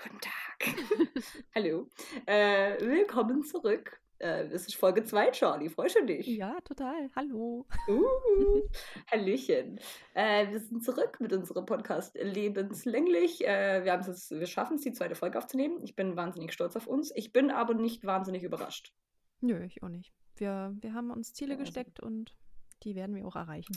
Guten 0.00 0.20
Tag. 0.20 0.76
Hallo. 1.56 1.88
Äh, 2.26 2.80
willkommen 2.80 3.42
zurück. 3.42 4.00
Äh, 4.20 4.48
das 4.48 4.66
ist 4.66 4.76
Folge 4.76 5.02
2, 5.02 5.32
Charlie. 5.32 5.68
Freust 5.68 5.96
du 5.96 6.06
dich? 6.06 6.24
Ja, 6.24 6.60
total. 6.60 7.10
Hallo. 7.16 7.66
Uh, 7.88 8.62
Hallöchen. 9.10 9.80
Äh, 10.14 10.52
wir 10.52 10.60
sind 10.60 10.84
zurück 10.84 11.18
mit 11.18 11.32
unserem 11.32 11.66
Podcast 11.66 12.14
lebenslänglich. 12.14 13.44
Äh, 13.44 13.84
wir, 13.84 13.98
wir 14.38 14.46
schaffen 14.46 14.76
es, 14.76 14.82
die 14.82 14.92
zweite 14.92 15.16
Folge 15.16 15.36
aufzunehmen. 15.36 15.80
Ich 15.82 15.96
bin 15.96 16.14
wahnsinnig 16.14 16.52
stolz 16.52 16.76
auf 16.76 16.86
uns. 16.86 17.10
Ich 17.16 17.32
bin 17.32 17.50
aber 17.50 17.74
nicht 17.74 18.04
wahnsinnig 18.04 18.44
überrascht. 18.44 18.94
Nö, 19.40 19.64
ich 19.64 19.82
auch 19.82 19.88
nicht. 19.88 20.12
Wir, 20.36 20.76
wir 20.80 20.94
haben 20.94 21.10
uns 21.10 21.34
Ziele 21.34 21.54
ja, 21.54 21.58
also. 21.58 21.64
gesteckt 21.64 21.98
und 21.98 22.36
die 22.84 22.94
werden 22.94 23.16
wir 23.16 23.26
auch 23.26 23.36
erreichen. 23.36 23.76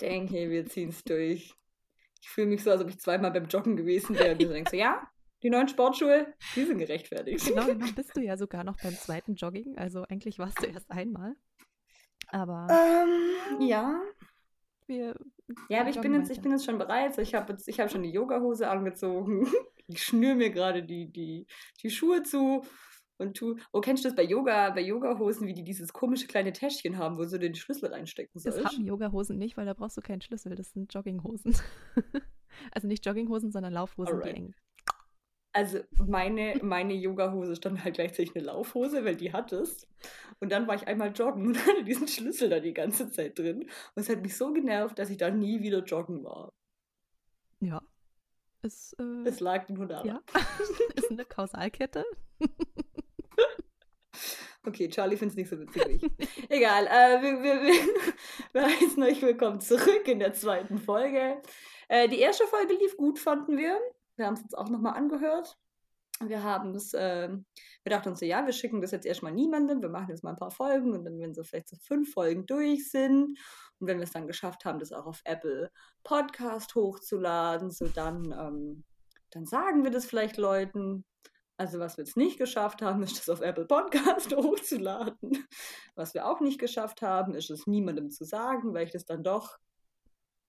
Denke, 0.00 0.48
wir 0.48 0.64
ziehen 0.64 0.88
es 0.88 1.04
durch 1.04 1.54
ich 2.22 2.28
fühle 2.28 2.46
mich 2.46 2.62
so, 2.62 2.70
als 2.70 2.80
ob 2.80 2.88
ich 2.88 3.00
zweimal 3.00 3.32
beim 3.32 3.46
Joggen 3.46 3.76
gewesen 3.76 4.16
wäre. 4.16 4.32
Und 4.32 4.42
du 4.42 4.48
denkst 4.48 4.70
so, 4.70 4.76
ja, 4.76 5.02
die 5.42 5.50
neuen 5.50 5.66
Sportschuhe, 5.66 6.32
die 6.54 6.64
sind 6.64 6.78
gerechtfertigt. 6.78 7.44
Genau, 7.44 7.66
dann 7.66 7.94
bist 7.96 8.16
du 8.16 8.20
ja 8.20 8.36
sogar 8.36 8.62
noch 8.62 8.76
beim 8.80 8.94
zweiten 8.94 9.34
Jogging. 9.34 9.76
Also 9.76 10.04
eigentlich 10.08 10.38
warst 10.38 10.62
du 10.62 10.66
erst 10.66 10.88
einmal. 10.90 11.34
Aber. 12.28 12.68
Ähm, 12.70 13.60
ja. 13.60 14.00
Wir, 14.86 15.16
ja, 15.68 15.80
aber 15.80 15.90
ich 15.90 16.00
bin, 16.00 16.14
jetzt, 16.14 16.30
ich 16.30 16.40
bin 16.40 16.52
jetzt 16.52 16.64
schon 16.64 16.78
bereit. 16.78 17.18
Ich 17.18 17.34
habe 17.34 17.54
hab 17.54 17.90
schon 17.90 18.02
die 18.02 18.12
Yogahose 18.12 18.68
angezogen. 18.70 19.46
Ich 19.88 20.04
schnür 20.04 20.36
mir 20.36 20.50
gerade 20.50 20.84
die, 20.84 21.12
die, 21.12 21.46
die 21.82 21.90
Schuhe 21.90 22.22
zu 22.22 22.64
und 23.22 23.34
tu. 23.34 23.56
Oh, 23.72 23.80
kennst 23.80 24.04
du 24.04 24.08
das 24.08 24.16
bei 24.16 24.24
Yoga, 24.24 24.70
bei 24.70 24.82
Yogahosen, 24.82 25.46
wie 25.46 25.54
die 25.54 25.64
dieses 25.64 25.92
komische 25.92 26.26
kleine 26.26 26.52
Täschchen 26.52 26.98
haben, 26.98 27.18
wo 27.18 27.24
du 27.24 27.38
den 27.38 27.54
Schlüssel 27.54 27.92
reinstecken 27.92 28.40
sollst? 28.40 28.58
Das 28.58 28.72
haben 28.72 28.84
Yogahosen 28.84 29.38
nicht, 29.38 29.56
weil 29.56 29.66
da 29.66 29.74
brauchst 29.74 29.96
du 29.96 30.02
keinen 30.02 30.20
Schlüssel. 30.20 30.54
Das 30.54 30.72
sind 30.72 30.92
Jogginghosen. 30.92 31.56
also 32.72 32.88
nicht 32.88 33.06
Jogginghosen, 33.06 33.50
sondern 33.50 33.72
Laufhosen, 33.72 34.16
Alright. 34.16 34.32
die 34.32 34.36
eng. 34.36 34.54
Also 35.54 35.80
meine, 35.98 36.58
meine 36.62 36.94
Yogahose 36.94 37.56
stand 37.56 37.84
halt 37.84 37.94
gleichzeitig 37.94 38.34
eine 38.34 38.46
Laufhose, 38.46 39.04
weil 39.04 39.16
die 39.16 39.32
hat 39.32 39.52
es. 39.52 39.86
Und 40.40 40.50
dann 40.50 40.66
war 40.66 40.74
ich 40.74 40.88
einmal 40.88 41.12
joggen 41.12 41.46
und 41.46 41.56
hatte 41.66 41.84
diesen 41.84 42.08
Schlüssel 42.08 42.48
da 42.48 42.58
die 42.58 42.72
ganze 42.72 43.10
Zeit 43.10 43.38
drin. 43.38 43.60
Und 43.60 44.02
es 44.02 44.08
hat 44.08 44.22
mich 44.22 44.36
so 44.36 44.52
genervt, 44.52 44.98
dass 44.98 45.10
ich 45.10 45.18
da 45.18 45.30
nie 45.30 45.62
wieder 45.62 45.84
joggen 45.84 46.24
war. 46.24 46.52
Ja. 47.60 47.82
Es, 48.62 48.94
äh, 48.98 49.28
es 49.28 49.40
lag 49.40 49.68
nur 49.68 49.86
daran. 49.86 50.06
Ja. 50.06 50.20
ist 50.94 51.10
eine 51.10 51.24
Kausalkette. 51.24 52.04
Okay, 54.64 54.88
Charlie 54.88 55.16
findet 55.16 55.32
es 55.32 55.36
nicht 55.36 55.50
so 55.50 55.58
witzig 55.58 56.08
Egal, 56.48 56.86
äh, 56.86 57.20
wir, 57.20 57.42
wir, 57.42 57.62
wir, 57.62 57.74
wir 58.52 58.62
heißen 58.62 59.02
euch 59.02 59.20
willkommen 59.20 59.60
zurück 59.60 60.06
in 60.06 60.20
der 60.20 60.34
zweiten 60.34 60.78
Folge. 60.78 61.42
Äh, 61.88 62.08
die 62.08 62.20
erste 62.20 62.46
Folge 62.46 62.74
lief 62.74 62.96
gut, 62.96 63.18
fanden 63.18 63.56
wir. 63.56 63.80
Wir 64.14 64.26
haben 64.26 64.34
es 64.34 64.42
jetzt 64.42 64.56
auch 64.56 64.68
nochmal 64.68 64.94
angehört. 64.94 65.58
Wir 66.20 66.44
haben 66.44 66.76
es, 66.76 66.94
äh, 66.94 67.28
wir 67.82 67.90
dachten 67.90 68.10
uns 68.10 68.20
so, 68.20 68.24
ja, 68.24 68.46
wir 68.46 68.52
schicken 68.52 68.80
das 68.80 68.92
jetzt 68.92 69.04
erstmal 69.04 69.32
niemandem, 69.32 69.82
wir 69.82 69.88
machen 69.88 70.10
jetzt 70.10 70.22
mal 70.22 70.30
ein 70.30 70.36
paar 70.36 70.52
Folgen 70.52 70.92
und 70.92 71.04
dann, 71.04 71.18
wenn 71.18 71.34
so 71.34 71.42
vielleicht 71.42 71.68
so 71.68 71.76
fünf 71.76 72.12
Folgen 72.12 72.46
durch 72.46 72.88
sind 72.88 73.36
und 73.80 73.86
wenn 73.88 73.98
wir 73.98 74.04
es 74.04 74.12
dann 74.12 74.28
geschafft 74.28 74.64
haben, 74.64 74.78
das 74.78 74.92
auch 74.92 75.06
auf 75.06 75.22
Apple 75.24 75.72
Podcast 76.04 76.76
hochzuladen, 76.76 77.72
so 77.72 77.88
dann, 77.88 78.32
ähm, 78.32 78.84
dann 79.30 79.44
sagen 79.44 79.82
wir 79.82 79.90
das 79.90 80.06
vielleicht 80.06 80.36
Leuten. 80.36 81.04
Also 81.62 81.78
was 81.78 81.96
wir 81.96 82.02
jetzt 82.02 82.16
nicht 82.16 82.38
geschafft 82.38 82.82
haben, 82.82 83.04
ist 83.04 83.20
das 83.20 83.28
auf 83.28 83.40
Apple 83.40 83.66
Podcast 83.66 84.34
hochzuladen. 84.36 85.46
Was 85.94 86.12
wir 86.12 86.26
auch 86.26 86.40
nicht 86.40 86.58
geschafft 86.58 87.02
haben, 87.02 87.36
ist 87.36 87.50
es 87.50 87.68
niemandem 87.68 88.10
zu 88.10 88.24
sagen, 88.24 88.74
weil 88.74 88.86
ich 88.86 88.90
das 88.90 89.04
dann 89.04 89.22
doch 89.22 89.58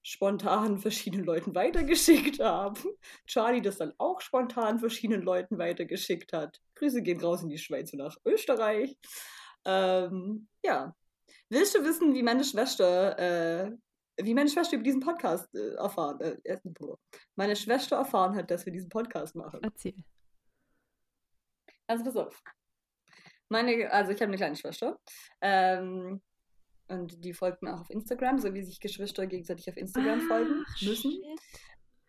spontan 0.01 0.79
verschiedenen 0.79 1.23
Leuten 1.23 1.53
weitergeschickt 1.53 2.39
habe. 2.39 2.79
Charlie 3.27 3.61
das 3.61 3.77
dann 3.77 3.93
auch 3.99 4.21
spontan 4.21 4.79
verschiedenen 4.79 5.21
Leuten 5.21 5.59
weitergeschickt 5.59 6.33
hat. 6.33 6.59
Grüße 6.73 7.03
gehen 7.03 7.21
raus 7.21 7.43
in 7.43 7.49
die 7.49 7.59
Schweiz 7.59 7.93
und 7.93 7.99
nach 7.99 8.17
Österreich. 8.25 8.97
Ähm, 9.65 10.47
ja. 10.65 10.95
Willst 11.49 11.75
du 11.75 11.85
wissen, 11.85 12.15
wie 12.15 12.23
meine 12.23 12.43
Schwester, 12.43 13.19
äh, 13.19 13.71
wie 14.17 14.33
meine 14.33 14.49
Schwester 14.49 14.77
über 14.77 14.83
diesen 14.83 15.01
Podcast 15.01 15.53
äh, 15.53 15.75
erfahren, 15.75 16.19
äh, 16.21 16.57
meine 17.35 17.55
Schwester 17.55 17.97
erfahren 17.97 18.35
hat, 18.35 18.49
dass 18.49 18.65
wir 18.65 18.73
diesen 18.73 18.89
Podcast 18.89 19.35
machen? 19.35 19.59
Erzähl. 19.61 20.03
Also 21.87 22.03
pass 22.03 22.15
auf. 22.15 22.41
Meine, 23.49 23.91
also 23.91 24.11
ich 24.11 24.17
habe 24.17 24.29
eine 24.29 24.37
kleine 24.37 24.55
Schwester. 24.55 24.97
Ähm, 25.41 26.21
und 26.87 27.23
die 27.23 27.33
folgt 27.33 27.61
mir 27.61 27.73
auch 27.73 27.81
auf 27.81 27.89
Instagram, 27.89 28.39
so 28.39 28.53
wie 28.53 28.63
sich 28.63 28.79
Geschwister 28.79 29.27
gegenseitig 29.27 29.69
auf 29.69 29.77
Instagram 29.77 30.19
ah, 30.19 30.27
folgen 30.27 30.65
müssen. 30.81 31.13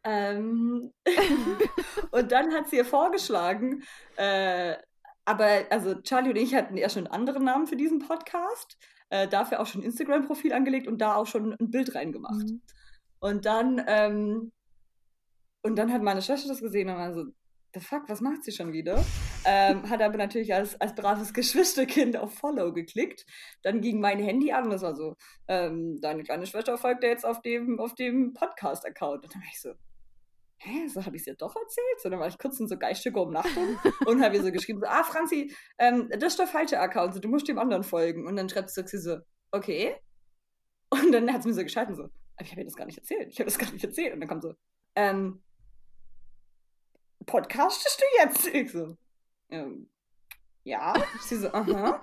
Ähm, 0.04 0.92
und 2.10 2.32
dann 2.32 2.52
hat 2.52 2.68
sie 2.68 2.76
ihr 2.76 2.84
vorgeschlagen, 2.84 3.82
äh, 4.16 4.76
aber 5.24 5.64
also 5.70 5.94
Charlie 6.02 6.30
und 6.30 6.36
ich 6.36 6.54
hatten 6.54 6.76
ja 6.76 6.90
schon 6.90 7.06
einen 7.06 7.14
anderen 7.14 7.44
Namen 7.44 7.66
für 7.66 7.76
diesen 7.76 8.00
Podcast, 8.00 8.76
äh, 9.08 9.26
dafür 9.26 9.60
auch 9.60 9.66
schon 9.66 9.80
ein 9.80 9.86
Instagram-Profil 9.86 10.52
angelegt 10.52 10.86
und 10.86 10.98
da 10.98 11.14
auch 11.14 11.26
schon 11.26 11.54
ein 11.54 11.70
Bild 11.70 11.94
reingemacht. 11.94 12.46
Mhm. 12.46 12.60
Und 13.20 13.46
dann, 13.46 13.82
ähm, 13.86 14.52
und 15.62 15.76
dann 15.76 15.90
hat 15.90 16.02
meine 16.02 16.20
Schwester 16.20 16.48
das 16.48 16.60
gesehen 16.60 16.90
und 16.90 16.96
war 16.96 17.14
so, 17.14 17.24
the 17.72 17.80
fuck, 17.80 18.02
was 18.08 18.20
macht 18.20 18.44
sie 18.44 18.52
schon 18.52 18.72
wieder? 18.72 19.02
Ähm, 19.46 19.88
hat 19.90 20.00
aber 20.00 20.16
natürlich 20.16 20.54
als, 20.54 20.80
als 20.80 20.94
braves 20.94 21.32
Geschwisterkind 21.34 22.16
auf 22.16 22.34
Follow 22.34 22.72
geklickt. 22.72 23.26
Dann 23.62 23.80
ging 23.80 24.00
mein 24.00 24.18
Handy 24.18 24.52
an 24.52 24.64
und 24.64 24.70
das 24.70 24.82
war 24.82 24.96
so, 24.96 25.16
ähm, 25.48 26.00
deine 26.00 26.22
kleine 26.22 26.46
Schwester 26.46 26.78
folgt 26.78 27.02
ja 27.04 27.10
jetzt 27.10 27.26
auf 27.26 27.42
dem, 27.42 27.78
auf 27.78 27.94
dem 27.94 28.32
Podcast-Account. 28.32 29.24
Und 29.24 29.34
dann 29.34 29.42
war 29.42 29.48
ich 29.52 29.60
so, 29.60 29.72
hä, 30.58 30.88
so 30.88 31.04
habe 31.04 31.16
ich 31.16 31.22
es 31.22 31.26
ja 31.26 31.34
doch 31.34 31.54
erzählt? 31.54 32.00
So, 32.00 32.08
dann 32.08 32.20
war 32.20 32.28
ich 32.28 32.38
kurz 32.38 32.58
in 32.58 32.68
so 32.68 32.78
geistige 32.78 33.20
Umnachtung 33.20 33.78
und 34.06 34.22
habe 34.22 34.36
ihr 34.36 34.42
so 34.42 34.50
geschrieben, 34.50 34.80
so, 34.80 34.86
ah, 34.86 35.04
Franzi, 35.04 35.54
ähm, 35.78 36.08
das 36.10 36.32
ist 36.32 36.38
der 36.38 36.46
falsche 36.46 36.80
Account, 36.80 37.14
so, 37.14 37.20
du 37.20 37.28
musst 37.28 37.48
dem 37.48 37.58
anderen 37.58 37.84
folgen. 37.84 38.26
Und 38.26 38.36
dann 38.36 38.48
schreibt 38.48 38.70
sie 38.70 38.98
so, 38.98 39.18
okay. 39.52 39.94
Und 40.90 41.12
dann 41.12 41.32
hat 41.32 41.42
sie 41.42 41.48
mir 41.48 41.54
so 41.54 41.62
geschalten, 41.62 41.94
so, 41.94 42.08
ich 42.40 42.50
habe 42.50 42.62
ihr 42.62 42.64
das 42.64 42.76
gar 42.76 42.86
nicht 42.86 42.98
erzählt. 42.98 43.28
Ich 43.30 43.38
habe 43.38 43.46
das 43.46 43.58
gar 43.58 43.70
nicht 43.70 43.84
erzählt. 43.84 44.14
Und 44.14 44.20
dann 44.20 44.28
kommt 44.28 44.42
so, 44.42 44.54
ähm, 44.96 45.42
podcastest 47.26 48.00
du 48.00 48.22
jetzt? 48.22 48.46
Ich 48.54 48.72
so, 48.72 48.96
ähm, 49.54 49.90
ja. 50.64 50.94
Sie 51.20 51.36
so, 51.36 51.52
aha. 51.52 52.00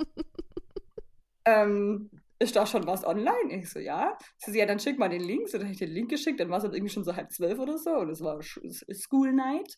ähm, 1.45 2.09
ist 2.39 2.55
da 2.55 2.65
schon 2.65 2.87
was 2.87 3.05
online? 3.05 3.51
Ich 3.51 3.69
so, 3.69 3.79
ja. 3.79 4.17
Sie 4.37 4.51
so, 4.51 4.57
ja, 4.57 4.65
dann 4.65 4.79
schick 4.79 4.97
mal 4.97 5.09
den 5.09 5.21
Link. 5.21 5.49
So, 5.49 5.57
dann 5.57 5.67
habe 5.67 5.73
ich 5.73 5.79
den 5.79 5.91
Link 5.91 6.09
geschickt, 6.09 6.39
dann 6.39 6.49
war 6.49 6.57
es 6.57 6.63
halt 6.63 6.73
irgendwie 6.73 6.93
schon 6.93 7.03
so 7.03 7.15
halb 7.15 7.31
zwölf 7.31 7.59
oder 7.59 7.77
so 7.77 7.91
und 7.91 8.09
es 8.09 8.21
war 8.21 8.41
School 8.41 9.33
Night. 9.33 9.77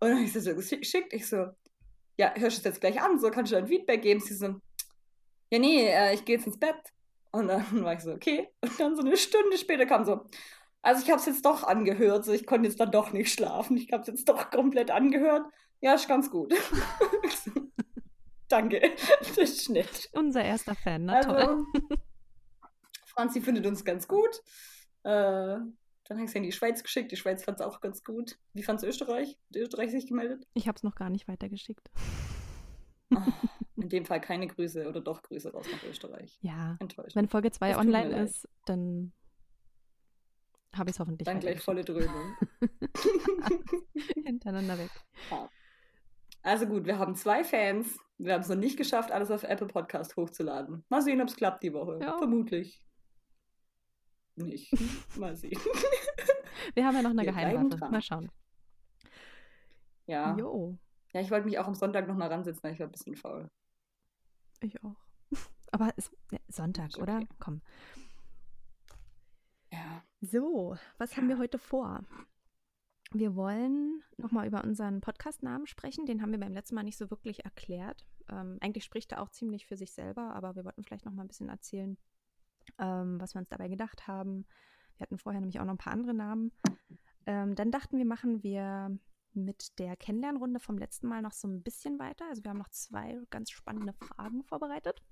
Und 0.00 0.08
dann 0.08 0.16
habe 0.16 0.24
ich 0.24 0.32
sie 0.32 0.40
so 0.40 0.54
geschickt. 0.54 1.12
Ich 1.12 1.28
so, 1.28 1.46
ja, 2.18 2.34
hörst 2.36 2.56
du 2.56 2.60
es 2.60 2.64
jetzt 2.64 2.80
gleich 2.80 3.00
an? 3.00 3.18
So, 3.18 3.30
kannst 3.30 3.52
du 3.52 3.56
ein 3.56 3.68
Feedback 3.68 4.02
geben? 4.02 4.20
Sie 4.20 4.34
so, 4.34 4.56
ja, 5.50 5.58
nee, 5.58 5.86
äh, 5.86 6.14
ich 6.14 6.24
gehe 6.24 6.36
jetzt 6.36 6.46
ins 6.46 6.58
Bett. 6.58 6.76
Und 7.30 7.48
dann 7.48 7.64
war 7.84 7.94
ich 7.94 8.00
so, 8.00 8.12
okay. 8.12 8.48
Und 8.60 8.78
dann 8.80 8.96
so 8.96 9.02
eine 9.02 9.16
Stunde 9.16 9.56
später 9.56 9.86
kam 9.86 10.04
so, 10.04 10.26
also 10.82 11.02
ich 11.02 11.10
habe 11.10 11.20
es 11.20 11.26
jetzt 11.26 11.44
doch 11.44 11.62
angehört, 11.62 12.24
so 12.24 12.32
ich 12.32 12.46
konnte 12.46 12.68
jetzt 12.68 12.80
dann 12.80 12.90
doch 12.90 13.12
nicht 13.12 13.32
schlafen. 13.32 13.76
Ich 13.76 13.92
habe 13.92 14.02
es 14.02 14.08
jetzt 14.08 14.28
doch 14.28 14.50
komplett 14.50 14.90
angehört. 14.90 15.46
Ja, 15.82 15.94
ist 15.94 16.06
ganz 16.08 16.30
gut. 16.30 16.54
Danke, 18.48 18.80
das 19.18 19.36
ist 19.36 19.68
nett. 19.68 20.08
Unser 20.12 20.44
erster 20.44 20.76
Fan, 20.76 21.06
na 21.06 21.14
also, 21.14 21.30
toll. 21.30 21.64
Franzi 23.06 23.40
findet 23.40 23.66
uns 23.66 23.84
ganz 23.84 24.06
gut. 24.06 24.30
Äh, 25.02 25.58
dann 26.04 26.18
habe 26.18 26.24
ich 26.24 26.30
es 26.30 26.34
in 26.36 26.44
die 26.44 26.52
Schweiz 26.52 26.82
geschickt. 26.84 27.10
Die 27.10 27.16
Schweiz 27.16 27.44
fand 27.44 27.58
es 27.58 27.66
auch 27.66 27.80
ganz 27.80 28.04
gut. 28.04 28.38
Wie 28.52 28.62
fand 28.62 28.78
es 28.80 28.88
Österreich? 28.88 29.30
Hat 29.48 29.56
Österreich 29.56 29.90
sich 29.90 30.06
gemeldet? 30.06 30.46
Ich 30.54 30.68
habe 30.68 30.76
es 30.76 30.84
noch 30.84 30.94
gar 30.94 31.10
nicht 31.10 31.26
weitergeschickt. 31.26 31.90
Oh, 33.12 33.18
in 33.76 33.88
dem 33.88 34.06
Fall 34.06 34.20
keine 34.20 34.46
Grüße 34.46 34.88
oder 34.88 35.00
doch 35.00 35.22
Grüße 35.22 35.52
raus 35.52 35.66
nach 35.70 35.82
Österreich. 35.82 36.38
Ja. 36.42 36.76
Enttäuscht. 36.78 37.16
Wenn 37.16 37.28
Folge 37.28 37.50
2 37.50 37.76
online 37.76 38.22
ist, 38.22 38.48
dann 38.66 39.12
habe 40.76 40.90
ich 40.90 40.96
es 40.96 41.00
hoffentlich. 41.00 41.26
Dann 41.26 41.40
gleich 41.40 41.60
volle 41.60 41.84
Dröhnung. 41.84 42.36
Hintereinander 44.24 44.78
weg. 44.78 44.90
Ja. 45.30 45.50
Also 46.42 46.66
gut, 46.66 46.86
wir 46.86 46.98
haben 46.98 47.14
zwei 47.14 47.44
Fans. 47.44 47.98
Wir 48.18 48.34
haben 48.34 48.42
es 48.42 48.48
noch 48.48 48.56
nicht 48.56 48.76
geschafft, 48.76 49.10
alles 49.10 49.30
auf 49.30 49.42
Apple 49.44 49.68
Podcast 49.68 50.16
hochzuladen. 50.16 50.84
Mal 50.88 51.02
sehen, 51.02 51.20
ob 51.20 51.28
es 51.28 51.36
klappt 51.36 51.62
die 51.62 51.72
Woche. 51.72 51.98
Ja. 52.00 52.18
Vermutlich. 52.18 52.80
Nicht. 54.36 54.72
Mal 55.16 55.36
sehen. 55.36 55.60
Wir 56.74 56.86
haben 56.86 56.96
ja 56.96 57.02
noch 57.02 57.10
eine 57.10 57.24
Geheimwaffe. 57.24 57.90
Mal 57.90 58.02
schauen. 58.02 58.30
Ja. 60.06 60.36
Jo. 60.36 60.78
Ja, 61.12 61.20
ich 61.20 61.30
wollte 61.30 61.46
mich 61.46 61.58
auch 61.58 61.66
am 61.66 61.74
Sonntag 61.74 62.08
noch 62.08 62.16
mal 62.16 62.28
ransetzen, 62.28 62.62
weil 62.62 62.72
ich 62.72 62.80
war 62.80 62.86
ein 62.86 62.92
bisschen 62.92 63.16
faul. 63.16 63.50
Ich 64.60 64.82
auch. 64.82 64.96
Aber 65.72 65.92
es, 65.96 66.10
ja, 66.30 66.38
Sonntag, 66.48 66.90
okay. 66.94 67.02
oder? 67.02 67.20
Komm. 67.38 67.60
Ja. 69.70 70.02
So, 70.20 70.76
was 70.98 71.10
ja. 71.10 71.16
haben 71.18 71.28
wir 71.28 71.38
heute 71.38 71.58
vor? 71.58 72.02
Wir 73.14 73.36
wollen 73.36 74.02
nochmal 74.16 74.46
über 74.46 74.64
unseren 74.64 75.00
Podcast-Namen 75.02 75.66
sprechen. 75.66 76.06
Den 76.06 76.22
haben 76.22 76.32
wir 76.32 76.40
beim 76.40 76.54
letzten 76.54 76.74
Mal 76.74 76.82
nicht 76.82 76.96
so 76.96 77.10
wirklich 77.10 77.44
erklärt. 77.44 78.06
Ähm, 78.30 78.56
eigentlich 78.60 78.84
spricht 78.84 79.12
er 79.12 79.20
auch 79.20 79.28
ziemlich 79.28 79.66
für 79.66 79.76
sich 79.76 79.92
selber, 79.92 80.34
aber 80.34 80.56
wir 80.56 80.64
wollten 80.64 80.82
vielleicht 80.82 81.04
nochmal 81.04 81.24
ein 81.24 81.28
bisschen 81.28 81.50
erzählen, 81.50 81.98
ähm, 82.78 83.20
was 83.20 83.34
wir 83.34 83.40
uns 83.40 83.50
dabei 83.50 83.68
gedacht 83.68 84.06
haben. 84.06 84.46
Wir 84.96 85.04
hatten 85.04 85.18
vorher 85.18 85.40
nämlich 85.40 85.60
auch 85.60 85.64
noch 85.64 85.74
ein 85.74 85.78
paar 85.78 85.92
andere 85.92 86.14
Namen. 86.14 86.52
Ähm, 87.26 87.54
dann 87.54 87.70
dachten 87.70 87.98
wir, 87.98 88.06
machen 88.06 88.42
wir 88.42 88.98
mit 89.34 89.78
der 89.78 89.96
Kennenlernrunde 89.96 90.60
vom 90.60 90.78
letzten 90.78 91.06
Mal 91.06 91.22
noch 91.22 91.32
so 91.32 91.48
ein 91.48 91.62
bisschen 91.62 91.98
weiter. 91.98 92.26
Also 92.28 92.42
wir 92.44 92.50
haben 92.50 92.58
noch 92.58 92.70
zwei 92.70 93.18
ganz 93.30 93.50
spannende 93.50 93.92
Fragen 93.92 94.42
vorbereitet. 94.44 95.02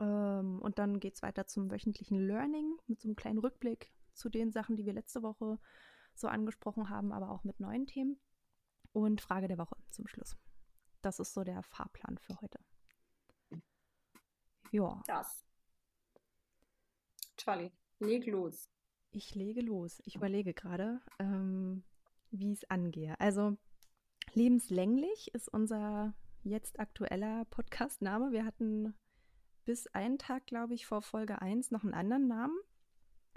Ähm, 0.00 0.60
und 0.62 0.78
dann 0.78 0.98
geht 0.98 1.14
es 1.14 1.22
weiter 1.22 1.46
zum 1.46 1.70
wöchentlichen 1.70 2.18
Learning 2.26 2.78
mit 2.86 3.00
so 3.00 3.08
einem 3.08 3.16
kleinen 3.16 3.38
Rückblick 3.38 3.92
zu 4.14 4.28
den 4.28 4.50
Sachen, 4.50 4.76
die 4.76 4.86
wir 4.86 4.92
letzte 4.92 5.22
Woche 5.22 5.58
so 6.14 6.28
angesprochen 6.28 6.88
haben, 6.88 7.12
aber 7.12 7.30
auch 7.30 7.44
mit 7.44 7.60
neuen 7.60 7.86
Themen. 7.86 8.18
Und 8.92 9.20
Frage 9.20 9.48
der 9.48 9.58
Woche 9.58 9.76
zum 9.90 10.06
Schluss. 10.06 10.36
Das 11.00 11.18
ist 11.18 11.32
so 11.32 11.44
der 11.44 11.62
Fahrplan 11.62 12.18
für 12.18 12.38
heute. 12.40 12.60
Ja. 14.70 15.02
Das. 15.06 15.44
Charlie, 17.36 17.72
leg 17.98 18.26
los. 18.26 18.68
Ich 19.10 19.34
lege 19.34 19.60
los. 19.60 20.00
Ich 20.04 20.16
überlege 20.16 20.54
gerade, 20.54 21.00
ähm, 21.18 21.84
wie 22.30 22.52
es 22.52 22.64
angehe. 22.70 23.18
Also 23.20 23.56
lebenslänglich 24.32 25.34
ist 25.34 25.48
unser 25.48 26.14
jetzt 26.42 26.80
aktueller 26.80 27.44
Podcast-Name. 27.46 28.32
Wir 28.32 28.44
hatten 28.44 28.94
bis 29.64 29.86
einen 29.88 30.18
Tag, 30.18 30.46
glaube 30.46 30.74
ich, 30.74 30.86
vor 30.86 31.02
Folge 31.02 31.40
1 31.42 31.70
noch 31.70 31.84
einen 31.84 31.94
anderen 31.94 32.28
Namen. 32.28 32.56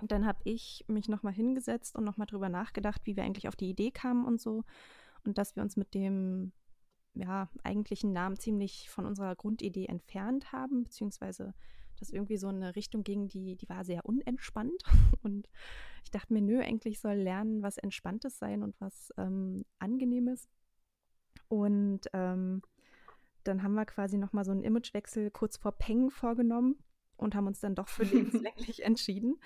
Und 0.02 0.12
dann 0.12 0.26
habe 0.26 0.40
ich 0.44 0.84
mich 0.88 1.08
nochmal 1.08 1.34
hingesetzt 1.34 1.96
und 1.96 2.04
nochmal 2.04 2.28
drüber 2.28 2.50
nachgedacht, 2.50 3.02
wie 3.06 3.16
wir 3.16 3.24
eigentlich 3.24 3.48
auf 3.48 3.56
die 3.56 3.70
Idee 3.70 3.92
kamen 3.92 4.26
und 4.26 4.42
so. 4.42 4.64
Und 5.24 5.38
dass 5.38 5.56
wir 5.56 5.64
uns 5.64 5.78
mit 5.78 5.94
dem 5.94 6.52
ja, 7.14 7.50
eigentlichen 7.64 8.12
Namen 8.12 8.38
ziemlich 8.38 8.90
von 8.90 9.06
unserer 9.06 9.36
Grundidee 9.36 9.86
entfernt 9.86 10.52
haben, 10.52 10.84
beziehungsweise 10.84 11.54
das 11.98 12.10
irgendwie 12.10 12.36
so 12.36 12.50
eine 12.50 12.76
Richtung 12.76 13.04
ging, 13.04 13.30
die, 13.30 13.56
die 13.56 13.70
war 13.70 13.86
sehr 13.86 14.06
unentspannt. 14.06 14.84
Und 15.24 15.48
ich 16.04 16.12
dachte 16.12 16.34
mir, 16.34 16.42
nö, 16.42 16.60
eigentlich 16.60 17.00
soll 17.00 17.16
Lernen 17.16 17.64
was 17.64 17.78
Entspanntes 17.78 18.38
sein 18.38 18.64
und 18.64 18.80
was 18.80 19.12
ähm, 19.18 19.66
Angenehmes. 19.80 20.48
Und 21.48 22.02
ähm, 22.14 22.62
dann 23.44 23.64
haben 23.64 23.74
wir 23.74 23.86
quasi 23.86 24.18
nochmal 24.18 24.46
so 24.46 24.52
einen 24.52 24.64
Imagewechsel 24.64 25.32
kurz 25.32 25.58
vor 25.58 25.72
Peng 25.72 26.12
vorgenommen 26.12 26.78
und 27.18 27.36
haben 27.36 27.48
uns 27.48 27.60
dann 27.60 27.76
doch 27.76 27.88
für 27.88 28.04
lebenslänglich 28.04 28.84
entschieden. 28.84 29.40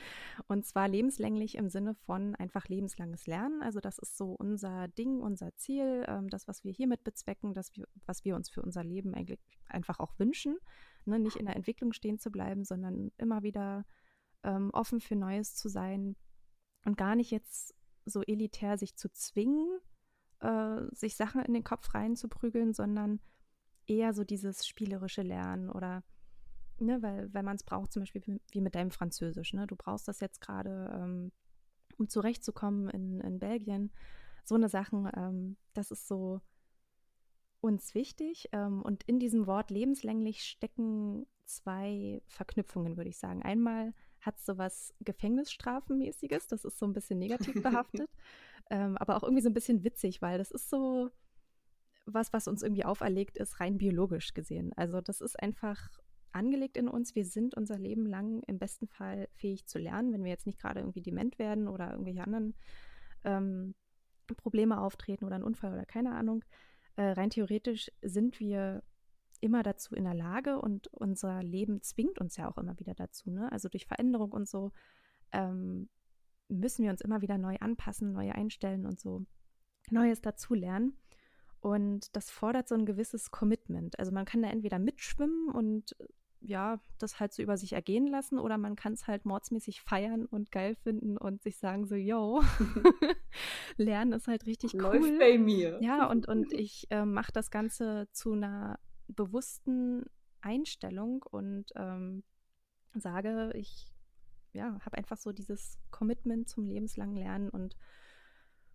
Und 0.48 0.66
zwar 0.66 0.88
lebenslänglich 0.88 1.56
im 1.56 1.69
Sinne 1.69 1.95
von 1.95 2.36
einfach 2.36 2.68
lebenslanges 2.68 3.27
Lernen. 3.27 3.62
Also 3.62 3.80
das 3.80 4.00
ist 4.00 4.18
so 4.18 4.33
unser 4.33 4.88
Ding, 4.88 5.21
unser 5.21 5.56
Ziel, 5.56 6.06
ähm, 6.07 6.30
das, 6.30 6.48
was 6.48 6.63
wir 6.63 6.71
hiermit 6.71 7.04
bezwecken, 7.04 7.54
das, 7.54 7.75
wir, 7.75 7.88
was 8.06 8.25
wir 8.25 8.36
uns 8.36 8.50
für 8.50 8.62
unser 8.62 8.83
Leben 8.83 9.13
eigentlich 9.13 9.39
einfach 9.68 10.00
auch 10.00 10.18
wünschen. 10.18 10.57
Ne? 11.06 11.19
Nicht 11.19 11.36
in 11.36 11.45
der 11.45 11.56
Entwicklung 11.56 11.94
stehen 11.94 12.19
zu 12.19 12.31
bleiben, 12.31 12.63
sondern 12.63 13.12
immer 13.18 13.44
wieder 13.44 13.86
ähm, 14.44 14.69
offen 14.74 15.01
für 15.01 15.15
Neues 15.15 15.56
zu 15.56 15.69
sein 15.69 16.15
und 16.86 16.98
gar 16.98 17.15
nicht 17.15 17.31
jetzt 17.31 17.75
so 18.06 18.22
elitär 18.22 18.77
sich 18.77 18.95
zu 18.95 19.12
zwingen, 19.12 19.80
äh, 20.39 20.81
sich 20.92 21.15
Sachen 21.15 21.42
in 21.42 21.54
den 21.54 21.63
Kopf 21.63 21.94
reinzuprügeln, 21.94 22.74
sondern 22.74 23.19
eher 23.86 24.13
so 24.13 24.24
dieses 24.24 24.65
spielerische 24.65 25.22
Lernen 25.22 25.69
oder 25.69 26.04
ne, 26.81 27.01
weil, 27.01 27.33
weil 27.33 27.43
man 27.43 27.55
es 27.55 27.63
braucht, 27.63 27.91
zum 27.91 28.01
Beispiel 28.01 28.39
wie 28.51 28.61
mit 28.61 28.75
deinem 28.75 28.91
Französisch, 28.91 29.53
ne? 29.53 29.67
Du 29.67 29.75
brauchst 29.75 30.07
das 30.07 30.19
jetzt 30.19 30.41
gerade, 30.41 30.91
ähm, 30.93 31.31
um 31.97 32.07
zurechtzukommen 32.07 32.89
in, 32.89 33.19
in 33.21 33.39
Belgien. 33.39 33.91
So 34.45 34.55
eine 34.55 34.69
Sachen, 34.69 35.09
ähm, 35.15 35.57
das 35.73 35.91
ist 35.91 36.07
so 36.07 36.41
uns 37.61 37.93
wichtig. 37.95 38.49
Ähm, 38.51 38.81
und 38.81 39.03
in 39.03 39.19
diesem 39.19 39.47
Wort 39.47 39.71
lebenslänglich 39.71 40.43
stecken 40.43 41.25
zwei 41.45 42.21
Verknüpfungen, 42.27 42.97
würde 42.97 43.09
ich 43.09 43.17
sagen. 43.17 43.43
Einmal 43.43 43.93
hat 44.21 44.37
es 44.37 44.45
so 44.45 44.57
was 44.57 44.93
Gefängnisstrafenmäßiges, 45.01 46.47
das 46.47 46.65
ist 46.65 46.77
so 46.77 46.85
ein 46.85 46.93
bisschen 46.93 47.19
negativ 47.19 47.61
behaftet, 47.63 48.09
ähm, 48.69 48.97
aber 48.97 49.17
auch 49.17 49.23
irgendwie 49.23 49.41
so 49.41 49.49
ein 49.49 49.53
bisschen 49.53 49.83
witzig, 49.83 50.21
weil 50.21 50.37
das 50.37 50.51
ist 50.51 50.69
so 50.69 51.09
was, 52.05 52.33
was 52.33 52.47
uns 52.47 52.63
irgendwie 52.63 52.85
auferlegt 52.85 53.37
ist, 53.37 53.59
rein 53.59 53.77
biologisch 53.77 54.33
gesehen. 54.33 54.73
Also 54.75 55.01
das 55.01 55.21
ist 55.21 55.39
einfach 55.39 55.89
angelegt 56.31 56.77
in 56.77 56.87
uns. 56.87 57.15
Wir 57.15 57.25
sind 57.25 57.55
unser 57.55 57.77
Leben 57.77 58.05
lang 58.05 58.41
im 58.47 58.59
besten 58.59 58.87
Fall 58.87 59.27
fähig 59.33 59.65
zu 59.65 59.79
lernen, 59.79 60.13
wenn 60.13 60.23
wir 60.23 60.31
jetzt 60.31 60.45
nicht 60.45 60.59
gerade 60.59 60.79
irgendwie 60.79 61.01
dement 61.01 61.39
werden 61.39 61.67
oder 61.67 61.91
irgendwelche 61.91 62.23
anderen 62.23 62.55
ähm, 63.23 63.75
Probleme 64.35 64.79
auftreten 64.79 65.25
oder 65.25 65.35
ein 65.35 65.43
Unfall 65.43 65.73
oder 65.73 65.85
keine 65.85 66.13
Ahnung. 66.15 66.43
Äh, 66.95 67.11
rein 67.11 67.29
theoretisch 67.29 67.91
sind 68.01 68.39
wir 68.39 68.83
immer 69.41 69.63
dazu 69.63 69.95
in 69.95 70.03
der 70.03 70.13
Lage 70.13 70.59
und 70.59 70.87
unser 70.87 71.41
Leben 71.41 71.81
zwingt 71.81 72.19
uns 72.19 72.35
ja 72.37 72.49
auch 72.49 72.57
immer 72.57 72.77
wieder 72.79 72.93
dazu. 72.93 73.31
Ne? 73.31 73.51
Also 73.51 73.69
durch 73.69 73.85
Veränderung 73.85 74.31
und 74.31 74.47
so 74.47 74.71
ähm, 75.31 75.89
müssen 76.49 76.83
wir 76.83 76.91
uns 76.91 77.01
immer 77.01 77.21
wieder 77.21 77.37
neu 77.37 77.55
anpassen, 77.59 78.11
neu 78.11 78.31
einstellen 78.31 78.85
und 78.85 78.99
so 78.99 79.25
Neues 79.91 80.21
dazulernen. 80.21 80.97
Und 81.61 82.15
das 82.15 82.31
fordert 82.31 82.67
so 82.67 82.75
ein 82.75 82.85
gewisses 82.85 83.31
Commitment. 83.31 84.00
Also 84.00 84.11
man 84.11 84.25
kann 84.25 84.41
da 84.41 84.50
entweder 84.50 84.79
mitschwimmen 84.79 85.50
und 85.50 85.95
ja, 86.41 86.79
das 86.97 87.19
halt 87.19 87.33
so 87.33 87.44
über 87.44 87.57
sich 87.57 87.73
ergehen 87.73 88.07
lassen 88.07 88.39
oder 88.39 88.57
man 88.57 88.75
kann 88.75 88.94
es 88.94 89.07
halt 89.07 89.25
mordsmäßig 89.25 89.81
feiern 89.81 90.25
und 90.25 90.51
geil 90.51 90.75
finden 90.75 91.17
und 91.17 91.41
sich 91.41 91.57
sagen 91.57 91.85
so, 91.85 91.95
yo, 91.95 92.41
lernen 93.77 94.13
ist 94.13 94.27
halt 94.27 94.45
richtig 94.45 94.73
cool. 94.75 94.81
Läuft 94.81 95.19
bei 95.19 95.38
mir. 95.38 95.79
Ja, 95.81 96.09
und, 96.09 96.27
und 96.29 96.53
ich 96.53 96.88
äh, 96.91 97.06
mache 97.06 97.31
das 97.33 97.51
Ganze 97.51 98.07
zu 98.13 98.33
einer 98.33 98.79
bewussten 99.07 100.05
Einstellung 100.41 101.23
und 101.23 101.71
ähm, 101.75 102.23
sage, 102.94 103.51
ich 103.55 103.91
ja, 104.53 104.79
habe 104.83 104.97
einfach 104.97 105.17
so 105.17 105.31
dieses 105.31 105.77
Commitment 105.91 106.50
zum 106.50 106.65
lebenslangen 106.65 107.15
Lernen 107.15 107.50
und 107.50 107.75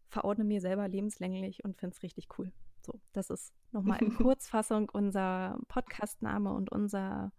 verordne 0.09 0.45
mir 0.45 0.61
selber 0.61 0.87
lebenslänglich 0.87 1.65
und 1.65 1.77
finde 1.77 1.97
es 1.97 2.03
richtig 2.03 2.29
cool. 2.39 2.53
So, 2.85 3.01
das 3.15 3.31
ist 3.31 3.55
nochmal 3.73 4.03
in 4.03 4.15
Kurzfassung 4.17 4.91
unser 4.91 5.59
Podcastname 5.69 6.53
und 6.53 6.71
unser 6.71 7.33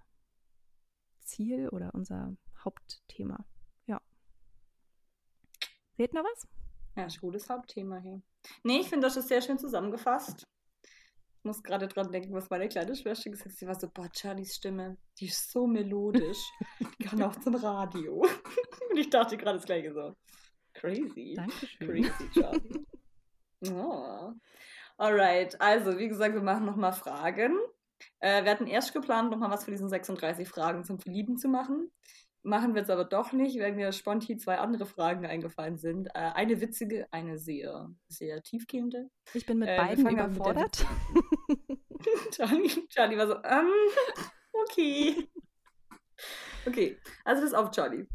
Ziel 1.21 1.69
oder 1.69 1.94
unser 1.94 2.36
Hauptthema. 2.63 3.45
Ja. 3.86 4.01
Seht 5.97 6.13
noch 6.13 6.24
was? 6.24 6.47
Ja, 6.95 7.06
ist 7.06 7.18
ein 7.18 7.21
gutes 7.21 7.47
Hauptthema 7.47 8.00
hier. 8.00 8.21
Nee, 8.63 8.80
ich 8.80 8.89
finde, 8.89 9.06
das 9.06 9.18
ist 9.18 9.27
sehr 9.27 9.42
schön 9.42 9.59
zusammengefasst. 9.59 10.47
Ich 10.83 11.44
muss 11.44 11.62
gerade 11.62 11.88
dran 11.88 12.12
denken, 12.12 12.33
was 12.33 12.50
meine 12.50 12.68
kleine 12.68 12.95
Schwester 12.95 13.30
gesagt 13.30 13.51
hat. 13.51 13.57
Sie 13.57 13.68
war 13.68 13.80
so, 13.80 13.88
boah, 13.88 14.09
Charlies 14.12 14.56
Stimme, 14.56 14.98
die 15.19 15.27
ist 15.27 15.51
so 15.51 15.68
melodisch. 15.68 16.41
die 16.80 17.03
kann 17.03 17.21
auch 17.21 17.36
zum 17.36 17.53
Radio. 17.53 18.21
Und 18.89 18.98
ich 18.98 19.12
dachte 19.12 19.38
gerade 19.38 19.57
das 19.57 19.65
gleiche 19.65 19.94
so. 19.94 20.15
Crazy. 20.74 21.36
Dankeschön. 21.36 21.88
Crazy, 21.88 22.29
Charlie. 22.31 22.86
oh. 23.70 24.34
Alright, 24.98 25.60
also 25.60 25.98
wie 25.98 26.08
gesagt, 26.08 26.34
wir 26.34 26.42
machen 26.42 26.66
nochmal 26.66 26.94
Fragen. 26.94 27.58
Äh, 28.20 28.44
wir 28.44 28.52
hatten 28.52 28.68
erst 28.68 28.94
geplant, 28.94 29.32
nochmal 29.32 29.52
was 29.52 29.66
für 29.66 29.72
diesen 29.72 29.90
36 29.90 30.48
Fragen 30.48 30.84
zum 30.84 31.00
Verlieben 31.00 31.38
zu 31.38 31.48
machen. 31.48 31.92
Machen 32.44 32.75
wir 32.75 32.82
jetzt 32.82 32.92
aber 32.92 33.06
doch 33.06 33.32
nicht, 33.32 33.60
weil 33.60 33.74
mir 33.74 33.92
spontan 33.92 34.38
zwei 34.38 34.60
andere 34.60 34.86
Fragen 34.86 35.25
eingefallen 35.25 35.78
sind. 35.78 36.08
Äh, 36.14 36.32
eine 36.36 36.62
witzige, 36.62 37.08
eine 37.12 37.40
sehr, 37.40 37.90
sehr 38.08 38.42
tiefgehende. 38.44 39.10
Ich 39.34 39.46
bin 39.46 39.60
mit 39.60 39.70
äh, 39.70 39.78
beiden 39.78 40.08
überfordert. 40.08 40.86
Charlie, 42.32 42.88
Charlie 42.90 43.18
war 43.18 43.28
so, 43.28 43.36
ähm, 43.44 43.72
okay. 44.64 45.28
Okay, 46.68 46.98
also 47.24 47.42
das 47.42 47.54
auf, 47.54 47.72
Charlie. 47.72 48.08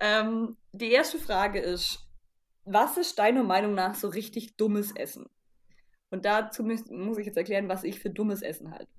Ähm, 0.00 0.56
die 0.72 0.90
erste 0.90 1.18
Frage 1.18 1.60
ist, 1.60 2.06
was 2.64 2.96
ist 2.96 3.18
deiner 3.18 3.44
Meinung 3.44 3.74
nach 3.74 3.94
so 3.94 4.08
richtig 4.08 4.56
dummes 4.56 4.92
Essen? 4.96 5.30
Und 6.10 6.24
dazu 6.24 6.62
muss, 6.62 6.86
muss 6.86 7.18
ich 7.18 7.26
jetzt 7.26 7.36
erklären, 7.36 7.68
was 7.68 7.84
ich 7.84 8.00
für 8.00 8.10
dummes 8.10 8.42
Essen 8.42 8.70
halte. 8.70 8.92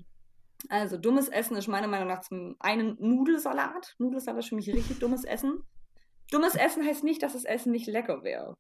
Also, 0.69 0.97
dummes 0.97 1.29
Essen 1.29 1.55
ist 1.55 1.67
meiner 1.67 1.87
Meinung 1.87 2.07
nach 2.07 2.21
zum 2.21 2.55
einen 2.59 2.97
Nudelsalat. 2.99 3.95
Nudelsalat 3.99 4.39
ist 4.39 4.49
für 4.49 4.55
mich 4.55 4.69
richtig 4.69 4.99
dummes 4.99 5.23
Essen. 5.23 5.63
Dummes 6.31 6.55
Essen 6.55 6.85
heißt 6.85 7.03
nicht, 7.03 7.23
dass 7.23 7.33
das 7.33 7.45
Essen 7.45 7.71
nicht 7.71 7.87
lecker 7.87 8.23
wäre. 8.23 8.57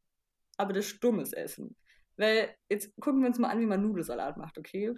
Aber 0.57 0.73
das 0.73 0.87
ist 0.87 1.03
dummes 1.03 1.33
Essen. 1.33 1.75
Weil, 2.15 2.55
jetzt 2.69 2.95
gucken 2.99 3.21
wir 3.21 3.27
uns 3.27 3.39
mal 3.39 3.49
an, 3.49 3.59
wie 3.59 3.65
man 3.65 3.81
Nudelsalat 3.81 4.37
macht, 4.37 4.57
okay? 4.57 4.95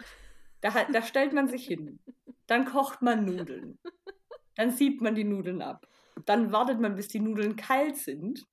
Da, 0.60 0.84
da 0.92 1.02
stellt 1.02 1.32
man 1.32 1.48
sich 1.48 1.66
hin. 1.66 2.00
Dann 2.46 2.64
kocht 2.64 3.02
man 3.02 3.24
Nudeln. 3.24 3.78
Dann 4.56 4.70
sieht 4.70 5.00
man 5.00 5.14
die 5.14 5.24
Nudeln 5.24 5.62
ab. 5.62 5.86
Dann 6.26 6.52
wartet 6.52 6.80
man, 6.80 6.96
bis 6.96 7.08
die 7.08 7.20
Nudeln 7.20 7.56
kalt 7.56 7.96
sind. 7.96 8.46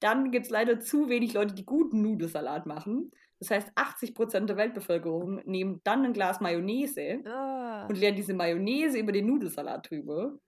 Dann 0.00 0.30
gibt 0.30 0.46
es 0.46 0.50
leider 0.50 0.80
zu 0.80 1.08
wenig 1.08 1.32
Leute, 1.32 1.54
die 1.54 1.64
guten 1.64 2.02
Nudelsalat 2.02 2.66
machen. 2.66 3.12
Das 3.42 3.50
heißt, 3.50 3.72
80 3.74 4.14
Prozent 4.14 4.48
der 4.48 4.56
Weltbevölkerung 4.56 5.42
nehmen 5.44 5.80
dann 5.82 6.04
ein 6.04 6.12
Glas 6.12 6.40
Mayonnaise 6.40 7.24
oh. 7.26 7.88
und 7.88 7.98
leeren 7.98 8.14
diese 8.14 8.34
Mayonnaise 8.34 8.96
über 8.96 9.10
den 9.10 9.26
Nudelsalat 9.26 9.90
drüber. 9.90 10.38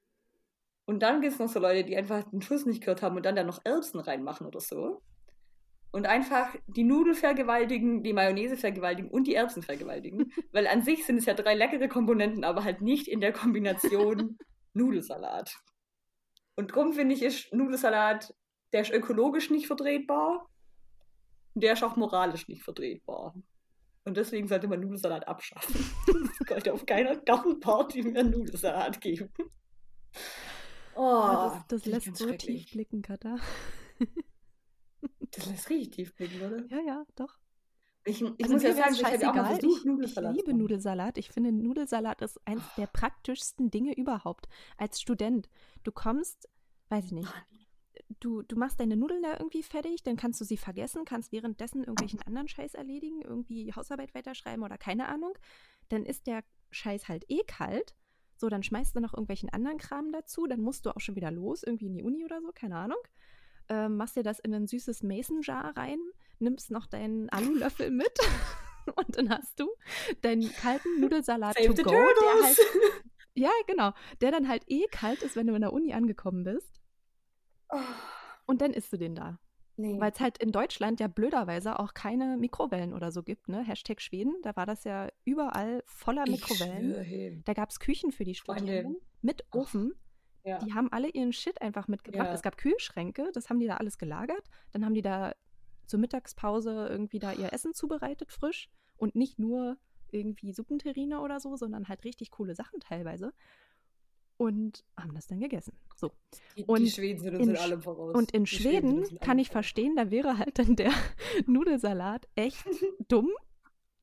Und 0.85 1.03
dann 1.03 1.21
gibt 1.21 1.33
es 1.33 1.41
noch 1.41 1.49
so 1.49 1.59
Leute, 1.59 1.83
die 1.83 1.97
einfach 1.97 2.23
den 2.31 2.41
Schuss 2.41 2.67
nicht 2.67 2.83
gehört 2.83 3.03
haben 3.03 3.17
und 3.17 3.27
dann 3.27 3.35
da 3.35 3.43
noch 3.43 3.61
Erbsen 3.65 3.99
reinmachen 3.99 4.47
oder 4.47 4.61
so. 4.61 5.03
Und 5.91 6.07
einfach 6.07 6.55
die 6.69 6.85
Nudel 6.85 7.15
vergewaltigen, 7.15 8.05
die 8.05 8.13
Mayonnaise 8.13 8.57
vergewaltigen 8.57 9.11
und 9.11 9.27
die 9.27 9.35
Erbsen 9.35 9.65
vergewaltigen. 9.65 10.33
Weil 10.53 10.69
an 10.69 10.83
sich 10.83 11.05
sind 11.05 11.17
es 11.17 11.27
ja 11.27 11.35
drei 11.35 11.57
leckere 11.57 11.89
Komponenten, 11.89 12.45
aber 12.45 12.63
halt 12.63 12.81
nicht 12.81 13.09
in 13.09 13.21
der 13.21 13.33
Kombination 13.33 14.39
Nudelsalat. 14.73 15.57
Und 16.55 16.73
drum 16.73 16.93
finde 16.93 17.17
ich, 17.17 17.23
ist 17.25 17.53
Nudelsalat, 17.53 18.33
der 18.73 18.83
ist 18.83 18.93
ökologisch 18.93 19.51
nicht 19.51 19.67
vertretbar 19.67 20.49
Und 21.55 21.63
der 21.63 21.75
ist 21.75 21.83
auch 21.85 21.97
moralisch 21.97 22.49
nicht 22.49 22.63
vertretbar. 22.63 23.35
Und 24.05 24.17
deswegen 24.17 24.49
sollte 24.49 24.69
man 24.69 24.81
Nudelsalat 24.81 25.27
abschaffen. 25.27 25.75
es 26.41 26.49
sollte 26.49 26.73
auf 26.73 26.85
keiner 26.85 27.17
Gartenparty 27.17 28.03
mehr 28.03 28.25
Nudelsalat 28.25 29.01
geben. 29.01 29.31
Oh, 30.95 31.51
das, 31.67 31.67
das 31.69 31.87
lässt 31.87 32.17
so 32.17 32.31
tief 32.33 32.71
blicken, 32.71 33.03
Katha. 33.03 33.37
das 35.31 35.47
lässt 35.47 35.71
richtig 35.71 35.97
tief 35.97 36.15
blicken, 36.15 36.43
oder? 36.43 36.67
Ja, 36.69 36.81
ja, 36.87 37.07
doch. 37.17 37.39
Ich, 38.07 38.21
ich 38.21 38.43
also 38.43 38.53
muss 38.53 38.63
ja 38.63 38.75
sagen, 38.75 38.95
ich 38.95 39.05
habe 39.05 39.31
auch 39.31 39.35
mal 39.35 39.59
versucht, 39.59 39.87
Nudelsalat. 39.87 40.37
Ich 40.37 40.45
liebe 40.45 40.59
Nudelsalat. 40.59 41.19
Ich 41.19 41.31
finde, 41.31 41.53
Nudelsalat 41.53 42.21
ist 42.21 42.39
eines 42.47 42.65
der 42.77 42.87
praktischsten 42.87 43.71
Dinge 43.71 43.97
überhaupt. 43.97 44.47
Als 44.77 45.01
Student. 45.01 45.49
Du 45.85 45.93
kommst, 45.93 46.49
weiß 46.91 47.07
ich 47.07 47.13
nicht, 47.13 47.33
du, 48.21 48.43
du 48.43 48.57
machst 48.57 48.81
deine 48.81 48.97
Nudeln 48.97 49.23
da 49.23 49.33
irgendwie 49.39 49.63
fertig, 49.63 50.03
dann 50.03 50.17
kannst 50.17 50.41
du 50.41 50.45
sie 50.45 50.57
vergessen, 50.57 51.05
kannst 51.05 51.33
währenddessen 51.33 51.81
irgendwelchen 51.81 52.23
anderen 52.23 52.49
Scheiß 52.49 52.75
erledigen, 52.75 53.23
irgendwie 53.23 53.73
Hausarbeit 53.73 54.15
weiterschreiben 54.15 54.65
oder 54.65 54.79
keine 54.79 55.09
Ahnung. 55.09 55.37
Dann 55.89 56.05
ist 56.05 56.27
der 56.27 56.45
Scheiß 56.71 57.09
halt 57.09 57.25
eh 57.29 57.43
kalt. 57.47 57.95
So, 58.37 58.49
dann 58.49 58.63
schmeißt 58.63 58.97
du 58.97 59.01
noch 59.01 59.15
irgendwelchen 59.15 59.49
anderen 59.51 59.79
Kram 59.79 60.11
dazu, 60.13 60.47
dann 60.47 60.61
musst 60.61 60.87
du 60.87 60.91
auch 60.91 61.01
schon 61.01 61.15
wieder 61.15 61.31
los, 61.31 61.63
irgendwie 61.63 61.87
in 61.87 61.95
die 61.95 62.03
Uni 62.03 62.25
oder 62.25 62.41
so, 62.41 62.51
keine 62.53 62.77
Ahnung. 62.77 62.99
Ähm, 63.69 63.97
machst 63.97 64.17
dir 64.17 64.23
das 64.23 64.41
in 64.41 64.53
ein 64.53 64.67
süßes 64.67 65.03
Mason-Jar 65.03 65.77
rein, 65.77 65.99
nimmst 66.39 66.71
noch 66.71 66.87
deinen 66.87 67.31
Alulöffel 67.31 67.91
mit 67.91 68.13
und 68.97 69.17
dann 69.17 69.31
hast 69.31 69.59
du 69.59 69.69
deinen 70.21 70.53
kalten 70.53 71.01
Nudelsalat 71.01 71.57
Save 71.57 71.75
to 71.75 71.83
go, 71.85 71.91
der 71.91 72.45
halt, 72.45 72.59
ja, 73.35 73.51
genau, 73.67 73.93
der 74.21 74.33
dann 74.33 74.49
halt 74.49 74.65
eh 74.67 74.87
kalt 74.91 75.23
ist, 75.23 75.37
wenn 75.37 75.47
du 75.47 75.55
in 75.55 75.63
der 75.63 75.73
Uni 75.73 75.95
angekommen 75.95 76.45
bist. 76.45 76.84
Oh. 77.75 77.81
Und 78.47 78.61
dann 78.61 78.73
isst 78.73 78.93
du 78.93 78.97
den 78.97 79.15
da. 79.15 79.39
Nee. 79.77 79.99
Weil 79.99 80.13
es 80.13 80.21
halt 80.21 80.39
in 80.39 80.53
Deutschland 80.53 81.01
ja 81.01 81.09
blöderweise 81.09 81.81
auch 81.81 81.95
keine 81.95 82.37
Mikrowellen 82.37 82.93
oder 82.93 83.11
so 83.11 83.25
gibt, 83.25 83.49
ne? 83.49 83.65
Hashtag 83.65 84.01
Schweden, 84.01 84.35
da 84.43 84.55
war 84.55 84.67
das 84.67 84.85
ja 84.85 85.09
überall 85.25 85.83
voller 85.87 86.25
Mikrowellen. 86.29 87.43
Da 87.45 87.55
gab 87.55 87.71
es 87.71 87.81
Küchen 87.81 88.13
für 88.13 88.25
die 88.25 88.37
Studierenden 88.37 88.99
mit 89.21 89.45
Ofen. 89.53 89.95
Ja. 90.45 90.59
Die 90.59 90.75
haben 90.75 90.93
alle 90.93 91.09
ihren 91.09 91.33
Shit 91.33 91.61
einfach 91.61 91.89
mitgebracht. 91.89 92.29
Ja. 92.29 92.35
Es 92.35 92.43
gab 92.43 92.57
Kühlschränke, 92.57 93.31
das 93.33 93.51
haben 93.51 93.59
die 93.59 93.67
da 93.67 93.79
alles 93.79 93.99
gelagert. 93.99 94.49
Dann 94.73 94.85
haben 94.85 94.95
die 94.95 95.03
da 95.03 95.35
zur 95.87 95.99
Mittagspause 95.99 96.87
irgendwie 96.89 97.19
da 97.19 97.33
ihr 97.33 97.53
Essen 97.53 97.75
zubereitet, 97.75 98.31
frisch. 98.31 98.71
Und 98.97 99.17
nicht 99.17 99.41
nur 99.41 99.77
irgendwie 100.13 100.53
Suppenterrine 100.53 101.21
oder 101.21 101.41
so, 101.41 101.57
sondern 101.57 101.89
halt 101.89 102.05
richtig 102.05 102.31
coole 102.31 102.55
Sachen 102.55 102.79
teilweise. 102.79 103.33
Und 104.37 104.85
haben 104.99 105.15
das 105.15 105.27
dann 105.27 105.41
gegessen. 105.41 105.77
So. 105.97 106.11
Die, 106.57 106.65
und 106.65 106.81
die 106.81 106.91
Schweden 106.91 107.21
sind 107.21 107.41
in, 107.41 107.57
allem 107.57 107.81
voraus. 107.81 108.15
Und 108.15 108.33
in 108.33 108.47
Schweden, 108.47 109.05
Schweden 109.05 109.21
kann 109.21 109.39
ich 109.39 109.49
verstehen, 109.49 109.95
da 109.97 110.11
wäre 110.11 110.39
halt 110.39 110.59
dann 110.59 110.77
der 110.77 110.93
Nudelsalat 111.47 112.27
echt 112.35 112.65
dumm. 113.09 113.31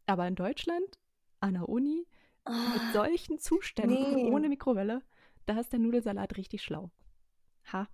Aber 0.06 0.28
in 0.28 0.36
Deutschland, 0.36 1.00
an 1.42 1.56
der 1.56 1.70
Uni, 1.70 2.06
oh, 2.46 2.52
mit 2.52 2.82
ah. 2.82 2.94
solchen 2.94 3.40
Zuständen, 3.40 4.16
nee. 4.16 4.32
ohne 4.32 4.48
Mikrowelle, 4.50 5.02
da 5.46 5.60
ist 5.60 5.74
der 5.74 5.80
Nudelsalat 5.80 6.38
richtig 6.38 6.64
schlau. 6.64 6.92
Ha. 7.74 7.88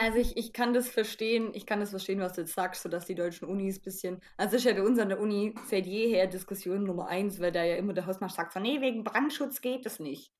Also 0.00 0.18
ich, 0.18 0.36
ich 0.36 0.52
kann 0.52 0.74
das 0.74 0.88
verstehen, 0.88 1.50
ich 1.54 1.66
kann 1.66 1.80
das 1.80 1.90
verstehen, 1.90 2.20
was 2.20 2.34
du 2.34 2.42
jetzt 2.42 2.54
sagst, 2.54 2.82
so 2.82 2.88
dass 2.88 3.06
die 3.06 3.16
deutschen 3.16 3.48
Unis 3.48 3.78
ein 3.78 3.82
bisschen, 3.82 4.20
also 4.36 4.56
ist 4.56 4.64
ja 4.64 4.72
bei 4.72 4.82
uns 4.82 4.98
an 5.00 5.08
der 5.08 5.20
Uni 5.20 5.54
seit 5.66 5.86
jeher 5.86 6.28
Diskussion 6.28 6.84
Nummer 6.84 7.08
eins, 7.08 7.40
weil 7.40 7.50
da 7.50 7.64
ja 7.64 7.74
immer 7.76 7.94
der 7.94 8.06
Hausmeister 8.06 8.36
sagt, 8.42 8.52
so 8.52 8.60
nee, 8.60 8.80
wegen 8.80 9.02
Brandschutz 9.02 9.60
geht 9.60 9.86
es 9.86 9.98
nicht. 9.98 10.32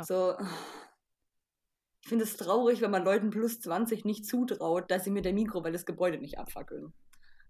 Oh. 0.00 0.04
So, 0.04 0.36
ich 2.02 2.08
finde 2.08 2.24
es 2.24 2.36
traurig, 2.36 2.80
wenn 2.80 2.90
man 2.90 3.04
Leuten 3.04 3.30
plus 3.30 3.60
20 3.60 4.04
nicht 4.04 4.26
zutraut, 4.26 4.90
dass 4.90 5.04
sie 5.04 5.10
mit 5.10 5.24
der 5.24 5.32
Mikrowelle 5.32 5.74
das 5.74 5.86
Gebäude 5.86 6.18
nicht 6.18 6.38
abfackeln. 6.38 6.92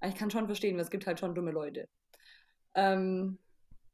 Aber 0.00 0.11
ich 0.11 0.16
kann 0.16 0.30
schon 0.30 0.47
verstehen, 0.47 0.76
weil 0.76 0.83
es 0.83 0.90
gibt 0.90 1.07
halt 1.07 1.21
schon 1.21 1.35
dumme 1.35 1.52
Leute. 1.52 1.88
Ähm, 2.75 3.38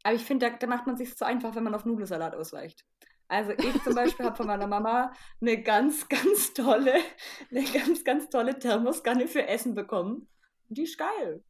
aber 0.02 0.14
ich 0.14 0.24
finde, 0.24 0.50
da, 0.50 0.56
da, 0.56 0.66
macht 0.66 0.86
man 0.86 0.96
sich 0.96 1.16
zu 1.16 1.26
einfach, 1.26 1.54
wenn 1.54 1.64
man 1.64 1.74
auf 1.74 1.84
Nudelsalat 1.84 2.34
ausweicht. 2.34 2.84
Also 3.28 3.52
ich 3.52 3.82
zum 3.82 3.94
Beispiel 3.94 4.26
habe 4.26 4.36
von 4.36 4.46
meiner 4.46 4.68
Mama 4.68 5.12
eine 5.40 5.60
ganz, 5.62 6.08
ganz 6.08 6.54
tolle, 6.54 6.94
eine 7.50 7.64
ganz, 7.64 8.04
ganz 8.04 8.28
tolle 8.28 8.58
Thermoskanne 8.58 9.26
für 9.26 9.46
Essen 9.46 9.74
bekommen. 9.74 10.28
Die 10.68 10.84
ist 10.84 10.98
geil. 10.98 11.42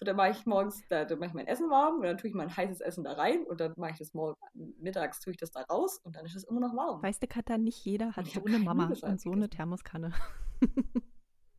So, 0.00 0.06
dann 0.06 0.16
mache 0.16 0.30
ich 0.30 0.46
morgens, 0.46 0.82
da, 0.88 1.04
mache 1.16 1.26
ich 1.26 1.34
mein 1.34 1.46
Essen 1.46 1.68
warm 1.68 1.96
und 1.96 2.04
dann 2.04 2.16
tue 2.16 2.30
ich 2.30 2.34
mein 2.34 2.56
heißes 2.56 2.80
Essen 2.80 3.04
da 3.04 3.12
rein 3.12 3.44
und 3.44 3.60
dann 3.60 3.74
mache 3.76 3.90
ich 3.90 3.98
das 3.98 4.14
morgen, 4.14 4.40
mittags 4.80 5.20
tue 5.20 5.32
ich 5.32 5.36
das 5.36 5.50
da 5.50 5.60
raus 5.60 6.00
und 6.02 6.16
dann 6.16 6.24
ist 6.24 6.34
es 6.34 6.44
immer 6.44 6.60
noch 6.60 6.74
warm. 6.74 7.02
Weißt 7.02 7.22
du, 7.22 7.26
Katha, 7.26 7.58
nicht 7.58 7.84
jeder 7.84 8.16
hat 8.16 8.26
so 8.26 8.42
eine 8.42 8.58
Mama 8.60 8.86
und 8.86 9.20
so 9.20 9.30
eine 9.30 9.50
Thermoskanne. 9.50 10.14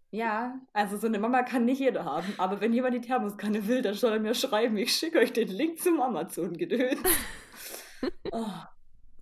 Ja, 0.10 0.60
also 0.74 0.98
so 0.98 1.06
eine 1.06 1.20
Mama 1.20 1.44
kann 1.44 1.66
nicht 1.66 1.82
jeder 1.82 2.04
haben, 2.04 2.34
aber 2.40 2.60
wenn 2.62 2.74
jemand 2.74 2.96
die 2.96 3.02
Thermoskanne 3.02 3.68
will, 3.68 3.84
dann 3.84 3.94
soll 3.94 4.14
er 4.14 4.20
mir 4.20 4.34
schreiben, 4.34 4.76
ich 4.76 4.92
schicke 4.92 5.20
euch 5.20 5.34
den 5.34 5.48
Link 5.48 5.78
zum 5.78 6.02
Amazon-Gedöns. 6.02 7.00
oh, 8.32 8.48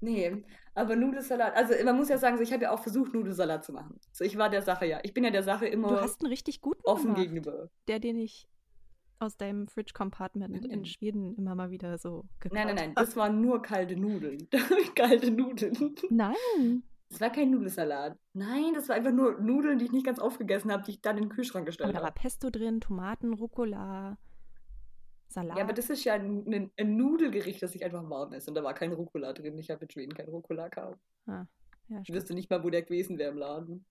Nee, 0.01 0.45
aber 0.75 0.95
Nudelsalat, 0.95 1.55
also 1.55 1.73
man 1.83 1.97
muss 1.97 2.07
ja 2.07 2.17
sagen, 2.17 2.38
so, 2.38 2.43
ich 2.43 2.53
habe 2.53 2.63
ja 2.63 2.71
auch 2.71 2.79
versucht, 2.79 3.13
Nudelsalat 3.13 3.65
zu 3.65 3.73
machen. 3.73 3.99
So, 4.13 4.23
ich 4.23 4.38
war 4.38 4.49
der 4.49 4.61
Sache 4.61 4.85
ja. 4.85 4.99
Ich 5.03 5.13
bin 5.13 5.25
ja 5.25 5.29
der 5.29 5.43
Sache 5.43 5.65
immer 5.65 5.89
du 5.89 5.99
hast 5.99 6.21
einen 6.21 6.29
richtig 6.29 6.61
guten 6.61 6.81
offen 6.85 7.07
gemacht, 7.07 7.21
gegenüber. 7.21 7.69
Der, 7.89 7.99
den 7.99 8.17
ich 8.17 8.47
aus 9.19 9.38
deinem 9.38 9.67
Fridge 9.67 9.93
Compartment 9.93 10.65
in 10.65 10.85
Schweden 10.85 11.35
immer 11.35 11.55
mal 11.55 11.69
wieder 11.71 11.97
so 11.97 12.25
geklaut 12.39 12.65
Nein, 12.65 12.75
nein, 12.75 12.85
nein, 12.88 12.95
das 12.95 13.15
waren 13.15 13.41
nur 13.41 13.61
kalte 13.61 13.95
Nudeln. 13.95 14.47
kalte 14.95 15.31
Nudeln. 15.31 15.95
Nein. 16.09 16.83
Das 17.09 17.21
war 17.21 17.31
kein 17.31 17.49
Nudelsalat. 17.51 18.17
Nein, 18.33 18.73
das 18.75 18.88
war 18.88 18.95
einfach 18.95 19.11
nur 19.11 19.39
Nudeln, 19.41 19.79
die 19.79 19.85
ich 19.85 19.91
nicht 19.91 20.05
ganz 20.05 20.19
aufgegessen 20.19 20.71
habe, 20.71 20.83
die 20.83 20.91
ich 20.91 21.01
dann 21.01 21.17
in 21.17 21.23
den 21.23 21.29
Kühlschrank 21.29 21.65
gestellt 21.65 21.88
habe. 21.88 21.97
Da 21.97 22.03
war 22.03 22.11
Pesto 22.11 22.49
drin, 22.49 22.81
Tomaten, 22.81 23.33
Rucola, 23.33 24.17
Salat. 25.27 25.57
Ja, 25.57 25.63
aber 25.63 25.73
das 25.73 25.89
ist 25.89 26.03
ja 26.03 26.13
ein, 26.15 26.71
ein, 26.77 26.97
Nudelgericht, 26.97 27.61
das 27.61 27.71
sich 27.71 27.83
einfach 27.83 28.07
warm 28.09 28.33
ist. 28.33 28.47
Und 28.47 28.55
da 28.55 28.63
war 28.63 28.73
kein 28.73 28.91
Rucola 28.91 29.33
drin. 29.33 29.57
Ich 29.57 29.69
habe 29.69 29.85
in 29.85 29.91
Schweden 29.91 30.13
kein 30.13 30.27
Rucola 30.27 30.69
gehabt. 30.69 30.99
Ah, 31.27 31.45
ja, 31.88 32.01
ich 32.01 32.11
wüsste 32.11 32.33
nicht 32.33 32.49
mal, 32.49 32.63
wo 32.63 32.69
der 32.69 32.81
gewesen 32.81 33.17
wäre 33.17 33.31
im 33.31 33.38
Laden. 33.38 33.85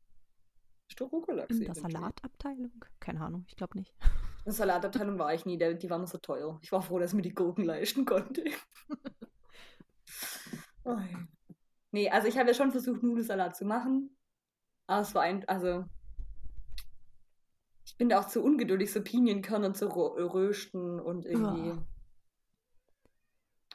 Ist 0.89 1.01
doch 1.01 1.13
Rucola 1.13 1.47
gesehen. 1.47 1.67
In 1.67 1.75
der 1.75 1.83
Salatabteilung? 1.83 2.85
Keine 2.99 3.21
Ahnung, 3.21 3.45
ich 3.47 3.57
glaube 3.57 3.79
nicht. 3.79 3.95
In 4.49 4.53
der 4.53 4.57
Salatabteilung 4.57 5.19
war 5.19 5.35
ich 5.35 5.45
nie, 5.45 5.59
die 5.59 5.91
waren 5.91 6.07
so 6.07 6.17
teuer. 6.17 6.59
Ich 6.63 6.73
war 6.73 6.81
froh, 6.81 6.99
dass 6.99 7.11
ich 7.11 7.17
mir 7.17 7.21
die 7.21 7.35
Gurken 7.35 7.67
leisten 7.67 8.07
konnte. 8.07 8.45
oh. 10.85 10.97
Nee, 11.91 12.09
also 12.09 12.29
ich 12.29 12.39
habe 12.39 12.49
ja 12.49 12.55
schon 12.55 12.73
versucht, 12.73 13.03
Nudelsalat 13.03 13.55
zu 13.55 13.67
machen. 13.67 14.17
Aber 14.87 15.03
es 15.03 15.15
war 15.15 15.21
ein, 15.21 15.47
also 15.51 15.85
ich 17.85 17.99
bin 17.99 18.09
da 18.09 18.21
auch 18.21 18.27
zu 18.27 18.43
ungeduldig, 18.43 18.91
so 18.91 19.03
Pinienkerne 19.03 19.75
zu 19.75 19.89
rösten 19.89 20.99
und 20.99 21.27
irgendwie. 21.27 21.73
Oh. 21.73 21.83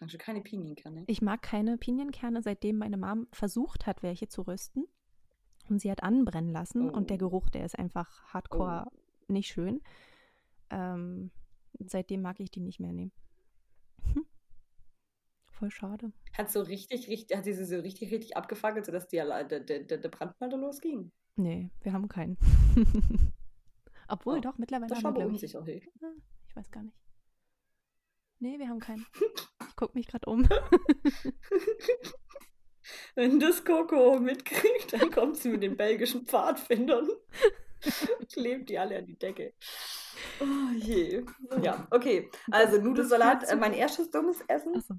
Also 0.01 0.17
keine 0.17 0.41
Pinienkerne. 0.41 1.03
Ich 1.05 1.21
mag 1.21 1.43
keine 1.43 1.77
Pinienkerne, 1.77 2.41
seitdem 2.41 2.79
meine 2.79 2.97
Mom 2.97 3.27
versucht 3.31 3.85
hat, 3.85 4.01
welche 4.01 4.27
zu 4.27 4.41
rösten. 4.41 4.87
Und 5.69 5.81
sie 5.81 5.91
hat 5.91 6.01
anbrennen 6.01 6.51
lassen 6.51 6.89
oh. 6.89 6.97
und 6.97 7.11
der 7.11 7.17
oh. 7.17 7.29
Geruch, 7.29 7.49
der 7.51 7.63
ist 7.63 7.77
einfach 7.77 8.23
hardcore 8.33 8.87
oh. 8.87 8.91
nicht 9.27 9.49
schön. 9.49 9.79
Ähm, 10.73 11.31
seitdem 11.85 12.21
mag 12.21 12.39
ich 12.39 12.49
die 12.51 12.61
nicht 12.61 12.79
mehr 12.79 12.93
nehmen. 12.93 13.11
Hm. 14.13 14.25
Voll 15.47 15.71
schade. 15.71 16.11
Hat 16.33 16.51
so 16.51 16.61
richtig, 16.61 17.07
richtig, 17.07 17.37
hat 17.37 17.45
sie 17.45 17.53
so 17.53 17.75
richtig, 17.79 18.11
richtig 18.11 18.35
abgefackelt, 18.35 18.85
sodass 18.85 19.07
die, 19.07 19.17
der, 19.17 19.45
der, 19.45 19.59
der 19.83 20.09
Brand 20.09 20.39
mal 20.41 20.49
da 20.49 20.57
losging? 20.57 21.11
Nee, 21.35 21.69
wir 21.81 21.93
haben 21.93 22.07
keinen. 22.07 22.37
Obwohl, 24.07 24.39
oh, 24.39 24.41
doch, 24.41 24.57
mittlerweile 24.57 24.89
das 24.89 25.03
haben 25.03 25.15
wir, 25.15 25.25
glaube 25.25 25.35
ich. 25.35 25.57
Auch, 25.57 25.65
hey. 25.65 25.87
Ich 26.47 26.55
weiß 26.55 26.69
gar 26.71 26.83
nicht. 26.83 26.97
Nee, 28.39 28.59
wir 28.59 28.67
haben 28.67 28.79
keinen. 28.79 29.05
Ich 29.69 29.75
gucke 29.77 29.97
mich 29.97 30.05
gerade 30.07 30.29
um. 30.29 30.47
Wenn 33.15 33.39
das 33.39 33.65
Coco 33.65 34.19
mitkriegt, 34.19 34.93
dann 34.93 35.09
kommt 35.09 35.37
sie 35.37 35.49
mit 35.49 35.63
den 35.63 35.75
belgischen 35.75 36.27
Pfadfindern. 36.27 37.09
Klebt 38.33 38.69
die 38.69 38.79
alle 38.79 38.97
an 38.97 39.05
die 39.05 39.17
Decke. 39.17 39.53
Oh 40.39 40.73
je. 40.75 41.23
Ja, 41.61 41.87
okay. 41.91 42.29
Also 42.51 42.81
Nudelsalat, 42.81 43.49
äh, 43.49 43.55
mein 43.55 43.73
erstes 43.73 44.09
dummes 44.11 44.41
Essen. 44.47 44.75
Achso. 44.75 44.95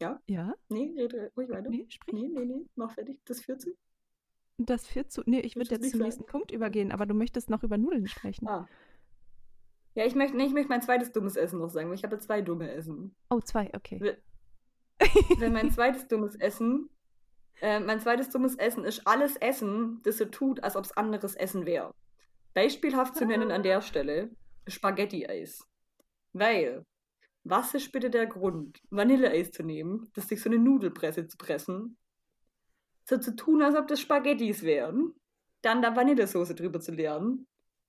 Ja? 0.00 0.20
Ja? 0.26 0.54
Nee, 0.68 0.92
rede 0.96 1.32
ruhig 1.36 1.48
weiter. 1.50 1.70
Nee, 1.70 1.86
sprich. 1.88 2.14
Nee, 2.14 2.28
nee, 2.28 2.44
nee, 2.44 2.66
mach 2.76 2.92
fertig. 2.92 3.18
Das 3.24 3.40
führt 3.40 3.60
zu. 3.60 3.76
Das 4.58 4.86
führt 4.86 5.12
zu. 5.12 5.22
Nee, 5.26 5.40
ich 5.40 5.56
würde 5.56 5.70
jetzt 5.70 5.90
zum 5.90 6.00
nächsten 6.00 6.26
Punkt 6.26 6.50
übergehen, 6.50 6.92
aber 6.92 7.06
du 7.06 7.14
möchtest 7.14 7.48
noch 7.50 7.62
über 7.62 7.78
Nudeln 7.78 8.06
sprechen. 8.06 8.48
Ah. 8.48 8.68
Ja, 9.94 10.04
ich 10.04 10.14
möchte, 10.14 10.36
nee, 10.36 10.44
ich 10.44 10.52
möchte 10.52 10.68
mein 10.68 10.82
zweites 10.82 11.12
dummes 11.12 11.36
Essen 11.36 11.58
noch 11.58 11.70
sagen, 11.70 11.88
weil 11.88 11.96
ich 11.96 12.04
habe 12.04 12.18
zwei 12.18 12.42
dumme 12.42 12.70
Essen. 12.70 13.14
Oh, 13.30 13.40
zwei, 13.40 13.70
okay. 13.74 14.18
Wenn 15.38 15.52
mein 15.52 15.70
zweites 15.72 16.06
dummes 16.08 16.36
Essen, 16.36 16.88
äh, 17.60 17.80
mein 17.80 18.00
zweites 18.00 18.30
dummes 18.30 18.56
Essen 18.56 18.84
ist 18.84 19.06
alles 19.06 19.36
Essen, 19.36 20.00
das 20.04 20.18
so 20.18 20.24
tut, 20.26 20.62
als 20.62 20.76
ob 20.76 20.84
es 20.84 20.96
anderes 20.96 21.34
Essen 21.34 21.66
wäre. 21.66 21.94
Beispielhaft 22.54 23.16
zu 23.16 23.26
nennen 23.26 23.50
an 23.50 23.62
der 23.62 23.80
Stelle 23.82 24.30
Spaghetti-Eis. 24.66 25.66
Weil, 26.32 26.84
was 27.44 27.74
ist 27.74 27.92
bitte 27.92 28.10
der 28.10 28.26
Grund, 28.26 28.80
Vanilleeis 28.90 29.50
zu 29.50 29.62
nehmen, 29.62 30.10
das 30.14 30.26
durch 30.28 30.42
so 30.42 30.50
eine 30.50 30.58
Nudelpresse 30.58 31.26
zu 31.26 31.36
pressen 31.36 31.96
so 33.08 33.16
zu 33.16 33.34
tun, 33.34 33.62
als 33.62 33.74
ob 33.74 33.88
das 33.88 34.00
Spaghettis 34.00 34.62
wären, 34.62 35.14
dann 35.62 35.80
da 35.80 35.96
Vanillesoße 35.96 36.54
drüber 36.54 36.78
zu 36.78 36.92
leeren, 36.92 37.46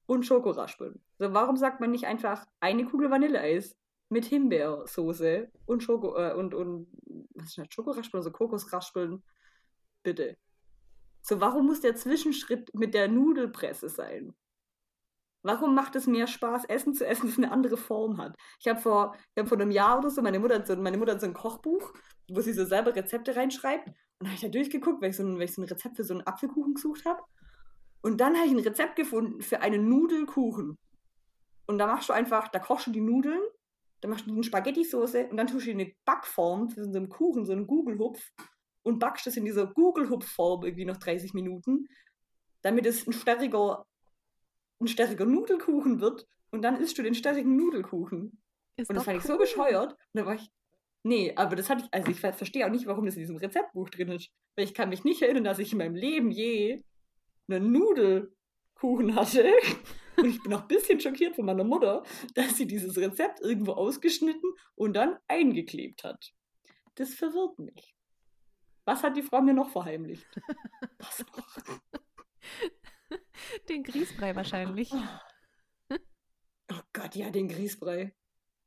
und 0.09 0.25
Schokoraspeln. 0.25 0.99
So, 1.19 1.33
warum 1.33 1.55
sagt 1.55 1.81
man 1.81 1.91
nicht 1.91 2.05
einfach 2.05 2.43
eine 2.59 2.83
Kugel 2.85 3.11
Vanilleeis 3.11 3.77
mit 4.09 4.25
Himbeersoße 4.25 5.51
und 5.67 5.83
Schoko 5.83 6.17
äh, 6.17 6.33
und, 6.33 6.55
und 6.55 6.87
was 7.35 7.49
ist 7.49 7.57
das, 7.59 7.67
Schokoraspeln, 7.69 8.19
also 8.19 8.31
Kokosraspeln? 8.31 9.21
Bitte. 10.09 10.37
So, 11.21 11.39
warum 11.39 11.67
muss 11.67 11.81
der 11.81 11.95
Zwischenschritt 11.95 12.73
mit 12.73 12.95
der 12.95 13.07
Nudelpresse 13.07 13.89
sein? 13.89 14.33
Warum 15.43 15.75
macht 15.75 15.95
es 15.95 16.07
mehr 16.07 16.25
Spaß, 16.25 16.65
Essen 16.65 16.95
zu 16.95 17.05
essen, 17.05 17.27
das 17.27 17.37
eine 17.37 17.51
andere 17.51 17.77
Form 17.77 18.17
hat? 18.17 18.35
Ich 18.59 18.67
habe 18.67 18.79
vor, 18.79 19.15
hab 19.37 19.47
vor 19.47 19.59
einem 19.59 19.69
Jahr 19.69 19.99
oder 19.99 20.09
so, 20.09 20.23
meine 20.23 20.39
Mutter, 20.39 20.65
so, 20.65 20.75
meine 20.77 20.97
Mutter 20.97 21.11
hat 21.11 21.21
so 21.21 21.27
ein 21.27 21.35
Kochbuch, 21.35 21.93
wo 22.27 22.41
sie 22.41 22.53
so 22.53 22.65
selber 22.65 22.95
Rezepte 22.95 23.35
reinschreibt. 23.35 23.85
Und 23.87 23.95
da 24.21 24.25
habe 24.25 24.33
ich 24.33 24.41
da 24.41 24.47
durchgeguckt, 24.47 24.99
weil 24.99 25.11
ich, 25.11 25.17
so 25.17 25.21
ein, 25.21 25.35
weil 25.35 25.43
ich 25.43 25.53
so 25.53 25.61
ein 25.61 25.67
Rezept 25.67 25.95
für 25.95 26.03
so 26.03 26.15
einen 26.15 26.25
Apfelkuchen 26.25 26.73
gesucht 26.73 27.05
habe. 27.05 27.21
Und 28.01 28.19
dann 28.19 28.35
habe 28.35 28.47
ich 28.47 28.51
ein 28.51 28.67
Rezept 28.67 28.95
gefunden 28.95 29.43
für 29.43 29.61
einen 29.61 29.87
Nudelkuchen. 29.87 30.75
Und 31.67 31.77
da 31.77 31.85
machst 31.85 32.09
du 32.09 32.13
einfach, 32.13 32.47
da 32.47 32.57
kochst 32.57 32.87
du 32.87 32.91
die 32.91 33.01
Nudeln, 33.01 33.43
dann 34.01 34.09
machst 34.09 34.25
du 34.25 34.31
eine 34.31 34.43
Spaghetti-Soße 34.43 35.27
und 35.27 35.37
dann 35.37 35.45
tust 35.45 35.67
du 35.67 35.71
eine 35.71 35.93
Backform 36.03 36.71
für 36.71 36.83
so 36.83 36.97
einen 36.97 37.09
Kuchen, 37.09 37.45
so 37.45 37.51
einen 37.51 37.67
Gugelhupf 37.67 38.31
und 38.89 38.99
backst 38.99 39.25
das 39.27 39.37
in 39.37 39.45
dieser 39.45 39.67
Gugelhupf-Form 39.67 40.65
irgendwie 40.65 40.85
noch 40.85 40.97
30 40.97 41.33
Minuten, 41.33 41.87
damit 42.61 42.85
es 42.85 43.07
ein 43.07 43.13
stärriger 43.13 43.85
ein 44.79 44.87
stärriger 44.87 45.25
Nudelkuchen 45.25 45.99
wird 45.99 46.25
und 46.51 46.61
dann 46.61 46.77
isst 46.77 46.97
du 46.97 47.03
den 47.03 47.15
stärrigen 47.15 47.55
Nudelkuchen. 47.55 48.41
Ist 48.77 48.89
und 48.89 48.95
das 48.95 49.03
fand 49.03 49.17
cool. 49.17 49.21
ich 49.21 49.27
so 49.27 49.37
bescheuert. 49.37 49.91
Und 49.91 49.99
dann 50.13 50.25
war 50.25 50.35
ich, 50.35 50.49
nee, 51.03 51.33
aber 51.35 51.55
das 51.55 51.69
hatte 51.69 51.83
ich, 51.83 51.93
also 51.93 52.11
ich 52.11 52.19
verstehe 52.19 52.65
auch 52.65 52.71
nicht, 52.71 52.85
warum 52.87 53.05
das 53.05 53.15
in 53.15 53.21
diesem 53.21 53.37
Rezeptbuch 53.37 53.89
drin 53.89 54.09
ist. 54.09 54.29
Weil 54.55 54.65
ich 54.65 54.73
kann 54.73 54.89
mich 54.89 55.03
nicht 55.03 55.21
erinnern, 55.21 55.43
dass 55.43 55.59
ich 55.59 55.71
in 55.71 55.77
meinem 55.77 55.95
Leben 55.95 56.31
je 56.31 56.81
einen 57.49 57.71
Nudelkuchen 57.71 59.15
hatte. 59.15 59.51
Und 60.17 60.29
ich 60.29 60.41
bin 60.43 60.53
auch 60.53 60.63
ein 60.63 60.67
bisschen 60.67 60.99
schockiert 60.99 61.35
von 61.35 61.45
meiner 61.45 61.63
Mutter, 61.63 62.03
dass 62.35 62.57
sie 62.57 62.67
dieses 62.67 62.97
Rezept 62.97 63.39
irgendwo 63.41 63.73
ausgeschnitten 63.73 64.51
und 64.75 64.93
dann 64.93 65.17
eingeklebt 65.27 66.03
hat. 66.03 66.33
Das 66.95 67.13
verwirrt 67.13 67.57
mich. 67.59 67.95
Was 68.89 69.03
hat 69.03 69.15
die 69.15 69.21
Frau 69.21 69.39
mir 69.39 69.53
noch 69.53 69.69
verheimlicht? 69.69 70.25
Was 70.97 71.19
noch? 71.19 71.47
Den 73.69 73.83
Grießbrei 73.83 74.35
wahrscheinlich. 74.35 74.91
Oh. 75.91 76.79
Gott, 76.91 77.13
ja, 77.13 77.29
den 77.29 77.47
Grießbrei. 77.47 78.15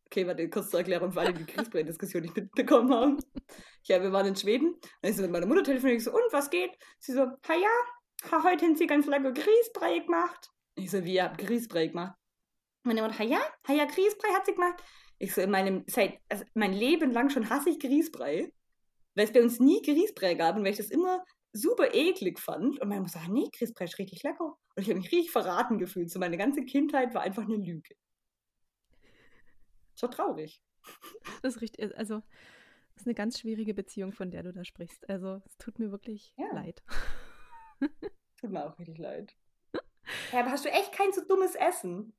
Okay, 0.07 0.25
warte, 0.25 0.49
kurz 0.49 0.71
zur 0.71 0.79
Erklärung 0.79 1.11
für 1.11 1.23
alle, 1.23 1.35
die 1.35 1.45
Grießbrei-Diskussion 1.45 2.23
nicht 2.23 2.37
mitbekommen 2.37 2.95
haben. 2.95 3.19
Ja, 3.83 4.01
wir 4.01 4.13
waren 4.13 4.27
in 4.27 4.37
Schweden. 4.37 4.77
Dann 5.01 5.11
ist 5.11 5.17
so 5.17 5.23
mit 5.23 5.33
meiner 5.33 5.47
Mutter 5.47 5.65
telefoniert. 5.65 5.99
Ich 5.99 6.05
so, 6.05 6.13
und 6.13 6.33
was 6.33 6.51
geht? 6.51 6.71
Sie 7.01 7.13
so, 7.13 7.23
ha 7.23 7.55
ja, 7.55 8.31
ha, 8.31 8.45
heute 8.45 8.67
haben 8.67 8.77
sie 8.77 8.87
ganz 8.87 9.07
lange 9.07 9.33
Grießbrei 9.33 9.99
gemacht. 9.99 10.51
Ich 10.77 10.93
so, 10.93 11.05
wie, 11.05 11.15
ihr 11.15 11.25
habt 11.25 11.39
Grießbrei 11.39 11.89
gemacht? 11.89 12.17
Meine 12.85 13.03
Mutter, 13.03 13.19
ha 13.19 13.25
ja, 13.25 13.41
ha 13.67 13.73
ja, 13.73 13.87
Grießbrei 13.87 14.29
hat 14.29 14.47
sie 14.47 14.55
gemacht. 14.55 14.81
Ich 15.19 15.35
so, 15.35 15.41
in 15.41 15.51
meinem, 15.51 15.83
seit, 15.89 16.21
also 16.29 16.45
mein 16.55 16.73
Leben 16.73 17.11
lang 17.11 17.29
schon 17.29 17.51
hasse 17.51 17.71
ich 17.71 17.81
Grießbrei. 17.81 18.53
Weil 19.15 19.27
es 19.27 19.33
bei 19.33 19.43
uns 19.43 19.61
nie 19.61 19.83
Grießbrei 19.83 20.35
gab 20.35 20.57
und 20.57 20.65
weil 20.65 20.73
ich 20.73 20.79
das 20.79 20.91
immer 20.91 21.25
super 21.53 21.95
eklig 21.95 22.39
fand. 22.39 22.81
Und 22.81 22.89
meine 22.89 23.03
Mutter 23.03 23.19
sagt, 23.19 23.29
nee, 23.29 23.49
Grießbrei 23.57 23.85
ist 23.85 23.99
richtig 23.99 24.23
lecker. 24.23 24.57
Und 24.75 24.83
ich 24.83 24.89
habe 24.89 25.01
mich 25.01 25.13
richtig 25.13 25.31
verraten 25.31 25.79
gefühlt. 25.79 26.11
So 26.11 26.19
meine 26.19 26.39
ganze 26.39 26.65
Kindheit 26.65 27.15
war 27.15 27.23
einfach 27.23 27.43
eine 27.43 27.57
Lüge. 27.57 27.95
So 29.95 30.07
traurig. 30.09 30.63
Das 31.43 31.57
ist 31.57 31.61
richtig, 31.61 31.97
also 31.97 32.23
das 32.95 33.03
ist 33.03 33.07
eine 33.07 33.15
ganz 33.15 33.39
schwierige 33.39 33.75
Beziehung, 33.75 34.13
von 34.13 34.31
der 34.31 34.43
du 34.43 34.53
da 34.53 34.65
sprichst. 34.65 35.09
Also 35.09 35.43
es 35.47 35.57
tut 35.59 35.79
mir 35.79 35.91
wirklich 35.91 36.35
ja. 36.37 36.53
leid. 36.53 36.83
Tut 38.41 38.51
mir 38.51 38.65
auch 38.67 38.77
richtig 38.79 38.99
leid. 38.99 39.37
Ja, 40.33 40.41
aber 40.41 40.51
hast 40.51 40.65
du 40.65 40.69
echt 40.69 40.93
kein 40.93 41.13
so 41.13 41.25
dummes 41.25 41.55
Essen? 41.55 42.13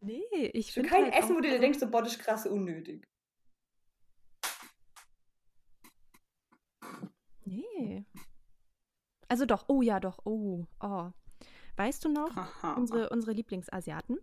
Nee, 0.00 0.50
ich 0.52 0.72
finde. 0.72 0.88
Kein 0.88 1.04
halt 1.04 1.14
Essen, 1.14 1.36
wo 1.36 1.40
du 1.40 1.48
dir 1.48 1.58
denkst, 1.58 1.78
so, 1.78 1.90
boah, 1.90 2.02
das 2.02 2.12
ist 2.12 2.22
krass 2.22 2.46
unnötig. 2.46 3.06
Nee. 7.46 8.04
Also 9.28 9.46
doch, 9.46 9.64
oh 9.68 9.82
ja, 9.82 10.00
doch, 10.00 10.20
oh, 10.24 10.66
oh. 10.80 11.10
Weißt 11.76 12.04
du 12.04 12.08
noch, 12.08 12.30
unsere, 12.76 13.10
unsere 13.10 13.32
Lieblingsasiaten, 13.32 14.18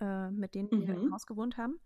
äh, 0.00 0.30
mit 0.30 0.54
denen 0.54 0.70
wir 0.70 0.96
mhm. 0.96 1.06
im 1.06 1.14
Haus 1.14 1.26
gewohnt 1.26 1.56
haben, 1.58 1.78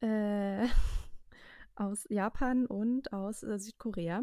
äh, 0.00 0.66
aus 1.74 2.06
Japan 2.08 2.66
und 2.66 3.12
aus 3.12 3.42
äh, 3.42 3.58
Südkorea, 3.58 4.22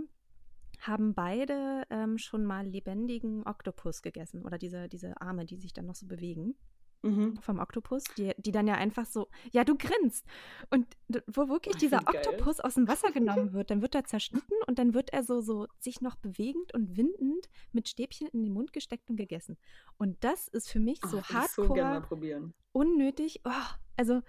haben 0.79 1.13
beide 1.13 1.83
ähm, 1.89 2.17
schon 2.17 2.43
mal 2.43 2.65
lebendigen 2.65 3.45
Oktopus 3.45 4.01
gegessen 4.01 4.43
oder 4.43 4.57
diese, 4.57 4.87
diese 4.87 5.19
Arme, 5.21 5.45
die 5.45 5.57
sich 5.57 5.73
dann 5.73 5.85
noch 5.85 5.95
so 5.95 6.07
bewegen 6.07 6.55
mhm. 7.01 7.37
vom 7.37 7.59
Oktopus, 7.59 8.03
die, 8.17 8.33
die 8.37 8.51
dann 8.51 8.67
ja 8.67 8.75
einfach 8.75 9.05
so, 9.05 9.27
ja, 9.51 9.63
du 9.63 9.77
grinst. 9.77 10.25
Und 10.69 10.87
wo 11.27 11.49
wirklich 11.49 11.75
dieser 11.77 11.99
Oktopus 12.07 12.57
geil. 12.57 12.65
aus 12.65 12.75
dem 12.75 12.87
Wasser 12.87 13.11
genommen 13.11 13.53
wird, 13.53 13.71
dann 13.71 13.81
wird 13.81 13.95
er 13.95 14.03
zerschnitten 14.05 14.55
und 14.67 14.79
dann 14.79 14.93
wird 14.93 15.11
er 15.11 15.23
so, 15.23 15.41
so 15.41 15.67
sich 15.79 16.01
noch 16.01 16.15
bewegend 16.15 16.73
und 16.73 16.97
windend 16.97 17.49
mit 17.71 17.87
Stäbchen 17.87 18.27
in 18.27 18.43
den 18.43 18.53
Mund 18.53 18.73
gesteckt 18.73 19.09
und 19.09 19.15
gegessen. 19.15 19.57
Und 19.97 20.23
das 20.23 20.47
ist 20.47 20.69
für 20.69 20.79
mich 20.79 20.99
so 21.05 21.19
Ach, 21.19 21.29
hardcore 21.29 22.05
so 22.09 22.51
unnötig. 22.73 23.41
Oh, 23.45 23.51
also, 23.97 24.21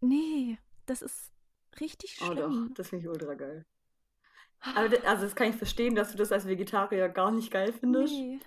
nee, 0.00 0.58
das 0.86 1.02
ist 1.02 1.32
richtig 1.80 2.14
schlimm. 2.14 2.30
Oh 2.30 2.34
doch, 2.34 2.74
das 2.74 2.88
finde 2.88 3.04
ich 3.04 3.10
ultra 3.10 3.34
geil. 3.34 3.66
Aber 4.60 4.88
das, 4.88 5.04
also 5.04 5.22
das 5.24 5.36
kann 5.36 5.50
ich 5.50 5.56
verstehen, 5.56 5.94
dass 5.94 6.10
du 6.10 6.18
das 6.18 6.32
als 6.32 6.46
Vegetarier 6.46 7.08
gar 7.08 7.30
nicht 7.30 7.50
geil 7.50 7.72
findest. 7.72 8.12
Nee. 8.12 8.40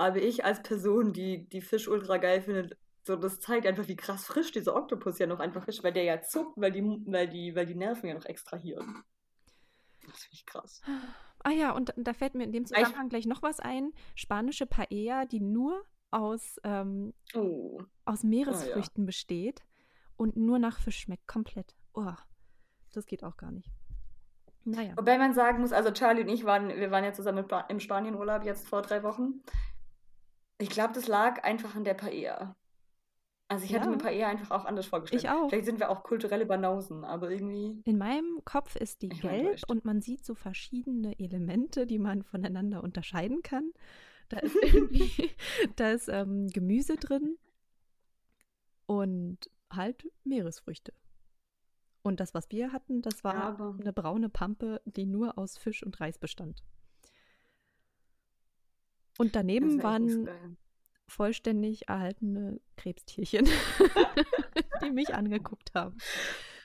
Aber 0.00 0.16
ich 0.16 0.46
als 0.46 0.62
Person, 0.62 1.12
die, 1.12 1.46
die 1.50 1.60
Fisch 1.60 1.86
ultra 1.86 2.16
geil 2.16 2.40
findet, 2.40 2.78
so 3.02 3.16
das 3.16 3.38
zeigt 3.38 3.66
einfach, 3.66 3.86
wie 3.86 3.96
krass 3.96 4.24
frisch 4.24 4.50
dieser 4.50 4.74
Oktopus 4.74 5.18
ja 5.18 5.26
noch 5.26 5.40
einfach 5.40 5.68
ist, 5.68 5.84
weil 5.84 5.92
der 5.92 6.04
ja 6.04 6.22
zuckt, 6.22 6.54
weil 6.56 6.72
die, 6.72 6.82
weil 6.82 7.28
die, 7.28 7.54
weil 7.54 7.66
die 7.66 7.74
Nerven 7.74 8.08
ja 8.08 8.14
noch 8.14 8.24
extrahieren. 8.24 9.04
Das 10.06 10.22
finde 10.22 10.34
ich 10.34 10.46
krass. 10.46 10.80
Ah 11.44 11.50
ja, 11.50 11.72
und 11.72 11.92
da 11.98 12.14
fällt 12.14 12.34
mir 12.34 12.44
in 12.44 12.52
dem 12.52 12.64
Zusammenhang 12.64 13.06
ich, 13.06 13.10
gleich 13.10 13.26
noch 13.26 13.42
was 13.42 13.60
ein. 13.60 13.92
Spanische 14.14 14.64
Paella, 14.64 15.26
die 15.26 15.40
nur 15.40 15.84
aus, 16.10 16.58
ähm, 16.64 17.12
oh. 17.34 17.82
aus 18.06 18.22
Meeresfrüchten 18.22 19.02
ah, 19.02 19.04
ja. 19.04 19.06
besteht 19.06 19.62
und 20.16 20.36
nur 20.36 20.58
nach 20.58 20.78
Fisch 20.80 20.98
schmeckt. 20.98 21.26
Komplett. 21.26 21.74
Oh, 21.92 22.12
das 22.94 23.04
geht 23.04 23.22
auch 23.22 23.36
gar 23.36 23.50
nicht. 23.50 23.70
Naja. 24.64 24.92
Wobei 24.96 25.16
man 25.16 25.32
sagen 25.32 25.60
muss, 25.60 25.72
also 25.72 25.90
Charlie 25.90 26.22
und 26.22 26.28
ich 26.28 26.44
waren, 26.44 26.68
wir 26.68 26.90
waren 26.90 27.04
ja 27.04 27.12
zusammen 27.12 27.46
im 27.68 27.80
Spanienurlaub 27.80 28.44
jetzt 28.44 28.68
vor 28.68 28.82
drei 28.82 29.02
Wochen. 29.02 29.42
Ich 30.60 30.70
glaube, 30.70 30.92
das 30.94 31.08
lag 31.08 31.42
einfach 31.42 31.74
an 31.74 31.84
der 31.84 31.94
Paella. 31.94 32.54
Also 33.48 33.64
ich 33.64 33.72
ja. 33.72 33.80
hatte 33.80 33.90
mir 33.90 33.98
Paella 33.98 34.28
einfach 34.28 34.52
auch 34.52 34.64
anders 34.64 34.86
vorgestellt. 34.86 35.24
Ich 35.24 35.28
auch. 35.28 35.48
Vielleicht 35.48 35.64
sind 35.64 35.80
wir 35.80 35.90
auch 35.90 36.04
kulturelle 36.04 36.46
Banausen, 36.46 37.04
aber 37.04 37.30
irgendwie. 37.30 37.82
In 37.84 37.98
meinem 37.98 38.42
Kopf 38.44 38.76
ist 38.76 39.02
die 39.02 39.08
gelb 39.08 39.60
und 39.66 39.84
man 39.84 40.00
sieht 40.00 40.24
so 40.24 40.36
verschiedene 40.36 41.18
Elemente, 41.18 41.86
die 41.86 41.98
man 41.98 42.22
voneinander 42.22 42.84
unterscheiden 42.84 43.42
kann. 43.42 43.72
Da 44.28 44.38
ist 44.38 44.54
irgendwie, 44.62 45.30
da 45.76 45.90
ist 45.90 46.08
ähm, 46.08 46.46
Gemüse 46.48 46.94
drin 46.94 47.38
und 48.86 49.50
halt 49.72 50.06
Meeresfrüchte. 50.22 50.92
Und 52.02 52.20
das, 52.20 52.34
was 52.34 52.50
wir 52.50 52.72
hatten, 52.72 53.02
das 53.02 53.24
war 53.24 53.58
ja, 53.58 53.74
eine 53.80 53.92
braune 53.92 54.28
Pampe, 54.28 54.80
die 54.84 55.06
nur 55.06 55.36
aus 55.38 55.58
Fisch 55.58 55.82
und 55.82 56.00
Reis 56.00 56.18
bestand. 56.18 56.62
Und 59.20 59.36
daneben 59.36 59.82
waren 59.82 60.56
vollständig 61.06 61.90
erhaltene 61.90 62.58
Krebstierchen, 62.78 63.44
die 64.82 64.90
mich 64.92 65.12
angeguckt 65.12 65.74
haben. 65.74 65.98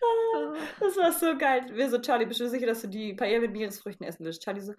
Ah, 0.01 0.53
das 0.79 0.95
war 0.95 1.11
so 1.11 1.37
geil. 1.37 1.65
Wir 1.73 1.89
so, 1.89 1.99
Charlie, 1.99 2.25
bist 2.25 2.39
du 2.39 2.47
sicher, 2.47 2.65
dass 2.65 2.81
du 2.81 2.87
die 2.87 3.13
Paella 3.13 3.41
mit 3.41 3.51
Meeresfrüchten 3.51 4.07
essen 4.07 4.23
willst? 4.23 4.41
Charlie 4.41 4.61
so, 4.61 4.73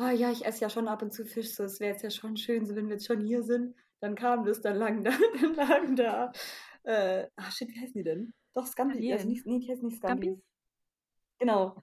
oh 0.00 0.08
ja, 0.08 0.32
ich 0.32 0.44
esse 0.44 0.62
ja 0.62 0.70
schon 0.70 0.88
ab 0.88 1.02
und 1.02 1.12
zu 1.12 1.24
Fisch, 1.24 1.54
so 1.54 1.62
es 1.62 1.78
wäre 1.78 1.92
jetzt 1.92 2.02
ja 2.02 2.10
schon 2.10 2.36
schön, 2.36 2.66
so 2.66 2.74
wenn 2.74 2.88
wir 2.88 2.94
jetzt 2.94 3.06
schon 3.06 3.20
hier 3.20 3.44
sind. 3.44 3.76
Dann 4.00 4.16
kam 4.16 4.44
das, 4.44 4.60
dann 4.60 4.76
lagen 4.76 5.04
da, 5.04 5.12
dann 5.40 5.54
lagen 5.54 5.94
da, 5.94 6.32
äh, 6.82 7.28
ach 7.36 7.52
shit, 7.52 7.68
wie 7.68 7.80
heißen 7.80 7.94
die 7.94 8.02
denn? 8.02 8.34
Doch, 8.54 8.66
Scampi. 8.66 9.12
Also 9.12 9.28
nicht, 9.28 9.46
nee, 9.46 9.60
die 9.60 9.70
heißen 9.70 9.86
nicht 9.86 9.98
Scampi. 9.98 10.36
Genau. 11.38 11.80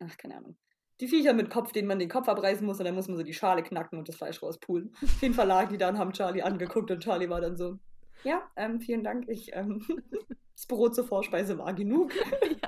Ach, 0.00 0.16
keine 0.16 0.38
Ahnung 0.38 0.56
die 1.02 1.08
Viecher 1.08 1.32
mit 1.32 1.50
Kopf, 1.50 1.72
denen 1.72 1.88
man 1.88 1.98
den 1.98 2.08
Kopf 2.08 2.28
abreißen 2.28 2.64
muss 2.64 2.78
und 2.78 2.84
dann 2.84 2.94
muss 2.94 3.08
man 3.08 3.16
so 3.16 3.24
die 3.24 3.34
Schale 3.34 3.64
knacken 3.64 3.98
und 3.98 4.08
das 4.08 4.14
Fleisch 4.14 4.40
rauspulen. 4.40 4.94
Auf 5.02 5.20
jeden 5.20 5.34
Fall 5.34 5.48
lagen 5.48 5.72
die 5.72 5.76
da 5.76 5.88
und 5.88 5.98
haben 5.98 6.12
Charlie 6.12 6.42
angeguckt 6.42 6.92
und 6.92 7.02
Charlie 7.02 7.28
war 7.28 7.40
dann 7.40 7.56
so, 7.56 7.80
ja, 8.22 8.48
ähm, 8.54 8.80
vielen 8.80 9.02
Dank, 9.02 9.28
ich, 9.28 9.52
ähm, 9.52 9.84
das 10.54 10.66
Brot 10.66 10.94
zur 10.94 11.04
Vorspeise 11.04 11.58
war 11.58 11.74
genug. 11.74 12.12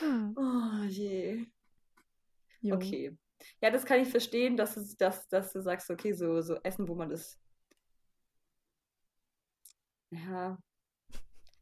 ja. 0.00 0.34
Oh 0.36 0.84
je. 0.86 1.46
Jo. 2.60 2.76
Okay. 2.76 3.18
Ja, 3.60 3.70
das 3.70 3.84
kann 3.84 4.00
ich 4.00 4.08
verstehen, 4.08 4.56
dass, 4.56 4.76
es, 4.76 4.96
dass, 4.96 5.28
dass 5.28 5.52
du 5.52 5.60
sagst, 5.60 5.90
okay, 5.90 6.12
so, 6.12 6.40
so 6.42 6.54
Essen, 6.62 6.86
wo 6.86 6.94
man 6.94 7.08
das. 7.08 7.40
Ja, 10.10 10.56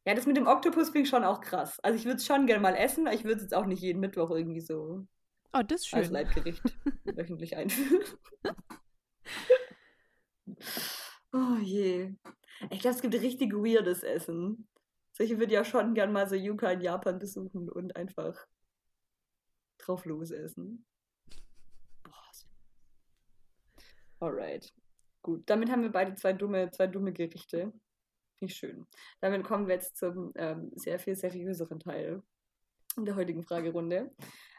ja, 0.06 0.14
das 0.14 0.26
mit 0.26 0.36
dem 0.36 0.46
Oktopus 0.46 0.90
finde 0.90 1.02
ich 1.02 1.08
schon 1.08 1.24
auch 1.24 1.40
krass. 1.40 1.80
Also 1.80 1.98
ich 1.98 2.04
würde 2.04 2.16
es 2.16 2.26
schon 2.26 2.46
gerne 2.46 2.62
mal 2.62 2.76
essen, 2.76 3.06
aber 3.06 3.16
ich 3.16 3.24
würde 3.24 3.36
es 3.36 3.42
jetzt 3.42 3.54
auch 3.54 3.66
nicht 3.66 3.82
jeden 3.82 4.00
Mittwoch 4.00 4.30
irgendwie 4.30 4.60
so 4.60 5.06
oh, 5.52 5.62
das 5.66 5.80
ist 5.80 5.88
schön. 5.88 5.98
als 5.98 6.10
Leibgericht 6.10 6.62
wöchentlich 7.04 7.56
einführen. 7.56 8.04
Oh 11.32 11.58
je. 11.60 12.14
Ich 12.70 12.80
glaube, 12.80 12.96
es 12.96 13.02
gibt 13.02 13.12
richtig 13.14 13.52
weirdes 13.52 14.02
Essen. 14.02 14.68
Solche 15.12 15.38
würde 15.38 15.52
ja 15.52 15.64
schon 15.64 15.92
gern 15.92 16.10
mal 16.10 16.26
so 16.26 16.34
Yuka 16.34 16.70
in 16.70 16.80
Japan 16.80 17.18
besuchen 17.18 17.68
und 17.68 17.94
einfach 17.94 18.46
drauf 19.76 20.06
los 20.06 20.30
essen. 20.30 20.86
Alright. 24.20 24.72
Gut, 25.20 25.42
damit 25.46 25.70
haben 25.70 25.82
wir 25.82 25.92
beide 25.92 26.14
zwei 26.14 26.32
dumme, 26.32 26.70
zwei 26.70 26.86
dumme 26.86 27.12
Gerichte. 27.12 27.72
Ich 28.40 28.54
schön. 28.54 28.86
Damit 29.20 29.44
kommen 29.44 29.66
wir 29.66 29.74
jetzt 29.74 29.96
zum 29.96 30.32
ähm, 30.36 30.70
sehr 30.74 30.98
viel 30.98 31.16
seriöseren 31.16 31.80
Teil 31.80 32.22
der 32.96 33.16
heutigen 33.16 33.42
Fragerunde. 33.42 34.14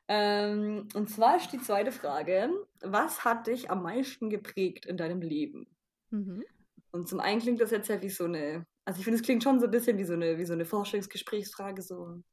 Ähm, 0.07 0.87
und 0.93 1.09
zwar 1.09 1.37
ist 1.37 1.51
die 1.51 1.61
zweite 1.61 1.91
Frage: 1.91 2.49
Was 2.81 3.25
hat 3.25 3.47
dich 3.47 3.69
am 3.69 3.83
meisten 3.83 4.29
geprägt 4.29 4.85
in 4.85 4.97
deinem 4.97 5.21
Leben? 5.21 5.67
Mhm. 6.09 6.43
Und 6.91 7.07
zum 7.07 7.19
einen 7.19 7.41
klingt 7.41 7.61
das 7.61 7.71
jetzt 7.71 7.89
ja 7.89 8.01
wie 8.01 8.09
so 8.09 8.23
eine, 8.23 8.65
also 8.85 8.99
ich 8.99 9.03
finde, 9.03 9.19
es 9.19 9.25
klingt 9.25 9.43
schon 9.43 9.59
so 9.59 9.65
ein 9.65 9.71
bisschen 9.71 9.97
wie 9.97 10.05
so 10.05 10.13
eine, 10.13 10.37
wie 10.37 10.45
so 10.45 10.53
eine 10.53 10.65
Forschungsgesprächsfrage, 10.65 11.81
so, 11.81 12.23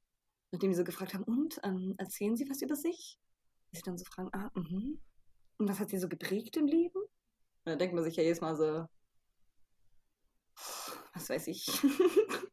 nachdem 0.52 0.70
die 0.70 0.76
so 0.76 0.84
gefragt 0.84 1.14
haben, 1.14 1.24
und 1.24 1.60
ähm, 1.64 1.94
erzählen 1.98 2.36
Sie 2.36 2.48
was 2.48 2.62
über 2.62 2.76
sich? 2.76 3.18
Die 3.72 3.76
sie 3.76 3.82
dann 3.82 3.98
so 3.98 4.04
fragen, 4.04 4.30
ah, 4.32 4.50
mhm. 4.54 5.00
Und 5.58 5.68
was 5.68 5.80
hat 5.80 5.90
sie 5.90 5.98
so 5.98 6.08
geprägt 6.08 6.56
im 6.56 6.66
Leben? 6.66 6.98
Und 6.98 7.10
dann 7.64 7.78
denkt 7.78 7.94
man 7.94 8.04
sich 8.04 8.16
ja 8.16 8.22
jedes 8.22 8.40
Mal 8.40 8.56
so, 8.56 8.86
was 11.14 11.30
weiß 11.30 11.46
ich. 11.48 11.66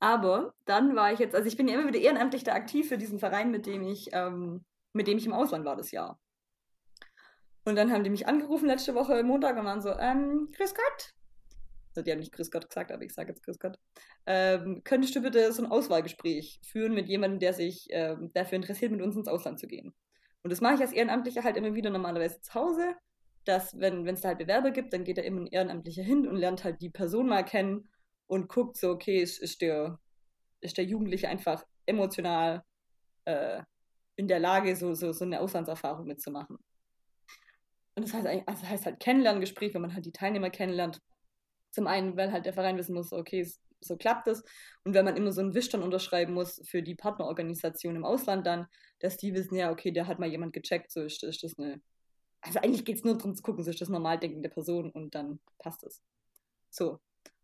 Aber 0.00 0.54
dann 0.64 0.96
war 0.96 1.12
ich 1.12 1.18
jetzt, 1.18 1.34
also 1.34 1.46
ich 1.46 1.56
bin 1.56 1.68
ja 1.68 1.74
immer 1.74 1.88
wieder 1.88 2.00
ehrenamtlich 2.00 2.42
da 2.42 2.54
aktiv 2.54 2.88
für 2.88 2.96
diesen 2.96 3.18
Verein, 3.18 3.50
mit 3.50 3.66
dem 3.66 3.82
ich, 3.82 4.08
ähm, 4.12 4.64
mit 4.92 5.06
dem 5.06 5.18
ich 5.18 5.26
im 5.26 5.34
Ausland 5.34 5.64
war 5.64 5.76
das 5.76 5.90
Jahr. 5.90 6.18
Und 7.64 7.76
dann 7.76 7.92
haben 7.92 8.04
die 8.04 8.10
mich 8.10 8.26
angerufen 8.26 8.66
letzte 8.66 8.94
Woche 8.94 9.22
Montag 9.22 9.58
und 9.58 9.66
waren 9.66 9.82
so, 9.82 9.90
ähm, 9.90 10.48
Grüß 10.56 10.74
Gott. 10.74 11.10
Also 11.90 12.02
die 12.02 12.12
haben 12.12 12.20
nicht 12.20 12.32
Grüß 12.32 12.50
Gott 12.50 12.68
gesagt, 12.68 12.92
aber 12.92 13.02
ich 13.02 13.12
sage 13.12 13.28
jetzt 13.28 13.42
Grüß 13.42 13.58
Gott. 13.58 13.78
Ähm, 14.24 14.82
könntest 14.84 15.14
du 15.14 15.20
bitte 15.20 15.52
so 15.52 15.62
ein 15.62 15.70
Auswahlgespräch 15.70 16.60
führen 16.64 16.94
mit 16.94 17.08
jemandem, 17.08 17.38
der 17.38 17.52
sich 17.52 17.86
ähm, 17.90 18.30
dafür 18.32 18.56
interessiert, 18.56 18.92
mit 18.92 19.02
uns 19.02 19.16
ins 19.16 19.28
Ausland 19.28 19.58
zu 19.58 19.66
gehen? 19.66 19.94
Und 20.42 20.50
das 20.50 20.62
mache 20.62 20.76
ich 20.76 20.80
als 20.80 20.92
Ehrenamtlicher 20.92 21.44
halt 21.44 21.56
immer 21.58 21.74
wieder 21.74 21.90
normalerweise 21.90 22.40
zu 22.40 22.54
Hause, 22.54 22.94
dass 23.44 23.78
wenn 23.78 24.06
es 24.06 24.20
da 24.20 24.28
halt 24.28 24.38
Bewerber 24.38 24.70
gibt, 24.70 24.92
dann 24.92 25.04
geht 25.04 25.18
da 25.18 25.22
immer 25.22 25.42
ein 25.42 25.46
Ehrenamtlicher 25.46 26.02
hin 26.02 26.28
und 26.28 26.36
lernt 26.36 26.64
halt 26.64 26.80
die 26.80 26.90
Person 26.90 27.28
mal 27.28 27.44
kennen 27.44 27.88
und 28.26 28.48
guckt 28.48 28.76
so, 28.76 28.90
okay, 28.90 29.20
ist, 29.20 29.38
ist, 29.38 29.60
der, 29.60 29.98
ist 30.60 30.76
der 30.76 30.84
Jugendliche 30.84 31.28
einfach 31.28 31.64
emotional 31.86 32.62
äh, 33.24 33.62
in 34.16 34.28
der 34.28 34.38
Lage, 34.38 34.76
so, 34.76 34.94
so, 34.94 35.12
so 35.12 35.24
eine 35.24 35.40
Auslandserfahrung 35.40 36.06
mitzumachen. 36.06 36.58
Und 37.94 38.06
das 38.06 38.14
heißt, 38.14 38.26
also 38.46 38.66
heißt 38.66 38.86
halt 38.86 39.00
Kennenlerngespräch, 39.00 39.74
wenn 39.74 39.82
man 39.82 39.94
halt 39.94 40.06
die 40.06 40.12
Teilnehmer 40.12 40.50
kennenlernt. 40.50 41.00
Zum 41.70 41.86
einen, 41.86 42.16
weil 42.16 42.32
halt 42.32 42.46
der 42.46 42.52
Verein 42.52 42.76
wissen 42.76 42.94
muss, 42.94 43.12
okay, 43.12 43.46
so 43.80 43.96
klappt 43.96 44.28
es. 44.28 44.44
Und 44.84 44.94
wenn 44.94 45.04
man 45.04 45.16
immer 45.16 45.32
so 45.32 45.40
einen 45.40 45.54
Wisch 45.54 45.68
dann 45.70 45.82
unterschreiben 45.82 46.34
muss 46.34 46.60
für 46.66 46.82
die 46.82 46.94
Partnerorganisation 46.94 47.96
im 47.96 48.04
Ausland 48.04 48.46
dann, 48.46 48.66
dass 49.00 49.16
die 49.16 49.34
wissen, 49.34 49.56
ja, 49.56 49.70
okay, 49.70 49.90
der 49.90 50.06
hat 50.06 50.18
mal 50.18 50.28
jemand 50.28 50.52
gecheckt, 50.52 50.92
so 50.92 51.02
ist, 51.02 51.22
ist 51.22 51.42
das 51.42 51.58
eine. 51.58 51.80
Also 52.42 52.58
eigentlich 52.60 52.84
geht 52.84 52.96
es 52.96 53.04
nur 53.04 53.16
darum 53.16 53.34
zu 53.34 53.42
gucken, 53.42 53.64
so 53.64 53.70
ist 53.70 53.80
das 53.80 53.88
normal 53.88 54.18
denkende 54.18 54.48
Person 54.48 54.90
und 54.90 55.14
dann 55.14 55.40
passt 55.58 55.84
es. 55.84 56.02
So. 56.70 57.00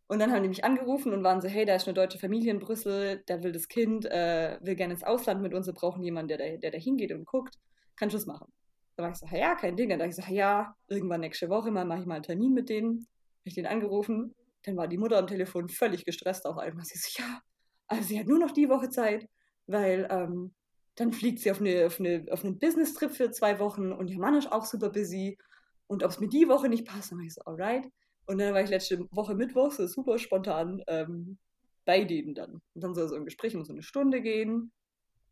Und 0.08 0.20
dann 0.20 0.32
haben 0.32 0.42
die 0.42 0.48
mich 0.48 0.64
angerufen 0.64 1.12
und 1.12 1.24
waren 1.24 1.40
so, 1.40 1.48
hey, 1.48 1.64
da 1.64 1.74
ist 1.74 1.86
eine 1.86 1.94
deutsche 1.94 2.18
Familie 2.18 2.52
in 2.52 2.60
Brüssel, 2.60 3.24
der 3.28 3.42
will 3.42 3.52
das 3.52 3.68
Kind, 3.68 4.06
äh, 4.06 4.58
will 4.62 4.76
gerne 4.76 4.94
ins 4.94 5.02
Ausland 5.02 5.42
mit 5.42 5.52
uns, 5.52 5.66
wir 5.66 5.74
brauchen 5.74 6.02
jemanden, 6.02 6.28
der 6.28 6.38
da, 6.38 6.56
der 6.56 6.70
da 6.70 6.78
hingeht 6.78 7.12
und 7.12 7.24
guckt. 7.26 7.58
Kannst 7.96 8.14
du 8.14 8.18
das 8.18 8.26
machen? 8.26 8.52
Da 8.96 9.02
war 9.02 9.10
ich 9.10 9.16
so, 9.16 9.26
ja, 9.26 9.54
kein 9.56 9.76
Ding. 9.76 9.90
Dann 9.90 9.98
dachte 9.98 10.10
ich 10.10 10.16
so, 10.16 10.22
ja, 10.32 10.74
irgendwann 10.86 11.20
nächste 11.20 11.48
Woche 11.48 11.70
mal 11.70 11.84
mache 11.84 12.00
ich 12.00 12.06
mal 12.06 12.14
einen 12.14 12.22
Termin 12.22 12.54
mit 12.54 12.68
denen. 12.68 13.08
Habe 13.40 13.44
ich 13.44 13.54
den 13.54 13.66
angerufen. 13.66 14.34
Dann 14.62 14.76
war 14.76 14.88
die 14.88 14.96
Mutter 14.96 15.18
am 15.18 15.26
Telefon 15.26 15.68
völlig 15.68 16.04
gestresst 16.04 16.46
auf 16.46 16.56
einmal. 16.56 16.84
Sie 16.84 16.98
so, 16.98 17.22
ja, 17.22 17.40
also 17.88 18.04
sie 18.04 18.18
hat 18.18 18.26
nur 18.26 18.38
noch 18.38 18.52
die 18.52 18.68
Woche 18.68 18.88
Zeit, 18.88 19.28
weil 19.66 20.08
ähm, 20.10 20.54
dann 20.96 21.12
fliegt 21.12 21.40
sie 21.40 21.50
auf, 21.50 21.60
eine, 21.60 21.86
auf, 21.86 22.00
eine, 22.00 22.26
auf 22.30 22.44
einen 22.44 22.58
Business-Trip 22.58 23.12
für 23.12 23.30
zwei 23.30 23.58
Wochen 23.58 23.92
und 23.92 24.08
ihr 24.08 24.18
Mann 24.18 24.34
ist 24.34 24.50
auch 24.50 24.64
super 24.64 24.90
busy. 24.90 25.38
Und 25.86 26.02
ob 26.02 26.10
es 26.10 26.20
mir 26.20 26.28
die 26.28 26.48
Woche 26.48 26.68
nicht 26.68 26.86
passt, 26.86 27.12
dann 27.12 27.18
war 27.18 27.26
ich 27.26 27.34
so, 27.34 27.42
alright. 27.42 27.86
Und 28.26 28.38
dann 28.38 28.54
war 28.54 28.62
ich 28.62 28.70
letzte 28.70 29.06
Woche 29.10 29.34
Mittwoch 29.34 29.70
so 29.70 29.86
super 29.86 30.18
spontan 30.18 30.82
ähm, 30.88 31.38
bei 31.84 32.04
denen 32.04 32.34
dann. 32.34 32.54
Und 32.74 32.82
dann 32.82 32.94
soll 32.94 33.08
so 33.08 33.14
ein 33.14 33.24
Gespräch 33.24 33.54
um 33.54 33.64
so 33.64 33.72
eine 33.72 33.82
Stunde 33.82 34.20
gehen. 34.22 34.72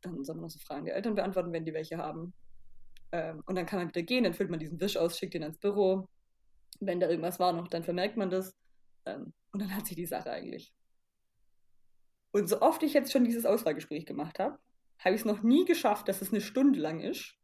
Dann 0.02 0.22
soll 0.22 0.36
man 0.36 0.44
noch 0.44 0.50
so 0.50 0.58
Fragen 0.60 0.84
der 0.84 0.94
Eltern 0.94 1.14
beantworten, 1.14 1.52
wenn 1.52 1.64
die 1.64 1.72
welche 1.72 1.96
haben. 1.96 2.34
Ähm, 3.10 3.42
und 3.46 3.56
dann 3.56 3.66
kann 3.66 3.78
man 3.78 3.88
wieder 3.88 4.02
gehen, 4.02 4.24
dann 4.24 4.34
füllt 4.34 4.50
man 4.50 4.60
diesen 4.60 4.80
Wisch 4.80 4.96
aus, 4.96 5.18
schickt 5.18 5.34
ihn 5.34 5.42
ans 5.42 5.58
Büro. 5.58 6.08
Wenn 6.80 7.00
da 7.00 7.08
irgendwas 7.08 7.40
war 7.40 7.52
noch, 7.52 7.68
dann 7.68 7.84
vermerkt 7.84 8.16
man 8.16 8.28
das. 8.28 8.54
Ähm, 9.06 9.32
und 9.52 9.62
dann 9.62 9.74
hat 9.74 9.86
sich 9.86 9.96
die 9.96 10.06
Sache 10.06 10.30
eigentlich. 10.30 10.72
Und 12.32 12.48
so 12.48 12.60
oft 12.60 12.82
ich 12.82 12.92
jetzt 12.92 13.12
schon 13.12 13.24
dieses 13.24 13.46
Auswahlgespräch 13.46 14.06
gemacht 14.06 14.38
habe, 14.38 14.58
habe 14.98 15.14
ich 15.14 15.22
es 15.22 15.24
noch 15.24 15.42
nie 15.42 15.64
geschafft, 15.64 16.08
dass 16.08 16.22
es 16.22 16.30
eine 16.30 16.40
Stunde 16.40 16.78
lang 16.80 17.00
ist. 17.00 17.34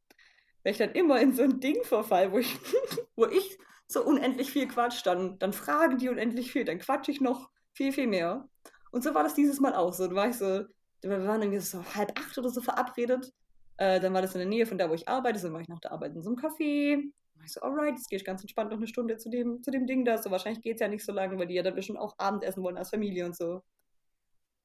Weil 0.62 0.72
ich 0.72 0.78
dann 0.78 0.92
immer 0.92 1.20
in 1.20 1.32
so 1.32 1.42
ein 1.42 1.60
Ding 1.60 1.82
verfall, 1.84 2.32
wo 2.32 2.38
ich, 2.38 2.56
wo 3.16 3.26
ich 3.26 3.58
so 3.86 4.04
unendlich 4.04 4.50
viel 4.50 4.68
quatsch, 4.68 5.04
dann, 5.04 5.38
dann 5.38 5.52
fragen 5.52 5.98
die 5.98 6.08
unendlich 6.08 6.52
viel, 6.52 6.64
dann 6.64 6.78
quatsche 6.78 7.10
ich 7.10 7.20
noch 7.20 7.50
viel, 7.72 7.92
viel 7.92 8.06
mehr. 8.06 8.48
Und 8.90 9.02
so 9.02 9.14
war 9.14 9.22
das 9.22 9.34
dieses 9.34 9.60
Mal 9.60 9.74
auch 9.74 9.92
so. 9.92 10.06
Da 10.06 10.14
war 10.14 10.28
ich 10.28 10.36
so, 10.36 10.64
wir 11.02 11.26
waren 11.26 11.42
irgendwie 11.42 11.60
so 11.60 11.84
halb 11.94 12.18
acht 12.18 12.36
oder 12.38 12.50
so 12.50 12.60
verabredet 12.60 13.32
äh, 13.80 13.98
dann 13.98 14.12
war 14.12 14.20
das 14.20 14.34
in 14.34 14.40
der 14.40 14.48
Nähe 14.48 14.66
von 14.66 14.76
da, 14.76 14.90
wo 14.90 14.94
ich 14.94 15.08
arbeite. 15.08 15.40
Dann 15.40 15.54
war 15.54 15.60
ich 15.62 15.68
nach 15.68 15.80
der 15.80 15.92
Arbeit 15.92 16.14
in 16.14 16.20
so 16.20 16.28
einem 16.28 16.38
Café. 16.38 16.96
Dann 17.34 17.44
ich 17.44 17.52
so, 17.52 17.62
alright, 17.62 17.96
jetzt 17.96 18.10
gehe 18.10 18.18
ich 18.18 18.26
ganz 18.26 18.42
entspannt 18.42 18.70
noch 18.70 18.76
eine 18.76 18.86
Stunde 18.86 19.16
zu 19.16 19.30
dem, 19.30 19.62
zu 19.62 19.70
dem 19.70 19.86
Ding 19.86 20.04
da. 20.04 20.18
So, 20.18 20.30
wahrscheinlich 20.30 20.62
geht 20.62 20.74
es 20.74 20.80
ja 20.80 20.88
nicht 20.88 21.04
so 21.04 21.12
lange, 21.12 21.38
weil 21.38 21.46
die 21.46 21.54
ja 21.54 21.62
dann 21.62 21.74
bestimmt 21.74 21.98
auch 21.98 22.14
Abendessen 22.18 22.62
wollen 22.62 22.76
als 22.76 22.90
Familie 22.90 23.24
und 23.24 23.34
so. 23.34 23.62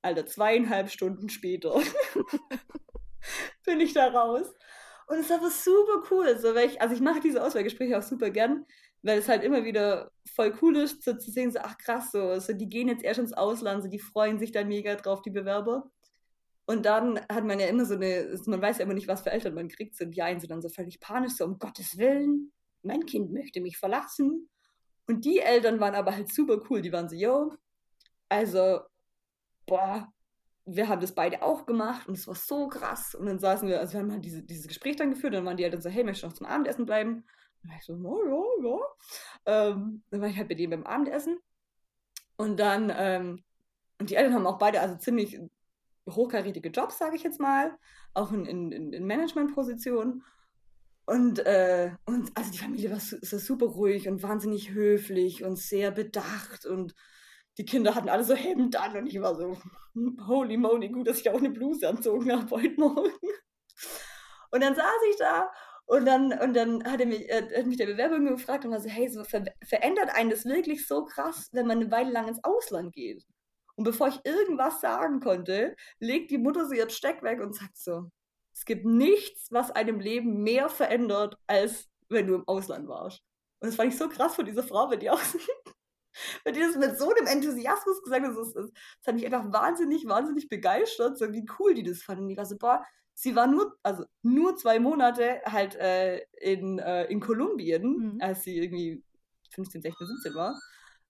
Alter, 0.05 0.25
zweieinhalb 0.25 0.89
Stunden 0.89 1.29
später 1.29 1.81
bin 3.65 3.79
ich 3.79 3.93
da 3.93 4.07
raus. 4.07 4.53
Und 5.07 5.17
es 5.17 5.25
ist 5.25 5.31
aber 5.31 5.49
super 5.49 6.03
cool. 6.11 6.37
So, 6.39 6.55
ich, 6.55 6.81
also 6.81 6.95
ich 6.95 7.01
mache 7.01 7.19
diese 7.19 7.43
Auswahlgespräche 7.43 7.97
auch 7.97 8.03
super 8.03 8.29
gern, 8.29 8.65
weil 9.03 9.19
es 9.19 9.29
halt 9.29 9.43
immer 9.43 9.65
wieder 9.65 10.11
voll 10.33 10.53
cool 10.61 10.77
ist, 10.77 11.03
so 11.03 11.13
zu 11.13 11.31
sehen, 11.31 11.51
so, 11.51 11.59
ach 11.61 11.77
krass, 11.77 12.11
so, 12.11 12.39
so, 12.39 12.53
die 12.53 12.69
gehen 12.69 12.87
jetzt 12.87 13.03
erst 13.03 13.19
ins 13.19 13.33
Ausland, 13.33 13.83
so, 13.83 13.89
die 13.89 13.99
freuen 13.99 14.39
sich 14.39 14.51
da 14.51 14.63
mega 14.63 14.95
drauf, 14.95 15.21
die 15.21 15.29
Bewerber. 15.29 15.91
Und 16.65 16.85
dann 16.85 17.19
hat 17.29 17.45
man 17.45 17.59
ja 17.59 17.67
immer 17.67 17.85
so 17.85 17.93
eine, 17.93 18.35
man 18.47 18.61
weiß 18.61 18.79
ja 18.79 18.85
immer 18.85 18.95
nicht, 18.95 19.07
was 19.07 19.21
für 19.21 19.31
Eltern 19.31 19.53
man 19.53 19.67
kriegt. 19.67 19.95
Sind 19.95 20.15
die 20.15 20.23
einen 20.23 20.39
sind 20.39 20.49
dann 20.51 20.63
so 20.63 20.69
völlig 20.69 20.99
panisch, 20.99 21.33
so 21.33 21.45
um 21.45 21.59
Gottes 21.59 21.97
Willen, 21.97 22.51
mein 22.81 23.05
Kind 23.05 23.31
möchte 23.31 23.61
mich 23.61 23.77
verlassen. 23.77 24.49
Und 25.07 25.25
die 25.25 25.39
Eltern 25.39 25.79
waren 25.79 25.93
aber 25.93 26.15
halt 26.15 26.33
super 26.33 26.59
cool. 26.69 26.81
Die 26.81 26.91
waren 26.91 27.07
so, 27.07 27.15
yo, 27.15 27.53
also, 28.29 28.79
boah, 29.65 30.11
wir 30.65 30.87
haben 30.87 31.01
das 31.01 31.13
beide 31.13 31.43
auch 31.43 31.65
gemacht 31.65 32.07
und 32.07 32.17
es 32.17 32.27
war 32.27 32.35
so 32.35 32.67
krass. 32.67 33.13
Und 33.15 33.27
dann 33.27 33.39
saßen 33.39 33.67
wir, 33.67 33.79
also 33.79 33.93
wir 33.93 33.99
haben 33.99 34.11
halt 34.11 34.25
diese, 34.25 34.41
dieses 34.43 34.67
Gespräch 34.67 34.95
dann 34.95 35.11
geführt 35.11 35.33
und 35.33 35.37
dann 35.37 35.45
waren 35.45 35.57
die 35.57 35.63
Eltern 35.63 35.81
so, 35.81 35.89
hey, 35.89 36.03
möchtest 36.03 36.23
du 36.23 36.27
noch 36.27 36.33
zum 36.33 36.47
Abendessen 36.47 36.85
bleiben? 36.85 37.17
Und 37.17 37.23
dann 37.63 37.71
war 37.71 37.77
ich 37.77 37.85
so, 37.85 37.93
ja, 37.93 38.69
ja, 38.69 38.79
ja. 39.45 39.71
Ähm, 39.71 40.03
dann 40.09 40.21
war 40.21 40.27
ich 40.27 40.37
halt 40.37 40.47
bei 40.47 40.55
denen 40.55 40.71
beim 40.71 40.85
Abendessen. 40.85 41.37
Und 42.37 42.59
dann, 42.59 42.91
ähm, 42.95 43.43
und 43.99 44.09
die 44.09 44.15
Eltern 44.15 44.33
haben 44.33 44.47
auch 44.47 44.57
beide 44.57 44.81
also 44.81 44.95
ziemlich 44.97 45.39
hochkarätige 46.09 46.69
Jobs, 46.69 46.97
sage 46.97 47.15
ich 47.15 47.23
jetzt 47.23 47.39
mal, 47.39 47.77
auch 48.13 48.31
in, 48.31 48.45
in, 48.45 48.93
in 48.93 49.05
Managementpositionen. 49.05 50.23
Und, 51.05 51.39
äh, 51.39 51.91
und 52.05 52.35
also 52.35 52.51
die 52.51 52.57
Familie 52.57 52.91
war, 52.91 52.99
so 52.99 53.37
super 53.37 53.67
ruhig 53.67 54.07
und 54.07 54.23
wahnsinnig 54.23 54.71
höflich 54.71 55.43
und 55.43 55.57
sehr 55.57 55.91
bedacht 55.91 56.65
und 56.65 56.95
die 57.57 57.65
Kinder 57.65 57.95
hatten 57.95 58.09
alle 58.09 58.23
so 58.23 58.35
Hemd 58.35 58.75
an 58.75 58.97
und 58.97 59.07
ich 59.07 59.21
war 59.21 59.35
so, 59.35 59.57
holy 60.27 60.57
moly, 60.57 60.89
gut, 60.89 61.07
dass 61.07 61.19
ich 61.19 61.29
auch 61.29 61.37
eine 61.37 61.49
Bluse 61.49 61.87
anzogen 61.87 62.31
habe 62.31 62.49
heute 62.49 62.79
Morgen. 62.79 63.11
Und 64.51 64.63
dann 64.63 64.75
saß 64.75 65.01
ich 65.09 65.17
da 65.17 65.49
und 65.85 66.05
dann, 66.05 66.33
und 66.39 66.55
dann 66.55 66.83
hat, 66.83 66.99
er 66.99 67.05
mich, 67.05 67.29
äh, 67.29 67.47
hat 67.57 67.65
mich 67.65 67.77
der 67.77 67.85
Bewerber 67.85 68.19
gefragt 68.19 68.65
und 68.65 68.71
war 68.71 68.79
so, 68.79 68.89
hey, 68.89 69.07
so 69.07 69.23
ver 69.23 69.45
verändert 69.63 70.09
einen 70.15 70.29
das 70.29 70.45
wirklich 70.45 70.87
so 70.87 71.05
krass, 71.05 71.49
wenn 71.51 71.67
man 71.67 71.79
eine 71.79 71.91
Weile 71.91 72.11
lang 72.11 72.27
ins 72.27 72.43
Ausland 72.43 72.93
geht? 72.93 73.25
Und 73.75 73.83
bevor 73.83 74.07
ich 74.07 74.19
irgendwas 74.23 74.81
sagen 74.81 75.19
konnte, 75.19 75.75
legt 75.99 76.31
die 76.31 76.37
Mutter 76.37 76.65
so 76.65 76.73
ihr 76.73 76.85
Besteck 76.85 77.21
weg 77.23 77.41
und 77.41 77.55
sagt 77.55 77.77
so, 77.77 78.09
es 78.53 78.65
gibt 78.65 78.85
nichts, 78.85 79.51
was 79.51 79.71
einem 79.71 79.99
Leben 79.99 80.41
mehr 80.43 80.69
verändert, 80.69 81.37
als 81.45 81.89
wenn 82.09 82.27
du 82.27 82.35
im 82.35 82.47
Ausland 82.47 82.87
warst. 82.87 83.21
Und 83.59 83.67
das 83.67 83.75
fand 83.75 83.91
ich 83.91 83.97
so 83.97 84.07
krass 84.07 84.35
von 84.35 84.45
dieser 84.45 84.63
Frau, 84.63 84.89
wenn 84.89 84.99
die 84.99 85.09
auch 85.11 85.21
wenn 86.43 86.53
die 86.53 86.61
das 86.61 86.75
mit 86.75 86.97
so 86.97 87.13
einem 87.13 87.27
Enthusiasmus 87.27 88.01
gesagt 88.03 88.25
hat, 88.25 88.37
das, 88.37 88.53
das, 88.53 88.71
das 88.71 89.07
hat 89.07 89.15
mich 89.15 89.25
einfach 89.25 89.51
wahnsinnig, 89.51 90.07
wahnsinnig 90.07 90.49
begeistert, 90.49 91.17
so 91.17 91.31
wie 91.31 91.45
cool 91.59 91.73
die 91.73 91.83
das 91.83 92.03
fanden. 92.03 92.27
Die 92.27 92.37
war 92.37 92.45
so, 92.45 92.57
boah, 92.57 92.83
sie 93.13 93.35
war 93.35 93.47
nur, 93.47 93.77
also 93.83 94.05
nur 94.21 94.55
zwei 94.57 94.79
Monate 94.79 95.41
halt 95.45 95.75
äh, 95.75 96.21
in, 96.39 96.79
äh, 96.79 97.05
in 97.05 97.19
Kolumbien, 97.19 97.83
mhm. 97.83 98.17
als 98.21 98.43
sie 98.43 98.57
irgendwie 98.57 99.03
15, 99.51 99.81
16, 99.81 100.07
17 100.07 100.35
war. 100.35 100.59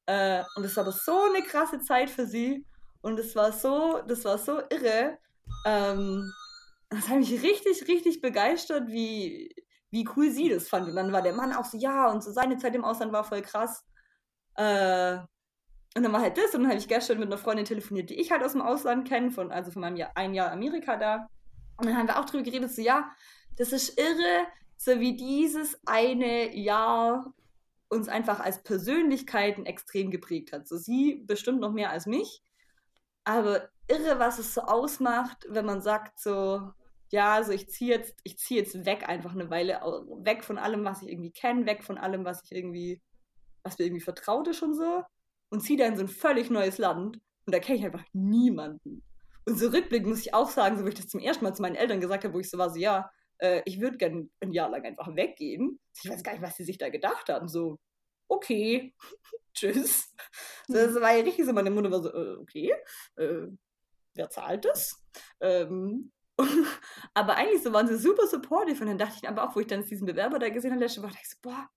Äh, 0.06 0.44
und 0.56 0.64
es 0.64 0.76
war 0.76 0.84
aber 0.84 0.92
so 0.92 1.24
eine 1.24 1.44
krasse 1.44 1.80
Zeit 1.82 2.10
für 2.10 2.26
sie. 2.26 2.66
Und 3.02 3.20
es 3.20 3.36
war 3.36 3.52
so, 3.52 4.02
das 4.08 4.24
war 4.26 4.38
so 4.38 4.62
irre. 4.70 5.18
Ähm, 5.66 6.32
das 6.90 7.10
hat 7.10 7.18
mich 7.18 7.32
richtig, 7.44 7.88
richtig 7.88 8.22
begeistert, 8.22 8.88
wie, 8.88 9.54
wie 9.92 10.08
cool 10.16 10.30
sie 10.30 10.50
das 10.50 10.70
fand. 10.70 10.88
Und 10.88 10.96
dann 10.96 11.12
war 11.12 11.22
der 11.22 11.34
Mann 11.34 11.54
auch 11.54 11.66
so, 11.66 11.78
ja, 11.78 12.10
und 12.12 12.24
so 12.24 12.32
seine 12.32 12.58
Zeit 12.58 12.76
im 12.76 12.86
Ausland 12.86 13.12
war 13.12 13.24
voll 13.24 13.42
krass. 13.42 13.84
Äh, 14.56 15.18
und 15.98 16.04
dann 16.04 16.12
war 16.12 16.22
halt 16.22 16.38
das 16.38 16.54
und 16.54 16.62
dann 16.62 16.70
habe 16.70 16.80
ich 16.80 16.88
gestern 16.88 17.20
mit 17.20 17.28
einer 17.28 17.38
Freundin 17.38 17.66
telefoniert, 17.66 18.10
die 18.10 18.20
ich 18.20 18.32
halt 18.32 18.44
aus 18.44 18.52
dem 18.52 18.62
Ausland 18.62 19.08
kenne, 19.08 19.32
von, 19.32 19.52
also 19.52 19.72
von 19.72 19.82
meinem 19.82 19.96
Jahr, 19.96 20.12
ein 20.16 20.34
Jahr 20.34 20.52
Amerika 20.52 20.98
da. 20.98 21.30
Und 21.78 21.86
dann 21.86 21.98
haben 21.98 22.08
wir 22.08 22.20
auch 22.20 22.26
drüber 22.26 22.44
geredet, 22.44 22.72
so 22.72 22.82
ja, 22.82 23.10
das 23.58 23.72
ist 23.72 23.98
irre, 23.98 24.48
so 24.78 25.00
wie 25.00 25.16
dieses 25.16 25.80
eine 25.86 26.56
Jahr 26.56 27.34
uns 27.88 28.10
einfach 28.10 28.40
als 28.40 28.62
Persönlichkeiten 28.64 29.66
extrem 29.66 30.12
geprägt 30.12 30.52
hat. 30.52 30.68
So 30.68 30.78
sie 30.78 31.24
bestimmt 31.26 31.62
noch 31.62 31.72
mehr 31.72 31.92
als 31.92 32.06
mich. 32.06 32.42
Aber 33.24 33.70
irre, 33.88 34.20
was 34.20 34.40
es 34.40 34.54
so 34.54 34.62
ausmacht, 34.62 35.46
wenn 35.50 35.66
man 35.66 35.82
sagt 35.82 36.20
so, 36.20 36.72
ja, 37.10 37.36
also 37.36 37.52
ich 37.52 37.70
ziehe 37.70 37.96
jetzt, 37.96 38.16
ich 38.24 38.38
ziehe 38.38 38.62
jetzt 38.62 38.86
weg 38.86 39.08
einfach 39.08 39.34
eine 39.34 39.50
Weile, 39.50 39.82
weg 40.24 40.44
von 40.44 40.58
allem, 40.58 40.84
was 40.84 41.02
ich 41.02 41.10
irgendwie 41.10 41.32
kenne, 41.32 41.66
weg 41.66 41.84
von 41.84 41.98
allem, 41.98 42.26
was 42.26 42.44
ich 42.44 42.52
irgendwie, 42.52 43.02
was 43.66 43.78
mir 43.78 43.86
irgendwie 43.86 44.04
vertraut 44.04 44.48
ist 44.48 44.62
und 44.62 44.76
so, 44.76 45.04
und 45.50 45.62
ziehe 45.62 45.78
da 45.78 45.86
in 45.86 45.98
so 45.98 46.04
ein 46.04 46.08
völlig 46.08 46.50
neues 46.50 46.78
Land 46.78 47.20
und 47.46 47.54
da 47.54 47.60
kenne 47.60 47.80
ich 47.80 47.86
einfach 47.86 48.04
niemanden. 48.14 49.04
Und 49.46 49.60
so 49.60 49.68
rückblickend 49.68 50.08
muss 50.08 50.20
ich 50.20 50.34
auch 50.34 50.50
sagen, 50.50 50.78
so 50.78 50.86
wie 50.86 50.90
ich 50.90 50.96
das 50.96 51.08
zum 51.08 51.20
ersten 51.20 51.44
Mal 51.44 51.56
zu 51.56 51.62
meinen 51.62 51.76
Eltern 51.76 52.02
gesagt 52.02 52.24
habe, 52.24 52.34
wo 52.34 52.40
ich 52.40 52.50
so 52.50 52.58
war, 52.58 52.70
so 52.70 52.80
ja, 52.80 53.12
äh, 53.40 53.62
ich 53.66 53.80
würde 53.80 53.98
gerne 53.98 54.30
ein 54.40 54.52
Jahr 54.52 54.70
lang 54.70 54.84
einfach 54.86 55.16
weggehen. 55.16 55.80
Ich 56.02 56.10
weiß 56.10 56.24
gar 56.24 56.34
nicht, 56.34 56.42
was 56.42 56.56
sie 56.56 56.64
sich 56.64 56.78
da 56.78 56.90
gedacht 56.90 57.30
haben. 57.30 57.48
So, 57.48 57.80
okay, 58.28 58.94
tschüss. 59.54 60.14
So, 60.68 60.74
das 60.74 60.96
war 60.96 61.16
ja 61.16 61.24
richtig 61.24 61.46
so, 61.46 61.54
meine 61.54 61.72
Mutter 61.72 61.92
war 61.92 62.02
so, 62.02 62.12
äh, 62.12 62.38
okay, 62.38 62.74
äh, 63.18 63.48
wer 64.16 64.30
zahlt 64.30 64.66
das? 64.66 65.04
Ähm, 65.42 66.12
aber 67.14 67.36
eigentlich 67.36 67.64
so 67.64 67.72
waren 67.72 67.88
sie 67.88 67.98
super 67.98 68.28
supportive 68.28 68.82
und 68.82 68.88
dann 68.88 68.98
dachte 68.98 69.18
ich 69.22 69.30
aber 69.30 69.44
auch, 69.44 69.56
wo 69.56 69.60
ich 69.60 69.68
dann 69.68 69.86
diesen 69.86 70.08
Bewerber 70.08 70.40
da 70.40 70.50
gesehen 70.50 70.72
habe, 70.72 70.80
der 70.80 70.90
dachte 70.90 71.20
ich 71.22 71.30
so, 71.30 71.38
boah, 71.42 71.70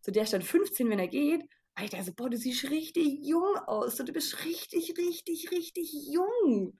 so 0.00 0.12
der 0.12 0.26
stand 0.26 0.44
15, 0.44 0.88
wenn 0.90 0.98
er 0.98 1.08
geht. 1.08 1.48
Dachte 1.76 2.02
so, 2.02 2.12
boah, 2.12 2.28
du 2.28 2.36
siehst 2.36 2.70
richtig 2.70 3.24
jung 3.24 3.56
aus, 3.66 3.96
so, 3.96 4.02
du 4.02 4.12
bist 4.12 4.44
richtig, 4.44 4.94
richtig, 4.98 5.50
richtig 5.52 5.92
jung. 6.10 6.76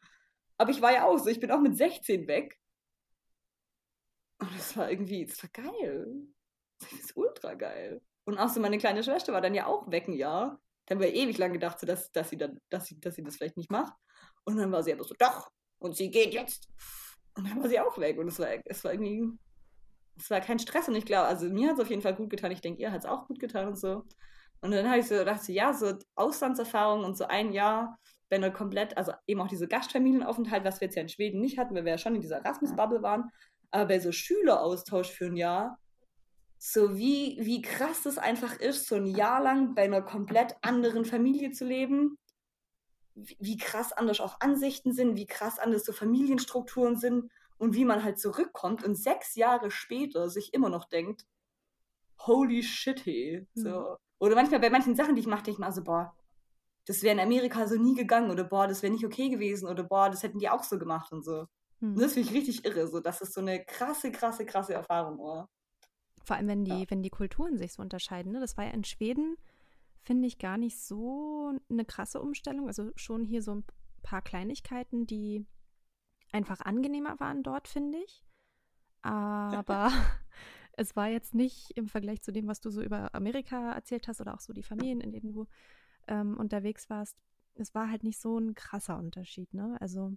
Aber 0.57 0.71
ich 0.71 0.83
war 0.83 0.93
ja 0.93 1.05
auch 1.05 1.19
so, 1.19 1.29
ich 1.29 1.39
bin 1.39 1.53
auch 1.53 1.61
mit 1.61 1.77
16 1.77 2.27
weg. 2.27 2.59
Und 4.41 4.51
das 4.57 4.77
war 4.77 4.91
irgendwie, 4.91 5.25
das 5.25 5.41
war 5.43 5.51
geil. 5.51 6.27
Das 6.81 6.93
ist 6.93 7.17
ultra 7.17 7.55
geil. 7.55 8.03
Und 8.25 8.39
auch 8.39 8.49
so 8.49 8.61
meine 8.61 8.79
kleine 8.79 9.03
Schwester 9.05 9.33
war 9.33 9.41
dann 9.41 9.55
ja 9.55 9.67
auch 9.67 9.89
weg 9.91 10.09
ein 10.09 10.15
Jahr. 10.15 10.61
Dann 10.87 10.99
haben 10.99 11.05
wir 11.05 11.15
ewig 11.15 11.39
lang 11.39 11.53
gedacht, 11.53 11.79
so, 11.79 11.87
dass, 11.87 12.11
dass, 12.11 12.31
sie 12.31 12.37
dann, 12.37 12.59
dass, 12.69 12.87
sie, 12.87 12.99
dass 12.99 13.15
sie 13.15 13.23
das 13.23 13.37
vielleicht 13.37 13.57
nicht 13.57 13.71
macht. 13.71 13.93
Und 14.45 14.57
dann 14.57 14.73
war 14.73 14.83
sie 14.83 14.93
aber 14.93 15.05
so, 15.05 15.15
doch, 15.19 15.51
und 15.79 15.97
sie 15.97 16.11
geht 16.11 16.35
jetzt. 16.35 16.69
Und 17.37 17.49
dann 17.49 17.63
war 17.63 17.69
sie 17.69 17.79
auch 17.79 17.99
weg. 17.99 18.19
Und 18.19 18.29
es 18.29 18.39
war, 18.39 18.49
es 18.65 18.83
war 18.83 18.93
irgendwie, 18.93 19.39
es 20.19 20.31
war 20.31 20.41
kein 20.41 20.59
Stress. 20.59 20.89
Und 20.89 20.97
ich 20.97 21.05
glaube, 21.05 21.29
also 21.29 21.49
mir 21.49 21.69
hat 21.69 21.77
es 21.77 21.83
auf 21.83 21.91
jeden 21.91 22.03
Fall 22.03 22.15
gut 22.15 22.31
getan. 22.31 22.51
Ich 22.51 22.61
denke, 22.61 22.83
ihr 22.83 22.93
hat 22.93 23.01
es 23.01 23.07
auch 23.07 23.27
gut 23.27 23.39
getan 23.39 23.69
und 23.69 23.79
so. 23.79 24.05
Und 24.61 24.73
dann 24.73 24.89
habe 24.89 24.99
ich 24.99 25.07
so 25.07 25.15
gedacht, 25.15 25.47
ja, 25.49 25.73
so 25.73 25.95
Auslandserfahrung 26.17 27.05
und 27.05 27.17
so 27.17 27.27
ein 27.27 27.53
Jahr, 27.53 27.99
wenn 28.29 28.43
er 28.43 28.51
komplett, 28.51 28.97
also 28.97 29.13
eben 29.27 29.41
auch 29.41 29.49
diese 29.49 29.69
Gastfamilienaufenthalt, 29.69 30.65
was 30.65 30.81
wir 30.81 30.87
jetzt 30.87 30.97
ja 30.97 31.03
in 31.03 31.09
Schweden 31.09 31.41
nicht 31.41 31.59
hatten, 31.59 31.75
weil 31.75 31.85
wir 31.85 31.93
ja 31.93 31.99
schon 31.99 32.17
in 32.17 32.21
dieser 32.21 32.39
Erasmus-Bubble 32.39 33.03
waren, 33.03 33.31
aber 33.71 33.87
bei 33.87 34.01
so 34.01 34.13
Schüleraustausch 34.13 35.11
für 35.11 35.27
ein 35.27 35.37
Jahr, 35.37 35.79
so 36.59 36.99
wie, 36.99 37.39
wie 37.41 37.63
krass 37.63 38.03
das 38.03 38.19
einfach 38.19 38.59
ist, 38.59 38.89
so 38.89 38.97
ein 38.97 39.07
Jahr 39.07 39.41
lang 39.41 39.75
bei 39.75 39.83
einer 39.83 40.03
komplett 40.03 40.57
anderen 40.61 41.05
Familie 41.05 41.53
zu 41.53 41.65
leben, 41.65 42.19
wie, 43.15 43.37
wie 43.39 43.57
krass 43.57 43.93
anders 43.93 44.21
auch 44.21 44.41
Ansichten 44.41 44.93
sind, 44.93 45.17
wie 45.17 45.27
krass 45.27 45.61
anders 45.61 45.85
so 45.85 45.93
Familienstrukturen 45.93 46.97
sind 46.97 47.31
und 47.59 47.75
wie 47.75 47.85
man 47.85 48.05
halt 48.05 48.19
zurückkommt 48.19 48.85
und 48.85 48.95
sechs 48.97 49.35
Jahre 49.35 49.71
später 49.71 50.31
sich 50.31 50.55
immer 50.55 50.69
noch 50.69 50.85
denkt, 50.89 51.27
holy 52.21 52.63
shit, 52.63 53.05
hey. 53.05 53.47
So. 53.55 53.69
Mhm. 53.69 53.97
Oder 54.21 54.35
manchmal 54.35 54.61
bei 54.61 54.71
manchen 54.71 54.97
Sachen, 54.97 55.15
die 55.15 55.21
ich 55.21 55.27
mache, 55.27 55.43
denke 55.45 55.61
ich 55.61 55.67
mir 55.67 55.73
so, 55.73 55.85
boah, 55.85 56.15
das 56.87 57.03
wäre 57.03 57.15
in 57.15 57.21
Amerika 57.21 57.67
so 57.67 57.77
nie 57.77 57.95
gegangen 57.95 58.31
oder 58.31 58.45
boah, 58.45 58.67
das 58.67 58.83
wäre 58.83 58.93
nicht 58.93 59.05
okay 59.05 59.29
gewesen 59.29 59.69
oder 59.69 59.85
boah, 59.85 60.11
das 60.11 60.23
hätten 60.23 60.39
die 60.39 60.49
auch 60.49 60.65
so 60.65 60.79
gemacht 60.79 61.13
und 61.13 61.25
so. 61.25 61.47
Mhm. 61.81 61.95
Und 61.95 62.01
das 62.01 62.15
finde 62.15 62.29
ich 62.29 62.35
richtig 62.35 62.65
irre. 62.65 62.89
So, 62.89 63.01
das 63.01 63.21
ist 63.21 63.35
so 63.35 63.41
eine 63.41 63.65
krasse, 63.65 64.11
krasse, 64.11 64.47
krasse 64.47 64.75
Erfahrung. 64.75 65.19
Oh. 65.21 65.45
Vor 66.25 66.37
allem, 66.37 66.49
wenn 66.49 66.65
die, 66.65 66.81
ja. 66.81 66.91
wenn 66.91 67.03
die 67.03 67.11
Kulturen 67.11 67.59
sich 67.59 67.75
so 67.75 67.83
unterscheiden. 67.83 68.33
Ne? 68.33 68.41
Das 68.41 68.57
war 68.57 68.65
ja 68.65 68.71
in 68.71 68.85
Schweden, 68.85 69.37
finde 70.03 70.27
ich, 70.27 70.39
gar 70.39 70.59
nicht 70.59 70.81
so 70.81 71.53
eine 71.71 71.85
krasse 71.85 72.21
Umstellung. 72.21 72.67
Also 72.67 72.91
schon 72.97 73.25
hier 73.25 73.43
so 73.43 73.55
ein 73.55 73.65
paar 74.03 74.23
Kleinigkeiten, 74.23 75.07
die 75.07 75.47
einfach 76.33 76.61
angenehmer 76.61 77.19
waren 77.21 77.43
dort, 77.43 77.69
finde 77.69 77.99
ich. 77.99 78.25
Aber 79.03 79.91
es 80.73 80.97
war 80.97 81.09
jetzt 81.09 81.35
nicht 81.35 81.71
im 81.77 81.89
Vergleich 81.89 82.23
zu 82.23 82.33
dem, 82.33 82.47
was 82.47 82.61
du 82.61 82.71
so 82.71 82.83
über 82.83 83.15
Amerika 83.15 83.73
erzählt 83.73 84.09
hast 84.09 84.21
oder 84.21 84.35
auch 84.35 84.41
so 84.41 84.53
die 84.53 84.63
Familien, 84.63 85.01
in 85.01 85.13
denen 85.13 85.33
du 85.33 85.47
ähm, 86.07 86.37
unterwegs 86.37 86.91
warst. 86.91 87.17
Es 87.55 87.75
war 87.75 87.91
halt 87.91 88.05
nicht 88.05 88.21
so 88.21 88.39
ein 88.39 88.55
krasser 88.55 88.97
Unterschied, 88.99 89.53
ne? 89.53 89.77
Also 89.81 90.13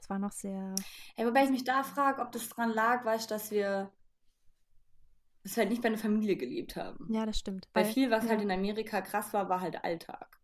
es 0.00 0.10
war 0.10 0.18
noch 0.18 0.32
sehr. 0.32 0.74
Ja, 1.16 1.26
wobei 1.26 1.44
ich 1.44 1.50
mich 1.50 1.64
da 1.64 1.82
frage, 1.82 2.20
ob 2.20 2.32
das 2.32 2.48
dran 2.48 2.70
lag, 2.70 3.04
weißt 3.04 3.30
du, 3.30 3.34
dass 3.34 3.50
wir 3.50 3.90
wir 5.44 5.56
halt 5.56 5.70
nicht 5.70 5.82
bei 5.82 5.88
einer 5.88 5.98
Familie 5.98 6.36
gelebt 6.36 6.76
haben. 6.76 7.12
Ja, 7.12 7.26
das 7.26 7.38
stimmt. 7.38 7.68
Weil, 7.72 7.84
Weil 7.84 7.92
viel, 7.92 8.10
was 8.10 8.24
ja. 8.24 8.30
halt 8.30 8.42
in 8.42 8.50
Amerika 8.50 9.00
krass 9.00 9.32
war, 9.32 9.48
war 9.48 9.60
halt 9.60 9.82
Alltag. 9.84 10.38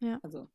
Ja. 0.00 0.18
Also. 0.22 0.48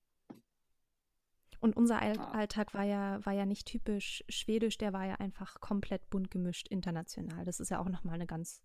Und 1.60 1.76
unser 1.76 2.02
All 2.02 2.15
ja. 2.15 2.32
Alltag 2.32 2.74
war 2.74 2.84
ja, 2.84 3.26
war 3.26 3.34
ja 3.34 3.46
nicht 3.46 3.65
typisch 3.65 4.24
schwedisch, 4.30 4.78
der 4.78 4.93
war 4.93 5.06
ja 5.06 5.15
einfach 5.15 5.60
komplett 5.60 6.08
bunt 6.10 6.30
gemischt 6.30 6.67
international. 6.67 7.46
Das 7.46 7.60
ist 7.60 7.70
ja 7.70 7.80
auch 7.80 7.89
nochmal 7.89 8.15
eine 8.15 8.28
ganz 8.28 8.62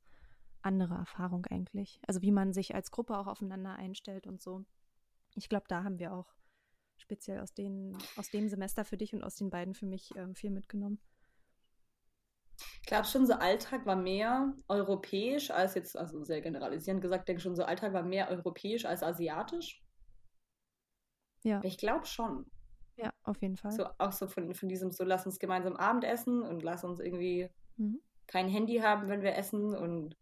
andere 0.61 0.95
Erfahrung 0.95 1.47
eigentlich. 1.47 2.01
Also 2.07 2.23
wie 2.23 2.31
man 2.31 2.53
sich 2.53 2.75
als 2.75 2.91
Gruppe 2.91 3.17
auch 3.17 3.27
aufeinander 3.27 3.75
einstellt 3.77 4.27
und 4.27 4.41
so. 4.41 4.65
Ich 5.35 5.49
glaube, 5.49 5.65
da 5.69 5.85
haben 5.85 5.99
wir 5.99 6.13
auch 6.13 6.35
speziell 6.99 7.41
aus, 7.41 7.55
den, 7.55 7.97
aus 8.17 8.31
dem 8.31 8.49
Semester 8.49 8.85
für 8.85 8.97
dich 8.97 9.15
und 9.15 9.25
aus 9.25 9.37
den 9.37 9.51
beiden 9.51 9.75
für 9.75 9.87
mich 9.87 10.11
ähm, 10.17 10.35
viel 10.35 10.51
mitgenommen. 10.51 11.01
Ich 12.83 12.87
glaube 12.87 13.07
schon, 13.07 13.27
so 13.27 13.33
Alltag 13.33 13.87
war 13.87 13.97
mehr 13.97 14.55
europäisch 14.69 15.51
als 15.51 15.75
jetzt, 15.75 15.97
also 15.97 16.23
sehr 16.23 16.43
generalisierend 16.43 17.01
gesagt, 17.03 17.29
denke 17.29 17.41
schon, 17.41 17.57
so 17.57 17.65
Alltag 17.65 17.93
war 17.93 18.03
mehr 18.03 18.29
europäisch 18.29 18.85
als 18.85 19.03
asiatisch. 19.03 19.83
Ja. 21.43 21.61
Ich 21.65 21.79
glaube 21.79 22.07
schon. 22.07 22.47
Ja, 23.03 23.13
auf 23.25 23.41
jeden 23.43 23.57
Fall. 23.57 23.73
So, 23.73 23.87
auch 23.99 24.13
so 24.13 24.27
von, 24.27 24.55
von 24.55 24.69
diesem, 24.69 24.91
so 24.91 25.05
lass 25.05 25.27
uns 25.27 25.39
gemeinsam 25.39 25.77
Abendessen 25.77 26.43
und 26.43 26.63
lass 26.63 26.85
uns 26.85 27.01
irgendwie 27.01 27.49
mhm. 27.77 28.01
kein 28.27 28.49
Handy 28.49 28.79
haben, 28.79 29.09
wenn 29.09 29.23
wir 29.23 29.37
essen 29.37 29.75
und 29.75 30.17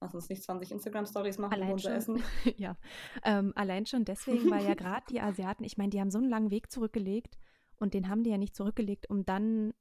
lass 0.00 0.14
uns 0.14 0.28
nicht 0.28 0.42
20 0.42 0.72
Instagram-Stories 0.72 1.38
machen 1.38 1.54
allein 1.54 1.72
unser 1.72 1.94
Essen. 1.94 2.22
ja, 2.56 2.76
ähm, 3.24 3.52
allein 3.56 3.86
schon 3.86 4.04
deswegen, 4.04 4.50
weil 4.50 4.64
ja 4.64 4.74
gerade 4.74 5.04
die 5.10 5.20
Asiaten, 5.20 5.64
ich 5.64 5.76
meine, 5.76 5.90
die 5.90 6.00
haben 6.00 6.10
so 6.10 6.18
einen 6.18 6.28
langen 6.28 6.50
Weg 6.50 6.70
zurückgelegt 6.70 7.38
und 7.76 7.94
den 7.94 8.08
haben 8.08 8.22
die 8.22 8.30
ja 8.30 8.38
nicht 8.38 8.54
zurückgelegt, 8.54 9.08
um 9.10 9.24
dann 9.24 9.74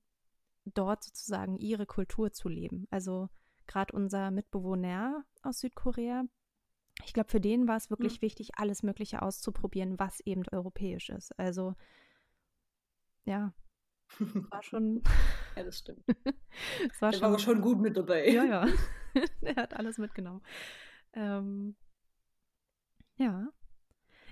dort 0.65 1.03
sozusagen 1.03 1.57
ihre 1.57 1.85
Kultur 1.85 2.31
zu 2.31 2.49
leben. 2.49 2.87
Also 2.89 3.29
gerade 3.67 3.93
unser 3.95 4.31
Mitbewohner 4.31 5.25
aus 5.41 5.59
Südkorea, 5.59 6.23
ich 7.05 7.13
glaube, 7.13 7.29
für 7.29 7.41
den 7.41 7.67
war 7.67 7.77
es 7.77 7.89
wirklich 7.89 8.17
mhm. 8.17 8.25
wichtig, 8.25 8.51
alles 8.55 8.83
Mögliche 8.83 9.21
auszuprobieren, 9.21 9.99
was 9.99 10.19
eben 10.21 10.43
europäisch 10.51 11.09
ist. 11.09 11.37
Also 11.39 11.75
ja, 13.25 13.53
war 14.51 14.63
schon. 14.63 15.01
ja, 15.55 15.63
das 15.63 15.79
stimmt. 15.79 16.03
Es 16.87 17.01
war, 17.01 17.11
Der 17.11 17.19
schon, 17.19 17.31
war 17.31 17.39
schon 17.39 17.61
gut 17.61 17.79
mit 17.79 17.97
dabei. 17.97 18.29
Ja, 18.29 18.43
ja. 18.43 18.67
er 19.41 19.55
hat 19.55 19.75
alles 19.75 19.97
mitgenommen. 19.97 20.41
Ähm, 21.13 21.75
ja. 23.15 23.47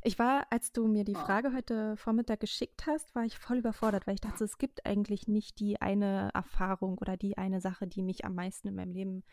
Ich 0.03 0.17
war, 0.17 0.47
als 0.51 0.71
du 0.71 0.87
mir 0.87 1.03
die 1.03 1.15
ah. 1.15 1.25
Frage 1.25 1.53
heute 1.53 1.95
Vormittag 1.97 2.39
geschickt 2.39 2.85
hast, 2.87 3.13
war 3.15 3.23
ich 3.23 3.37
voll 3.37 3.57
überfordert, 3.57 4.07
weil 4.07 4.15
ich 4.15 4.21
dachte, 4.21 4.43
es 4.43 4.57
gibt 4.57 4.85
eigentlich 4.85 5.27
nicht 5.27 5.59
die 5.59 5.81
eine 5.81 6.29
Erfahrung 6.33 6.97
oder 6.97 7.17
die 7.17 7.37
eine 7.37 7.61
Sache, 7.61 7.87
die 7.87 8.01
mich 8.01 8.25
am 8.25 8.35
meisten 8.35 8.67
in 8.67 8.75
meinem 8.75 8.93
Leben 8.93 9.23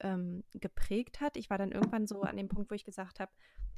ähm, 0.00 0.44
geprägt 0.54 1.20
hat. 1.20 1.36
Ich 1.36 1.50
war 1.50 1.58
dann 1.58 1.72
irgendwann 1.72 2.06
so 2.06 2.22
an 2.22 2.36
dem 2.36 2.48
Punkt, 2.48 2.70
wo 2.70 2.74
ich 2.74 2.84
gesagt 2.84 3.20
habe, 3.20 3.32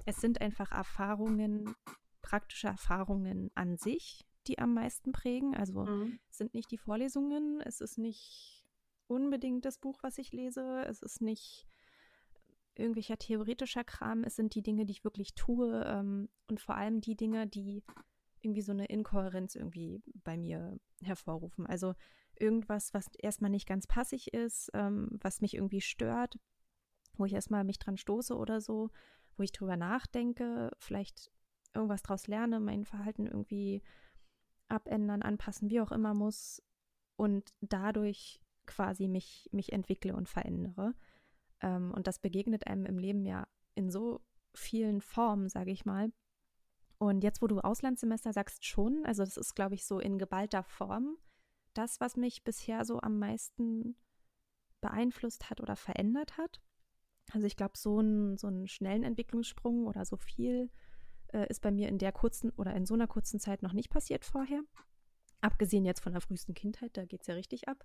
es 0.07 0.16
sind 0.16 0.40
einfach 0.40 0.73
Erfahrungen, 0.73 1.75
praktische 2.23 2.69
Erfahrungen 2.69 3.51
an 3.55 3.77
sich, 3.77 4.27
die 4.51 4.59
am 4.59 4.75
meisten 4.75 5.13
prägen. 5.13 5.55
Also 5.55 5.85
mhm. 5.85 6.19
es 6.31 6.39
sind 6.39 6.55
nicht 6.55 6.71
die 6.71 6.79
Vorlesungen, 6.79 7.61
es 7.61 7.81
ist 7.81 7.99
nicht 7.99 8.67
unbedingt 9.07 9.65
das 9.65 9.79
Buch, 9.79 9.99
was 10.03 10.19
ich 10.19 10.33
lese, 10.33 10.85
es 10.87 11.03
ist 11.03 11.21
nicht 11.21 11.67
irgendwelcher 12.75 13.19
theoretischer 13.19 13.85
Kram, 13.85 14.25
es 14.25 14.37
sind 14.37 14.55
die 14.55 14.63
Dinge, 14.63 14.87
die 14.87 14.93
ich 14.93 15.05
wirklich 15.05 15.35
tue 15.35 15.85
ähm, 15.85 16.29
und 16.49 16.61
vor 16.61 16.77
allem 16.77 17.01
die 17.01 17.17
Dinge, 17.17 17.47
die 17.47 17.85
irgendwie 18.41 18.63
so 18.63 18.73
eine 18.73 18.87
Inkohärenz 18.87 19.55
irgendwie 19.55 20.01
bei 20.25 20.37
mir 20.37 20.79
hervorrufen. 21.03 21.67
Also 21.67 21.95
irgendwas, 22.39 22.95
was 22.95 23.07
erstmal 23.19 23.51
nicht 23.51 23.67
ganz 23.67 23.87
passig 23.87 24.33
ist, 24.33 24.71
ähm, 24.73 25.09
was 25.21 25.41
mich 25.41 25.55
irgendwie 25.55 25.83
stört, 25.83 26.39
wo 27.15 27.25
ich 27.25 27.35
erstmal 27.35 27.65
mich 27.65 27.79
dran 27.79 27.99
stoße 27.99 28.35
oder 28.35 28.61
so, 28.61 28.91
wo 29.37 29.43
ich 29.43 29.53
drüber 29.53 29.77
nachdenke, 29.77 30.71
vielleicht 30.79 31.31
irgendwas 31.75 32.03
draus 32.03 32.27
lerne, 32.27 32.61
mein 32.61 32.85
Verhalten 32.85 33.27
irgendwie 33.27 33.83
abändern, 34.70 35.22
anpassen, 35.22 35.70
wie 35.70 35.80
auch 35.80 35.92
immer 35.92 36.14
muss 36.14 36.62
und 37.16 37.52
dadurch 37.61 38.40
quasi 38.66 39.09
mich, 39.09 39.48
mich 39.52 39.72
entwickle 39.72 40.14
und 40.14 40.28
verändere. 40.28 40.94
Ähm, 41.61 41.92
und 41.92 42.06
das 42.06 42.18
begegnet 42.18 42.66
einem 42.66 42.87
im 42.87 42.98
Leben 42.98 43.24
ja 43.26 43.46
in 43.74 43.90
so 43.90 44.20
vielen 44.54 45.00
Formen, 45.00 45.48
sage 45.48 45.70
ich 45.70 45.85
mal. 45.85 46.12
Und 46.98 47.24
jetzt, 47.24 47.40
wo 47.40 47.46
du 47.46 47.61
Auslandssemester 47.61 48.33
sagst, 48.33 48.64
schon, 48.64 49.04
also 49.06 49.24
das 49.24 49.37
ist, 49.37 49.54
glaube 49.54 49.74
ich, 49.74 49.87
so 49.87 49.98
in 50.00 50.18
geballter 50.18 50.62
Form 50.62 51.16
das, 51.74 52.00
was 52.00 52.16
mich 52.16 52.44
bisher 52.44 52.85
so 52.85 53.00
am 53.00 53.18
meisten 53.18 53.96
beeinflusst 54.80 55.50
hat 55.50 55.61
oder 55.61 55.76
verändert 55.76 56.37
hat. 56.37 56.61
Also 57.33 57.46
ich 57.46 57.56
glaube, 57.56 57.76
so, 57.76 58.00
ein, 58.00 58.37
so 58.37 58.48
einen 58.48 58.66
schnellen 58.66 59.04
Entwicklungssprung 59.04 59.87
oder 59.87 60.04
so 60.04 60.16
viel 60.16 60.70
äh, 61.33 61.47
ist 61.49 61.62
bei 61.62 61.71
mir 61.71 61.88
in 61.88 61.99
der 61.99 62.12
kurzen 62.12 62.51
oder 62.51 62.75
in 62.75 62.87
so 62.87 62.95
einer 62.95 63.07
kurzen 63.07 63.40
Zeit 63.40 63.62
noch 63.62 63.73
nicht 63.73 63.90
passiert 63.90 64.25
vorher. 64.25 64.62
Abgesehen 65.40 65.85
jetzt 65.85 66.03
von 66.03 66.12
der 66.12 66.21
frühesten 66.21 66.55
Kindheit, 66.55 66.97
da 66.97 67.05
geht 67.05 67.23
es 67.23 67.27
ja 67.27 67.35
richtig 67.35 67.69
ab. 67.69 67.85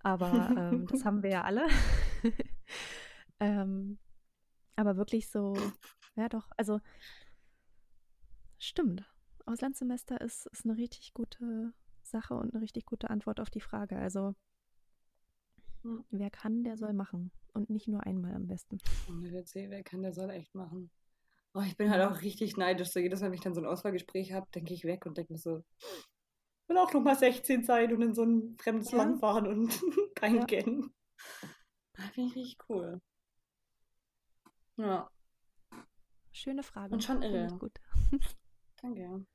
Aber 0.00 0.54
ähm, 0.56 0.86
das 0.90 1.04
haben 1.04 1.22
wir 1.22 1.30
ja 1.30 1.42
alle. 1.42 1.66
ähm, 3.40 3.98
aber 4.76 4.96
wirklich 4.96 5.28
so, 5.28 5.56
ja 6.16 6.28
doch, 6.28 6.50
also 6.56 6.80
stimmt. 8.58 9.04
Auslandssemester 9.44 10.20
ist, 10.20 10.46
ist 10.46 10.64
eine 10.64 10.76
richtig 10.76 11.14
gute 11.14 11.72
Sache 12.02 12.34
und 12.34 12.54
eine 12.54 12.62
richtig 12.62 12.86
gute 12.86 13.10
Antwort 13.10 13.40
auf 13.40 13.50
die 13.50 13.60
Frage. 13.60 13.98
Also 13.98 14.34
hm. 15.82 16.04
wer 16.10 16.30
kann, 16.30 16.64
der 16.64 16.76
soll 16.76 16.92
machen. 16.92 17.32
Und 17.54 17.68
nicht 17.68 17.86
nur 17.86 18.06
einmal 18.06 18.34
am 18.34 18.46
besten. 18.46 18.78
Und 19.08 19.30
wer 19.30 19.82
kann, 19.82 20.00
der 20.00 20.14
soll 20.14 20.30
echt 20.30 20.54
machen. 20.54 20.90
Oh, 21.54 21.60
ich 21.60 21.76
bin 21.76 21.90
halt 21.90 22.02
auch 22.02 22.22
richtig 22.22 22.56
neidisch. 22.56 22.90
So 22.90 23.00
jedes 23.00 23.20
Mal, 23.20 23.26
wenn 23.26 23.34
ich 23.34 23.40
dann 23.40 23.54
so 23.54 23.60
ein 23.60 23.66
Auswahlgespräch 23.66 24.32
habe, 24.32 24.46
denke 24.54 24.72
ich 24.72 24.84
weg 24.84 25.04
und 25.04 25.18
denke 25.18 25.34
mir 25.34 25.38
so, 25.38 25.62
will 26.66 26.78
auch 26.78 26.92
noch 26.92 27.02
mal 27.02 27.16
16 27.16 27.64
sein 27.64 27.92
und 27.92 28.02
in 28.02 28.14
so 28.14 28.24
ein 28.24 28.56
fremdes 28.58 28.90
ja. 28.90 28.98
Land 28.98 29.20
fahren 29.20 29.46
und 29.46 29.68
keinen 30.14 30.40
ja. 30.40 30.44
kennen. 30.46 30.94
Das 31.94 32.06
finde 32.10 32.30
ich 32.30 32.36
richtig 32.36 32.58
cool. 32.68 33.00
Ja. 34.76 35.10
Schöne 36.32 36.62
Frage. 36.62 36.94
Und 36.94 37.04
schon 37.04 37.22
irre. 37.22 37.46
Gut. 37.58 37.78
Danke. 38.82 39.26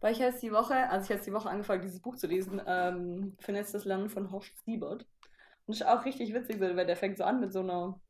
Weil 0.00 0.12
ich 0.12 0.18
jetzt 0.18 0.42
die 0.42 0.52
Woche, 0.52 0.88
also 0.88 1.04
ich 1.04 1.10
jetzt 1.10 1.26
die 1.26 1.32
Woche 1.32 1.50
angefangen, 1.50 1.82
dieses 1.82 2.00
Buch 2.00 2.16
zu 2.16 2.26
lesen, 2.26 2.60
ähm, 2.66 3.36
Vernetztes 3.38 3.84
Lernen 3.84 4.08
von 4.08 4.30
Horst 4.30 4.56
Siebert. 4.64 5.02
Und 5.66 5.78
das 5.78 5.82
ist 5.82 5.86
auch 5.86 6.06
richtig 6.06 6.32
witzig, 6.32 6.58
weil 6.58 6.86
der 6.86 6.96
fängt 6.96 7.18
so 7.18 7.24
an 7.24 7.38
mit 7.38 7.52
so 7.52 7.60
einer, 7.60 8.00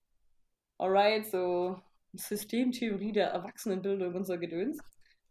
alright, 0.78 1.26
so 1.26 1.82
Systemtheorie 2.12 3.12
der 3.12 3.29
Erwachsenenbildung 3.29 4.14
und 4.14 4.25
so 4.25 4.38
Gedöns. 4.38 4.79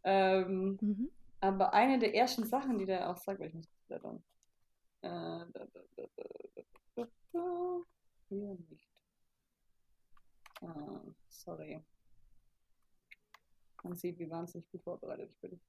Ähm, 0.04 0.78
mhm. 0.80 1.10
Aber 1.40 1.72
eine 1.72 1.98
der 1.98 2.14
ersten 2.14 2.44
Sachen, 2.46 2.78
die 2.78 2.86
der 2.86 3.08
auch 3.08 3.16
sagt, 3.16 3.40
weil 3.40 3.48
ich 3.48 3.54
muss 3.54 3.68
blättern. 3.86 4.22
Äh, 5.02 5.44
hier 8.28 8.56
nicht. 8.68 8.88
Ah, 10.62 11.00
sorry. 11.28 11.82
Man 13.82 13.96
sieht, 13.96 14.18
wie 14.18 14.30
wahnsinnig 14.30 14.70
gut 14.70 14.82
vorbereitet 14.82 15.30
ich 15.30 15.38
bin. 15.38 15.60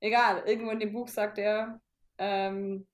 Egal, 0.00 0.42
irgendwo 0.46 0.70
in 0.70 0.80
dem 0.80 0.92
Buch 0.92 1.08
sagt 1.08 1.38
er, 1.38 1.80
ähm, 2.18 2.86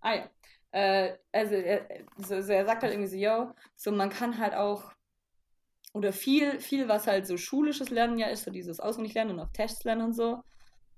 ah 0.00 0.14
ja, 0.14 0.30
äh, 0.72 1.16
also 1.32 1.54
er, 1.54 1.86
so, 2.16 2.40
so 2.40 2.52
er 2.52 2.66
sagt 2.66 2.82
halt 2.82 2.92
irgendwie 2.92 3.10
so, 3.10 3.16
yo, 3.16 3.54
so 3.76 3.92
man 3.92 4.10
kann 4.10 4.38
halt 4.38 4.54
auch, 4.54 4.92
oder 5.94 6.12
viel, 6.12 6.60
viel, 6.60 6.88
was 6.88 7.06
halt 7.06 7.26
so 7.26 7.36
schulisches 7.36 7.90
Lernen 7.90 8.18
ja 8.18 8.28
ist, 8.28 8.44
so 8.44 8.50
dieses 8.50 8.80
Auswendiglernen 8.80 9.34
und 9.34 9.44
auf 9.44 9.52
Tests 9.52 9.84
lernen 9.84 10.02
und 10.06 10.12
so, 10.14 10.42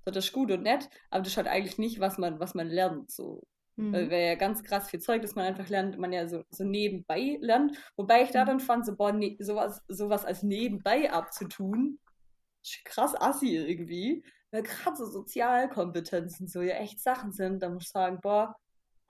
so 0.05 0.11
das 0.11 0.25
ist 0.25 0.33
gut 0.33 0.51
und 0.51 0.63
nett, 0.63 0.89
aber 1.09 1.23
das 1.23 1.33
ist 1.33 1.37
halt 1.37 1.47
eigentlich 1.47 1.77
nicht, 1.77 1.99
was 1.99 2.17
man, 2.17 2.39
was 2.39 2.55
man 2.55 2.67
lernt, 2.67 3.11
so. 3.11 3.43
Mhm. 3.77 3.91
Wäre 3.91 4.27
ja 4.27 4.35
ganz 4.35 4.63
krass 4.63 4.89
viel 4.89 5.01
Zeug, 5.01 5.21
dass 5.21 5.35
man 5.35 5.45
einfach 5.45 5.67
lernt, 5.67 5.97
man 5.97 6.13
ja 6.13 6.27
so, 6.29 6.45
so 6.49 6.63
nebenbei 6.63 7.37
lernt. 7.41 7.77
Wobei 7.97 8.23
ich 8.23 8.31
da 8.31 8.43
mhm. 8.43 8.47
dann 8.47 8.59
fand, 8.61 8.85
so, 8.85 8.95
boah, 8.95 9.11
ne, 9.11 9.35
sowas, 9.39 9.81
sowas 9.89 10.23
als 10.23 10.43
nebenbei 10.43 11.11
abzutun, 11.11 11.99
krass 12.85 13.19
assi 13.19 13.57
irgendwie. 13.57 14.23
Weil 14.51 14.63
gerade 14.63 14.95
so 14.95 15.05
Sozialkompetenzen 15.05 16.47
so 16.47 16.61
ja 16.61 16.75
echt 16.75 17.01
Sachen 17.01 17.33
sind, 17.33 17.61
da 17.61 17.69
muss 17.69 17.83
ich 17.83 17.89
sagen, 17.89 18.19
boah, 18.21 18.55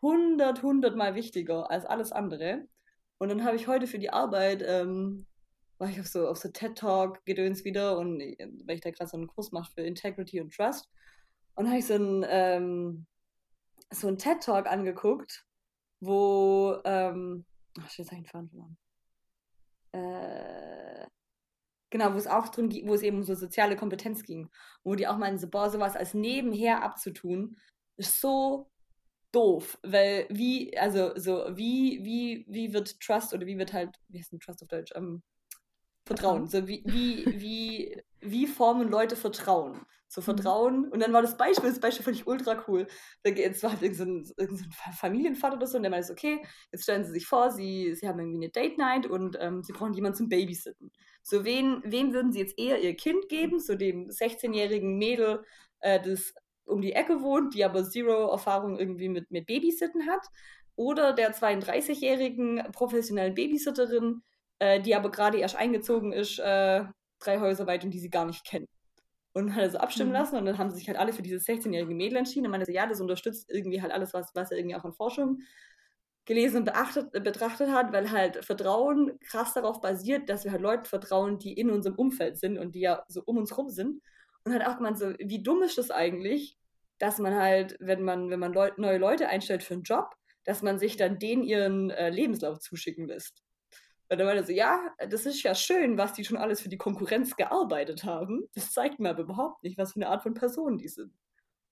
100, 0.06 0.58
100 0.60 0.96
mal 0.96 1.15
wichtiger 1.15 1.70
als 1.72 1.86
alles 1.86 2.12
andere. 2.12 2.68
Und 3.18 3.30
dann 3.30 3.44
habe 3.44 3.56
ich 3.56 3.68
heute 3.68 3.88
für 3.88 4.00
die 4.00 4.12
Arbeit, 4.12 4.63
ähm, 4.65 5.26
war 5.78 5.89
ich 5.89 6.00
auf 6.00 6.08
so, 6.08 6.28
auf 6.28 6.38
so 6.38 6.50
TED-Talk-Gedöns 6.50 7.63
wieder 7.63 7.98
und 7.98 8.20
weil 8.20 8.76
ich 8.76 8.82
da 8.82 8.91
gerade 8.91 9.10
so 9.10 9.18
einen 9.18 9.28
Kurs 9.28 9.52
mache 9.52 9.72
für 9.74 9.82
Integrity 9.82 10.41
und 10.41 10.54
Trust. 10.54 10.89
Und 11.56 11.68
habe 11.68 11.80
ich 11.80 11.86
so 11.86 11.96
einen, 11.96 12.26
ähm, 12.28 13.06
so 13.91 14.08
einen 14.08 14.18
TED-Talk 14.18 14.68
angeguckt, 14.68 15.46
wo, 16.02 16.78
ähm, 16.86 17.46
ach, 17.80 17.89
jetzt 17.98 18.12
habe 18.12 18.22
ich 18.22 18.28
den 18.28 18.32
Faden 18.32 18.50
verloren. 18.50 18.78
Äh, 19.94 21.08
Genau, 21.96 22.13
wo 22.13 22.18
es 22.18 22.28
auch 22.28 22.50
drin 22.50 22.70
wo 22.88 22.94
es 22.94 23.04
eben 23.04 23.20
um 23.20 23.24
so 23.24 23.36
soziale 23.36 23.78
Kompetenz 23.78 24.24
ging. 24.24 24.50
Wo 24.84 24.96
die 24.96 25.08
auch 25.08 25.18
meinen, 25.18 25.38
so, 25.38 25.48
boah, 25.50 25.70
sowas 25.70 25.96
als 25.96 26.13
nebenher 26.13 26.84
abzutun, 26.84 27.58
ist 27.96 28.20
so 28.20 28.70
doof. 29.36 29.78
Weil 29.84 30.28
wie, 30.30 30.78
also 30.78 31.12
so, 31.15 31.45
wie, 31.56 32.00
wie, 32.04 32.45
wie 32.48 32.74
wird 32.74 33.00
Trust 33.00 33.34
oder 33.34 33.45
wie 33.45 33.58
wird 33.58 33.74
halt, 33.74 33.89
wie 34.10 34.19
heißt 34.19 34.32
denn 34.32 34.39
Trust 34.39 34.62
auf 34.62 34.69
Deutsch? 34.69 34.91
Ähm, 34.95 35.24
Vertrauen. 36.06 36.48
So 36.48 36.67
wie, 36.67 36.84
wie, 36.86 37.26
wie, 37.41 38.04
wie 38.21 38.48
formen 38.48 38.89
Leute 38.89 39.15
Vertrauen? 39.15 39.82
So 40.08 40.21
mhm. 40.21 40.26
Vertrauen. 40.26 40.86
Und 40.89 41.00
dann 41.02 41.13
war 41.13 41.21
das 41.21 41.36
Beispiel, 41.36 41.69
das 41.69 41.80
Beispiel 41.80 42.04
fand 42.04 42.15
ich 42.15 42.28
ultra 42.28 42.63
cool. 42.67 42.88
Es 43.24 43.63
war 43.63 43.71
halt 43.71 43.82
irgendein 43.82 44.24
so 44.24 44.34
irgend 44.38 44.60
so 44.60 44.65
Familienvater 45.00 45.58
oder 45.58 45.67
so, 45.67 45.78
und 45.78 45.84
der 45.84 45.89
meinte 45.89 46.12
okay, 46.12 46.45
jetzt 46.71 46.84
stellen 46.84 47.06
Sie 47.06 47.12
sich 47.12 47.26
vor, 47.26 47.52
Sie, 47.52 47.95
Sie 47.95 48.08
haben 48.08 48.19
irgendwie 48.19 48.38
eine 48.38 48.50
Date 48.50 48.78
Night 48.78 49.08
und 49.08 49.38
ähm, 49.39 49.63
Sie 49.63 49.74
brauchen 49.74 49.93
jemanden 49.93 50.17
zum 50.17 50.30
Babysitten. 50.30 50.91
So, 51.24 51.43
wen, 51.43 51.82
wem 51.84 52.13
würden 52.13 52.32
Sie 52.32 52.39
jetzt 52.39 52.60
eher 52.60 52.82
Ihr 52.82 52.95
Kind 52.95 53.28
geben? 53.30 53.60
So 53.60 53.74
dem 53.74 54.10
16-jährigen 54.10 54.98
Mädel, 54.98 55.43
äh, 55.80 56.00
das 56.00 56.36
um 56.65 56.82
die 56.82 56.93
Ecke 56.93 57.21
wohnt, 57.21 57.54
die 57.54 57.63
aber 57.63 57.84
zero 57.84 58.32
Erfahrung 58.32 58.80
irgendwie 58.80 59.10
mit, 59.10 59.32
mit 59.32 59.45
Babysitten 59.45 60.08
hat. 60.08 60.25
Oder 60.75 61.13
der 61.13 61.34
32-jährigen 61.34 62.63
professionellen 62.71 63.34
Babysitterin, 63.34 64.23
äh, 64.60 64.82
die 64.82 64.95
aber 64.95 65.10
gerade 65.10 65.38
erst 65.38 65.56
eingezogen 65.56 66.12
ist, 66.12 66.39
äh, 66.39 66.84
drei 67.19 67.39
Häuser 67.39 67.65
weit 67.67 67.84
und 67.84 67.91
die 67.91 67.99
sie 67.99 68.10
gar 68.10 68.25
nicht 68.25 68.45
kennt. 68.45 68.67
Und 69.34 69.54
hat 69.54 69.63
er 69.63 69.71
so 69.71 69.78
abstimmen 69.78 70.10
mhm. 70.10 70.15
lassen 70.15 70.38
und 70.38 70.45
dann 70.45 70.58
haben 70.58 70.71
sich 70.71 70.88
halt 70.88 70.97
alle 70.97 71.13
für 71.13 71.21
dieses 71.21 71.45
16-jährige 71.45 71.93
Mädel 71.93 72.17
entschieden 72.17 72.45
und 72.45 72.51
meinte 72.51 72.65
so, 72.65 72.71
ja, 72.71 72.88
das 72.88 73.01
unterstützt 73.01 73.49
irgendwie 73.49 73.82
halt 73.82 73.91
alles, 73.91 74.13
was, 74.13 74.32
was 74.34 74.51
er 74.51 74.58
irgendwie 74.58 74.75
auch 74.75 74.86
in 74.86 74.93
Forschung 74.93 75.39
gelesen 76.25 76.58
und 76.58 76.65
beachtet, 76.65 77.12
betrachtet 77.12 77.69
hat, 77.69 77.93
weil 77.93 78.12
halt 78.12 78.43
Vertrauen 78.43 79.19
krass 79.19 79.54
darauf 79.54 79.80
basiert, 79.80 80.30
dass 80.30 80.43
wir 80.43 80.51
halt 80.51 80.62
Leuten 80.62 80.86
vertrauen, 80.86 81.38
die 81.38 81.54
in 81.54 81.69
unserem 81.69 81.95
Umfeld 81.95 82.38
sind 82.38 82.58
und 82.58 82.75
die 82.75 82.82
ja 82.82 83.04
so 83.08 83.21
um 83.25 83.38
uns 83.38 83.56
rum 83.58 83.69
sind. 83.69 84.01
Und 84.45 84.53
hat 84.53 84.65
auch 84.65 84.77
gemeint, 84.77 84.97
so, 84.97 85.13
wie 85.19 85.41
dumm 85.41 85.63
ist 85.63 85.77
das 85.77 85.91
eigentlich, 85.91 86.58
dass 86.99 87.19
man 87.19 87.36
halt, 87.36 87.75
wenn 87.79 88.03
man, 88.03 88.29
wenn 88.29 88.39
man 88.39 88.53
Leut, 88.53 88.77
neue 88.77 88.97
Leute 88.97 89.27
einstellt 89.27 89.63
für 89.63 89.73
einen 89.73 89.84
Job, 89.84 90.15
dass 90.45 90.62
man 90.62 90.79
sich 90.79 90.95
dann 90.97 91.19
denen 91.19 91.43
ihren 91.43 91.89
äh, 91.89 92.10
Lebenslauf 92.10 92.60
zuschicken 92.60 93.08
lässt. 93.08 93.43
Und 94.10 94.19
dann 94.19 94.27
meinte 94.27 94.43
er 94.43 94.45
so, 94.45 94.53
ja, 94.53 94.93
das 95.10 95.25
ist 95.25 95.41
ja 95.41 95.55
schön, 95.55 95.97
was 95.97 96.13
die 96.13 96.23
schon 96.23 96.38
alles 96.38 96.62
für 96.62 96.69
die 96.69 96.77
Konkurrenz 96.77 97.36
gearbeitet 97.36 98.03
haben. 98.03 98.47
Das 98.53 98.71
zeigt 98.71 98.99
mir 98.99 99.10
aber 99.10 99.23
überhaupt 99.23 99.63
nicht, 99.63 99.79
was 99.79 99.93
für 99.93 99.97
eine 99.97 100.10
Art 100.10 100.21
von 100.21 100.36
Person 100.36 100.77
die 100.77 100.88
sind. 100.88 101.12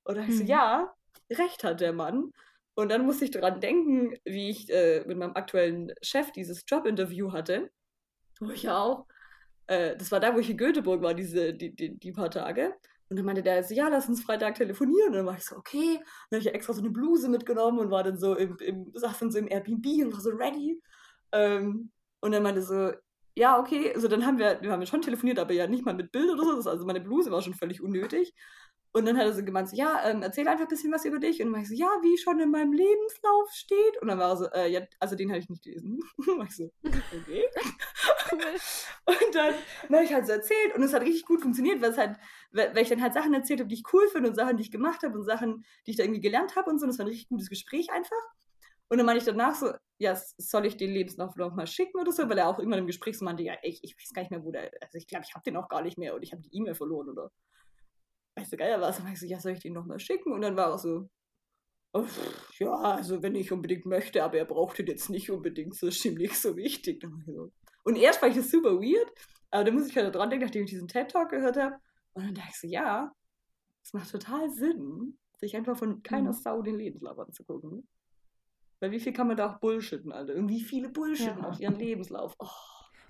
Und 0.04 0.16
dann 0.16 0.26
hm. 0.26 0.32
ich 0.32 0.38
so, 0.40 0.44
mhm. 0.44 0.50
ja, 0.50 0.94
recht 1.32 1.64
hat 1.64 1.80
der 1.80 1.94
Mann. 1.94 2.32
Und 2.76 2.90
dann 2.90 3.06
musste 3.06 3.26
ich 3.26 3.32
daran 3.32 3.62
denken, 3.62 4.18
wie 4.26 4.50
ich 4.50 4.68
äh, 4.72 5.04
mit 5.06 5.18
meinem 5.18 5.36
aktuellen 5.36 5.94
Chef 6.02 6.32
dieses 6.32 6.64
Jobinterview 6.68 7.32
hatte, 7.32 7.70
wo 8.40 8.50
ich 8.50 8.64
ja 8.64 8.82
auch, 8.82 9.06
äh, 9.68 9.96
das 9.98 10.12
war 10.12 10.20
da, 10.20 10.34
wo 10.34 10.40
ich 10.40 10.50
in 10.50 10.58
Göteborg 10.58 11.02
war, 11.02 11.14
diese, 11.14 11.54
die, 11.54 11.76
die, 11.76 11.98
die 11.98 12.12
paar 12.12 12.32
Tage. 12.32 12.74
Und 13.10 13.18
dann 13.18 13.26
meinte 13.26 13.44
der 13.44 13.64
so, 13.64 13.74
ja, 13.74 13.88
lass 13.90 14.10
uns 14.10 14.24
Freitag 14.24 14.56
telefonieren. 14.56 15.10
Und 15.10 15.18
dann 15.18 15.26
war 15.26 15.38
ich 15.38 15.46
so, 15.46 15.56
okay. 15.56 15.98
Und 15.98 16.32
dann 16.32 16.40
habe 16.40 16.50
ich 16.50 16.56
extra 16.56 16.74
so 16.74 16.82
eine 16.82 16.90
Bluse 16.90 17.30
mitgenommen 17.30 17.80
und 17.80 17.92
war 17.92 18.04
dann 18.04 18.18
so 18.18 18.36
im, 18.36 18.58
im 18.58 18.92
saß 18.94 19.20
dann 19.20 19.32
so 19.32 19.38
im 19.40 19.48
Airbnb 19.48 19.86
und 20.04 20.14
war 20.14 20.22
so 20.22 20.32
ready. 20.32 20.82
Ähm, 21.32 21.92
und 22.22 22.32
dann 22.32 22.44
meinte 22.44 22.62
so, 22.62 22.92
ja, 23.36 23.60
okay, 23.60 23.94
also 23.94 24.08
dann 24.08 24.26
haben 24.26 24.38
wir, 24.38 24.62
wir 24.62 24.72
haben 24.72 24.86
schon 24.86 25.02
telefoniert, 25.02 25.40
aber 25.40 25.54
ja 25.54 25.68
nicht 25.68 25.86
mal 25.86 25.94
mit 25.94 26.12
Bild 26.12 26.30
oder 26.30 26.62
so. 26.62 26.70
Also 26.70 26.86
meine 26.86 27.02
Bluse 27.02 27.32
war 27.32 27.42
schon 27.42 27.54
völlig 27.54 27.82
unnötig. 27.82 28.34
Und 28.96 29.08
dann 29.08 29.18
hat 29.18 29.26
er 29.26 29.34
so 29.34 29.44
gemeint, 29.44 29.70
so, 29.70 29.76
ja, 29.76 30.08
ähm, 30.08 30.22
erzähl 30.22 30.48
einfach 30.48 30.66
ein 30.66 30.68
bisschen 30.68 30.92
was 30.92 31.04
über 31.04 31.18
dich. 31.18 31.40
Und 31.40 31.48
dann 31.48 31.54
war 31.54 31.62
ich 31.62 31.68
so, 31.68 31.74
ja, 31.74 31.90
wie 32.04 32.16
schon 32.16 32.40
in 32.40 32.52
meinem 32.52 32.74
Lebenslauf 32.74 33.50
steht. 33.52 34.00
Und 34.00 34.08
dann 34.08 34.20
war 34.20 34.30
er 34.30 34.38
so, 34.38 34.46
äh, 34.52 34.72
ja, 34.72 34.82
also 35.00 35.16
den 35.16 35.30
habe 35.30 35.40
ich 35.40 35.50
nicht 35.50 35.64
gelesen. 35.64 36.00
und 36.18 36.38
war 36.38 36.46
ich 36.46 36.56
so, 36.56 36.72
okay. 36.84 37.44
und 39.06 39.36
dann, 39.36 39.56
dann 39.90 39.96
habe 39.96 40.06
ich 40.06 40.14
halt 40.14 40.28
so 40.28 40.34
erzählt 40.34 40.76
und 40.76 40.84
es 40.84 40.94
hat 40.94 41.02
richtig 41.02 41.26
gut 41.26 41.42
funktioniert, 41.42 41.82
weil 41.82 41.90
es 41.90 41.98
halt, 41.98 42.18
weil 42.52 42.78
ich 42.78 42.90
dann 42.90 43.02
halt 43.02 43.16
Sachen 43.16 43.34
erzählt 43.34 43.62
habe, 43.62 43.68
die 43.68 43.76
ich 43.76 43.94
cool 43.94 44.08
finde 44.10 44.30
und 44.30 44.36
Sachen, 44.36 44.58
die 44.58 44.64
ich 44.64 44.72
gemacht 44.72 45.02
habe 45.02 45.18
und 45.18 45.26
Sachen, 45.26 45.66
die 45.88 45.92
ich 45.92 45.98
da 45.98 46.04
irgendwie 46.04 46.22
gelernt 46.22 46.56
habe 46.56 46.70
und 46.70 46.78
so. 46.78 46.84
Und 46.84 46.92
das 46.92 47.00
war 47.00 47.06
ein 47.06 47.10
richtig 47.10 47.30
gutes 47.30 47.50
Gespräch 47.50 47.92
einfach. 47.92 48.22
Und 48.90 48.98
dann 48.98 49.08
meinte 49.08 49.20
ich 49.20 49.26
danach 49.26 49.56
so, 49.56 49.72
ja, 49.98 50.16
soll 50.38 50.68
ich 50.68 50.78
den 50.78 50.92
Lebenslauf 50.92 51.36
noch 51.36 51.56
mal 51.56 51.66
schicken 51.66 52.00
oder 52.00 52.12
so? 52.12 52.30
Weil 52.30 52.38
er 52.38 52.48
auch 52.48 52.60
immer 52.60 52.78
im 52.78 52.86
Gespräch 52.86 53.18
so 53.18 53.26
meinte, 53.26 53.42
ja, 53.42 53.56
ich, 53.64 53.84
ich 53.84 53.96
weiß 53.98 54.14
gar 54.14 54.22
nicht 54.22 54.30
mehr, 54.30 54.44
wo 54.44 54.52
der, 54.52 54.70
also 54.82 55.00
ich 55.00 55.08
glaube, 55.08 55.26
ich 55.28 55.34
habe 55.34 55.44
den 55.44 55.58
auch 55.58 55.68
gar 55.68 55.82
nicht 55.82 55.98
mehr 55.98 56.14
und 56.14 56.22
ich 56.22 56.32
habe 56.32 56.44
die 56.44 56.56
E-Mail 56.56 56.76
verloren 56.76 57.10
oder 57.10 57.32
weißt 58.36 58.54
du, 58.54 58.58
geil 58.58 58.80
was. 58.82 59.00
Und 59.00 59.06
dann 59.06 59.14
ich 59.14 59.20
so, 59.20 59.26
ja, 59.26 59.40
soll 59.40 59.54
ich 59.54 59.60
den 59.60 59.74
noch 59.74 59.86
mal 59.86 60.00
schicken? 60.00 60.32
Und 60.32 60.42
dann 60.42 60.56
war 60.56 60.72
er 60.72 60.78
so, 60.78 61.10
oh, 61.94 62.06
ja, 62.60 62.74
also 62.74 63.22
wenn 63.22 63.36
ich 63.36 63.52
unbedingt 63.52 63.86
möchte, 63.86 64.24
aber 64.24 64.38
er 64.38 64.46
braucht 64.46 64.78
den 64.78 64.88
jetzt 64.88 65.10
nicht 65.10 65.32
unbedingt, 65.32 65.76
so 65.76 65.88
ist 65.88 66.04
ihm 66.06 66.16
nicht 66.16 66.36
so 66.36 66.56
wichtig. 66.56 67.00
Dann 67.02 67.12
war 67.26 67.50
Und 67.84 67.96
erst 67.96 68.20
fand 68.20 68.36
ich 68.36 68.42
das 68.42 68.52
super 68.52 68.80
weird, 68.80 69.12
aber 69.52 69.64
da 69.64 69.72
muss 69.72 69.88
ich 69.88 69.96
halt 69.96 70.14
dran 70.14 70.30
denken, 70.30 70.46
nachdem 70.46 70.64
ich 70.64 70.72
diesen 70.72 70.88
TED-Talk 70.88 71.30
gehört 71.30 71.58
habe. 71.58 71.76
Und 72.14 72.26
dann 72.26 72.36
dachte 72.36 72.50
ich 72.52 72.60
so, 72.60 72.68
ja, 72.68 73.12
es 73.84 73.94
macht 73.94 74.12
total 74.12 74.50
Sinn, 74.50 75.18
sich 75.38 75.56
einfach 75.56 75.78
von 75.78 76.02
keiner 76.04 76.32
mhm. 76.32 76.38
Sau 76.38 76.62
den 76.62 76.76
Lebenslauf 76.76 77.20
anzugucken. 77.20 77.88
Weil 78.80 78.92
wie 78.92 79.00
viel 79.00 79.14
kann 79.14 79.28
man 79.28 79.38
da 79.38 79.50
auch 79.50 79.60
bullshitten, 79.60 80.12
Alter? 80.12 80.36
Und 80.36 80.50
wie 80.50 80.62
viele 80.62 80.90
bullshitten 80.90 81.44
ja. 81.44 81.50
auf 81.50 81.60
ihren 81.60 81.76
Lebenslauf. 81.76 82.36
Oh. 82.40 82.48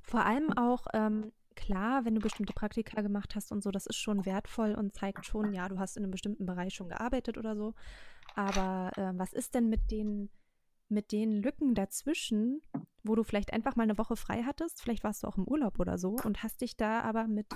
Vor 0.03 0.26
allem 0.26 0.51
auch, 0.53 0.86
ähm, 0.93 1.32
klar, 1.54 2.06
wenn 2.06 2.16
du 2.16 2.22
bestimmte 2.22 2.54
Praktika 2.54 3.01
gemacht 3.01 3.36
hast 3.36 3.51
und 3.51 3.64
so, 3.64 3.72
das 3.72 3.86
ist 3.86 3.97
schon 3.97 4.26
wertvoll 4.26 4.76
und 4.76 4.93
zeigt 4.93 5.26
schon, 5.26 5.54
ja, 5.54 5.70
du 5.70 5.80
hast 5.80 5.97
in 5.97 6.04
einem 6.04 6.12
bestimmten 6.12 6.45
Bereich 6.45 6.74
schon 6.74 6.89
gearbeitet 6.89 7.38
oder 7.38 7.56
so. 7.56 7.74
Aber 8.36 8.91
äh, 8.97 9.18
was 9.18 9.34
ist 9.34 9.56
denn 9.56 9.70
mit 9.70 9.91
den, 9.91 10.30
mit 10.89 11.12
den 11.12 11.41
Lücken 11.41 11.76
dazwischen, 11.76 12.62
wo 13.04 13.16
du 13.16 13.24
vielleicht 13.24 13.54
einfach 13.54 13.76
mal 13.76 13.84
eine 13.84 13.97
Woche 13.97 14.16
frei 14.16 14.43
hattest, 14.43 14.82
vielleicht 14.82 15.04
warst 15.04 15.24
du 15.24 15.28
auch 15.28 15.38
im 15.38 15.47
Urlaub 15.47 15.80
oder 15.80 15.97
so 15.97 16.18
und 16.24 16.43
hast 16.43 16.62
dich 16.62 16.78
da 16.78 17.01
aber 17.01 17.28
mit 17.28 17.47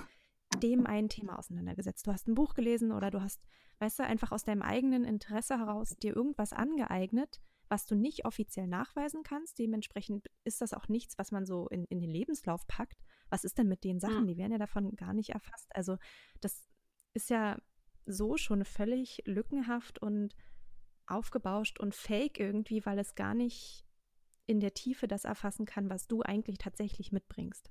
dem 0.62 0.86
einen 0.86 1.08
Thema 1.08 1.38
auseinandergesetzt. 1.38 2.06
Du 2.06 2.12
hast 2.12 2.28
ein 2.28 2.34
Buch 2.34 2.54
gelesen 2.54 2.92
oder 2.92 3.10
du 3.10 3.20
hast, 3.20 3.40
weißt 3.78 4.00
du, 4.00 4.04
einfach 4.04 4.32
aus 4.32 4.44
deinem 4.44 4.62
eigenen 4.62 5.04
Interesse 5.04 5.58
heraus 5.58 5.96
dir 6.02 6.16
irgendwas 6.16 6.52
angeeignet, 6.52 7.40
was 7.68 7.86
du 7.86 7.94
nicht 7.94 8.24
offiziell 8.24 8.66
nachweisen 8.66 9.22
kannst. 9.22 9.58
Dementsprechend 9.58 10.26
ist 10.44 10.60
das 10.60 10.72
auch 10.72 10.88
nichts, 10.88 11.18
was 11.18 11.32
man 11.32 11.46
so 11.46 11.68
in, 11.68 11.84
in 11.84 12.00
den 12.00 12.10
Lebenslauf 12.10 12.66
packt. 12.66 13.02
Was 13.30 13.44
ist 13.44 13.58
denn 13.58 13.68
mit 13.68 13.84
den 13.84 14.00
Sachen? 14.00 14.26
Die 14.26 14.36
werden 14.36 14.52
ja 14.52 14.58
davon 14.58 14.96
gar 14.96 15.12
nicht 15.12 15.30
erfasst. 15.30 15.74
Also 15.74 15.98
das 16.40 16.68
ist 17.14 17.30
ja 17.30 17.58
so 18.06 18.36
schon 18.36 18.64
völlig 18.64 19.22
lückenhaft 19.26 20.00
und 20.00 20.34
aufgebauscht 21.06 21.80
und 21.80 21.94
fake 21.94 22.38
irgendwie, 22.38 22.84
weil 22.84 22.98
es 22.98 23.14
gar 23.14 23.34
nicht 23.34 23.84
in 24.46 24.60
der 24.60 24.74
Tiefe 24.74 25.06
das 25.08 25.24
erfassen 25.24 25.66
kann, 25.66 25.90
was 25.90 26.06
du 26.06 26.22
eigentlich 26.22 26.58
tatsächlich 26.58 27.12
mitbringst. 27.12 27.70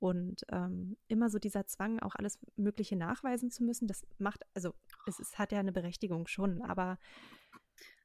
Und 0.00 0.44
ähm, 0.50 0.96
immer 1.08 1.28
so 1.28 1.38
dieser 1.38 1.66
Zwang, 1.66 1.98
auch 2.00 2.14
alles 2.14 2.38
Mögliche 2.56 2.96
nachweisen 2.96 3.50
zu 3.50 3.64
müssen, 3.64 3.88
das 3.88 4.06
macht, 4.18 4.44
also 4.54 4.72
es, 5.06 5.18
es 5.18 5.38
hat 5.38 5.52
ja 5.52 5.58
eine 5.58 5.72
Berechtigung 5.72 6.26
schon, 6.28 6.62
aber 6.62 6.98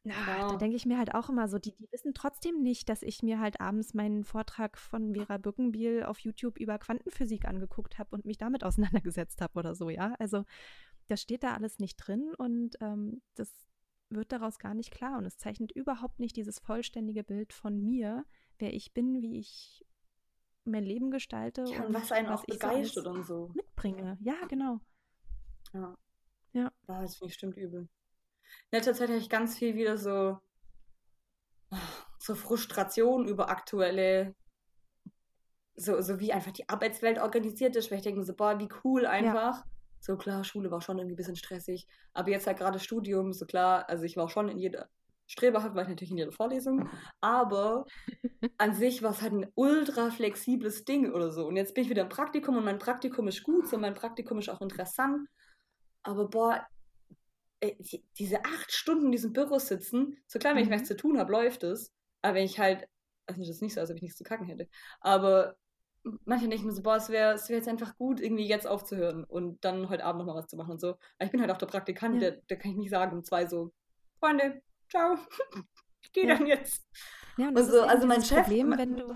na, 0.06 0.14
ja. 0.14 0.50
da 0.50 0.58
denke 0.58 0.76
ich 0.76 0.86
mir 0.86 0.98
halt 0.98 1.16
auch 1.16 1.30
immer 1.30 1.48
so, 1.48 1.60
die, 1.60 1.72
die 1.72 1.90
wissen 1.92 2.14
trotzdem 2.14 2.62
nicht, 2.62 2.90
dass 2.90 3.04
ich 3.04 3.24
mir 3.24 3.40
halt 3.40 3.62
abends 3.62 3.94
meinen 3.94 4.26
Vortrag 4.26 4.78
von 4.78 5.14
Vera 5.14 5.38
Bückenbiel 5.38 6.04
auf 6.04 6.20
YouTube 6.20 6.58
über 6.60 6.78
Quantenphysik 6.78 7.46
angeguckt 7.46 8.00
habe 8.00 8.10
und 8.14 8.26
mich 8.26 8.38
damit 8.38 8.64
auseinandergesetzt 8.66 9.42
habe 9.42 9.60
oder 9.60 9.76
so, 9.76 9.90
ja. 9.90 10.16
Also 10.20 10.44
das 11.08 11.22
steht 11.22 11.44
da 11.44 11.54
alles 11.54 11.80
nicht 11.80 11.96
drin 11.98 12.34
und 12.38 12.76
ähm, 12.82 13.22
das 13.36 13.52
wird 14.10 14.32
daraus 14.32 14.60
gar 14.60 14.74
nicht 14.74 14.92
klar 14.92 15.18
und 15.18 15.26
es 15.26 15.38
zeichnet 15.38 15.72
überhaupt 15.72 16.20
nicht 16.20 16.36
dieses 16.36 16.60
vollständige 16.60 17.24
Bild 17.24 17.54
von 17.54 17.82
mir, 17.82 18.26
wer 18.60 18.74
ich 18.74 18.94
bin, 18.94 19.22
wie 19.22 19.40
ich 19.40 19.86
mein 20.66 20.84
Leben 20.84 21.12
gestalte 21.12 21.66
ja, 21.68 21.84
und 21.84 21.94
was 21.94 22.12
einen 22.12 22.28
was 22.28 22.42
auch 22.42 22.46
begeistert 22.46 23.06
so 23.06 23.10
und 23.10 23.24
so 23.26 23.52
mitbringe. 23.54 24.18
Ja, 24.22 24.36
genau. 24.48 24.80
Ja. 25.74 25.98
Ja. 26.52 26.72
Das 26.88 27.16
finde 27.16 27.30
ich 27.30 27.34
stimmt 27.34 27.58
übel. 27.58 27.90
In 28.72 28.78
letzter 28.78 28.94
Zeit 28.94 29.10
habe 29.10 29.20
ich 29.20 29.30
ganz 29.30 29.58
viel 29.58 29.76
wieder 29.76 29.98
so, 29.98 30.40
so 32.20 32.36
Frustration 32.36 33.28
über 33.28 33.50
aktuelle, 33.50 34.36
so, 35.76 36.02
so 36.02 36.20
wie 36.20 36.34
einfach 36.34 36.52
die 36.52 36.70
Arbeitswelt 36.70 37.20
organisiert 37.20 37.76
ist, 37.76 37.92
weil 37.92 37.98
ich 37.98 38.04
denke 38.04 38.24
so, 38.24 38.34
boah, 38.34 38.60
wie 38.60 38.70
cool 38.84 39.06
einfach. 39.06 39.58
Ja. 39.58 39.64
So 40.00 40.18
klar, 40.18 40.44
Schule 40.44 40.70
war 40.70 40.82
schon 40.82 40.98
irgendwie 40.98 41.14
ein 41.14 41.18
bisschen 41.18 41.38
stressig, 41.38 41.88
aber 42.14 42.30
jetzt 42.30 42.46
halt 42.46 42.58
gerade 42.58 42.78
Studium, 42.80 43.32
so 43.32 43.46
klar, 43.46 43.88
also 43.88 44.04
ich 44.04 44.18
war 44.18 44.30
schon 44.30 44.50
in 44.50 44.60
jeder, 44.60 44.90
streberhaft 45.28 45.76
war 45.76 45.84
ich 45.84 45.88
natürlich 45.88 46.12
in 46.12 46.18
jeder 46.18 46.34
Vorlesung, 46.34 46.90
aber 47.22 47.86
an 48.58 48.74
sich 48.74 49.02
war 49.02 49.12
es 49.12 49.22
halt 49.22 49.34
ein 49.34 49.52
ultra 49.56 50.12
flexibles 50.12 50.84
Ding 50.84 51.12
oder 51.12 51.32
so. 51.32 51.48
Und 51.48 51.56
jetzt 51.56 51.74
bin 51.74 51.86
ich 51.86 51.90
wieder 51.90 52.02
im 52.02 52.10
Praktikum 52.10 52.58
und 52.58 52.66
mein 52.66 52.80
Praktikum 52.80 53.30
ist 53.30 53.44
gut, 53.44 53.68
so 53.70 53.78
mein 53.78 53.94
Praktikum 53.94 54.40
ist 54.40 54.50
auch 54.50 54.62
interessant. 54.62 55.28
Aber 56.04 56.28
boah, 56.28 56.68
diese 58.18 58.44
acht 58.44 58.72
Stunden 58.72 59.06
in 59.08 59.12
diesem 59.12 59.34
Büro 59.34 59.60
sitzen, 59.60 60.18
so 60.28 60.40
klar, 60.40 60.54
wenn 60.54 60.64
mhm. 60.64 60.66
ich 60.66 60.70
nichts 60.72 60.88
zu 60.88 60.98
tun 60.98 61.18
habe, 61.18 61.32
läuft 61.32 61.64
es. 61.64 61.94
Aber 62.22 62.36
wenn 62.36 62.46
ich 62.46 62.60
halt, 62.60 62.88
also 63.26 63.42
das 63.42 63.50
ist 63.50 63.62
nicht 63.62 63.74
so, 63.74 63.80
als 63.80 63.90
ob 63.90 63.98
ich 63.98 64.02
nichts 64.02 64.18
zu 64.18 64.24
kacken 64.24 64.48
hätte, 64.48 64.68
aber 65.02 65.58
manchmal 66.26 66.50
denke 66.50 66.56
ich 66.56 66.64
mir 66.64 66.72
so, 66.72 66.84
boah, 66.84 66.98
es 66.98 67.10
wäre 67.10 67.38
wär 67.38 67.58
jetzt 67.58 67.68
einfach 67.68 67.96
gut, 67.96 68.20
irgendwie 68.20 68.48
jetzt 68.48 68.68
aufzuhören 68.68 69.24
und 69.24 69.64
dann 69.64 69.90
heute 69.90 70.04
Abend 70.04 70.20
nochmal 70.20 70.36
was 70.36 70.48
zu 70.48 70.58
machen 70.58 70.72
und 70.72 70.82
so. 70.82 70.90
Aber 70.90 71.26
ich 71.26 71.32
bin 71.32 71.42
halt 71.42 71.52
auch 71.52 71.58
der 71.58 71.66
Praktikant, 71.66 72.16
ja. 72.16 72.32
der, 72.32 72.42
der 72.50 72.58
kann 72.58 72.72
ich 72.72 72.78
nicht 72.78 72.90
sagen 72.90 73.18
um 73.18 73.24
zwei 73.24 73.46
so, 73.48 73.72
Freunde, 74.20 74.62
ciao, 74.90 75.18
ich 76.02 76.12
gehe 76.12 76.28
ja. 76.28 76.38
dann 76.38 76.48
jetzt. 76.48 76.86
Ja, 77.38 77.48
und 77.48 77.58
und 77.58 77.66
so, 77.66 77.82
also 77.82 78.06
mein 78.06 78.22
Chef. 78.22 78.42
Problem, 78.42 78.78
wenn 78.78 78.96
du, 78.96 79.16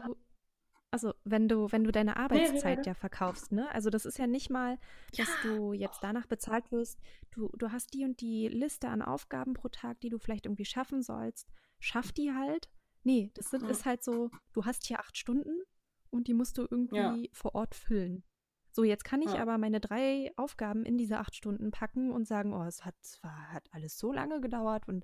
also 0.91 1.13
wenn 1.23 1.47
du, 1.47 1.71
wenn 1.71 1.83
du 1.83 1.91
deine 1.91 2.17
Arbeitszeit 2.17 2.85
ja 2.85 2.93
verkaufst, 2.93 3.51
ne? 3.51 3.69
Also 3.73 3.89
das 3.89 4.05
ist 4.05 4.17
ja 4.17 4.27
nicht 4.27 4.49
mal, 4.49 4.77
dass 5.15 5.27
ja. 5.27 5.35
du 5.43 5.73
jetzt 5.73 5.99
danach 6.01 6.25
bezahlt 6.25 6.71
wirst. 6.71 6.99
Du, 7.31 7.49
du 7.57 7.71
hast 7.71 7.93
die 7.93 8.05
und 8.05 8.21
die 8.21 8.47
Liste 8.47 8.87
an 8.87 9.01
Aufgaben 9.01 9.53
pro 9.53 9.67
Tag, 9.67 9.99
die 10.01 10.09
du 10.09 10.17
vielleicht 10.17 10.45
irgendwie 10.45 10.65
schaffen 10.65 11.01
sollst. 11.01 11.49
Schaff 11.79 12.11
die 12.11 12.31
halt. 12.31 12.69
Nee, 13.03 13.31
das 13.35 13.49
sind, 13.49 13.69
ist 13.69 13.85
halt 13.85 14.03
so, 14.03 14.31
du 14.53 14.65
hast 14.65 14.85
hier 14.85 14.99
acht 14.99 15.17
Stunden 15.17 15.61
und 16.09 16.27
die 16.27 16.33
musst 16.33 16.57
du 16.57 16.67
irgendwie 16.69 16.95
ja. 16.95 17.29
vor 17.31 17.55
Ort 17.55 17.75
füllen. 17.75 18.23
So, 18.71 18.83
jetzt 18.83 19.05
kann 19.05 19.23
ich 19.23 19.39
aber 19.39 19.57
meine 19.57 19.79
drei 19.79 20.31
Aufgaben 20.35 20.85
in 20.85 20.97
diese 20.97 21.17
acht 21.17 21.35
Stunden 21.35 21.71
packen 21.71 22.11
und 22.11 22.27
sagen, 22.27 22.53
oh, 22.53 22.63
es 22.63 22.85
hat 22.85 22.95
zwar 23.01 23.51
hat 23.51 23.67
alles 23.71 23.97
so 23.97 24.13
lange 24.13 24.39
gedauert 24.39 24.87
und 24.87 25.03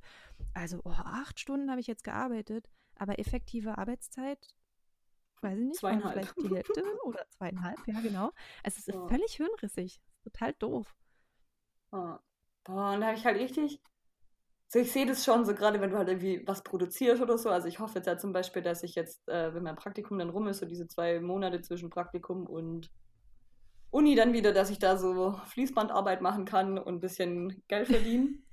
also 0.53 0.79
oh, 0.83 0.91
acht 0.91 1.39
Stunden 1.39 1.71
habe 1.71 1.81
ich 1.81 1.87
jetzt 1.87 2.03
gearbeitet, 2.03 2.69
aber 2.95 3.17
effektive 3.17 3.77
Arbeitszeit, 3.77 4.53
weiß 5.43 5.57
ich 5.57 5.65
nicht, 5.65 5.79
vielleicht 5.79 6.41
die 6.41 6.55
Hälfte 6.55 6.83
oder 7.03 7.25
zweieinhalb, 7.29 7.79
ja 7.87 7.99
genau. 7.99 8.31
Also 8.63 8.77
es 8.79 8.87
ist 8.87 8.95
ja. 8.95 9.07
völlig 9.07 9.33
hirnrissig, 9.35 10.01
total 10.23 10.53
doof. 10.53 10.95
Oh. 11.91 12.15
Boah, 12.63 12.93
und 12.93 13.01
da 13.01 13.07
habe 13.07 13.17
ich 13.17 13.25
halt 13.25 13.37
richtig, 13.37 13.81
so 14.69 14.79
ich 14.79 14.91
sehe 14.91 15.05
das 15.05 15.23
schon 15.23 15.45
so 15.45 15.53
gerade, 15.53 15.81
wenn 15.81 15.91
du 15.91 15.97
halt 15.97 16.07
irgendwie 16.07 16.41
was 16.47 16.63
produzierst 16.63 17.21
oder 17.21 17.37
so. 17.37 17.49
Also 17.49 17.67
ich 17.67 17.79
hoffe 17.79 17.95
jetzt 17.95 18.07
ja 18.07 18.17
zum 18.17 18.33
Beispiel, 18.33 18.61
dass 18.61 18.83
ich 18.83 18.95
jetzt, 18.95 19.27
äh, 19.29 19.53
wenn 19.53 19.63
mein 19.63 19.75
Praktikum 19.75 20.17
dann 20.17 20.29
rum 20.29 20.47
ist, 20.47 20.59
so 20.59 20.65
diese 20.65 20.87
zwei 20.87 21.19
Monate 21.19 21.61
zwischen 21.61 21.89
Praktikum 21.89 22.47
und 22.47 22.89
Uni 23.91 24.15
dann 24.15 24.33
wieder, 24.33 24.53
dass 24.53 24.71
ich 24.71 24.79
da 24.79 24.97
so 24.97 25.39
Fließbandarbeit 25.45 26.21
machen 26.21 26.45
kann 26.45 26.79
und 26.79 26.95
ein 26.95 26.99
bisschen 26.99 27.63
Geld 27.67 27.87
verdienen. 27.87 28.45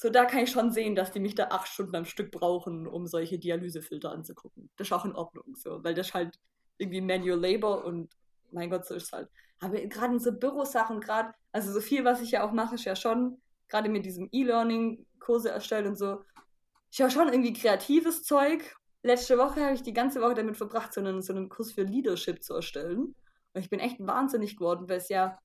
so, 0.00 0.10
da 0.10 0.26
kann 0.26 0.44
ich 0.44 0.52
schon 0.52 0.70
sehen, 0.70 0.94
dass 0.94 1.10
die 1.10 1.18
mich 1.18 1.34
da 1.34 1.48
acht 1.48 1.66
Stunden 1.66 1.96
am 1.96 2.04
Stück 2.04 2.30
brauchen, 2.30 2.86
um 2.86 3.08
solche 3.08 3.36
Dialysefilter 3.36 4.12
anzugucken. 4.12 4.70
Das 4.76 4.86
ist 4.86 4.92
auch 4.92 5.04
in 5.04 5.16
Ordnung, 5.16 5.56
so, 5.56 5.82
weil 5.82 5.94
das 5.94 6.14
halt 6.14 6.38
irgendwie 6.76 7.00
Manual 7.00 7.40
Labor 7.40 7.84
und 7.84 8.08
mein 8.52 8.70
Gott, 8.70 8.86
so 8.86 8.94
ist 8.94 9.06
es 9.06 9.12
halt. 9.12 9.28
Aber 9.58 9.76
gerade 9.80 10.14
in 10.14 10.20
so 10.20 10.30
Bürosachen, 10.30 11.00
gerade, 11.00 11.34
also 11.50 11.72
so 11.72 11.80
viel, 11.80 12.04
was 12.04 12.22
ich 12.22 12.30
ja 12.30 12.46
auch 12.46 12.52
mache, 12.52 12.76
ist 12.76 12.84
ja 12.84 12.94
schon, 12.94 13.40
gerade 13.66 13.88
mit 13.88 14.06
diesem 14.06 14.28
E-Learning, 14.30 15.04
Kurse 15.18 15.50
erstellen 15.50 15.88
und 15.88 15.98
so, 15.98 16.22
ist 16.92 17.00
ja 17.00 17.10
schon 17.10 17.26
irgendwie 17.26 17.52
kreatives 17.52 18.22
Zeug. 18.22 18.76
Letzte 19.02 19.36
Woche 19.36 19.64
habe 19.64 19.74
ich 19.74 19.82
die 19.82 19.92
ganze 19.92 20.20
Woche 20.20 20.34
damit 20.34 20.56
verbracht, 20.56 20.94
so 20.94 21.00
einen, 21.00 21.22
so 21.22 21.32
einen 21.32 21.48
Kurs 21.48 21.72
für 21.72 21.82
Leadership 21.82 22.44
zu 22.44 22.54
erstellen. 22.54 23.16
Und 23.52 23.60
ich 23.60 23.68
bin 23.68 23.80
echt 23.80 23.96
wahnsinnig 23.98 24.58
geworden, 24.58 24.88
weil 24.88 24.98
es 24.98 25.08
ja 25.08 25.40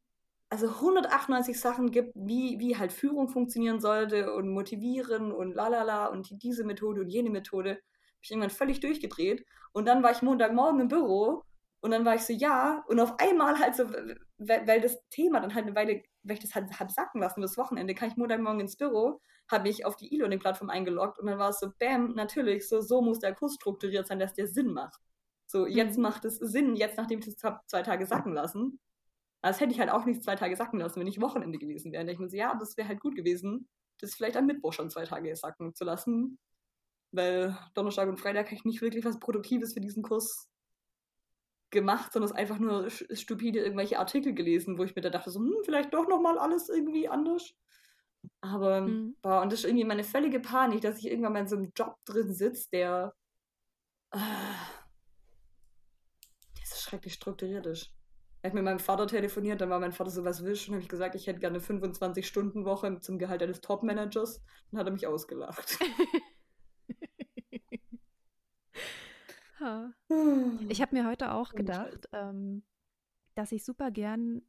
also 0.54 0.68
198 0.68 1.60
Sachen 1.60 1.90
gibt, 1.90 2.12
wie, 2.14 2.60
wie 2.60 2.78
halt 2.78 2.94
Führung 2.94 3.28
funktionieren 3.28 3.80
sollte 3.80 4.36
und 4.36 4.50
motivieren 4.50 5.32
und 5.32 5.56
lalala 5.56 6.06
und 6.06 6.44
diese 6.44 6.64
Methode 6.64 7.02
und 7.02 7.10
jene 7.10 7.32
Methode. 7.32 7.72
Hab 7.72 8.22
ich 8.22 8.30
irgendwann 8.30 8.52
völlig 8.52 8.80
durchgedreht. 8.80 9.48
Und 9.72 9.88
dann 9.88 10.04
war 10.04 10.12
ich 10.12 10.22
Montagmorgen 10.22 10.80
im 10.80 10.90
Büro 10.90 11.44
und 11.82 11.90
dann 11.90 12.06
war 12.06 12.14
ich 12.14 12.22
so, 12.22 12.34
ja, 12.34 12.84
und 12.88 13.00
auf 13.00 13.20
einmal 13.20 13.58
halt 13.58 13.76
so, 13.76 13.90
weil, 14.38 14.68
weil 14.68 14.80
das 14.80 15.00
Thema 15.10 15.40
dann 15.40 15.56
halt 15.56 15.66
eine 15.66 15.76
Weile, 15.76 16.04
weil 16.22 16.36
ich 16.36 16.44
das 16.44 16.54
halt 16.54 16.80
hab 16.80 16.92
sacken 16.92 17.20
lassen, 17.20 17.42
das 17.42 17.58
Wochenende, 17.58 17.96
kann 17.96 18.10
ich 18.10 18.16
Montagmorgen 18.16 18.62
ins 18.62 18.78
Büro, 18.78 19.22
habe 19.50 19.70
ich 19.70 19.88
auf 19.88 19.96
die 19.96 20.14
E-Learning-Plattform 20.14 20.70
eingeloggt 20.70 21.18
und 21.18 21.26
dann 21.26 21.40
war 21.40 21.50
es 21.50 21.60
so, 21.60 21.72
bam, 21.80 22.14
natürlich, 22.14 22.70
so, 22.70 22.80
so 22.80 23.02
muss 23.02 23.18
der 23.18 23.34
Kurs 23.34 23.56
strukturiert 23.56 24.06
sein, 24.06 24.20
dass 24.20 24.36
der 24.36 24.48
Sinn 24.48 24.72
macht. 24.72 25.02
So, 25.48 25.66
jetzt 25.66 25.98
mhm. 25.98 26.04
macht 26.04 26.26
es 26.26 26.36
Sinn, 26.38 26.76
jetzt 26.76 26.98
nachdem 26.98 27.20
ich 27.20 27.26
das 27.26 27.54
zwei 27.66 27.82
Tage 27.82 28.06
sacken 28.06 28.34
lassen. 28.34 28.80
Das 29.44 29.60
hätte 29.60 29.74
ich 29.74 29.80
halt 29.80 29.92
auch 29.92 30.06
nicht 30.06 30.24
zwei 30.24 30.36
Tage 30.36 30.56
sacken 30.56 30.80
lassen, 30.80 31.00
wenn 31.00 31.08
ich 31.08 31.20
Wochenende 31.20 31.60
gewesen 31.60 31.92
wäre. 31.92 32.04
Und 32.04 32.10
ich 32.10 32.18
mir 32.18 32.30
so, 32.30 32.38
ja, 32.38 32.56
das 32.56 32.78
wäre 32.78 32.88
halt 32.88 33.02
gut 33.02 33.16
gewesen, 33.16 33.68
das 34.00 34.16
vielleicht 34.16 34.38
am 34.38 34.46
Mittwoch 34.46 34.72
schon 34.74 34.90
zwei 34.90 35.06
Tage 35.06 35.36
sacken 35.36 35.76
zu 35.76 35.84
lassen. 35.84 36.40
Weil 37.12 37.58
Donnerstag 37.74 38.08
und 38.08 38.20
Freitag 38.20 38.48
habe 38.48 38.56
ich 38.56 38.64
nicht 38.64 38.82
wirklich 38.82 39.04
was 39.04 39.20
Produktives 39.20 39.74
für 39.74 39.82
diesen 39.82 40.02
Kurs 40.02 40.50
gemacht, 41.72 42.14
sondern 42.14 42.32
es 42.32 42.36
einfach 42.36 42.58
nur 42.58 42.90
stupide 42.90 43.60
irgendwelche 43.60 44.00
Artikel 44.00 44.34
gelesen, 44.34 44.78
wo 44.78 44.84
ich 44.84 44.96
mir 44.96 45.02
da 45.02 45.10
dachte, 45.10 45.30
so, 45.30 45.40
hm, 45.40 45.58
vielleicht 45.66 45.94
doch 45.94 46.08
nochmal 46.08 46.38
alles 46.38 46.70
irgendwie 46.70 47.10
anders. 47.10 47.54
Aber, 48.40 48.82
mhm. 48.82 49.18
boah, 49.22 49.42
und 49.42 49.52
das 49.52 49.60
ist 49.60 49.66
irgendwie 49.66 49.84
meine 49.84 50.06
völlige 50.06 50.40
Panik, 50.40 50.82
dass 50.82 51.00
ich 51.00 51.08
irgendwann 51.08 51.34
mal 51.34 51.40
in 51.40 51.48
so 51.48 51.58
einem 51.58 51.72
Job 51.76 51.98
drin 52.06 52.34
sitze, 52.34 52.70
der. 52.72 53.14
Äh, 54.12 54.20
schrecklich 56.94 57.14
strukturiert 57.16 57.66
ist. 57.66 57.92
Ich 58.44 58.50
habe 58.50 58.56
mit 58.56 58.66
meinem 58.66 58.80
Vater 58.80 59.08
telefoniert, 59.08 59.62
dann 59.62 59.70
war 59.70 59.80
mein 59.80 59.94
Vater 59.94 60.10
so, 60.10 60.26
was 60.26 60.44
willst 60.44 60.68
du? 60.68 60.72
Und 60.72 60.76
habe 60.76 60.84
ich 60.84 60.90
gesagt, 60.90 61.16
ich 61.16 61.28
hätte 61.28 61.40
gerne 61.40 61.60
eine 61.60 61.66
25-Stunden-Woche 61.66 63.00
zum 63.00 63.18
Gehalt 63.18 63.42
eines 63.42 63.62
Top-Managers. 63.62 64.44
Dann 64.70 64.80
hat 64.82 64.88
er 64.88 64.92
mich 64.92 65.08
ausgelacht. 65.08 65.80
Ich 70.68 70.82
habe 70.82 70.94
mir 70.94 71.08
heute 71.08 71.32
auch 71.32 71.54
gedacht, 71.54 72.10
ähm, 72.12 72.64
dass 73.36 73.54
ich 73.54 73.64
super 73.64 73.92
gern, 73.92 74.42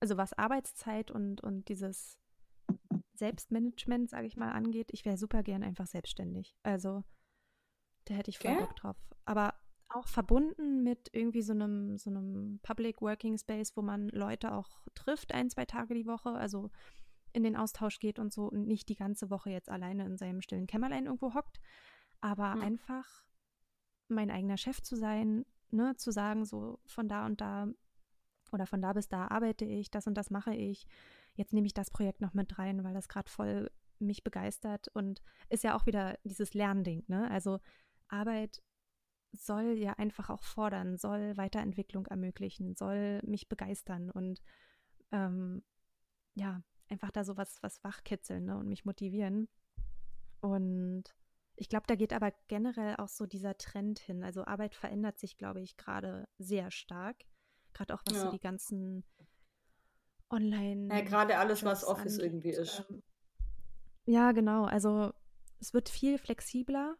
also 0.00 0.16
was 0.16 0.32
Arbeitszeit 0.32 1.10
und, 1.10 1.42
und 1.42 1.68
dieses 1.68 2.18
Selbstmanagement, 3.12 4.08
sage 4.08 4.26
ich 4.26 4.38
mal, 4.38 4.52
angeht, 4.52 4.88
ich 4.92 5.04
wäre 5.04 5.18
super 5.18 5.42
gern 5.42 5.62
einfach 5.62 5.86
selbstständig. 5.86 6.56
Also 6.62 7.04
da 8.06 8.14
hätte 8.14 8.30
ich 8.30 8.38
voll 8.38 8.56
Bock 8.56 8.74
drauf. 8.76 8.96
Aber 9.26 9.52
auch 9.90 10.06
verbunden 10.06 10.82
mit 10.82 11.08
irgendwie 11.12 11.42
so 11.42 11.52
einem, 11.52 11.96
so 11.96 12.10
einem 12.10 12.60
Public 12.62 13.00
Working 13.00 13.38
Space, 13.38 13.76
wo 13.76 13.82
man 13.82 14.08
Leute 14.08 14.52
auch 14.52 14.68
trifft, 14.94 15.32
ein, 15.32 15.50
zwei 15.50 15.64
Tage 15.64 15.94
die 15.94 16.06
Woche, 16.06 16.30
also 16.30 16.70
in 17.32 17.42
den 17.42 17.56
Austausch 17.56 17.98
geht 17.98 18.18
und 18.18 18.32
so 18.32 18.46
und 18.46 18.66
nicht 18.66 18.88
die 18.88 18.96
ganze 18.96 19.30
Woche 19.30 19.50
jetzt 19.50 19.68
alleine 19.68 20.04
in 20.06 20.16
seinem 20.16 20.42
stillen 20.42 20.66
Kämmerlein 20.66 21.06
irgendwo 21.06 21.34
hockt, 21.34 21.60
aber 22.20 22.54
hm. 22.54 22.62
einfach 22.62 23.24
mein 24.08 24.30
eigener 24.30 24.56
Chef 24.56 24.82
zu 24.82 24.96
sein, 24.96 25.44
ne, 25.70 25.94
zu 25.96 26.10
sagen, 26.10 26.44
so 26.44 26.78
von 26.86 27.08
da 27.08 27.26
und 27.26 27.40
da 27.40 27.68
oder 28.52 28.66
von 28.66 28.80
da 28.80 28.94
bis 28.94 29.08
da 29.08 29.28
arbeite 29.28 29.66
ich, 29.66 29.90
das 29.90 30.06
und 30.06 30.14
das 30.14 30.30
mache 30.30 30.54
ich. 30.54 30.86
Jetzt 31.34 31.52
nehme 31.52 31.66
ich 31.66 31.74
das 31.74 31.90
Projekt 31.90 32.20
noch 32.20 32.34
mit 32.34 32.58
rein, 32.58 32.82
weil 32.82 32.94
das 32.94 33.08
gerade 33.08 33.30
voll 33.30 33.70
mich 33.98 34.24
begeistert 34.24 34.88
und 34.88 35.22
ist 35.50 35.64
ja 35.64 35.76
auch 35.76 35.86
wieder 35.86 36.18
dieses 36.24 36.54
Lernding, 36.54 37.04
ne? 37.08 37.30
Also 37.30 37.58
Arbeit 38.08 38.62
soll 39.32 39.76
ja 39.78 39.92
einfach 39.94 40.30
auch 40.30 40.42
fordern, 40.42 40.96
soll 40.96 41.36
Weiterentwicklung 41.36 42.06
ermöglichen, 42.06 42.74
soll 42.74 43.20
mich 43.22 43.48
begeistern 43.48 44.10
und 44.10 44.40
ähm, 45.12 45.62
ja, 46.34 46.62
einfach 46.88 47.10
da 47.10 47.24
so 47.24 47.36
was, 47.36 47.62
was 47.62 47.82
wachkitzeln 47.84 48.46
ne, 48.46 48.56
und 48.56 48.68
mich 48.68 48.84
motivieren. 48.84 49.48
Und 50.40 51.04
ich 51.56 51.68
glaube, 51.68 51.86
da 51.86 51.96
geht 51.96 52.12
aber 52.12 52.32
generell 52.46 52.96
auch 52.96 53.08
so 53.08 53.26
dieser 53.26 53.58
Trend 53.58 53.98
hin. 53.98 54.22
Also 54.22 54.44
Arbeit 54.44 54.74
verändert 54.74 55.18
sich, 55.18 55.36
glaube 55.36 55.60
ich, 55.60 55.76
gerade 55.76 56.28
sehr 56.38 56.70
stark. 56.70 57.16
Gerade 57.74 57.94
auch 57.94 58.02
was 58.06 58.16
ja. 58.16 58.24
so 58.24 58.30
die 58.30 58.40
ganzen 58.40 59.04
Online. 60.30 60.88
Ja, 60.94 61.00
gerade 61.02 61.38
alles, 61.38 61.64
was 61.64 61.84
Office 61.84 62.18
angeht. 62.18 62.24
irgendwie 62.24 62.50
ist. 62.50 62.84
Ähm, 62.88 63.02
ja, 64.06 64.32
genau. 64.32 64.64
Also 64.64 65.12
es 65.58 65.74
wird 65.74 65.88
viel 65.88 66.18
flexibler 66.18 66.96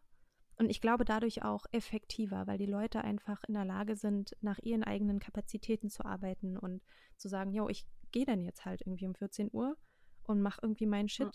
und 0.59 0.69
ich 0.69 0.81
glaube 0.81 1.05
dadurch 1.05 1.43
auch 1.43 1.65
effektiver, 1.71 2.45
weil 2.45 2.57
die 2.57 2.65
Leute 2.65 3.01
einfach 3.01 3.43
in 3.47 3.53
der 3.53 3.63
Lage 3.63 3.95
sind, 3.95 4.35
nach 4.41 4.59
ihren 4.59 4.83
eigenen 4.83 5.19
Kapazitäten 5.19 5.89
zu 5.89 6.03
arbeiten 6.03 6.57
und 6.57 6.81
zu 7.15 7.29
sagen, 7.29 7.53
jo, 7.53 7.69
ich 7.69 7.87
gehe 8.11 8.25
dann 8.25 8.43
jetzt 8.43 8.65
halt 8.65 8.81
irgendwie 8.81 9.07
um 9.07 9.15
14 9.15 9.49
Uhr 9.53 9.77
und 10.23 10.41
mache 10.41 10.59
irgendwie 10.61 10.85
meinen 10.85 11.07
Shit. 11.07 11.33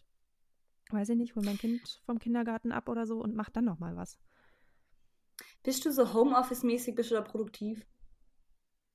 Ja. 0.91 0.99
Weiß 0.99 1.09
ich 1.09 1.17
nicht, 1.17 1.35
hol 1.35 1.43
mein 1.43 1.57
Kind 1.57 2.03
vom 2.05 2.19
Kindergarten 2.19 2.71
ab 2.71 2.89
oder 2.89 3.07
so 3.07 3.19
und 3.19 3.35
mach 3.35 3.49
dann 3.49 3.65
nochmal 3.65 3.97
was. 3.97 4.19
Bist 5.63 5.87
du 5.87 5.91
so 5.91 6.13
Homeoffice-mäßig, 6.13 6.95
bist 6.95 7.11
du 7.11 7.15
da 7.15 7.23
produktiv? 7.23 7.87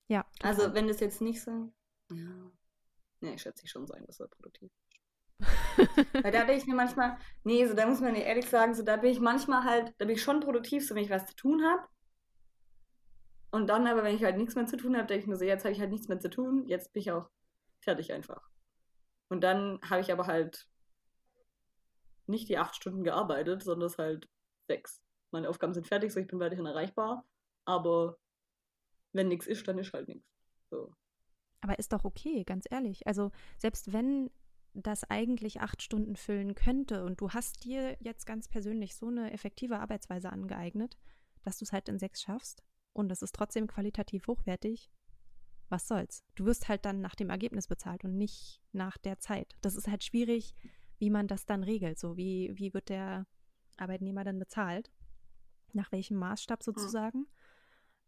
Ja. 0.07 0.23
Total. 0.39 0.51
Also 0.51 0.73
wenn 0.75 0.87
das 0.87 0.99
jetzt 0.99 1.21
nicht 1.21 1.41
so. 1.41 1.73
Ja. 2.11 2.51
Nee, 3.21 3.33
ich 3.33 3.41
schätze 3.41 3.65
ich 3.65 3.71
schon 3.71 3.87
sein, 3.87 4.05
dass 4.05 4.19
er 4.19 4.27
produktiv. 4.27 4.71
Weil 6.23 6.31
da 6.31 6.43
bin 6.43 6.57
ich 6.57 6.65
mir 6.65 6.75
manchmal, 6.75 7.17
nee, 7.43 7.65
so 7.65 7.73
da 7.73 7.85
muss 7.85 8.01
man 8.01 8.15
ehrlich 8.15 8.49
sagen, 8.49 8.73
so 8.73 8.83
da 8.83 8.97
bin 8.97 9.11
ich 9.11 9.19
manchmal 9.19 9.63
halt, 9.63 9.93
da 9.97 10.05
bin 10.05 10.15
ich 10.15 10.21
schon 10.21 10.41
produktiv, 10.41 10.85
so 10.85 10.95
wenn 10.95 11.03
ich 11.03 11.09
was 11.09 11.25
zu 11.25 11.35
tun 11.35 11.63
habe. 11.63 11.87
Und 13.51 13.67
dann 13.67 13.87
aber, 13.87 14.03
wenn 14.03 14.15
ich 14.15 14.23
halt 14.23 14.37
nichts 14.37 14.55
mehr 14.55 14.67
zu 14.67 14.77
tun 14.77 14.95
habe, 14.95 15.07
denke 15.07 15.23
ich 15.23 15.27
mir 15.27 15.37
so, 15.37 15.45
jetzt 15.45 15.63
habe 15.63 15.73
ich 15.73 15.79
halt 15.79 15.89
nichts 15.89 16.07
mehr 16.07 16.19
zu 16.19 16.29
tun, 16.29 16.67
jetzt 16.67 16.93
bin 16.93 17.01
ich 17.01 17.11
auch 17.11 17.29
fertig 17.81 18.11
einfach. 18.11 18.49
Und 19.29 19.41
dann 19.41 19.79
habe 19.89 20.01
ich 20.01 20.11
aber 20.11 20.27
halt 20.27 20.67
nicht 22.27 22.49
die 22.49 22.57
acht 22.57 22.75
Stunden 22.75 23.03
gearbeitet, 23.03 23.63
sondern 23.63 23.87
es 23.87 23.97
halt 23.97 24.29
sechs. 24.67 25.01
Meine 25.31 25.49
Aufgaben 25.49 25.73
sind 25.73 25.87
fertig, 25.87 26.11
so 26.11 26.19
ich 26.19 26.27
bin 26.27 26.39
weiterhin 26.39 26.65
erreichbar. 26.65 27.25
Aber 27.65 28.17
wenn 29.13 29.27
nichts 29.27 29.47
ist, 29.47 29.67
dann 29.67 29.79
ist 29.79 29.93
halt 29.93 30.07
nichts. 30.07 30.27
So. 30.69 30.93
Aber 31.61 31.77
ist 31.79 31.91
doch 31.91 32.05
okay, 32.05 32.43
ganz 32.43 32.65
ehrlich. 32.69 33.05
Also 33.07 33.31
selbst 33.57 33.91
wenn 33.93 34.31
das 34.73 35.03
eigentlich 35.09 35.61
acht 35.61 35.81
Stunden 35.81 36.15
füllen 36.15 36.55
könnte 36.55 37.03
und 37.03 37.19
du 37.21 37.31
hast 37.31 37.63
dir 37.63 37.97
jetzt 37.99 38.25
ganz 38.25 38.47
persönlich 38.47 38.95
so 38.95 39.07
eine 39.07 39.31
effektive 39.31 39.79
Arbeitsweise 39.79 40.31
angeeignet, 40.31 40.97
dass 41.43 41.57
du 41.57 41.65
es 41.65 41.73
halt 41.73 41.89
in 41.89 41.99
sechs 41.99 42.21
schaffst 42.21 42.63
und 42.93 43.11
es 43.11 43.21
ist 43.21 43.35
trotzdem 43.35 43.67
qualitativ 43.67 44.27
hochwertig, 44.27 44.91
was 45.69 45.87
soll's? 45.87 46.23
Du 46.35 46.45
wirst 46.45 46.67
halt 46.67 46.85
dann 46.85 47.01
nach 47.01 47.15
dem 47.15 47.29
Ergebnis 47.29 47.67
bezahlt 47.67 48.03
und 48.03 48.17
nicht 48.17 48.61
nach 48.71 48.97
der 48.97 49.19
Zeit. 49.19 49.55
Das 49.61 49.75
ist 49.75 49.87
halt 49.87 50.03
schwierig, 50.03 50.55
wie 50.97 51.09
man 51.09 51.27
das 51.27 51.45
dann 51.45 51.63
regelt. 51.63 51.99
So, 51.99 52.17
wie, 52.17 52.51
wie 52.55 52.73
wird 52.73 52.89
der 52.89 53.27
Arbeitnehmer 53.77 54.23
dann 54.23 54.39
bezahlt? 54.39 54.91
Nach 55.73 55.91
welchem 55.91 56.17
Maßstab 56.17 56.63
sozusagen? 56.63 57.27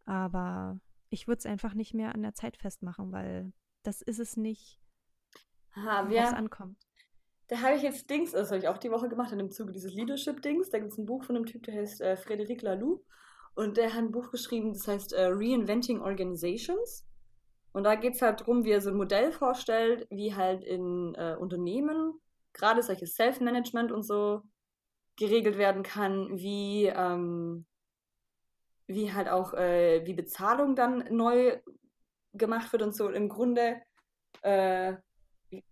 Aber 0.05 0.79
ich 1.09 1.27
würde 1.27 1.39
es 1.39 1.45
einfach 1.45 1.73
nicht 1.75 1.93
mehr 1.93 2.15
an 2.15 2.23
der 2.23 2.33
Zeit 2.33 2.57
festmachen, 2.57 3.11
weil 3.11 3.53
das 3.83 4.01
ist 4.01 4.19
es 4.19 4.37
nicht, 4.37 4.80
worauf 5.75 6.11
es 6.11 6.33
ankommt. 6.33 6.77
Da 7.47 7.61
habe 7.61 7.75
ich 7.75 7.81
jetzt 7.81 8.09
Dings, 8.09 8.31
das 8.31 8.49
habe 8.49 8.59
ich 8.59 8.67
auch 8.69 8.77
die 8.77 8.91
Woche 8.91 9.09
gemacht 9.09 9.31
in 9.33 9.37
dem 9.37 9.51
Zuge 9.51 9.73
dieses 9.73 9.93
Leadership-Dings. 9.93 10.69
Da 10.69 10.79
gibt 10.79 10.93
es 10.93 10.97
ein 10.97 11.05
Buch 11.05 11.25
von 11.25 11.35
einem 11.35 11.45
Typ, 11.45 11.63
der 11.63 11.75
heißt 11.75 11.99
äh, 11.99 12.13
Frédéric 12.13 12.63
Laloux. 12.63 13.03
Und 13.55 13.75
der 13.75 13.93
hat 13.93 13.99
ein 13.99 14.11
Buch 14.11 14.31
geschrieben, 14.31 14.71
das 14.71 14.87
heißt 14.87 15.11
äh, 15.11 15.25
Reinventing 15.25 15.99
Organizations. 15.99 17.05
Und 17.73 17.83
da 17.83 17.95
geht 17.95 18.15
es 18.15 18.21
halt 18.21 18.41
darum, 18.41 18.63
wie 18.63 18.71
er 18.71 18.81
so 18.81 18.89
ein 18.89 18.95
Modell 18.95 19.31
vorstellt, 19.31 20.07
wie 20.09 20.33
halt 20.33 20.63
in 20.63 21.13
äh, 21.15 21.35
Unternehmen 21.37 22.13
gerade 22.53 22.83
solches 22.83 23.15
Self-Management 23.15 23.91
und 23.91 24.03
so 24.03 24.41
geregelt 25.17 25.57
werden 25.57 25.83
kann, 25.83 26.37
wie, 26.37 26.85
ähm, 26.85 27.65
wie 28.87 29.13
halt 29.13 29.29
auch 29.29 29.53
äh, 29.53 30.05
wie 30.05 30.13
Bezahlung 30.13 30.75
dann 30.75 31.05
neu 31.11 31.59
gemacht 32.33 32.71
wird 32.71 32.81
und 32.81 32.95
so. 32.95 33.09
Im 33.09 33.29
Grunde, 33.29 33.81
äh, 34.41 34.95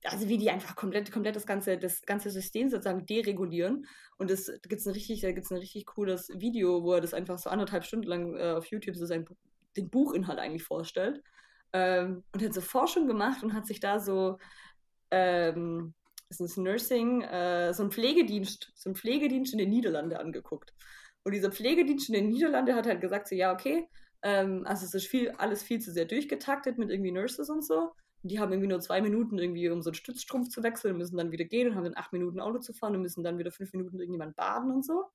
also 0.03 0.27
wie 0.27 0.37
die 0.37 0.49
einfach 0.49 0.75
komplett, 0.75 1.11
komplett 1.11 1.35
das 1.35 1.45
ganze, 1.45 1.77
das 1.77 2.01
ganze 2.03 2.29
System 2.29 2.69
sozusagen 2.69 3.05
deregulieren. 3.05 3.85
Und 4.17 4.29
das 4.29 4.51
gibt's 4.67 4.85
ein 4.85 4.93
richtig, 4.93 5.21
da 5.21 5.31
gibt 5.31 5.45
es 5.45 5.51
ein 5.51 5.57
richtig 5.57 5.85
cooles 5.85 6.29
Video, 6.35 6.83
wo 6.83 6.93
er 6.93 7.01
das 7.01 7.13
einfach 7.13 7.37
so 7.37 7.49
anderthalb 7.49 7.85
Stunden 7.85 8.07
lang 8.07 8.35
äh, 8.35 8.51
auf 8.51 8.65
YouTube 8.65 8.95
so 8.95 9.05
sein, 9.05 9.25
den 9.77 9.89
Buchinhalt 9.89 10.39
eigentlich 10.39 10.63
vorstellt. 10.63 11.21
Ähm, 11.71 12.23
und 12.33 12.43
hat 12.43 12.53
so 12.53 12.61
Forschung 12.61 13.07
gemacht 13.07 13.43
und 13.43 13.53
hat 13.53 13.67
sich 13.67 13.79
da 13.79 13.99
so, 13.99 14.37
ähm, 15.11 15.93
das 16.29 16.39
ist 16.39 16.57
Nursing, 16.57 17.21
äh, 17.21 17.73
so 17.73 17.83
ein 17.83 17.91
Pflegedienst, 17.91 18.71
so 18.75 18.89
ein 18.89 18.95
Pflegedienst 18.95 19.53
in 19.53 19.59
den 19.59 19.69
Niederlanden 19.69 20.17
angeguckt. 20.17 20.73
Und 21.23 21.33
dieser 21.33 21.51
Pflegedienst 21.51 22.09
in 22.09 22.15
den 22.15 22.29
Niederlanden 22.29 22.75
hat 22.75 22.87
halt 22.87 23.01
gesagt, 23.01 23.27
so, 23.27 23.35
ja, 23.35 23.53
okay, 23.53 23.87
ähm, 24.21 24.63
also 24.65 24.85
es 24.85 24.93
ist 24.93 25.07
viel, 25.07 25.31
alles 25.31 25.63
viel 25.63 25.79
zu 25.79 25.91
sehr 25.91 26.05
durchgetaktet 26.05 26.77
mit 26.77 26.89
irgendwie 26.89 27.11
Nurses 27.11 27.49
und 27.49 27.63
so. 27.65 27.91
Die 28.23 28.39
haben 28.39 28.51
irgendwie 28.51 28.67
nur 28.67 28.81
zwei 28.81 29.01
Minuten 29.01 29.37
irgendwie, 29.37 29.69
um 29.69 29.81
so 29.81 29.89
einen 29.89 29.95
Stützstrumpf 29.95 30.49
zu 30.49 30.61
wechseln, 30.63 30.97
müssen 30.97 31.17
dann 31.17 31.31
wieder 31.31 31.45
gehen 31.45 31.69
und 31.69 31.75
haben 31.75 31.85
dann 31.85 31.97
acht 31.97 32.11
Minuten 32.11 32.39
Auto 32.39 32.59
zu 32.59 32.73
fahren 32.73 32.95
und 32.95 33.01
müssen 33.01 33.23
dann 33.23 33.37
wieder 33.37 33.51
fünf 33.51 33.71
Minuten 33.73 33.99
irgendjemand 33.99 34.35
baden 34.35 34.71
und 34.71 34.85
so. 34.85 35.05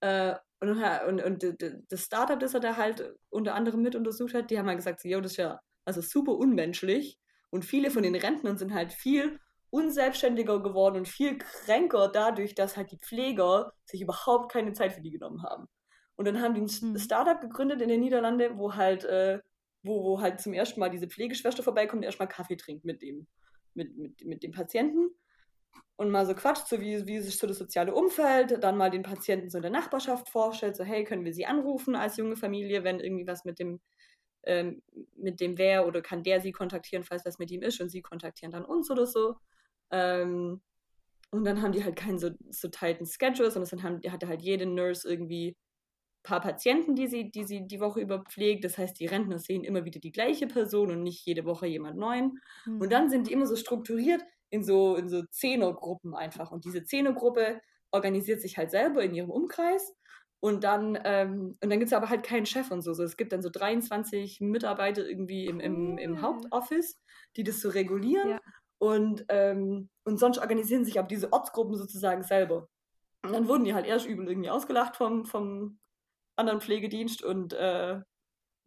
Äh, 0.00 0.36
und, 0.60 0.80
und, 0.80 1.22
und 1.22 1.56
das 1.90 2.04
Startup, 2.04 2.38
das 2.38 2.54
er 2.54 2.60
da 2.60 2.76
halt 2.76 3.14
unter 3.30 3.54
anderem 3.54 3.82
mit 3.82 3.96
untersucht 3.96 4.34
hat, 4.34 4.50
die 4.50 4.58
haben 4.58 4.66
halt 4.66 4.78
gesagt, 4.78 5.00
so, 5.00 5.20
das 5.20 5.32
ist 5.32 5.36
ja 5.36 5.60
also 5.84 6.00
super 6.00 6.32
unmenschlich. 6.32 7.18
Und 7.50 7.64
viele 7.64 7.90
von 7.90 8.02
den 8.02 8.14
Rentnern 8.14 8.56
sind 8.56 8.72
halt 8.72 8.92
viel 8.92 9.38
unselbstständiger 9.70 10.62
geworden 10.62 10.96
und 10.96 11.08
viel 11.08 11.38
kränker 11.38 12.08
dadurch, 12.08 12.54
dass 12.54 12.76
halt 12.76 12.92
die 12.92 12.98
Pfleger 12.98 13.72
sich 13.84 14.02
überhaupt 14.02 14.52
keine 14.52 14.72
Zeit 14.72 14.92
für 14.92 15.00
die 15.00 15.10
genommen 15.10 15.42
haben. 15.42 15.66
Und 16.16 16.26
dann 16.26 16.40
haben 16.40 16.54
die 16.54 16.60
ein 16.60 16.92
mhm. 16.92 16.98
Startup 16.98 17.40
gegründet 17.40 17.80
in 17.80 17.88
den 17.88 18.00
Niederlanden, 18.00 18.58
wo 18.58 18.74
halt, 18.74 19.04
äh, 19.04 19.40
wo, 19.82 20.02
wo 20.04 20.20
halt 20.20 20.40
zum 20.40 20.52
ersten 20.52 20.80
Mal 20.80 20.90
diese 20.90 21.08
Pflegeschwester 21.08 21.62
vorbeikommt, 21.62 22.04
erstmal 22.04 22.28
Kaffee 22.28 22.56
trinkt 22.56 22.84
mit 22.84 23.02
dem, 23.02 23.26
mit, 23.74 23.96
mit, 23.96 24.24
mit 24.24 24.42
dem 24.42 24.52
Patienten 24.52 25.10
und 25.96 26.10
mal 26.10 26.26
so 26.26 26.34
quatscht, 26.34 26.68
so 26.68 26.80
wie, 26.80 27.06
wie 27.06 27.20
sich 27.20 27.38
so 27.38 27.46
das 27.46 27.58
soziale 27.58 27.94
Umfeld, 27.94 28.62
dann 28.62 28.76
mal 28.76 28.90
den 28.90 29.02
Patienten 29.02 29.50
so 29.50 29.58
in 29.58 29.62
der 29.62 29.70
Nachbarschaft 29.70 30.28
vorstellt, 30.28 30.76
so 30.76 30.84
hey, 30.84 31.04
können 31.04 31.24
wir 31.24 31.32
sie 31.32 31.46
anrufen 31.46 31.96
als 31.96 32.16
junge 32.16 32.36
Familie, 32.36 32.84
wenn 32.84 33.00
irgendwie 33.00 33.26
was 33.26 33.44
mit 33.44 33.58
dem 33.58 33.80
ähm, 34.44 34.82
mit 35.16 35.40
dem 35.40 35.58
wer 35.58 35.86
oder 35.86 36.02
kann 36.02 36.22
der 36.22 36.40
sie 36.40 36.52
kontaktieren, 36.52 37.04
falls 37.04 37.24
was 37.24 37.38
mit 37.38 37.50
ihm 37.50 37.62
ist 37.62 37.80
und 37.80 37.90
sie 37.90 38.02
kontaktieren 38.02 38.52
dann 38.52 38.64
uns 38.64 38.90
oder 38.90 39.06
so. 39.06 39.36
Ähm, 39.90 40.62
und 41.30 41.44
dann 41.44 41.62
haben 41.62 41.72
die 41.72 41.84
halt 41.84 41.96
keinen 41.96 42.18
so, 42.18 42.30
so 42.50 42.68
tighten 42.68 43.06
Schedule, 43.06 43.50
sondern 43.50 43.70
dann 43.70 43.82
haben, 43.82 44.12
hatte 44.12 44.28
halt 44.28 44.42
jede 44.42 44.66
Nurse 44.66 45.08
irgendwie 45.08 45.56
paar 46.22 46.40
Patienten, 46.40 46.94
die 46.94 47.06
sie, 47.06 47.30
die 47.30 47.44
sie 47.44 47.66
die 47.66 47.80
Woche 47.80 48.00
über 48.00 48.24
pflegt. 48.24 48.64
Das 48.64 48.78
heißt, 48.78 48.98
die 49.00 49.06
Rentner 49.06 49.38
sehen 49.38 49.64
immer 49.64 49.84
wieder 49.84 50.00
die 50.00 50.12
gleiche 50.12 50.46
Person 50.46 50.90
und 50.90 51.02
nicht 51.02 51.24
jede 51.26 51.44
Woche 51.44 51.66
jemand 51.66 51.96
neuen. 51.96 52.38
Mhm. 52.66 52.80
Und 52.80 52.92
dann 52.92 53.10
sind 53.10 53.28
die 53.28 53.32
immer 53.32 53.46
so 53.46 53.56
strukturiert 53.56 54.22
in 54.50 54.62
so, 54.62 54.96
in 54.96 55.08
so 55.08 55.22
Zehnergruppen 55.30 56.14
einfach. 56.14 56.52
Und 56.52 56.64
diese 56.64 56.84
Zehnergruppe 56.84 57.60
organisiert 57.90 58.40
sich 58.40 58.56
halt 58.56 58.70
selber 58.70 59.02
in 59.02 59.14
ihrem 59.14 59.30
Umkreis 59.30 59.94
und 60.44 60.64
dann, 60.64 60.98
ähm, 61.04 61.56
und 61.62 61.70
dann 61.70 61.78
gibt 61.78 61.86
es 61.86 61.92
aber 61.92 62.10
halt 62.10 62.24
keinen 62.24 62.46
Chef 62.46 62.72
und 62.72 62.82
so. 62.82 62.94
so. 62.94 63.04
Es 63.04 63.16
gibt 63.16 63.32
dann 63.32 63.42
so 63.42 63.48
23 63.48 64.40
Mitarbeiter 64.40 65.08
irgendwie 65.08 65.46
im, 65.46 65.60
im, 65.60 65.98
im. 65.98 66.20
Hauptoffice, 66.20 67.00
die 67.36 67.44
das 67.44 67.60
so 67.60 67.68
regulieren. 67.68 68.30
Ja. 68.30 68.40
Und, 68.78 69.24
ähm, 69.28 69.88
und 70.02 70.18
sonst 70.18 70.38
organisieren 70.38 70.84
sich 70.84 70.98
aber 70.98 71.06
diese 71.06 71.32
Ortsgruppen 71.32 71.76
sozusagen 71.76 72.24
selber. 72.24 72.68
Und 73.24 73.32
dann 73.32 73.46
wurden 73.46 73.62
die 73.62 73.72
halt 73.72 73.86
erst 73.86 74.06
übel 74.06 74.28
irgendwie 74.28 74.50
ausgelacht 74.50 74.96
vom, 74.96 75.26
vom, 75.26 75.78
anderen 76.36 76.60
Pflegedienst 76.60 77.22
und 77.22 77.52
äh, 77.52 78.00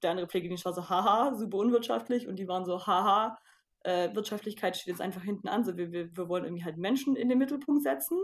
der 0.03 0.11
andere 0.11 0.27
Pflegedienst 0.27 0.65
war 0.65 0.73
so, 0.73 0.89
haha, 0.89 1.35
super 1.35 1.57
unwirtschaftlich 1.57 2.27
und 2.27 2.37
die 2.37 2.47
waren 2.47 2.65
so, 2.65 2.85
haha, 2.85 3.37
äh, 3.85 4.13
Wirtschaftlichkeit 4.15 4.75
steht 4.75 4.93
jetzt 4.93 5.01
einfach 5.01 5.23
hinten 5.23 5.47
an, 5.47 5.63
so 5.63 5.77
wir, 5.77 5.91
wir, 5.91 6.15
wir 6.15 6.29
wollen 6.29 6.43
irgendwie 6.43 6.63
halt 6.63 6.77
Menschen 6.77 7.15
in 7.15 7.29
den 7.29 7.37
Mittelpunkt 7.37 7.83
setzen. 7.83 8.19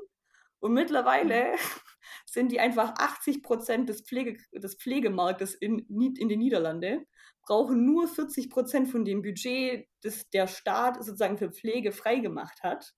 Und 0.60 0.74
mittlerweile 0.74 1.54
sind 2.26 2.52
die 2.52 2.60
einfach 2.60 2.94
80 2.98 3.44
Prozent 3.44 3.90
des, 3.90 4.02
Pflege, 4.02 4.38
des 4.54 4.76
Pflegemarktes 4.76 5.56
in, 5.56 5.80
in 5.90 6.30
den 6.30 6.40
Niederlanden, 6.40 7.06
brauchen 7.44 7.86
nur 7.86 8.08
40 8.08 8.50
Prozent 8.50 8.90
von 8.90 9.06
dem 9.06 9.22
Budget, 9.22 9.88
das 10.04 10.30
der 10.30 10.48
Staat 10.48 11.04
sozusagen 11.04 11.38
für 11.38 11.52
Pflege 11.52 11.92
freigemacht 11.92 12.62
hat. 12.64 12.94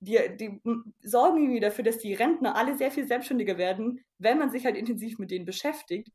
Die, 0.00 0.18
die 0.36 0.60
sorgen 1.02 1.42
irgendwie 1.42 1.60
dafür, 1.60 1.84
dass 1.84 1.98
die 1.98 2.14
Rentner 2.14 2.56
alle 2.56 2.76
sehr 2.76 2.90
viel 2.90 3.06
selbstständiger 3.06 3.58
werden, 3.58 4.02
wenn 4.18 4.38
man 4.38 4.50
sich 4.50 4.64
halt 4.64 4.76
intensiv 4.76 5.18
mit 5.18 5.30
denen 5.30 5.44
beschäftigt 5.44 6.10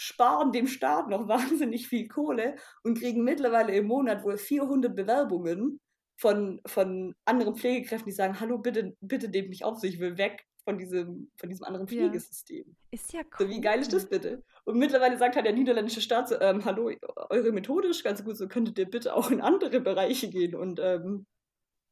sparen 0.00 0.50
dem 0.50 0.66
Staat 0.66 1.08
noch 1.08 1.28
wahnsinnig 1.28 1.86
viel 1.86 2.08
Kohle 2.08 2.56
und 2.82 2.98
kriegen 2.98 3.22
mittlerweile 3.22 3.74
im 3.76 3.86
Monat 3.86 4.24
wohl 4.24 4.38
400 4.38 4.96
Bewerbungen 4.96 5.78
von, 6.16 6.60
von 6.66 7.14
anderen 7.26 7.54
Pflegekräften, 7.54 8.08
die 8.08 8.16
sagen, 8.16 8.40
hallo, 8.40 8.58
bitte, 8.58 8.96
bitte 9.00 9.28
nehmt 9.28 9.50
mich 9.50 9.64
auf, 9.64 9.84
ich 9.84 10.00
will 10.00 10.16
weg 10.16 10.46
von 10.64 10.78
diesem, 10.78 11.30
von 11.36 11.50
diesem 11.50 11.64
anderen 11.64 11.86
Pflegesystem. 11.86 12.64
Ja. 12.66 12.74
Ist 12.92 13.12
ja 13.12 13.20
cool. 13.20 13.46
So, 13.46 13.48
wie 13.48 13.60
geil 13.60 13.80
ist 13.80 13.92
das 13.92 14.08
bitte? 14.08 14.42
Und 14.64 14.78
mittlerweile 14.78 15.18
sagt 15.18 15.36
halt 15.36 15.46
der 15.46 15.52
niederländische 15.52 16.00
Staat 16.00 16.28
so, 16.28 16.40
ähm, 16.40 16.64
hallo, 16.64 16.90
eure 17.30 17.52
Methode 17.52 17.88
ist 17.88 18.02
ganz 18.02 18.24
gut, 18.24 18.38
so 18.38 18.48
könntet 18.48 18.78
ihr 18.78 18.88
bitte 18.88 19.14
auch 19.14 19.30
in 19.30 19.42
andere 19.42 19.80
Bereiche 19.80 20.30
gehen 20.30 20.54
und, 20.54 20.80
ähm, 20.82 21.26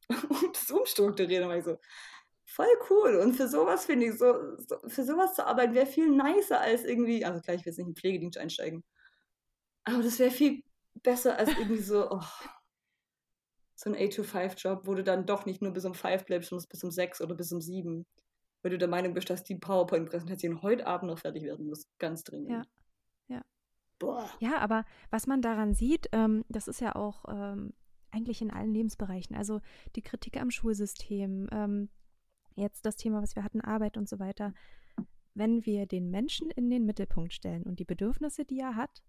und 0.09 0.19
das 0.55 0.71
umstrukturieren. 0.71 1.49
Und 1.49 1.57
ich 1.57 1.65
so, 1.65 1.77
voll 2.45 2.67
cool. 2.89 3.15
Und 3.17 3.33
für 3.33 3.47
sowas 3.47 3.85
finde 3.85 4.07
ich, 4.07 4.17
so, 4.17 4.57
so, 4.57 4.77
für 4.87 5.03
sowas 5.03 5.35
zu 5.35 5.45
arbeiten 5.45 5.73
wäre 5.73 5.85
viel 5.85 6.09
nicer 6.09 6.59
als 6.59 6.83
irgendwie, 6.83 7.23
also 7.23 7.39
klar, 7.41 7.55
ich 7.55 7.65
will 7.65 7.71
jetzt 7.71 7.77
nicht 7.77 7.87
in 7.87 7.93
den 7.93 7.99
Pflegedienst 7.99 8.37
einsteigen, 8.37 8.83
aber 9.83 10.03
das 10.03 10.19
wäre 10.19 10.31
viel 10.31 10.63
besser 10.95 11.37
als 11.37 11.49
irgendwie 11.49 11.81
so, 11.81 12.09
oh, 12.11 12.23
so 13.75 13.89
ein 13.89 13.95
8-to-5-Job, 13.95 14.81
wo 14.85 14.93
du 14.93 15.03
dann 15.03 15.25
doch 15.25 15.45
nicht 15.45 15.61
nur 15.61 15.71
bis 15.71 15.85
um 15.85 15.93
5 15.93 16.25
bleibst, 16.25 16.49
sondern 16.49 16.67
bis 16.67 16.83
um 16.83 16.91
6 16.91 17.21
oder 17.21 17.35
bis 17.35 17.51
um 17.53 17.61
7. 17.61 18.05
Weil 18.61 18.71
du 18.71 18.77
der 18.77 18.89
Meinung 18.89 19.13
bist, 19.13 19.29
dass 19.29 19.45
die 19.45 19.55
PowerPoint-Präsentation 19.55 20.61
heute 20.61 20.85
Abend 20.85 21.09
noch 21.09 21.19
fertig 21.19 21.43
werden 21.43 21.67
muss. 21.67 21.87
Ganz 21.97 22.25
dringend. 22.25 22.49
Ja. 22.49 23.35
Ja. 23.37 23.41
Boah. 23.99 24.29
Ja, 24.39 24.57
aber 24.57 24.83
was 25.11 25.27
man 25.27 25.41
daran 25.41 25.73
sieht, 25.73 26.09
ähm, 26.11 26.43
das 26.49 26.67
ist 26.67 26.81
ja 26.81 26.93
auch 26.93 27.23
ähm, 27.29 27.73
eigentlich 28.11 28.41
in 28.41 28.51
allen 28.51 28.73
Lebensbereichen. 28.73 29.35
Also 29.35 29.61
die 29.95 30.01
Kritik 30.01 30.39
am 30.39 30.51
Schulsystem, 30.51 31.47
ähm, 31.51 31.89
jetzt 32.55 32.85
das 32.85 32.95
Thema, 32.95 33.21
was 33.21 33.35
wir 33.35 33.43
hatten, 33.43 33.61
Arbeit 33.61 33.97
und 33.97 34.09
so 34.09 34.19
weiter. 34.19 34.53
Wenn 35.33 35.65
wir 35.65 35.85
den 35.85 36.09
Menschen 36.09 36.49
in 36.51 36.69
den 36.69 36.85
Mittelpunkt 36.85 37.33
stellen 37.33 37.63
und 37.63 37.79
die 37.79 37.85
Bedürfnisse, 37.85 38.45
die 38.45 38.59
er 38.59 38.75
hat, 38.75 39.03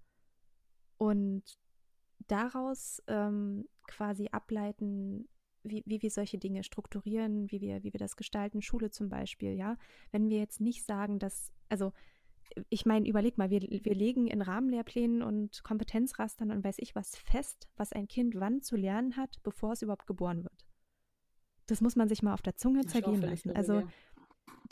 und 0.98 1.42
daraus 2.28 3.02
ähm, 3.06 3.66
quasi 3.86 4.28
ableiten, 4.32 5.28
wie, 5.62 5.82
wie 5.86 6.02
wir 6.02 6.10
solche 6.10 6.38
Dinge 6.38 6.62
strukturieren, 6.62 7.50
wie 7.50 7.62
wir, 7.62 7.82
wie 7.82 7.92
wir 7.92 7.98
das 7.98 8.16
gestalten, 8.16 8.60
Schule 8.60 8.90
zum 8.90 9.08
Beispiel, 9.08 9.54
ja. 9.54 9.78
Wenn 10.12 10.28
wir 10.28 10.38
jetzt 10.38 10.60
nicht 10.60 10.84
sagen, 10.84 11.18
dass, 11.18 11.52
also 11.70 11.92
ich 12.68 12.86
meine, 12.86 13.08
überleg 13.08 13.38
mal, 13.38 13.50
wir, 13.50 13.60
wir 13.60 13.94
legen 13.94 14.26
in 14.26 14.42
Rahmenlehrplänen 14.42 15.22
und 15.22 15.62
Kompetenzrastern 15.62 16.50
und 16.50 16.64
weiß 16.64 16.76
ich 16.78 16.94
was 16.94 17.16
fest, 17.16 17.68
was 17.76 17.92
ein 17.92 18.08
Kind 18.08 18.34
wann 18.36 18.62
zu 18.62 18.76
lernen 18.76 19.16
hat, 19.16 19.36
bevor 19.42 19.72
es 19.72 19.82
überhaupt 19.82 20.06
geboren 20.06 20.42
wird. 20.44 20.66
Das 21.66 21.80
muss 21.80 21.96
man 21.96 22.08
sich 22.08 22.22
mal 22.22 22.34
auf 22.34 22.42
der 22.42 22.56
Zunge 22.56 22.84
zergehen 22.86 23.22
lassen. 23.22 23.52
Also 23.52 23.84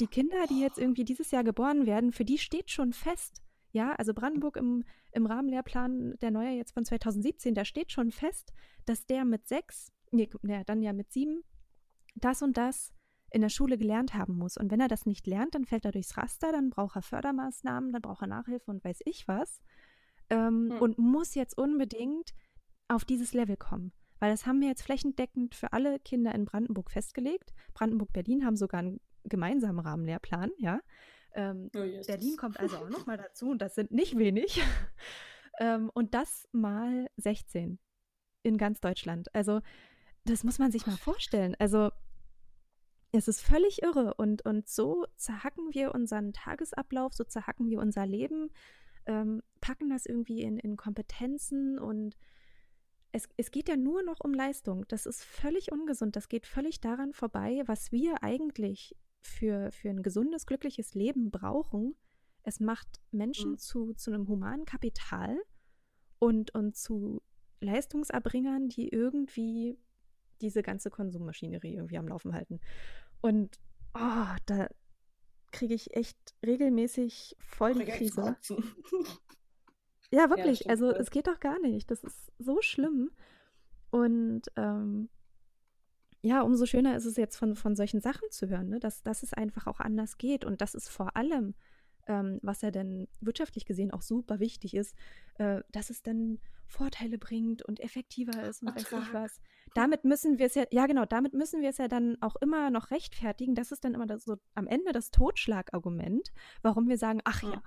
die 0.01 0.07
Kinder, 0.07 0.47
die 0.49 0.61
jetzt 0.61 0.79
irgendwie 0.79 1.05
dieses 1.05 1.31
Jahr 1.31 1.45
geboren 1.45 1.87
werden, 1.87 2.13
für 2.13 2.25
die 2.25 2.39
steht 2.39 2.71
schon 2.71 2.93
fest, 2.93 3.43
ja, 3.71 3.93
also 3.93 4.15
Brandenburg 4.15 4.57
im, 4.57 4.85
im 5.13 5.27
Rahmenlehrplan, 5.27 6.17
der 6.21 6.31
neue 6.31 6.57
jetzt 6.57 6.73
von 6.73 6.85
2017, 6.85 7.55
da 7.55 7.65
steht 7.65 7.93
schon 7.93 8.11
fest, 8.11 8.53
dass 8.87 9.07
der 9.07 9.25
mit 9.25 9.47
sechs, 9.47 9.93
nee, 10.11 10.29
nee, 10.43 10.63
dann 10.65 10.83
ja 10.83 10.93
mit 10.93 11.13
sieben, 11.13 11.43
das 12.15 12.43
und 12.43 12.57
das 12.57 12.93
in 13.31 13.43
der 13.43 13.49
Schule 13.49 13.79
gelernt 13.79 14.15
haben 14.15 14.37
muss. 14.37 14.57
Und 14.57 14.71
wenn 14.71 14.81
er 14.81 14.89
das 14.89 15.07
nicht 15.07 15.27
lernt, 15.27 15.55
dann 15.55 15.65
fällt 15.65 15.85
er 15.85 15.93
durchs 15.93 16.17
Raster, 16.17 16.53
dann 16.53 16.71
braucht 16.71 16.97
er 16.97 17.03
Fördermaßnahmen, 17.03 17.93
dann 17.93 18.03
braucht 18.03 18.23
er 18.23 18.29
Nachhilfe 18.29 18.71
und 18.71 18.85
weiß 18.85 19.01
ich 19.05 19.29
was. 19.29 19.61
Ähm, 20.31 20.71
hm. 20.71 20.81
Und 20.81 20.99
muss 20.99 21.35
jetzt 21.35 21.57
unbedingt 21.57 22.33
auf 22.89 23.05
dieses 23.05 23.35
Level 23.35 23.57
kommen. 23.57 23.93
Weil 24.19 24.31
das 24.31 24.47
haben 24.47 24.61
wir 24.61 24.69
jetzt 24.69 24.83
flächendeckend 24.83 25.55
für 25.55 25.73
alle 25.73 25.99
Kinder 26.01 26.35
in 26.35 26.45
Brandenburg 26.45 26.91
festgelegt. 26.91 27.53
Brandenburg-Berlin 27.75 28.45
haben 28.45 28.57
sogar 28.57 28.81
einen 28.81 29.01
gemeinsamen 29.25 29.79
Rahmenlehrplan, 29.79 30.51
ja. 30.59 30.81
Ähm, 31.35 31.71
oh, 31.77 31.83
yes. 31.83 32.07
Berlin 32.07 32.37
kommt 32.37 32.59
also 32.59 32.79
auch 32.79 32.89
nochmal 32.89 33.17
dazu 33.19 33.51
und 33.51 33.63
das 33.63 33.75
sind 33.75 33.93
nicht 33.93 34.19
wenig. 34.19 34.61
ähm, 35.61 35.91
und 35.95 36.15
das 36.15 36.49
mal 36.53 37.09
16 37.17 37.79
in 38.43 38.59
ganz 38.59 38.81
Deutschland. 38.81 39.33
Also 39.35 39.61
das 40.25 40.45
muss 40.45 40.59
man 40.59 40.73
sich 40.73 40.87
mal 40.87 40.97
vorstellen. 40.97 41.55
Also 41.59 41.91
es 43.13 43.29
ist 43.29 43.41
völlig 43.41 43.83
irre 43.83 44.15
und, 44.15 44.45
und 44.45 44.69
so 44.69 45.07
zerhacken 45.17 45.73
wir 45.73 45.95
unseren 45.95 46.33
Tagesablauf, 46.33 47.15
so 47.15 47.25
zerhacken 47.25 47.69
wir 47.71 47.81
unser 47.81 48.07
Leben, 48.07 48.51
ähm, 49.07 49.43
packen 49.61 49.89
das 49.89 50.07
irgendwie 50.07 50.43
in, 50.43 50.59
in 50.59 50.77
Kompetenzen 50.77 51.79
und 51.79 52.17
es, 53.13 53.29
es 53.39 53.51
geht 53.51 53.69
ja 53.69 53.77
nur 53.77 54.03
noch 54.03 54.21
um 54.21 54.35
Leistung. 54.35 54.85
Das 54.89 55.07
ist 55.07 55.25
völlig 55.25 55.73
ungesund. 55.73 56.15
Das 56.15 56.29
geht 56.29 56.47
völlig 56.47 56.81
daran 56.81 57.15
vorbei, 57.15 57.63
was 57.67 57.91
wir 57.91 58.23
eigentlich 58.23 58.95
für, 59.23 59.73
für 59.73 59.89
ein 59.89 60.03
gesundes, 60.03 60.47
glückliches 60.47 60.95
Leben 60.95 61.31
brauchen. 61.31 61.97
Es 62.43 62.61
macht 62.61 63.01
Menschen 63.11 63.53
mhm. 63.53 63.59
zu, 63.59 63.95
zu 63.95 64.13
einem 64.13 64.29
humanen 64.29 64.67
Kapital 64.67 65.39
und, 66.19 66.55
und 66.55 66.77
zu 66.77 67.23
Leistungserbringern, 67.61 68.69
die 68.69 68.89
irgendwie 68.89 69.79
diese 70.41 70.63
ganze 70.63 70.91
Konsummaschinerie 70.91 71.75
irgendwie 71.75 71.99
am 71.99 72.09
Laufen 72.09 72.35
halten. 72.35 72.61
Und 73.21 73.59
oh, 73.95 74.37
da 74.47 74.69
kriege 75.51 75.75
ich 75.75 75.95
echt 75.97 76.35
regelmäßig 76.45 77.37
voll 77.41 77.75
die 77.75 77.85
Krise. 77.85 78.37
Ja, 80.11 80.31
wirklich. 80.31 80.61
Ja, 80.61 80.71
also 80.71 80.91
es 80.91 81.11
geht 81.11 81.27
doch 81.27 81.39
gar 81.39 81.59
nicht. 81.61 81.91
Das 81.91 82.03
ist 82.03 82.33
so 82.39 82.63
schlimm. 82.63 83.11
Und 83.91 84.43
ähm, 84.57 85.11
ja, 86.23 86.43
umso 86.43 86.67
schöner 86.67 86.97
ist 86.97 87.05
es 87.05 87.17
jetzt 87.17 87.37
von, 87.37 87.55
von 87.55 87.77
solchen 87.77 88.01
Sachen 88.01 88.31
zu 88.31 88.49
hören, 88.49 88.69
ne? 88.69 88.81
dass, 88.81 89.03
dass 89.03 89.23
es 89.23 89.33
einfach 89.33 89.67
auch 89.67 89.81
anders 89.81 90.19
geht 90.19 90.45
und 90.45 90.61
dass 90.61 90.75
es 90.75 90.89
vor 90.89 91.17
allem, 91.17 91.55
ähm, 92.09 92.41
was 92.43 92.63
ja 92.63 92.71
denn 92.71 93.07
wirtschaftlich 93.21 93.67
gesehen 93.67 93.93
auch 93.93 94.03
super 94.03 94.41
wichtig 94.41 94.75
ist, 94.75 94.97
äh, 95.35 95.63
dass 95.71 95.91
es 95.91 96.03
dann 96.03 96.39
Vorteile 96.67 97.19
bringt 97.19 97.63
und 97.63 97.81
effektiver 97.81 98.43
ist 98.43 98.63
und 98.63 98.75
weiß 98.75 98.93
nicht 98.93 99.13
was. 99.15 99.41
Damit 99.75 100.05
müssen 100.05 100.39
wir 100.39 100.47
es 100.47 100.55
ja, 100.55 100.65
ja 100.71 100.87
genau, 100.87 101.05
damit 101.05 101.33
müssen 101.33 101.63
wir 101.63 101.71
es 101.71 101.79
ja 101.79 101.89
dann 101.89 102.21
auch 102.21 102.37
immer 102.37 102.71
noch 102.71 102.91
rechtfertigen. 102.91 103.55
Das 103.55 103.73
ist 103.73 103.85
dann 103.85 103.95
immer 103.95 104.07
das, 104.07 104.25
so 104.25 104.37
am 104.55 104.67
Ende 104.67 104.93
das 104.93 105.11
Totschlagargument, 105.11 106.33
warum 106.63 106.89
wir 106.89 106.99
sagen, 106.99 107.21
ach 107.25 107.43
ja, 107.43 107.63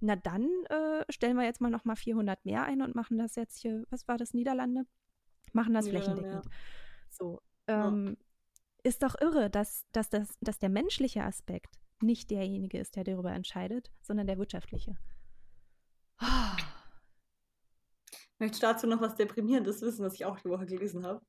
na 0.00 0.16
dann 0.16 0.48
äh, 0.68 1.04
stellen 1.10 1.36
wir 1.36 1.44
jetzt 1.44 1.60
mal 1.60 1.70
noch 1.70 1.84
mal 1.84 1.96
400 1.96 2.44
mehr 2.44 2.64
ein 2.64 2.82
und 2.82 2.94
machen 2.94 3.18
das 3.18 3.36
jetzt 3.36 3.60
hier, 3.60 3.84
was 3.90 4.06
war 4.08 4.18
das, 4.18 4.34
Niederlande? 4.34 4.86
Machen 5.52 5.74
das 5.74 5.88
flächendeckend. 5.88 6.44
Ja. 6.44 6.50
So, 7.10 7.40
ähm, 7.68 8.16
ja. 8.18 8.90
ist 8.90 9.02
doch 9.02 9.14
irre, 9.20 9.48
dass, 9.48 9.86
dass, 9.92 10.10
das, 10.10 10.36
dass 10.40 10.58
der 10.58 10.68
menschliche 10.68 11.22
Aspekt 11.22 11.78
nicht 12.00 12.30
derjenige 12.30 12.78
ist, 12.78 12.96
der 12.96 13.04
darüber 13.04 13.32
entscheidet, 13.32 13.90
sondern 14.02 14.26
der 14.26 14.38
wirtschaftliche. 14.38 14.96
Oh. 16.20 16.56
Ich 18.10 18.40
möchte 18.40 18.60
dazu 18.60 18.86
noch 18.86 19.00
was 19.00 19.14
Deprimierendes 19.14 19.80
wissen, 19.82 20.04
was 20.04 20.14
ich 20.14 20.24
auch 20.24 20.38
die 20.40 20.48
Woche 20.48 20.66
gelesen 20.66 21.06
habe. 21.06 21.24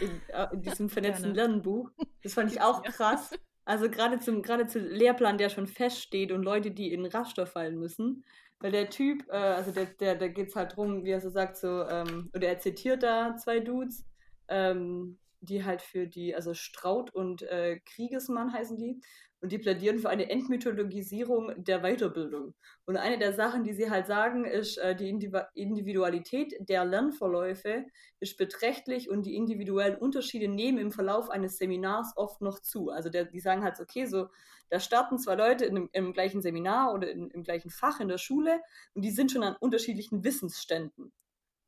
In, 0.00 0.20
äh, 0.28 0.48
in 0.52 0.62
diesem 0.62 0.88
vernetzten 0.88 1.34
Lernbuch. 1.34 1.90
Das 2.22 2.34
fand 2.34 2.52
ich 2.52 2.60
auch 2.60 2.82
krass. 2.82 3.30
Also 3.64 3.90
gerade 3.90 4.20
zum, 4.20 4.42
gerade 4.42 4.66
zum 4.66 4.82
Lehrplan, 4.84 5.38
der 5.38 5.48
schon 5.48 5.66
feststeht 5.66 6.32
und 6.32 6.42
Leute, 6.42 6.70
die 6.70 6.92
in 6.92 7.04
Raster 7.06 7.46
fallen 7.46 7.78
müssen. 7.78 8.24
Weil 8.60 8.72
der 8.72 8.90
Typ, 8.90 9.26
äh, 9.28 9.36
also 9.36 9.72
der, 9.72 9.86
der, 9.86 10.16
da 10.16 10.28
geht 10.28 10.48
es 10.48 10.56
halt 10.56 10.76
drum, 10.76 11.04
wie 11.04 11.10
er 11.10 11.20
so 11.20 11.30
sagt, 11.30 11.56
so, 11.56 11.86
ähm, 11.88 12.30
oder 12.34 12.48
er 12.48 12.58
zitiert 12.58 13.02
da 13.02 13.36
zwei 13.36 13.60
Dudes, 13.60 14.04
ähm, 14.48 15.18
die 15.40 15.64
halt 15.64 15.82
für 15.82 16.06
die, 16.06 16.34
also 16.34 16.52
Straut 16.52 17.14
und 17.14 17.42
äh, 17.42 17.80
Kriegesmann 17.86 18.52
heißen 18.52 18.76
die, 18.76 19.00
und 19.40 19.52
die 19.52 19.58
plädieren 19.58 19.98
für 19.98 20.10
eine 20.10 20.28
Entmythologisierung 20.28 21.52
der 21.56 21.80
Weiterbildung. 21.80 22.54
Und 22.84 22.96
eine 22.96 23.18
der 23.18 23.32
Sachen, 23.32 23.64
die 23.64 23.72
sie 23.72 23.90
halt 23.90 24.06
sagen, 24.06 24.44
ist, 24.44 24.76
äh, 24.78 24.94
die 24.94 25.08
Individualität 25.08 26.54
der 26.60 26.84
Lernverläufe 26.84 27.86
ist 28.20 28.36
beträchtlich 28.36 29.08
und 29.08 29.24
die 29.24 29.36
individuellen 29.36 29.96
Unterschiede 29.96 30.48
nehmen 30.48 30.78
im 30.78 30.92
Verlauf 30.92 31.30
eines 31.30 31.56
Seminars 31.56 32.12
oft 32.16 32.42
noch 32.42 32.60
zu. 32.60 32.90
Also 32.90 33.08
der, 33.08 33.24
die 33.24 33.40
sagen 33.40 33.64
halt, 33.64 33.80
okay, 33.80 34.04
so, 34.06 34.28
da 34.68 34.78
starten 34.78 35.18
zwei 35.18 35.34
Leute 35.34 35.64
in, 35.64 35.88
im 35.92 36.12
gleichen 36.12 36.42
Seminar 36.42 36.92
oder 36.92 37.10
in, 37.10 37.30
im 37.30 37.42
gleichen 37.42 37.70
Fach 37.70 37.98
in 38.00 38.08
der 38.08 38.18
Schule 38.18 38.60
und 38.94 39.02
die 39.02 39.10
sind 39.10 39.32
schon 39.32 39.42
an 39.42 39.56
unterschiedlichen 39.58 40.22
Wissensständen. 40.22 41.12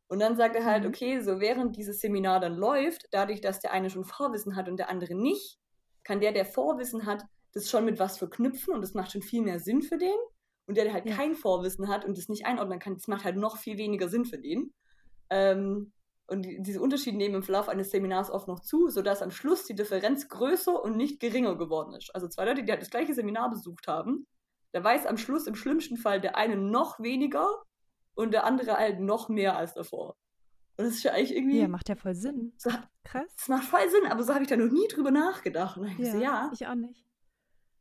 Und 0.08 0.18
dann 0.18 0.36
sagt 0.36 0.56
er 0.56 0.66
halt, 0.66 0.82
mhm. 0.82 0.90
okay, 0.90 1.20
so 1.20 1.40
während 1.40 1.76
dieses 1.76 2.00
Seminar 2.00 2.38
dann 2.38 2.54
läuft, 2.54 3.08
dadurch, 3.12 3.40
dass 3.40 3.60
der 3.60 3.72
eine 3.72 3.88
schon 3.88 4.04
Vorwissen 4.04 4.56
hat 4.56 4.68
und 4.68 4.76
der 4.76 4.90
andere 4.90 5.14
nicht, 5.14 5.58
kann 6.04 6.20
der, 6.20 6.32
der 6.32 6.44
Vorwissen 6.44 7.06
hat, 7.06 7.24
das 7.52 7.68
schon 7.70 7.84
mit 7.84 7.98
was 7.98 8.18
verknüpfen 8.18 8.74
und 8.74 8.80
das 8.82 8.94
macht 8.94 9.12
schon 9.12 9.22
viel 9.22 9.42
mehr 9.42 9.60
Sinn 9.60 9.82
für 9.82 9.98
den. 9.98 10.14
und 10.66 10.76
der, 10.76 10.84
der 10.84 10.92
halt 10.94 11.06
Ja. 11.08 11.16
kein 11.16 11.34
Vorwissen 11.34 11.88
hat 11.88 12.04
und 12.04 12.16
das 12.16 12.28
nicht 12.28 12.46
einordnen 12.46 12.78
kann, 12.78 12.94
das 12.94 13.08
macht 13.08 13.24
halt 13.24 13.36
noch 13.36 13.56
viel 13.58 13.78
weniger 13.78 14.08
Sinn 14.08 14.24
für 14.24 14.38
den. 14.38 14.72
Ähm, 15.28 15.92
und 16.28 16.42
die, 16.46 16.62
diese 16.62 16.80
Unterschiede 16.80 17.16
nehmen 17.16 17.34
im 17.34 17.42
Verlauf 17.42 17.68
eines 17.68 17.90
Seminars 17.90 18.30
oft 18.30 18.46
noch 18.48 18.60
zu, 18.60 18.88
sodass 18.88 19.22
am 19.22 19.32
Schluss 19.32 19.64
die 19.66 19.74
Differenz 19.74 20.28
größer 20.28 20.80
und 20.82 20.96
nicht 20.96 21.18
geringer 21.20 21.56
geworden 21.56 21.94
ist. 21.94 22.14
Also 22.14 22.28
zwei 22.28 22.44
Leute, 22.44 22.62
die 22.62 22.70
halt 22.70 22.80
das 22.80 22.90
gleiche 22.90 23.12
Seminar 23.12 23.50
besucht 23.50 23.88
haben, 23.88 24.26
da 24.70 24.82
weiß 24.82 25.04
am 25.06 25.18
Schluss 25.18 25.46
im 25.48 25.56
schlimmsten 25.56 25.96
Fall 25.96 26.20
der 26.20 26.36
eine 26.36 26.56
noch 26.56 27.00
weniger 27.00 27.48
und 28.14 28.32
der 28.32 28.44
andere 28.44 28.76
halt 28.76 29.00
noch 29.00 29.28
mehr 29.28 29.56
als 29.56 29.74
davor. 29.74 30.14
Und 30.78 30.86
das 30.86 30.94
ist 30.94 31.02
ja 31.02 31.12
eigentlich 31.12 31.34
irgendwie. 31.36 31.58
Ja, 31.60 31.68
macht 31.68 31.88
ja 31.88 31.96
voll 31.96 32.14
Sinn. 32.14 32.52
so, 32.56 32.70
Krass. 33.04 33.34
das 33.36 33.48
macht 33.48 33.64
voll 33.64 33.88
Sinn, 33.90 34.06
aber 34.10 34.22
so 34.22 34.32
habe 34.32 34.44
ich 34.44 34.48
da 34.48 34.56
noch 34.56 34.70
nie 34.72 34.86
drüber 34.88 35.10
nachgedacht. 35.10 35.76
Und 35.76 35.82
dann 35.84 35.92
hab 35.92 35.98
ich 36.00 36.06
Ja, 36.06 36.12
so, 36.12 36.18
ja, 36.20 36.50
ich 36.54 36.66
auch 36.68 36.74
nicht. 36.76 37.04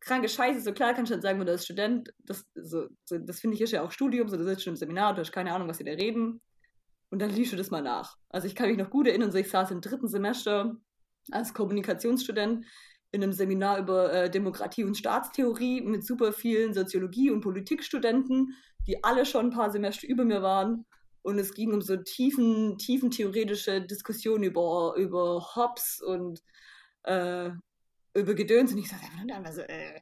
Kranke 0.01 0.27
Scheiße, 0.27 0.61
so 0.61 0.73
klar 0.73 0.93
kannst 0.93 1.11
du 1.11 1.15
dann 1.15 1.21
sagen, 1.21 1.39
wenn 1.39 1.45
du 1.45 1.53
als 1.53 1.65
Student, 1.65 2.13
das, 2.19 2.45
so, 2.55 2.87
so, 3.05 3.17
das 3.17 3.39
finde 3.39 3.55
ich 3.55 3.61
ist 3.61 3.71
ja 3.71 3.83
auch 3.83 3.91
Studium, 3.91 4.27
so 4.27 4.35
du 4.35 4.43
sitzt 4.43 4.63
schon 4.63 4.73
im 4.73 4.77
Seminar, 4.77 5.13
du 5.13 5.21
hast 5.21 5.31
keine 5.31 5.53
Ahnung, 5.53 5.67
was 5.67 5.77
sie 5.77 5.83
da 5.83 5.91
reden. 5.91 6.41
Und 7.09 7.21
dann 7.21 7.29
liest 7.29 7.51
du 7.51 7.57
das 7.57 7.71
mal 7.71 7.81
nach. 7.81 8.17
Also 8.29 8.47
ich 8.47 8.55
kann 8.55 8.69
mich 8.69 8.77
noch 8.77 8.89
gut 8.89 9.07
erinnern, 9.07 9.31
so 9.31 9.37
ich 9.37 9.49
saß 9.49 9.71
im 9.71 9.81
dritten 9.81 10.07
Semester 10.07 10.77
als 11.29 11.53
Kommunikationsstudent 11.53 12.65
in 13.11 13.23
einem 13.23 13.33
Seminar 13.33 13.79
über 13.79 14.11
äh, 14.13 14.29
Demokratie 14.29 14.85
und 14.85 14.97
Staatstheorie 14.97 15.81
mit 15.81 16.05
super 16.05 16.31
vielen 16.31 16.73
Soziologie- 16.73 17.29
und 17.29 17.41
Politikstudenten, 17.41 18.55
die 18.87 19.03
alle 19.03 19.25
schon 19.25 19.47
ein 19.47 19.51
paar 19.51 19.71
Semester 19.71 20.07
über 20.07 20.23
mir 20.23 20.41
waren. 20.41 20.85
Und 21.21 21.37
es 21.37 21.53
ging 21.53 21.73
um 21.73 21.81
so 21.81 21.97
tiefen, 21.97 22.77
tiefen 22.77 23.11
theoretische 23.11 23.81
Diskussionen 23.81 24.43
über, 24.43 24.95
über 24.97 25.45
Hobbes 25.55 26.01
und 26.01 26.41
äh, 27.03 27.51
über 28.15 28.33
Gedöns. 28.33 28.71
Und 28.71 28.79
ich 28.79 28.89
saß 28.89 28.99
einfach 29.01 29.25
dann 29.27 29.53
so, 29.53 29.61
äh, 29.61 30.01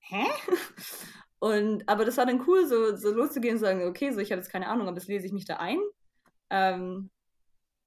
hä? 0.00 0.24
Und, 1.40 1.88
aber 1.88 2.04
das 2.04 2.16
war 2.16 2.26
dann 2.26 2.42
cool, 2.48 2.66
so, 2.66 2.96
so 2.96 3.12
loszugehen 3.12 3.54
und 3.54 3.60
sagen, 3.60 3.84
okay, 3.84 4.10
so 4.10 4.18
ich 4.18 4.32
habe 4.32 4.40
jetzt 4.40 4.50
keine 4.50 4.66
Ahnung, 4.68 4.88
aber 4.88 4.96
jetzt 4.96 5.06
lese 5.06 5.24
ich 5.24 5.32
mich 5.32 5.44
da 5.44 5.58
ein. 5.58 5.78
Ähm, 6.50 7.10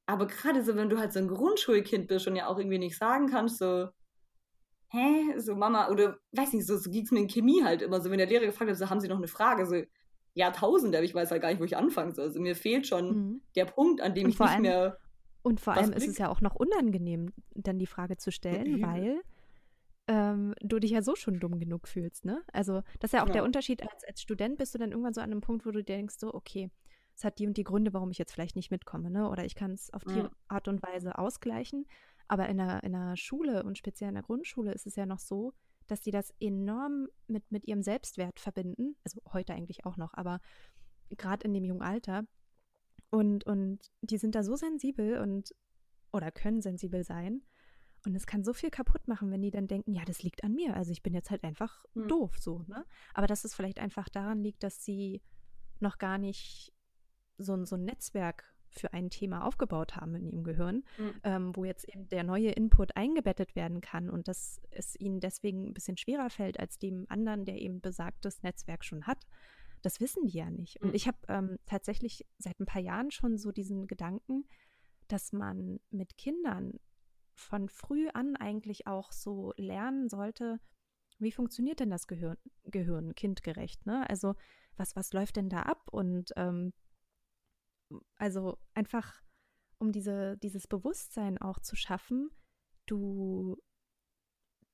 aber 0.05 0.25
gerade 0.27 0.63
so, 0.63 0.77
wenn 0.77 0.87
du 0.89 0.97
halt 0.99 1.11
so 1.11 1.19
ein 1.19 1.27
Grundschulkind 1.27 2.07
bist 2.07 2.27
und 2.27 2.37
ja 2.37 2.47
auch 2.47 2.57
irgendwie 2.57 2.77
nicht 2.79 2.97
sagen 2.97 3.27
kannst, 3.27 3.57
so, 3.57 3.89
hä, 4.87 5.37
so 5.37 5.53
Mama, 5.55 5.89
oder 5.89 6.17
weiß 6.31 6.53
nicht, 6.53 6.65
so, 6.65 6.77
so 6.77 6.89
ging 6.89 7.03
es 7.03 7.11
mir 7.11 7.19
in 7.19 7.27
Chemie 7.27 7.61
halt 7.61 7.81
immer, 7.81 7.99
so 7.99 8.09
wenn 8.09 8.19
der 8.19 8.27
Lehrer 8.27 8.45
gefragt 8.45 8.71
hat, 8.71 8.77
so 8.77 8.89
haben 8.89 9.01
Sie 9.01 9.09
noch 9.09 9.17
eine 9.17 9.27
Frage, 9.27 9.65
so 9.65 9.81
Jahrtausende, 10.33 10.97
aber 10.97 11.03
ich 11.05 11.13
weiß 11.13 11.31
halt 11.31 11.41
gar 11.41 11.49
nicht, 11.49 11.59
wo 11.59 11.65
ich 11.65 11.75
anfangen 11.75 12.13
soll. 12.13 12.27
Also 12.27 12.39
mir 12.39 12.55
fehlt 12.55 12.87
schon 12.87 13.07
Mhm. 13.09 13.41
der 13.57 13.65
Punkt, 13.65 13.99
an 13.99 14.15
dem 14.15 14.29
ich 14.29 14.39
nicht 14.39 14.49
allem- 14.49 14.61
mehr. 14.61 14.97
Und 15.43 15.59
vor 15.59 15.73
allem 15.73 15.91
ist 15.91 16.07
es 16.07 16.17
ja 16.19 16.29
auch 16.29 16.39
noch 16.39 16.55
unangenehm, 16.55 17.33
dann 17.55 17.79
die 17.79 17.87
Frage 17.87 18.15
zu 18.15 18.31
stellen, 18.31 18.65
übel. 18.65 18.81
weil 18.81 19.21
ähm, 20.07 20.53
du 20.61 20.79
dich 20.79 20.91
ja 20.91 21.01
so 21.01 21.15
schon 21.15 21.39
dumm 21.39 21.59
genug 21.59 21.87
fühlst, 21.87 22.25
ne? 22.25 22.41
Also, 22.51 22.81
das 22.99 23.09
ist 23.09 23.13
ja 23.13 23.23
auch 23.23 23.27
Ja. 23.27 23.33
der 23.33 23.43
Unterschied, 23.43 23.81
als, 23.83 24.03
als 24.03 24.21
Student 24.21 24.57
bist 24.57 24.73
du 24.73 24.79
dann 24.79 24.91
irgendwann 24.91 25.13
so 25.13 25.21
an 25.21 25.31
einem 25.31 25.41
Punkt, 25.41 25.65
wo 25.65 25.71
du 25.71 25.83
denkst, 25.83 26.15
so, 26.17 26.33
okay, 26.33 26.69
es 27.15 27.23
hat 27.23 27.39
die 27.39 27.47
und 27.47 27.57
die 27.57 27.63
Gründe, 27.63 27.93
warum 27.93 28.09
ich 28.11 28.17
jetzt 28.17 28.33
vielleicht 28.33 28.55
nicht 28.55 28.71
mitkomme, 28.71 29.11
ne? 29.11 29.29
Oder 29.29 29.45
ich 29.45 29.55
kann 29.55 29.71
es 29.71 29.91
auf 29.93 30.03
die 30.03 30.19
Ja. 30.19 30.31
Art 30.47 30.67
und 30.67 30.81
Weise 30.83 31.17
ausgleichen. 31.17 31.85
Aber 32.27 32.47
in 32.47 32.57
der, 32.57 32.83
in 32.83 32.93
der 32.93 33.15
Schule 33.17 33.63
und 33.63 33.77
speziell 33.77 34.09
in 34.09 34.15
der 34.15 34.23
Grundschule 34.23 34.71
ist 34.71 34.87
es 34.87 34.95
ja 34.95 35.05
noch 35.05 35.19
so, 35.19 35.53
dass 35.87 35.99
die 36.01 36.11
das 36.11 36.33
enorm 36.39 37.09
mit, 37.27 37.51
mit 37.51 37.67
ihrem 37.67 37.81
Selbstwert 37.83 38.39
verbinden. 38.39 38.95
Also 39.03 39.19
heute 39.33 39.53
eigentlich 39.53 39.85
auch 39.85 39.97
noch, 39.97 40.13
aber 40.13 40.39
gerade 41.09 41.45
in 41.45 41.53
dem 41.53 41.65
jungen 41.65 41.81
Alter. 41.81 42.23
Und, 43.09 43.45
und 43.45 43.79
die 44.01 44.17
sind 44.17 44.35
da 44.35 44.43
so 44.43 44.55
sensibel 44.55 45.19
und 45.19 45.53
oder 46.13 46.31
können 46.31 46.61
sensibel 46.61 47.03
sein. 47.03 47.41
Und 48.05 48.15
es 48.15 48.25
kann 48.25 48.43
so 48.43 48.53
viel 48.53 48.71
kaputt 48.71 49.07
machen, 49.07 49.29
wenn 49.31 49.41
die 49.41 49.51
dann 49.51 49.67
denken, 49.67 49.93
ja, 49.93 50.03
das 50.05 50.23
liegt 50.23 50.43
an 50.43 50.55
mir. 50.55 50.75
Also 50.75 50.91
ich 50.91 51.03
bin 51.03 51.13
jetzt 51.13 51.29
halt 51.29 51.43
einfach 51.43 51.85
Hm. 51.93 52.07
doof 52.07 52.37
so, 52.39 52.63
ne? 52.67 52.85
Aber 53.13 53.27
dass 53.27 53.43
es 53.43 53.53
vielleicht 53.53 53.79
einfach 53.79 54.09
daran 54.09 54.41
liegt, 54.41 54.63
dass 54.63 54.83
sie 54.83 55.21
noch 55.79 55.97
gar 55.99 56.17
nicht 56.17 56.73
so, 57.37 57.53
ein- 57.53 57.65
so 57.65 57.75
ein 57.75 57.85
Netzwerk 57.85 58.45
für 58.69 58.93
ein 58.93 59.09
Thema 59.09 59.45
aufgebaut 59.45 59.97
haben 59.97 60.15
in 60.15 60.25
ihrem 60.25 60.43
Gehirn, 60.43 60.83
Hm. 60.95 61.13
ähm, 61.23 61.55
wo 61.55 61.65
jetzt 61.65 61.87
eben 61.89 62.07
der 62.09 62.23
neue 62.23 62.51
Input 62.51 62.95
eingebettet 62.95 63.55
werden 63.55 63.81
kann 63.81 64.09
und 64.09 64.27
dass 64.27 64.61
es 64.71 64.95
ihnen 64.99 65.19
deswegen 65.19 65.67
ein 65.67 65.73
bisschen 65.73 65.97
schwerer 65.97 66.29
fällt 66.29 66.59
als 66.59 66.79
dem 66.79 67.05
anderen, 67.09 67.45
der 67.45 67.59
eben 67.61 67.81
besagtes 67.81 68.41
Netzwerk 68.43 68.83
schon 68.85 69.05
hat. 69.05 69.27
Das 69.81 69.99
wissen 69.99 70.25
die 70.25 70.37
ja 70.37 70.49
nicht. 70.49 70.81
Und 70.81 70.89
Mhm. 70.89 70.95
ich 70.95 71.07
habe 71.07 71.17
ähm, 71.27 71.57
tatsächlich 71.65 72.25
seit 72.37 72.59
ein 72.59 72.65
paar 72.65 72.81
Jahren 72.81 73.11
schon 73.11 73.37
so 73.37 73.51
diesen 73.51 73.87
Gedanken, 73.87 74.45
dass 75.07 75.33
man 75.33 75.79
mit 75.89 76.17
Kindern 76.17 76.79
von 77.41 77.69
früh 77.69 78.07
an 78.09 78.35
eigentlich 78.35 78.87
auch 78.87 79.11
so 79.11 79.53
lernen 79.57 80.09
sollte, 80.09 80.59
wie 81.19 81.31
funktioniert 81.31 81.79
denn 81.79 81.89
das 81.89 82.07
Gehirn, 82.07 82.37
Gehirn 82.63 83.13
kindgerecht, 83.15 83.85
ne? 83.85 84.09
Also 84.09 84.35
was, 84.77 84.95
was 84.95 85.13
läuft 85.13 85.35
denn 85.35 85.49
da 85.49 85.63
ab? 85.63 85.89
Und 85.91 86.31
ähm, 86.35 86.73
also 88.15 88.57
einfach, 88.73 89.21
um 89.79 89.91
diese, 89.91 90.37
dieses 90.37 90.67
Bewusstsein 90.67 91.37
auch 91.37 91.59
zu 91.59 91.75
schaffen, 91.75 92.29
du 92.85 93.61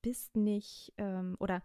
bist 0.02 0.36
nicht, 0.36 0.92
ähm, 0.96 1.36
oder 1.40 1.62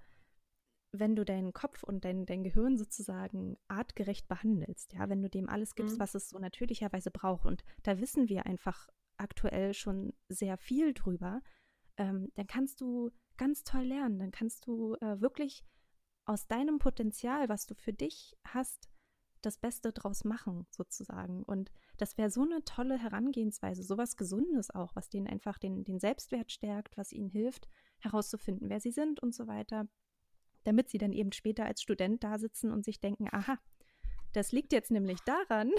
wenn 0.91 1.15
du 1.15 1.23
deinen 1.25 1.53
Kopf 1.53 1.83
und 1.83 2.03
dein, 2.05 2.25
dein 2.25 2.43
Gehirn 2.43 2.77
sozusagen 2.77 3.57
artgerecht 3.67 4.27
behandelst, 4.27 4.93
ja, 4.93 5.09
wenn 5.09 5.21
du 5.21 5.29
dem 5.29 5.49
alles 5.49 5.75
gibst, 5.75 5.95
Mhm. 5.95 5.99
was 6.01 6.15
es 6.15 6.29
so 6.29 6.39
natürlicherweise 6.39 7.11
braucht, 7.11 7.45
und 7.45 7.63
da 7.83 7.99
wissen 7.99 8.27
wir 8.29 8.45
einfach 8.45 8.87
aktuell 9.23 9.73
schon 9.73 10.13
sehr 10.29 10.57
viel 10.57 10.93
drüber, 10.93 11.41
ähm, 11.97 12.31
dann 12.35 12.47
kannst 12.47 12.81
du 12.81 13.11
ganz 13.37 13.63
toll 13.63 13.85
lernen, 13.85 14.19
dann 14.19 14.31
kannst 14.31 14.67
du 14.67 14.95
äh, 14.95 15.19
wirklich 15.21 15.65
aus 16.25 16.47
deinem 16.47 16.79
Potenzial, 16.79 17.49
was 17.49 17.65
du 17.65 17.75
für 17.75 17.93
dich 17.93 18.35
hast, 18.45 18.89
das 19.41 19.57
Beste 19.57 19.91
draus 19.91 20.23
machen, 20.23 20.65
sozusagen. 20.69 21.43
Und 21.43 21.71
das 21.97 22.17
wäre 22.17 22.29
so 22.29 22.43
eine 22.43 22.63
tolle 22.63 22.97
Herangehensweise, 22.97 23.83
sowas 23.83 24.15
Gesundes 24.15 24.69
auch, 24.73 24.95
was 24.95 25.09
denen 25.09 25.27
einfach 25.27 25.57
den, 25.57 25.83
den 25.83 25.99
Selbstwert 25.99 26.51
stärkt, 26.51 26.97
was 26.97 27.11
ihnen 27.11 27.29
hilft, 27.29 27.67
herauszufinden, 27.99 28.69
wer 28.69 28.79
sie 28.79 28.91
sind 28.91 29.21
und 29.21 29.35
so 29.35 29.47
weiter, 29.47 29.87
damit 30.63 30.89
sie 30.89 30.97
dann 30.97 31.11
eben 31.11 31.33
später 31.33 31.65
als 31.65 31.81
Student 31.81 32.23
da 32.23 32.39
sitzen 32.39 32.71
und 32.71 32.85
sich 32.85 33.01
denken, 33.01 33.27
aha, 33.31 33.59
das 34.31 34.51
liegt 34.51 34.71
jetzt 34.71 34.91
nämlich 34.91 35.19
daran, 35.21 35.71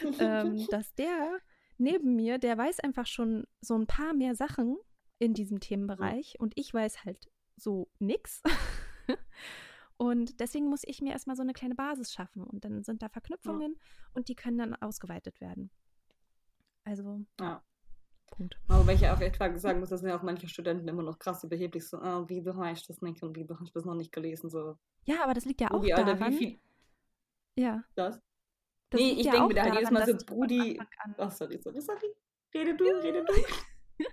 ähm, 0.18 0.66
dass 0.70 0.94
der 0.94 1.38
neben 1.82 2.16
mir, 2.16 2.38
der 2.38 2.56
weiß 2.56 2.80
einfach 2.80 3.06
schon 3.06 3.46
so 3.60 3.76
ein 3.76 3.86
paar 3.86 4.14
mehr 4.14 4.34
Sachen 4.34 4.76
in 5.18 5.34
diesem 5.34 5.60
Themenbereich 5.60 6.36
und 6.40 6.52
ich 6.56 6.72
weiß 6.72 7.04
halt 7.04 7.30
so 7.56 7.88
nix. 7.98 8.42
Und 9.98 10.40
deswegen 10.40 10.66
muss 10.68 10.82
ich 10.84 11.00
mir 11.00 11.12
erstmal 11.12 11.36
so 11.36 11.42
eine 11.42 11.52
kleine 11.52 11.76
Basis 11.76 12.12
schaffen 12.12 12.42
und 12.42 12.64
dann 12.64 12.82
sind 12.82 13.02
da 13.02 13.08
Verknüpfungen 13.08 13.76
und 14.14 14.28
die 14.28 14.34
können 14.34 14.58
dann 14.58 14.74
ausgeweitet 14.74 15.40
werden. 15.40 15.70
Also, 16.84 17.20
Ja. 17.40 17.62
Punkt. 18.32 18.58
Aber 18.66 18.84
weil 18.86 18.96
ich 18.96 19.02
ja 19.02 19.14
auch 19.14 19.20
echt 19.20 19.36
sagen 19.60 19.78
muss, 19.78 19.90
dass 19.90 20.02
ja 20.02 20.18
auch 20.18 20.22
manche 20.22 20.48
Studenten 20.48 20.88
immer 20.88 21.02
noch 21.02 21.18
krass 21.20 21.44
überheblich 21.44 21.86
so, 21.86 21.98
ah, 21.98 22.24
wieso 22.26 22.56
habe 22.56 22.72
ich 22.72 22.84
das 22.86 23.00
nicht 23.02 23.22
und 23.22 23.36
wieso 23.36 23.54
habe 23.54 23.64
ich 23.64 23.72
das 23.72 23.84
noch 23.84 23.94
nicht 23.94 24.10
gelesen? 24.10 24.50
So, 24.50 24.76
Ja, 25.04 25.22
aber 25.22 25.34
das 25.34 25.44
liegt 25.44 25.60
ja 25.60 25.68
auch 25.68 25.78
Brudi, 25.78 25.92
Alter, 25.92 26.14
daran. 26.16 26.32
wie 26.32 26.36
viel 26.38 26.60
Ja. 27.56 27.84
das? 27.94 28.18
Das 28.92 29.00
Nee, 29.00 29.12
ich 29.12 29.24
ja 29.24 29.32
denke 29.32 29.44
auch 29.44 29.48
mir 29.48 29.54
da 29.54 29.62
halt 29.62 29.74
jedes 29.74 29.88
daran, 29.90 30.06
Mal 30.06 30.18
so, 30.18 30.26
Brudi- 30.26 30.80
Ach, 31.18 31.30
sorry, 31.30 31.58
sorry, 31.58 31.80
sorry. 31.80 32.14
Rede 32.54 32.74
du, 32.76 32.84
rede 32.84 33.24
du. 33.24 33.32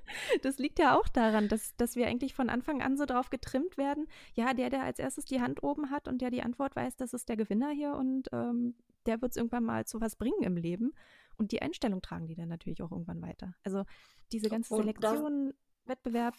Das 0.44 0.60
liegt 0.60 0.78
ja 0.78 0.96
auch 1.00 1.08
daran, 1.08 1.48
dass, 1.48 1.76
dass 1.78 1.96
wir 1.96 2.06
eigentlich 2.06 2.36
von 2.36 2.50
Anfang 2.50 2.82
an 2.82 2.96
so 2.96 3.06
drauf 3.06 3.30
getrimmt 3.32 3.76
werden. 3.78 4.08
Ja, 4.36 4.54
der, 4.54 4.70
der 4.70 4.84
als 4.84 5.00
erstes 5.00 5.26
die 5.26 5.42
Hand 5.42 5.64
oben 5.64 5.90
hat 5.90 6.08
und 6.08 6.22
der 6.22 6.30
die 6.30 6.44
Antwort 6.44 6.76
weiß, 6.76 6.96
das 6.98 7.14
ist 7.14 7.28
der 7.28 7.38
Gewinner 7.38 7.72
hier 7.72 7.94
und 7.96 8.30
ähm, 8.32 8.76
der 9.08 9.22
wird 9.22 9.32
es 9.32 9.38
irgendwann 9.38 9.64
mal 9.64 9.86
zu 9.86 10.00
was 10.00 10.16
bringen 10.16 10.44
im 10.44 10.58
Leben. 10.58 10.94
Und 11.38 11.52
die 11.54 11.62
Einstellung 11.64 12.02
tragen 12.04 12.28
die 12.28 12.36
dann 12.36 12.50
natürlich 12.50 12.84
auch 12.84 12.92
irgendwann 12.92 13.22
weiter. 13.22 13.56
Also 13.64 13.84
diese 14.32 14.50
ganze 14.50 14.76
Selektion, 14.76 15.54
Wettbewerb, 15.86 16.36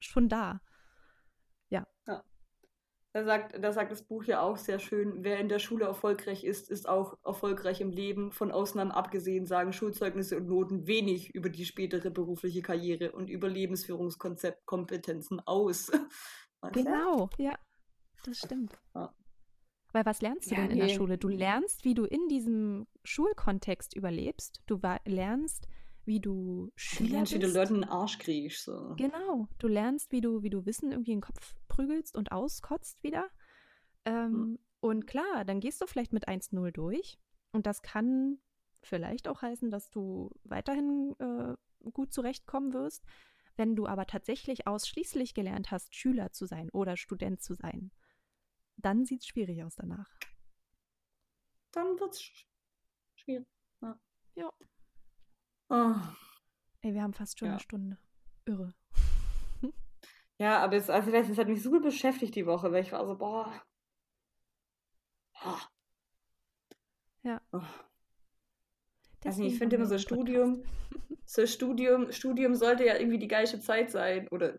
schon 0.00 0.28
da. 0.30 0.60
Da 3.14 3.22
sagt, 3.24 3.62
da 3.62 3.72
sagt 3.72 3.92
das 3.92 4.02
Buch 4.02 4.24
ja 4.24 4.40
auch 4.40 4.56
sehr 4.56 4.80
schön, 4.80 5.22
wer 5.22 5.38
in 5.38 5.48
der 5.48 5.60
Schule 5.60 5.84
erfolgreich 5.84 6.42
ist, 6.42 6.68
ist 6.68 6.88
auch 6.88 7.16
erfolgreich 7.24 7.80
im 7.80 7.92
Leben. 7.92 8.32
Von 8.32 8.50
Ausnahmen 8.50 8.90
abgesehen 8.90 9.46
sagen 9.46 9.72
Schulzeugnisse 9.72 10.36
und 10.36 10.48
Noten 10.48 10.88
wenig 10.88 11.32
über 11.32 11.48
die 11.48 11.64
spätere 11.64 12.10
berufliche 12.10 12.60
Karriere 12.60 13.12
und 13.12 13.30
über 13.30 13.48
Lebensführungskompetenzen 13.48 15.40
aus. 15.46 15.90
Du? 16.72 16.82
Genau, 16.82 17.28
ja, 17.36 17.58
das 18.24 18.38
stimmt. 18.38 18.72
Ja. 18.94 19.14
Weil 19.92 20.06
was 20.06 20.22
lernst 20.22 20.50
du 20.50 20.54
Ja, 20.54 20.62
denn 20.62 20.70
in 20.70 20.78
der 20.78 20.86
nee. 20.86 20.94
Schule? 20.94 21.18
Du 21.18 21.28
lernst, 21.28 21.84
wie 21.84 21.92
du 21.92 22.04
in 22.06 22.26
diesem 22.28 22.86
Schulkontext 23.04 23.94
überlebst. 23.94 24.62
Du 24.64 24.80
lernst, 25.04 25.68
wie 26.06 26.20
du 26.20 26.68
Du 26.68 26.72
Schüler 26.74 27.10
lernst, 27.10 27.34
wie 27.34 27.38
du 27.38 27.42
bist. 27.42 27.54
Leuten 27.54 27.74
in 27.74 27.80
den 27.82 27.90
Arsch 27.90 28.18
kriegst. 28.18 28.64
So. 28.64 28.94
Genau, 28.96 29.46
du 29.58 29.68
lernst, 29.68 30.10
wie 30.10 30.22
du, 30.22 30.42
wie 30.42 30.48
du 30.48 30.64
Wissen 30.64 30.90
irgendwie 30.90 31.12
in 31.12 31.18
den 31.18 31.26
Kopf 31.26 31.54
prügelst 31.74 32.16
und 32.16 32.32
auskotzt 32.32 33.02
wieder. 33.02 33.28
Ähm, 34.04 34.58
Und 34.80 35.06
klar, 35.06 35.44
dann 35.44 35.60
gehst 35.60 35.80
du 35.80 35.86
vielleicht 35.86 36.12
mit 36.12 36.28
1-0 36.28 36.70
durch. 36.72 37.18
Und 37.52 37.66
das 37.66 37.80
kann 37.82 38.38
vielleicht 38.82 39.28
auch 39.28 39.40
heißen, 39.42 39.70
dass 39.70 39.90
du 39.90 40.30
weiterhin 40.44 41.14
äh, 41.18 41.54
gut 41.90 42.12
zurechtkommen 42.12 42.72
wirst. 42.74 43.02
Wenn 43.56 43.76
du 43.76 43.86
aber 43.86 44.06
tatsächlich 44.06 44.66
ausschließlich 44.66 45.32
gelernt 45.32 45.70
hast, 45.70 45.94
Schüler 45.94 46.32
zu 46.32 46.44
sein 46.46 46.68
oder 46.70 46.96
Student 46.96 47.40
zu 47.42 47.54
sein, 47.54 47.92
dann 48.76 49.04
sieht 49.06 49.20
es 49.22 49.26
schwierig 49.28 49.62
aus 49.64 49.76
danach. 49.76 50.10
Dann 51.72 51.98
wird 51.98 52.12
es 52.14 52.22
schwierig. 53.16 53.46
Ja. 53.80 53.98
Ja. 54.34 54.52
Oh. 55.70 55.94
Ey, 56.82 56.92
wir 56.94 57.02
haben 57.02 57.14
fast 57.14 57.38
schon 57.38 57.46
Ja. 57.46 57.52
eine 57.54 57.60
Stunde. 57.60 57.98
Irre. 58.44 58.74
Ja, 60.38 60.58
aber 60.58 60.76
es, 60.76 60.90
also, 60.90 61.10
das 61.10 61.38
hat 61.38 61.48
mich 61.48 61.62
super 61.62 61.80
beschäftigt 61.80 62.34
die 62.34 62.46
Woche, 62.46 62.72
weil 62.72 62.82
ich 62.82 62.92
war 62.92 63.06
so, 63.06 63.16
boah. 63.16 63.52
Ah. 65.34 65.60
Ja. 67.22 67.40
Oh. 67.52 67.60
Nicht, 69.24 69.54
ich 69.54 69.58
finde 69.58 69.76
immer 69.76 69.86
so 69.86 69.96
Studium, 69.96 70.62
so 71.24 71.46
Studium, 71.46 72.12
Studium 72.12 72.54
sollte 72.54 72.84
ja 72.84 72.98
irgendwie 72.98 73.18
die 73.18 73.28
geilste 73.28 73.58
Zeit 73.58 73.90
sein. 73.90 74.28
Oder, 74.28 74.54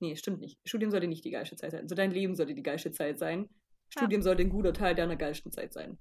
nee, 0.00 0.16
stimmt 0.16 0.40
nicht. 0.40 0.58
Studium 0.64 0.90
sollte 0.90 1.06
nicht 1.06 1.24
die 1.24 1.30
geilste 1.30 1.56
Zeit 1.56 1.72
sein. 1.72 1.86
So 1.86 1.94
dein 1.94 2.10
Leben 2.10 2.34
sollte 2.34 2.54
die 2.54 2.62
geilste 2.62 2.92
Zeit 2.92 3.18
sein. 3.18 3.50
Ja. 3.94 4.00
Studium 4.00 4.22
sollte 4.22 4.42
ein 4.42 4.48
guter 4.48 4.72
Teil 4.72 4.94
deiner 4.94 5.16
geilsten 5.16 5.52
Zeit 5.52 5.74
sein. 5.74 5.98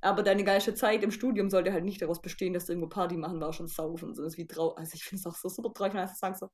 Aber 0.00 0.22
deine 0.22 0.44
geilste 0.44 0.74
Zeit 0.74 1.04
im 1.04 1.10
Studium 1.10 1.50
sollte 1.50 1.72
halt 1.72 1.84
nicht 1.84 2.02
daraus 2.02 2.20
bestehen, 2.20 2.52
dass 2.52 2.66
du 2.66 2.72
irgendwo 2.72 2.88
Party 2.88 3.16
machen 3.16 3.40
warst 3.40 3.60
und 3.60 3.68
saufen. 3.68 4.14
So 4.14 4.24
ist 4.24 4.38
wie 4.38 4.46
trau 4.46 4.70
Also 4.70 4.94
ich 4.94 5.04
finde 5.04 5.20
es 5.20 5.26
auch 5.26 5.36
so 5.36 5.48
super 5.48 5.72
traurig, 5.72 5.94
wenn 5.94 6.06
du 6.06 6.12
sagst 6.14 6.40
so, 6.40 6.50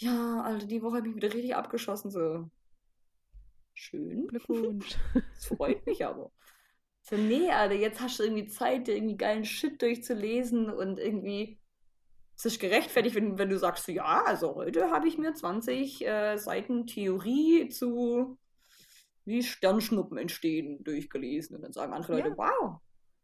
ja, 0.00 0.42
Alter, 0.42 0.66
die 0.66 0.82
Woche 0.82 0.96
habe 0.96 1.08
ich 1.08 1.14
wieder 1.14 1.32
richtig 1.32 1.54
abgeschossen. 1.54 2.10
So, 2.10 2.48
schön. 3.74 4.26
Glückwunsch. 4.26 4.96
Das 5.34 5.46
freut 5.46 5.84
mich 5.86 6.04
aber. 6.04 6.32
So, 7.02 7.16
nee, 7.16 7.50
Alter, 7.50 7.74
jetzt 7.74 8.00
hast 8.00 8.18
du 8.18 8.24
irgendwie 8.24 8.46
Zeit, 8.46 8.86
dir 8.86 8.96
irgendwie 8.96 9.16
geilen 9.16 9.44
Shit 9.44 9.80
durchzulesen 9.80 10.70
und 10.70 10.98
irgendwie. 10.98 11.58
Es 12.36 12.46
ist 12.46 12.60
gerechtfertigt, 12.60 13.14
wenn, 13.14 13.36
wenn 13.36 13.50
du 13.50 13.58
sagst, 13.58 13.86
ja, 13.88 14.24
also 14.24 14.54
heute 14.54 14.90
habe 14.90 15.06
ich 15.06 15.18
mir 15.18 15.34
20 15.34 16.06
äh, 16.06 16.38
Seiten 16.38 16.86
Theorie 16.86 17.68
zu 17.68 18.38
wie 19.26 19.42
Sternschnuppen 19.42 20.16
entstehen 20.16 20.82
durchgelesen. 20.82 21.56
Und 21.56 21.62
dann 21.62 21.72
sagen 21.72 21.92
andere 21.92 22.18
Ja. 22.18 22.24
Leute, 22.24 22.38
wow, 22.38 22.80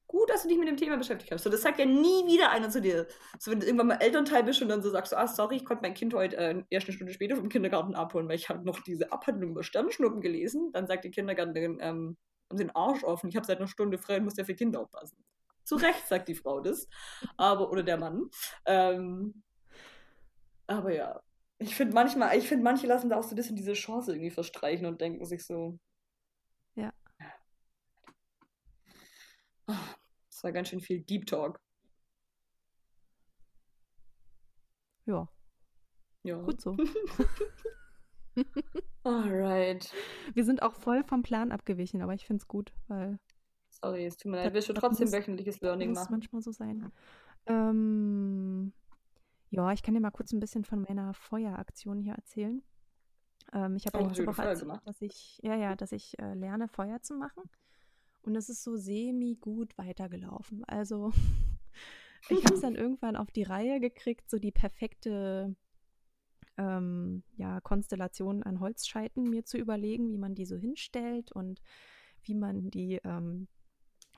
gut, 0.06 0.30
dass 0.30 0.42
du 0.42 0.48
dich 0.48 0.58
mit 0.58 0.68
dem 0.68 0.76
Thema 0.76 0.96
beschäftigt 0.96 1.32
hast. 1.32 1.44
So, 1.44 1.50
das 1.50 1.62
sagt 1.62 1.78
ja 1.78 1.86
nie 1.86 2.26
wieder 2.26 2.50
einer 2.50 2.70
zu 2.70 2.80
dir. 2.80 3.06
So, 3.38 3.50
wenn 3.50 3.60
du 3.60 3.66
irgendwann 3.66 3.88
mal 3.88 4.00
Elternteil 4.00 4.44
bist 4.44 4.62
und 4.62 4.68
dann 4.68 4.82
so 4.82 4.90
sagst, 4.90 5.12
du, 5.12 5.18
ah, 5.18 5.26
sorry, 5.26 5.56
ich 5.56 5.64
konnte 5.64 5.82
mein 5.82 5.94
Kind 5.94 6.14
heute 6.14 6.36
äh, 6.36 6.62
erst 6.70 6.86
eine 6.88 6.94
Stunde 6.94 7.12
später 7.12 7.36
vom 7.36 7.48
Kindergarten 7.48 7.94
abholen, 7.94 8.28
weil 8.28 8.36
ich 8.36 8.48
habe 8.48 8.64
noch 8.64 8.80
diese 8.80 9.12
Abhandlung 9.12 9.50
über 9.50 9.62
Sternschnuppen 9.62 10.20
gelesen. 10.20 10.70
Dann 10.72 10.86
sagt 10.86 11.04
die 11.04 11.10
Kindergärtnerin, 11.10 11.78
ähm, 11.80 12.16
haben 12.48 12.58
Sie 12.58 12.64
den 12.64 12.76
Arsch 12.76 13.02
offen, 13.04 13.28
ich 13.28 13.36
habe 13.36 13.46
seit 13.46 13.58
einer 13.58 13.68
Stunde 13.68 13.98
frei 13.98 14.18
und 14.18 14.24
muss 14.24 14.36
ja 14.36 14.44
für 14.44 14.54
Kinder 14.54 14.80
aufpassen. 14.80 15.24
Zu 15.64 15.76
Recht 15.76 16.06
sagt 16.06 16.28
die 16.28 16.34
Frau 16.34 16.60
das. 16.60 16.88
Aber, 17.36 17.70
oder 17.70 17.82
der 17.82 17.98
Mann. 17.98 18.30
Ähm, 18.66 19.42
aber 20.66 20.92
ja. 20.94 21.20
Ich 21.58 21.74
finde 21.74 21.94
manchmal, 21.94 22.36
ich 22.36 22.48
finde, 22.48 22.64
manche 22.64 22.86
lassen 22.86 23.08
da 23.08 23.16
auch 23.16 23.22
so 23.22 23.30
ein 23.30 23.36
bisschen 23.36 23.56
diese 23.56 23.72
Chance 23.72 24.12
irgendwie 24.12 24.30
verstreichen 24.30 24.86
und 24.86 25.00
denken 25.00 25.24
sich 25.24 25.44
so. 25.44 25.78
Ja. 26.74 26.92
Ah, 27.18 27.32
Das 29.66 30.42
war 30.44 30.52
ganz 30.52 30.68
schön 30.68 30.80
viel 30.80 31.00
Deep 31.00 31.26
Talk. 31.26 31.60
Ja, 35.06 35.28
Ja. 36.24 36.42
gut 36.42 36.60
so. 36.60 36.76
Alright. 39.04 39.92
Wir 40.34 40.44
sind 40.44 40.62
auch 40.62 40.74
voll 40.74 41.04
vom 41.04 41.22
Plan 41.22 41.52
abgewichen, 41.52 42.02
aber 42.02 42.12
ich 42.14 42.26
finde 42.26 42.42
es 42.42 42.48
gut, 42.48 42.72
weil 42.88 43.18
Sorry, 43.70 44.04
es 44.06 44.16
tut 44.16 44.30
mir 44.32 44.38
leid. 44.38 44.52
Willst 44.54 44.68
du 44.68 44.72
trotzdem 44.72 45.06
muss- 45.06 45.12
wöchentliches 45.12 45.60
Learning 45.60 45.90
muss 45.90 45.98
machen? 46.00 46.12
manchmal 46.12 46.42
so 46.42 46.50
sein. 46.50 46.90
Ähm, 47.46 48.72
ja, 49.50 49.70
ich 49.72 49.82
kann 49.82 49.94
dir 49.94 50.00
mal 50.00 50.10
kurz 50.10 50.32
ein 50.32 50.40
bisschen 50.40 50.64
von 50.64 50.82
meiner 50.82 51.14
Feueraktion 51.14 52.00
hier 52.00 52.14
erzählen. 52.14 52.62
Ähm, 53.52 53.76
ich 53.76 53.86
habe 53.86 53.98
Oh, 53.98 54.08
letzte 54.08 54.26
Woche 54.26 54.42
erzählt, 54.42 54.60
gemacht? 54.62 54.82
dass 54.86 55.00
ich, 55.02 55.38
ja, 55.42 55.54
ja, 55.54 55.76
dass 55.76 55.92
ich 55.92 56.18
äh, 56.18 56.34
lerne, 56.34 56.66
Feuer 56.68 57.00
zu 57.02 57.14
machen. 57.14 57.44
Und 58.26 58.34
es 58.34 58.48
ist 58.48 58.64
so 58.64 58.76
semi-gut 58.76 59.78
weitergelaufen. 59.78 60.64
Also 60.64 61.12
ich 62.28 62.44
habe 62.44 62.54
es 62.54 62.60
dann 62.60 62.74
irgendwann 62.74 63.16
auf 63.16 63.30
die 63.30 63.44
Reihe 63.44 63.78
gekriegt, 63.78 64.28
so 64.28 64.38
die 64.38 64.50
perfekte 64.50 65.54
ähm, 66.58 67.22
ja, 67.36 67.60
Konstellation 67.60 68.42
an 68.42 68.58
Holzscheiten 68.58 69.30
mir 69.30 69.44
zu 69.44 69.58
überlegen, 69.58 70.10
wie 70.10 70.18
man 70.18 70.34
die 70.34 70.44
so 70.44 70.56
hinstellt 70.56 71.30
und 71.30 71.62
wie 72.24 72.34
man 72.34 72.70
die 72.70 73.00
ähm, 73.04 73.46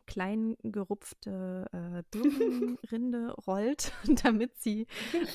klein 0.07 0.57
gerupfte 0.63 1.67
äh, 1.73 2.03
Birkenrinde 2.11 3.35
rollt, 3.47 3.93
damit 4.25 4.57
sie 4.59 4.87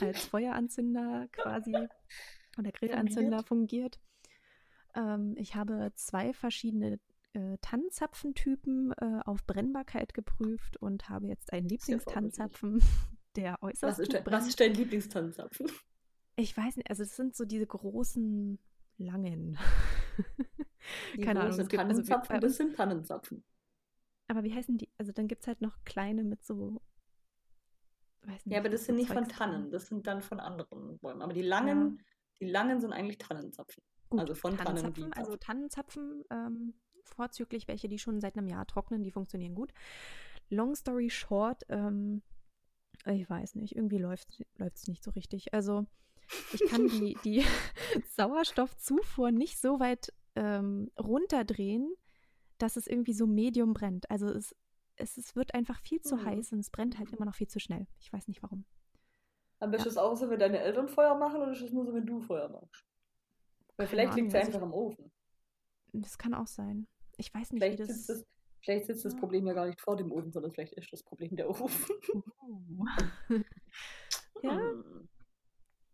als 0.01 0.26
Feueranzünder 0.26 1.28
quasi 1.32 1.76
oder 2.57 2.71
Grillanzünder 2.71 3.43
fungiert. 3.43 3.99
Ähm, 4.95 5.36
ich 5.38 5.55
habe 5.55 5.91
zwei 5.95 6.34
verschiedene 6.34 6.99
äh, 7.34 7.58
Tannenzapfentypen 7.62 8.92
äh, 8.94 9.22
auf 9.26 9.46
Brennbarkeit 9.46 10.14
geprüft 10.14 10.78
und 10.78 11.10
habe 11.10 11.28
jetzt 11.28 11.52
einen. 11.54 11.68
Lieblingstannenzapfen, 11.68 12.82
der 13.36 13.58
Was 13.84 14.00
äußerst 14.00 14.00
ist, 14.00 14.12
gut 14.12 14.14
dein, 14.14 14.26
was 14.28 14.48
ist 14.48 14.60
dein 14.60 14.74
Lieblingstanzapfen? 14.74 15.68
Ich 16.36 16.56
weiß 16.56 16.78
nicht, 16.78 16.90
also 16.90 17.04
es 17.04 17.16
sind 17.16 17.36
so 17.36 17.46
diese 17.46 17.68
großen, 17.68 18.60
langen. 18.98 19.58
Die 21.14 21.22
Keine 21.22 21.42
Ahnung, 21.42 21.60
es 21.60 21.68
gibt, 21.70 21.90
also 21.90 22.02
das 22.40 22.58
sind 22.58 22.76
Tannenzapfen. 22.76 23.44
aber 24.28 24.44
wie 24.44 24.54
heißen 24.54 24.78
die? 24.78 24.90
Also 24.98 25.12
dann 25.14 25.28
gibt 25.28 25.42
es 25.44 25.48
halt 25.48 25.62
noch 25.62 25.84
kleine 25.86 26.24
mit 26.24 26.44
so, 26.44 26.82
weiß 28.24 28.44
Ja, 28.46 28.60
aber 28.60 28.70
nicht, 28.70 28.74
das 28.74 28.86
so 28.86 28.88
sind 28.88 28.96
nicht 28.96 29.12
von 29.12 29.26
Zeugs 29.26 29.30
dran. 29.30 29.52
Tannen, 29.52 29.72
das 29.72 29.88
sind 29.88 30.08
dann 30.08 30.22
von 30.22 30.40
anderen 30.40 31.00
Bäumen. 31.00 31.22
Aber 31.22 31.34
die 31.34 31.42
langen, 31.42 31.98
Ja, 31.98 32.04
die 32.42 32.46
langen 32.52 32.82
sind 32.82 32.94
eigentlich 32.94 33.18
Tannenzapfen. 33.18 33.84
gut, 34.10 34.20
Also 34.20 34.36
von 34.36 34.58
Tannen 34.58 34.58
Tannenzapfen, 34.58 35.14
also 35.14 35.36
Zapfen. 35.36 35.40
Tannenzapfen, 35.40 36.24
ähm, 36.30 36.74
vorzüglich 37.04 37.68
welche, 37.68 37.89
die 37.89 37.99
schon 37.99 38.20
seit 38.22 38.38
einem 38.38 38.47
Jahr 38.47 38.66
trocknen, 38.68 39.04
die 39.04 39.12
funktionieren 39.12 39.56
gut. 39.56 39.74
Long 40.49 40.76
story 40.76 41.10
short, 41.10 41.64
ähm, 41.70 42.22
ich 43.06 43.30
weiß 43.30 43.56
nicht, 43.56 43.76
irgendwie 43.76 43.97
läuft 43.99 44.30
es 44.60 44.88
nicht 44.88 45.04
so 45.04 45.12
richtig. 45.12 45.54
Also 45.54 45.86
ich 46.49 46.66
kann 46.66 46.89
die, 46.89 47.20
die 47.26 47.43
Sauerstoffzufuhr 48.16 49.32
nicht 49.32 49.60
so 49.60 49.80
weit 49.80 50.14
ähm, 50.36 50.91
runterdrehen, 50.99 51.93
dass 52.60 52.78
es 52.78 52.88
irgendwie 52.88 53.14
so 53.14 53.28
medium 53.28 53.74
brennt. 53.74 54.10
Also 54.12 54.30
es, 54.30 54.56
es, 54.97 55.18
es 55.18 55.36
wird 55.36 55.54
einfach 55.56 55.80
viel 55.82 56.01
zu 56.01 56.24
Hm. 56.24 56.24
heiß 56.24 56.54
und 56.54 56.60
es 56.60 56.72
brennt 56.72 56.99
halt 56.99 57.12
immer 57.12 57.26
noch 57.26 57.36
viel 57.36 57.47
zu 57.49 57.60
schnell. 57.60 57.88
Ich 58.01 58.14
weiß 58.14 58.28
nicht 58.28 58.43
warum. 58.43 58.66
Aber 59.60 59.76
ist 59.76 59.86
Ja, 59.86 59.88
das 59.88 59.97
auch 59.97 60.16
so, 60.16 60.30
wenn 60.30 60.38
deine 60.39 60.60
Eltern 60.60 60.88
Feuer 60.88 61.16
machen 61.16 61.41
oder 61.41 61.54
ist 61.54 61.64
das 61.64 61.72
nur 61.72 61.86
so, 61.88 61.93
wenn 61.95 62.06
du 62.06 62.22
Feuer 62.22 62.49
machst? 62.49 62.86
Weil 63.78 63.88
vielleicht 63.88 64.16
liegt 64.16 64.30
es 64.30 64.36
Also 64.36 64.49
ich, 64.49 64.49
einfach 64.49 64.62
am 64.62 64.74
Ofen. 64.74 65.12
das 65.93 66.18
kann 66.18 66.34
auch 66.34 66.47
sein. 66.47 66.88
Ich 67.18 67.34
weiß 67.34 67.51
nicht, 67.51 67.61
wie 67.61 67.66
Vielleicht 67.76 67.86
sitzt 67.88 68.09
das. 68.09 68.18
das, 68.20 68.28
vielleicht 68.61 68.86
sitzt 68.88 69.05
das 69.05 69.14
Ja. 69.14 69.20
Problem 69.20 69.47
ja 69.47 69.53
gar 69.53 69.66
nicht 69.68 69.80
vor 69.82 69.95
dem 69.95 70.11
Ofen, 70.11 70.32
sondern 70.32 70.51
vielleicht 70.51 70.74
ist 70.74 70.91
das 70.91 71.03
Problem 71.03 71.36
der 71.36 71.49
Ofen. 71.49 71.95
Oh. 72.41 72.86
Ja, 74.41 74.57
Hm. 74.57 75.07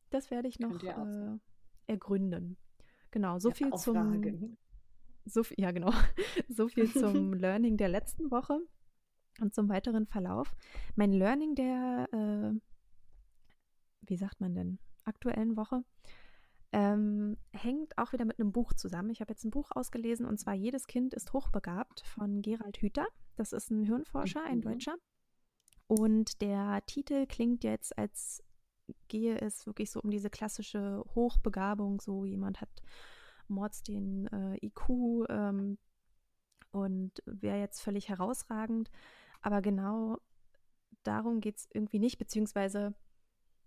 das 0.09 0.31
werde 0.31 0.47
ich 0.47 0.59
noch 0.59 0.81
äh, 0.81 1.37
ergründen. 1.85 2.57
Genau, 3.11 3.37
so 3.37 3.49
Ja, 3.49 3.55
viel 3.55 3.73
zum, 3.73 3.93
Fragen. 3.95 4.57
so 5.25 5.43
ja 5.55 5.71
genau, 5.71 5.91
so 6.49 6.67
viel 6.67 6.91
zum 6.91 7.33
Learning 7.35 7.77
der 7.77 7.89
letzten 7.89 8.31
Woche 8.31 8.59
und 9.39 9.53
zum 9.53 9.69
weiteren 9.69 10.07
Verlauf. 10.07 10.55
Mein 10.95 11.13
Learning 11.13 11.53
der, 11.53 12.07
äh, 12.11 12.59
wie 14.07 14.17
sagt 14.17 14.41
man 14.41 14.55
denn, 14.55 14.79
aktuellen 15.03 15.55
Woche 15.55 15.83
ähm, 16.71 17.37
hängt 17.51 17.97
auch 17.97 18.13
wieder 18.13 18.25
mit 18.25 18.39
einem 18.39 18.51
Buch 18.51 18.73
zusammen. 18.73 19.09
Ich 19.09 19.21
habe 19.21 19.31
jetzt 19.31 19.43
ein 19.43 19.51
Buch 19.51 19.71
ausgelesen 19.71 20.25
und 20.25 20.39
zwar 20.39 20.53
Jedes 20.53 20.87
Kind 20.87 21.13
ist 21.13 21.33
hochbegabt 21.33 22.01
von 22.05 22.41
Gerald 22.41 22.77
Hüther. 22.77 23.07
Das 23.35 23.53
ist 23.53 23.71
ein 23.71 23.83
Hirnforscher, 23.83 24.43
ein 24.43 24.57
Mhm. 24.57 24.63
Deutscher. 24.63 24.95
Und 25.87 26.41
der 26.41 26.85
Titel 26.85 27.25
klingt 27.25 27.63
jetzt, 27.63 27.97
als 27.97 28.43
gehe 29.07 29.39
es 29.39 29.65
wirklich 29.65 29.91
so 29.91 30.01
um 30.01 30.11
diese 30.11 30.29
klassische 30.29 31.03
Hochbegabung, 31.15 31.99
so 32.01 32.25
jemand 32.25 32.61
hat 32.61 32.69
Mords 33.47 33.81
den 33.81 34.27
äh, 34.27 34.65
IQ 34.65 35.25
ähm, 35.29 35.77
und 36.71 37.11
wäre 37.25 37.59
jetzt 37.59 37.81
völlig 37.81 38.09
herausragend. 38.09 38.91
Aber 39.41 39.61
genau 39.61 40.17
darum 41.03 41.39
geht 41.39 41.57
es 41.57 41.67
irgendwie 41.73 41.99
nicht, 41.99 42.19
beziehungsweise 42.19 42.93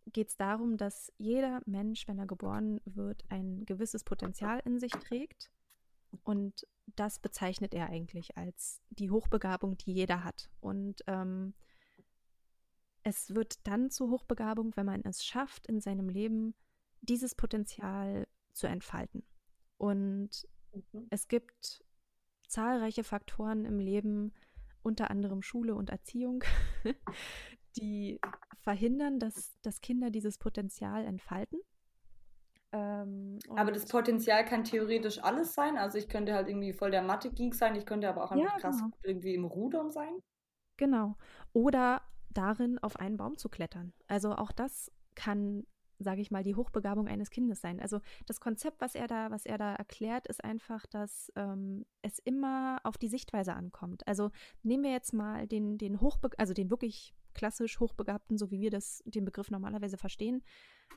geht 0.06 0.28
es 0.28 0.36
darum, 0.36 0.76
dass 0.76 1.12
jeder 1.18 1.60
Mensch, 1.66 2.06
wenn 2.08 2.18
er 2.18 2.26
geboren 2.26 2.80
wird, 2.84 3.24
ein 3.28 3.64
gewisses 3.66 4.04
Potenzial 4.04 4.60
in 4.64 4.78
sich 4.78 4.92
trägt. 4.92 5.50
Und 6.24 6.66
das 6.86 7.18
bezeichnet 7.18 7.74
er 7.74 7.88
eigentlich 7.88 8.36
als 8.36 8.80
die 8.90 9.10
Hochbegabung, 9.10 9.78
die 9.78 9.92
jeder 9.92 10.24
hat. 10.24 10.50
Und 10.60 11.02
ähm, 11.06 11.54
es 13.02 13.34
wird 13.34 13.66
dann 13.66 13.90
zur 13.90 14.10
Hochbegabung, 14.10 14.76
wenn 14.76 14.86
man 14.86 15.02
es 15.04 15.24
schafft, 15.24 15.66
in 15.66 15.80
seinem 15.80 16.08
Leben 16.08 16.54
dieses 17.00 17.34
Potenzial 17.34 18.26
zu 18.52 18.66
entfalten. 18.66 19.24
Und 19.78 20.46
Mhm. 20.74 21.06
es 21.10 21.28
gibt 21.28 21.84
zahlreiche 22.48 23.04
Faktoren 23.04 23.64
im 23.64 23.78
Leben, 23.78 24.32
unter 24.82 25.10
anderem 25.10 25.42
Schule 25.42 25.74
und 25.74 25.90
Erziehung, 25.90 26.42
die 27.72 28.20
verhindern, 28.60 29.18
dass, 29.18 29.52
dass 29.62 29.80
Kinder 29.80 30.10
dieses 30.10 30.38
Potenzial 30.38 31.04
entfalten. 31.04 31.58
Ähm, 32.72 33.38
aber 33.54 33.70
das 33.70 33.86
Potenzial 33.86 34.44
kann 34.44 34.64
theoretisch 34.64 35.22
alles 35.22 35.54
sein. 35.54 35.76
Also 35.76 35.98
ich 35.98 36.08
könnte 36.08 36.32
halt 36.32 36.48
irgendwie 36.48 36.72
voll 36.72 36.90
der 36.90 37.02
Mathe-Geek 37.02 37.54
sein, 37.54 37.74
ich 37.76 37.84
könnte 37.84 38.08
aber 38.08 38.24
auch 38.24 38.30
einfach 38.30 38.54
ja, 38.54 38.58
krass 38.58 38.78
genau. 38.78 38.96
irgendwie 39.02 39.34
im 39.34 39.44
Rudern 39.44 39.90
sein. 39.90 40.18
Genau. 40.78 41.16
Oder 41.52 42.02
darin, 42.30 42.78
auf 42.78 42.96
einen 42.96 43.18
Baum 43.18 43.36
zu 43.36 43.50
klettern. 43.50 43.92
Also 44.08 44.34
auch 44.34 44.52
das 44.52 44.90
kann, 45.14 45.66
sage 45.98 46.22
ich 46.22 46.30
mal, 46.30 46.42
die 46.42 46.54
Hochbegabung 46.54 47.08
eines 47.08 47.28
Kindes 47.28 47.60
sein. 47.60 47.78
Also 47.78 48.00
das 48.24 48.40
Konzept, 48.40 48.80
was 48.80 48.94
er 48.94 49.06
da, 49.06 49.30
was 49.30 49.44
er 49.44 49.58
da 49.58 49.74
erklärt, 49.74 50.26
ist 50.26 50.42
einfach, 50.42 50.86
dass 50.86 51.30
ähm, 51.36 51.84
es 52.00 52.18
immer 52.20 52.80
auf 52.84 52.96
die 52.96 53.08
Sichtweise 53.08 53.52
ankommt. 53.52 54.06
Also 54.08 54.30
nehmen 54.62 54.84
wir 54.84 54.92
jetzt 54.92 55.12
mal 55.12 55.46
den, 55.46 55.76
den 55.76 56.00
Hochbe 56.00 56.30
also 56.38 56.54
den 56.54 56.70
wirklich 56.70 57.14
klassisch 57.34 57.80
Hochbegabten, 57.80 58.38
so 58.38 58.50
wie 58.50 58.60
wir 58.60 58.70
das 58.70 59.02
den 59.04 59.24
Begriff 59.24 59.50
normalerweise 59.50 59.98
verstehen, 59.98 60.42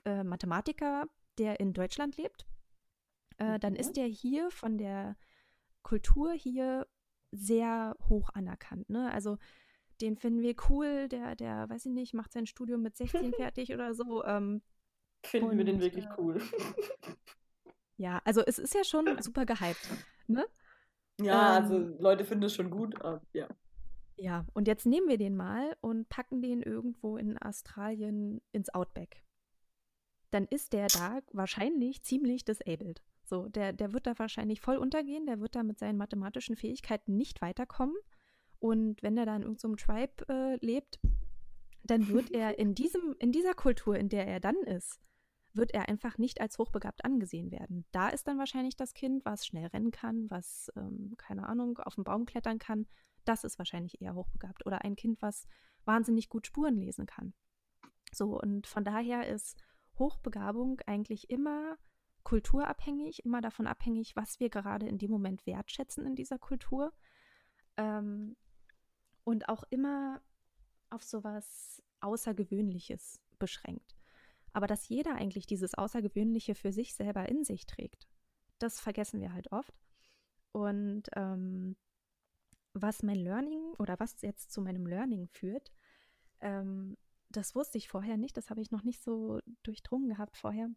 äh, 0.05 0.23
Mathematiker, 0.23 1.05
der 1.37 1.59
in 1.59 1.73
Deutschland 1.73 2.17
lebt, 2.17 2.45
äh, 3.37 3.59
dann 3.59 3.75
ist 3.75 3.89
mhm. 3.89 3.93
der 3.93 4.05
hier 4.05 4.51
von 4.51 4.77
der 4.77 5.17
Kultur 5.83 6.33
hier 6.33 6.87
sehr 7.31 7.95
hoch 8.09 8.29
anerkannt. 8.33 8.89
Ne? 8.89 9.11
Also 9.11 9.37
den 10.01 10.17
finden 10.17 10.41
wir 10.41 10.55
cool, 10.69 11.07
der, 11.07 11.35
der, 11.35 11.69
weiß 11.69 11.85
ich 11.85 11.91
nicht, 11.91 12.13
macht 12.13 12.33
sein 12.33 12.45
Studium 12.45 12.81
mit 12.81 12.95
16 12.95 13.33
fertig 13.37 13.73
oder 13.73 13.93
so. 13.93 14.23
Ähm, 14.25 14.61
finden 15.23 15.51
und, 15.51 15.57
wir 15.57 15.65
den 15.65 15.81
wirklich 15.81 16.05
äh, 16.05 16.15
cool. 16.17 16.41
ja, 17.97 18.21
also 18.25 18.41
es 18.45 18.59
ist 18.59 18.73
ja 18.73 18.83
schon 18.83 19.21
super 19.21 19.45
gehypt, 19.45 19.89
ne? 20.27 20.45
Ja, 21.21 21.53
also 21.55 21.75
ähm, 21.75 21.83
also 21.83 22.03
Leute 22.03 22.25
finden 22.25 22.45
es 22.45 22.55
schon 22.55 22.69
gut, 22.69 22.99
aber 23.01 23.21
ja. 23.33 23.47
Ja, 24.17 24.45
und 24.53 24.67
jetzt 24.67 24.85
nehmen 24.85 25.07
wir 25.07 25.17
den 25.17 25.35
mal 25.35 25.75
und 25.81 26.07
packen 26.09 26.41
den 26.41 26.61
irgendwo 26.61 27.17
in 27.17 27.37
Australien 27.37 28.41
ins 28.51 28.73
Outback 28.73 29.25
dann 30.35 30.45
ist 30.47 30.73
der 30.73 30.87
da 30.87 31.21
wahrscheinlich 31.31 32.03
ziemlich 32.03 32.43
disabled. 32.43 33.01
So, 33.23 33.47
der, 33.47 33.71
der 33.71 33.93
wird 33.93 34.05
da 34.05 34.19
wahrscheinlich 34.19 34.59
voll 34.59 34.75
untergehen, 34.75 35.25
der 35.25 35.39
wird 35.39 35.55
da 35.55 35.63
mit 35.63 35.79
seinen 35.79 35.97
mathematischen 35.97 36.57
Fähigkeiten 36.57 37.15
nicht 37.15 37.41
weiterkommen. 37.41 37.95
Und 38.59 39.01
wenn 39.01 39.17
er 39.17 39.25
da 39.25 39.35
in 39.37 39.43
irgendeinem 39.43 39.77
Tribe 39.77 40.27
äh, 40.27 40.65
lebt, 40.65 40.99
dann 41.83 42.09
wird 42.09 42.31
er 42.31 42.59
in, 42.59 42.75
diesem, 42.75 43.15
in 43.19 43.31
dieser 43.31 43.53
Kultur, 43.53 43.97
in 43.97 44.09
der 44.09 44.27
er 44.27 44.41
dann 44.41 44.57
ist, 44.57 44.99
wird 45.53 45.73
er 45.73 45.87
einfach 45.87 46.17
nicht 46.17 46.41
als 46.41 46.57
hochbegabt 46.57 47.05
angesehen 47.05 47.49
werden. 47.49 47.85
Da 47.93 48.09
ist 48.09 48.27
dann 48.27 48.37
wahrscheinlich 48.37 48.75
das 48.75 48.93
Kind, 48.93 49.23
was 49.23 49.45
schnell 49.45 49.67
rennen 49.67 49.91
kann, 49.91 50.29
was, 50.29 50.69
ähm, 50.75 51.13
keine 51.17 51.47
Ahnung, 51.47 51.77
auf 51.79 51.95
den 51.95 52.03
Baum 52.03 52.25
klettern 52.25 52.59
kann. 52.59 52.87
Das 53.25 53.43
ist 53.43 53.57
wahrscheinlich 53.57 54.01
eher 54.01 54.15
hochbegabt. 54.15 54.65
Oder 54.65 54.83
ein 54.83 54.95
Kind, 54.95 55.21
was 55.21 55.47
wahnsinnig 55.83 56.29
gut 56.29 56.47
Spuren 56.47 56.77
lesen 56.77 57.05
kann. 57.05 57.33
So, 58.13 58.39
und 58.39 58.67
von 58.67 58.83
daher 58.83 59.27
ist 59.27 59.57
Hochbegabung 59.97 60.79
eigentlich 60.85 61.29
immer 61.29 61.77
kulturabhängig, 62.23 63.23
immer 63.25 63.41
davon 63.41 63.67
abhängig, 63.67 64.15
was 64.15 64.39
wir 64.39 64.49
gerade 64.49 64.87
in 64.87 64.97
dem 64.97 65.11
Moment 65.11 65.45
wertschätzen 65.45 66.05
in 66.05 66.15
dieser 66.15 66.39
Kultur. 66.39 66.93
Ähm, 67.77 68.35
und 69.23 69.49
auch 69.49 69.63
immer 69.69 70.21
auf 70.89 71.03
sowas 71.03 71.83
Außergewöhnliches 71.99 73.19
beschränkt. 73.39 73.95
Aber 74.53 74.67
dass 74.67 74.87
jeder 74.87 75.15
eigentlich 75.15 75.45
dieses 75.45 75.73
Außergewöhnliche 75.73 76.55
für 76.55 76.71
sich 76.71 76.95
selber 76.95 77.27
in 77.27 77.43
sich 77.43 77.65
trägt, 77.65 78.07
das 78.59 78.79
vergessen 78.79 79.19
wir 79.19 79.33
halt 79.33 79.51
oft. 79.51 79.73
Und 80.53 81.03
ähm, 81.13 81.75
was 82.75 83.03
mein 83.03 83.15
Learning 83.15 83.73
oder 83.79 83.99
was 83.99 84.21
jetzt 84.21 84.51
zu 84.51 84.61
meinem 84.61 84.85
Learning 84.85 85.27
führt, 85.27 85.71
ähm, 86.41 86.97
das 87.29 87.55
wusste 87.55 87.77
ich 87.77 87.87
vorher 87.87 88.17
nicht, 88.17 88.37
das 88.37 88.49
habe 88.49 88.61
ich 88.61 88.69
noch 88.69 88.83
nicht 88.83 89.01
so 89.01 89.39
durchdrungen 89.63 90.09
gehabt 90.09 90.37
vorher. 90.37 90.69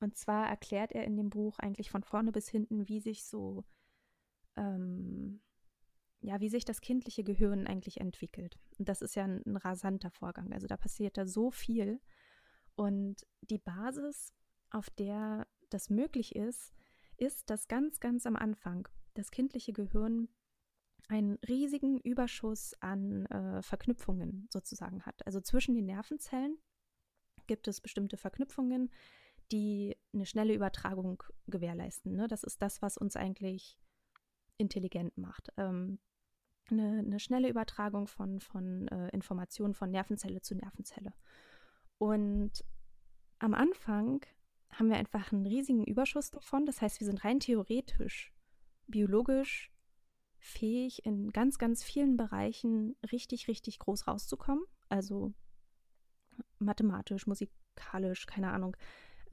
Und 0.00 0.16
zwar 0.16 0.48
erklärt 0.48 0.92
er 0.92 1.04
in 1.04 1.16
dem 1.16 1.30
Buch 1.30 1.58
eigentlich 1.58 1.90
von 1.90 2.02
vorne 2.02 2.32
bis 2.32 2.48
hinten, 2.48 2.88
wie 2.88 3.00
sich 3.00 3.24
so, 3.24 3.64
ähm, 4.56 5.40
ja, 6.20 6.40
wie 6.40 6.48
sich 6.48 6.64
das 6.64 6.80
kindliche 6.80 7.22
Gehirn 7.22 7.66
eigentlich 7.66 8.00
entwickelt. 8.00 8.58
Und 8.78 8.88
das 8.88 9.00
ist 9.00 9.14
ja 9.14 9.24
ein, 9.24 9.42
ein 9.46 9.56
rasanter 9.56 10.10
Vorgang. 10.10 10.52
Also 10.52 10.66
da 10.66 10.76
passiert 10.76 11.16
da 11.16 11.26
so 11.26 11.50
viel. 11.50 12.00
Und 12.74 13.24
die 13.42 13.58
Basis, 13.58 14.34
auf 14.70 14.90
der 14.90 15.46
das 15.70 15.90
möglich 15.90 16.34
ist, 16.34 16.74
ist, 17.16 17.48
dass 17.50 17.68
ganz, 17.68 18.00
ganz 18.00 18.26
am 18.26 18.36
Anfang 18.36 18.88
das 19.14 19.30
kindliche 19.30 19.72
Gehirn 19.72 20.28
einen 21.08 21.38
riesigen 21.48 22.00
Überschuss 22.00 22.74
an 22.80 23.26
äh, 23.26 23.62
Verknüpfungen 23.62 24.48
sozusagen 24.50 25.02
hat. 25.02 25.26
Also 25.26 25.40
zwischen 25.40 25.74
den 25.74 25.86
Nervenzellen 25.86 26.58
gibt 27.46 27.68
es 27.68 27.80
bestimmte 27.80 28.16
Verknüpfungen, 28.16 28.90
die 29.52 29.96
eine 30.14 30.26
schnelle 30.26 30.54
Übertragung 30.54 31.22
gewährleisten. 31.46 32.14
Ne? 32.14 32.26
Das 32.28 32.42
ist 32.44 32.62
das, 32.62 32.80
was 32.80 32.96
uns 32.96 33.16
eigentlich 33.16 33.78
intelligent 34.56 35.16
macht. 35.18 35.52
Ähm, 35.56 35.98
eine, 36.70 37.00
eine, 37.00 37.20
schnelle 37.20 37.48
Übertragung 37.50 38.06
von, 38.06 38.40
von 38.40 38.88
äh, 38.88 39.08
Informationen 39.10 39.74
von 39.74 39.90
Nervenzelle 39.90 40.40
zu 40.40 40.54
Nervenzelle. 40.54 41.12
Und 41.98 42.64
am 43.38 43.52
Anfang 43.52 44.24
haben 44.70 44.88
wir 44.88 44.96
einfach 44.96 45.32
einen 45.32 45.46
riesigen 45.46 45.84
Überschuss 45.84 46.30
davon. 46.30 46.64
Das 46.64 46.80
heißt, 46.80 47.00
wir 47.00 47.06
sind 47.06 47.24
rein 47.24 47.40
theoretisch, 47.40 48.32
biologisch 48.86 49.73
fähig, 50.44 51.04
in 51.06 51.32
ganz, 51.32 51.58
ganz 51.58 51.82
vielen 51.82 52.16
Bereichen 52.16 52.96
richtig, 53.10 53.48
richtig 53.48 53.78
groß 53.78 54.06
rauszukommen. 54.06 54.62
Also 54.88 55.32
mathematisch, 56.58 57.26
musikalisch, 57.26 58.26
keine 58.26 58.52
Ahnung, 58.52 58.76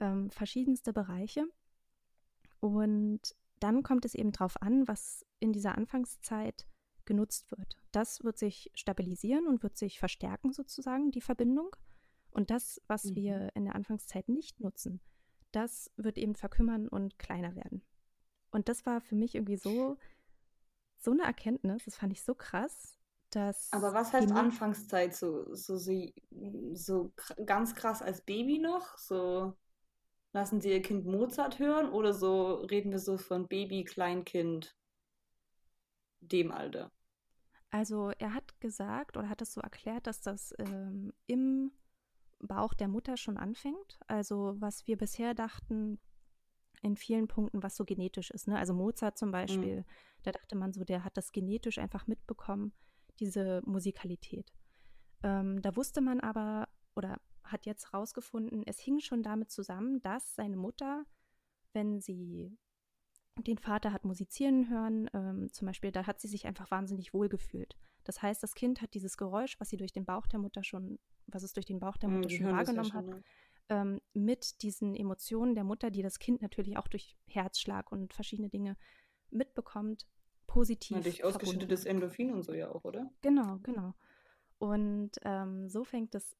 ähm, 0.00 0.30
verschiedenste 0.30 0.92
Bereiche. 0.92 1.46
Und 2.60 3.20
dann 3.60 3.82
kommt 3.82 4.04
es 4.04 4.14
eben 4.14 4.32
darauf 4.32 4.60
an, 4.62 4.88
was 4.88 5.26
in 5.38 5.52
dieser 5.52 5.76
Anfangszeit 5.76 6.66
genutzt 7.04 7.50
wird. 7.50 7.76
Das 7.90 8.24
wird 8.24 8.38
sich 8.38 8.70
stabilisieren 8.74 9.46
und 9.46 9.62
wird 9.62 9.76
sich 9.76 9.98
verstärken 9.98 10.52
sozusagen, 10.52 11.10
die 11.10 11.20
Verbindung. 11.20 11.76
Und 12.30 12.50
das, 12.50 12.80
was 12.86 13.04
mhm. 13.04 13.16
wir 13.16 13.50
in 13.54 13.64
der 13.64 13.74
Anfangszeit 13.74 14.28
nicht 14.28 14.60
nutzen, 14.60 15.00
das 15.50 15.90
wird 15.96 16.16
eben 16.16 16.34
verkümmern 16.34 16.88
und 16.88 17.18
kleiner 17.18 17.54
werden. 17.54 17.82
Und 18.50 18.68
das 18.68 18.86
war 18.86 19.00
für 19.02 19.14
mich 19.14 19.34
irgendwie 19.34 19.56
so 19.56 19.98
so 21.02 21.10
eine 21.10 21.24
Erkenntnis, 21.24 21.84
das 21.84 21.96
fand 21.96 22.12
ich 22.12 22.22
so 22.22 22.34
krass, 22.34 22.96
dass. 23.30 23.72
Aber 23.72 23.92
was 23.92 24.12
heißt 24.12 24.32
Anfangszeit? 24.32 25.14
So, 25.14 25.54
so, 25.54 25.76
so, 25.76 25.92
so 26.74 27.12
ganz 27.44 27.74
krass 27.74 28.02
als 28.02 28.22
Baby 28.22 28.58
noch? 28.58 28.96
So 28.98 29.56
lassen 30.32 30.60
Sie 30.60 30.70
Ihr 30.70 30.82
Kind 30.82 31.04
Mozart 31.06 31.58
hören 31.58 31.90
oder 31.90 32.14
so 32.14 32.54
reden 32.54 32.90
wir 32.90 32.98
so 32.98 33.18
von 33.18 33.48
Baby, 33.48 33.84
Kleinkind, 33.84 34.76
dem 36.20 36.52
Alter? 36.52 36.90
Also 37.70 38.10
er 38.18 38.34
hat 38.34 38.60
gesagt 38.60 39.16
oder 39.16 39.28
hat 39.28 39.42
es 39.42 39.52
so 39.52 39.60
erklärt, 39.60 40.06
dass 40.06 40.20
das 40.20 40.54
ähm, 40.58 41.12
im 41.26 41.72
Bauch 42.38 42.74
der 42.74 42.88
Mutter 42.88 43.16
schon 43.16 43.38
anfängt. 43.38 43.98
Also 44.06 44.56
was 44.58 44.86
wir 44.86 44.98
bisher 44.98 45.34
dachten, 45.34 45.98
in 46.82 46.96
vielen 46.96 47.28
Punkten, 47.28 47.62
was 47.62 47.76
so 47.76 47.84
genetisch 47.84 48.30
ist. 48.30 48.48
Ne? 48.48 48.58
Also 48.58 48.74
Mozart 48.74 49.16
zum 49.16 49.30
Beispiel, 49.30 49.80
mhm. 49.80 49.84
da 50.24 50.32
dachte 50.32 50.56
man 50.56 50.72
so, 50.72 50.84
der 50.84 51.04
hat 51.04 51.16
das 51.16 51.32
genetisch 51.32 51.78
einfach 51.78 52.06
mitbekommen, 52.06 52.72
diese 53.20 53.62
Musikalität. 53.64 54.52
Ähm, 55.22 55.62
da 55.62 55.76
wusste 55.76 56.00
man 56.00 56.20
aber 56.20 56.68
oder 56.94 57.20
hat 57.44 57.66
jetzt 57.66 57.92
herausgefunden, 57.92 58.62
es 58.66 58.78
hing 58.78 59.00
schon 59.00 59.22
damit 59.22 59.50
zusammen, 59.50 60.00
dass 60.02 60.34
seine 60.34 60.56
Mutter, 60.56 61.04
wenn 61.72 62.00
sie 62.00 62.56
den 63.38 63.58
Vater 63.58 63.92
hat 63.92 64.04
musizieren 64.04 64.68
hören, 64.68 65.08
ähm, 65.14 65.52
zum 65.52 65.66
Beispiel, 65.66 65.90
da 65.90 66.06
hat 66.06 66.20
sie 66.20 66.28
sich 66.28 66.46
einfach 66.46 66.70
wahnsinnig 66.70 67.14
wohl 67.14 67.28
gefühlt. 67.28 67.76
Das 68.04 68.20
heißt, 68.20 68.42
das 68.42 68.54
Kind 68.54 68.82
hat 68.82 68.94
dieses 68.94 69.16
Geräusch, 69.16 69.58
was 69.58 69.70
sie 69.70 69.76
durch 69.76 69.92
den 69.92 70.04
Bauch 70.04 70.26
der 70.26 70.38
Mutter 70.38 70.64
schon, 70.64 70.98
was 71.26 71.42
es 71.42 71.52
durch 71.52 71.66
den 71.66 71.78
Bauch 71.78 71.96
der 71.96 72.08
mhm, 72.08 72.16
Mutter 72.16 72.28
mhm, 72.28 72.36
schon 72.36 72.46
wahrgenommen 72.52 72.88
ja 72.88 72.92
schon, 72.92 72.98
hat, 72.98 73.06
ne? 73.06 73.22
Ähm, 73.68 74.00
mit 74.12 74.62
diesen 74.62 74.94
Emotionen 74.94 75.54
der 75.54 75.64
Mutter, 75.64 75.90
die 75.90 76.02
das 76.02 76.18
Kind 76.18 76.42
natürlich 76.42 76.76
auch 76.76 76.88
durch 76.88 77.16
Herzschlag 77.26 77.90
und 77.90 78.12
verschiedene 78.12 78.48
Dinge 78.48 78.76
mitbekommt, 79.30 80.06
positiv. 80.46 80.96
Ja, 80.96 81.02
durch 81.02 81.24
ausgeschüttetes 81.24 81.84
Endorphin 81.84 82.32
und 82.32 82.42
so 82.42 82.52
ja 82.52 82.70
auch, 82.70 82.84
oder? 82.84 83.10
Genau, 83.22 83.58
genau. 83.62 83.94
Und 84.58 85.12
ähm, 85.22 85.68
so 85.68 85.84
fängt 85.84 86.14
es 86.14 86.36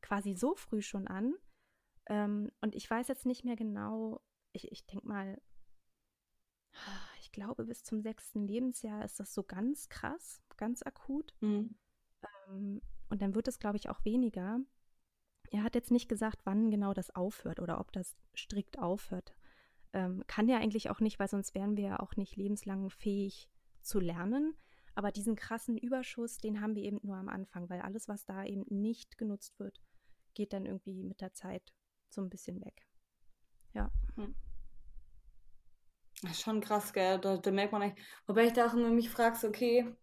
quasi 0.00 0.34
so 0.34 0.54
früh 0.54 0.82
schon 0.82 1.08
an. 1.08 1.34
Ähm, 2.06 2.50
und 2.60 2.74
ich 2.74 2.88
weiß 2.88 3.08
jetzt 3.08 3.26
nicht 3.26 3.44
mehr 3.44 3.56
genau, 3.56 4.20
ich, 4.52 4.70
ich 4.70 4.86
denke 4.86 5.06
mal, 5.06 5.40
ich 7.20 7.32
glaube, 7.32 7.64
bis 7.64 7.82
zum 7.82 8.00
sechsten 8.00 8.46
Lebensjahr 8.46 9.04
ist 9.04 9.18
das 9.18 9.34
so 9.34 9.42
ganz 9.42 9.88
krass, 9.88 10.40
ganz 10.56 10.82
akut. 10.82 11.34
Mhm. 11.40 11.76
Ähm, 12.48 12.80
und 13.08 13.22
dann 13.22 13.34
wird 13.34 13.48
es, 13.48 13.58
glaube 13.58 13.76
ich, 13.76 13.88
auch 13.88 14.04
weniger. 14.04 14.60
Er 15.50 15.62
hat 15.62 15.74
jetzt 15.74 15.90
nicht 15.90 16.08
gesagt, 16.08 16.40
wann 16.44 16.70
genau 16.70 16.94
das 16.94 17.14
aufhört 17.14 17.60
oder 17.60 17.80
ob 17.80 17.92
das 17.92 18.16
strikt 18.34 18.78
aufhört. 18.78 19.34
Ähm, 19.92 20.22
kann 20.26 20.48
ja 20.48 20.58
eigentlich 20.58 20.90
auch 20.90 21.00
nicht, 21.00 21.18
weil 21.18 21.28
sonst 21.28 21.54
wären 21.54 21.76
wir 21.76 21.84
ja 21.84 22.00
auch 22.00 22.16
nicht 22.16 22.36
lebenslang 22.36 22.90
fähig 22.90 23.48
zu 23.82 24.00
lernen. 24.00 24.54
Aber 24.94 25.12
diesen 25.12 25.36
krassen 25.36 25.76
Überschuss, 25.76 26.38
den 26.38 26.60
haben 26.60 26.74
wir 26.74 26.82
eben 26.82 27.00
nur 27.02 27.16
am 27.16 27.28
Anfang, 27.28 27.68
weil 27.68 27.80
alles, 27.82 28.08
was 28.08 28.24
da 28.24 28.44
eben 28.44 28.64
nicht 28.68 29.18
genutzt 29.18 29.58
wird, 29.58 29.80
geht 30.34 30.52
dann 30.52 30.66
irgendwie 30.66 31.02
mit 31.02 31.20
der 31.20 31.34
Zeit 31.34 31.74
so 32.08 32.22
ein 32.22 32.30
bisschen 32.30 32.64
weg. 32.64 32.86
Ja. 33.74 33.90
Hm. 34.16 34.34
Schon 36.32 36.62
krass, 36.62 36.92
gell? 36.94 37.18
Da, 37.20 37.36
da 37.36 37.50
merkt 37.50 37.72
man 37.72 37.82
eigentlich. 37.82 38.06
Wobei 38.26 38.46
ich 38.46 38.54
da 38.54 38.66
auch 38.66 38.74
immer 38.74 38.88
mich 38.88 39.10
frage, 39.10 39.36
so, 39.36 39.48
okay. 39.48 39.94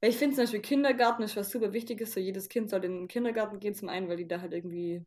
Weil 0.00 0.10
ich 0.10 0.16
finde 0.16 0.36
zum 0.36 0.44
Beispiel 0.44 0.60
Kindergarten 0.60 1.22
ist 1.22 1.36
was 1.36 1.50
super 1.50 1.72
Wichtiges. 1.72 2.12
So 2.12 2.20
jedes 2.20 2.48
Kind 2.48 2.70
soll 2.70 2.84
in 2.84 2.92
den 3.00 3.08
Kindergarten 3.08 3.60
gehen, 3.60 3.74
zum 3.74 3.88
einen, 3.88 4.08
weil 4.08 4.16
die 4.16 4.28
da 4.28 4.40
halt 4.40 4.52
irgendwie 4.52 5.04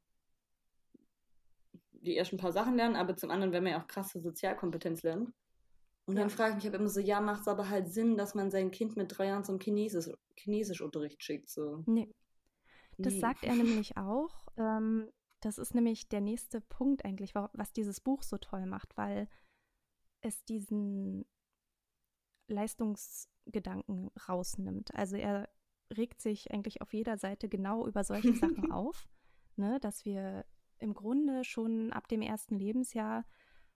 die 1.92 2.18
ersten 2.18 2.38
paar 2.38 2.52
Sachen 2.52 2.76
lernen, 2.76 2.96
aber 2.96 3.16
zum 3.16 3.32
anderen, 3.32 3.54
wenn 3.54 3.64
man 3.64 3.74
ja 3.74 3.82
auch 3.82 3.88
krasse 3.88 4.20
Sozialkompetenz 4.20 5.04
lernt. 5.04 5.32
Und 6.06 6.18
dann 6.18 6.30
frage 6.30 6.50
ich 6.50 6.56
mich 6.56 6.66
halt 6.66 6.76
immer 6.76 6.90
so, 6.90 7.00
ja, 7.00 7.22
macht 7.22 7.42
es 7.42 7.48
aber 7.48 7.70
halt 7.70 7.88
Sinn, 7.88 8.18
dass 8.18 8.36
man 8.36 8.52
sein 8.52 8.72
Kind 8.72 8.98
mit 8.98 9.18
drei 9.18 9.28
Jahren 9.28 9.46
zum 9.46 9.60
Chinesisch, 9.60 10.10
Chinesischunterricht 10.36 11.24
schickt? 11.24 11.50
So. 11.50 11.84
Nee. 11.86 12.14
Das 12.98 13.14
nee. 13.14 13.20
sagt 13.20 13.46
er 13.46 13.56
nämlich 13.56 13.96
auch. 13.98 14.48
Ähm, 14.58 15.10
das 15.40 15.58
ist 15.58 15.74
nämlich 15.74 16.10
der 16.10 16.22
nächste 16.22 16.62
Punkt 16.62 17.06
eigentlich, 17.06 17.34
was 17.36 17.72
dieses 17.72 18.02
Buch 18.02 18.22
so 18.22 18.38
toll 18.38 18.66
macht, 18.66 18.98
weil 18.98 19.30
es 20.22 20.44
diesen 20.44 21.26
Leistungsgedanken 23.44 24.12
rausnimmt. 24.28 24.94
Also 24.96 25.16
er 25.16 25.50
regt 25.96 26.22
sich 26.22 26.52
eigentlich 26.52 26.82
auf 26.82 26.94
jeder 26.94 27.18
Seite 27.18 27.50
genau 27.50 27.88
über 27.88 28.04
solche 28.04 28.34
Sachen 28.36 28.72
auf, 28.72 29.08
ne, 29.56 29.80
dass 29.80 30.06
wir 30.06 30.46
im 30.80 30.94
Grunde 30.94 31.44
schon 31.44 31.94
ab 31.94 32.08
dem 32.08 32.22
ersten 32.22 32.56
Lebensjahr 32.56 33.26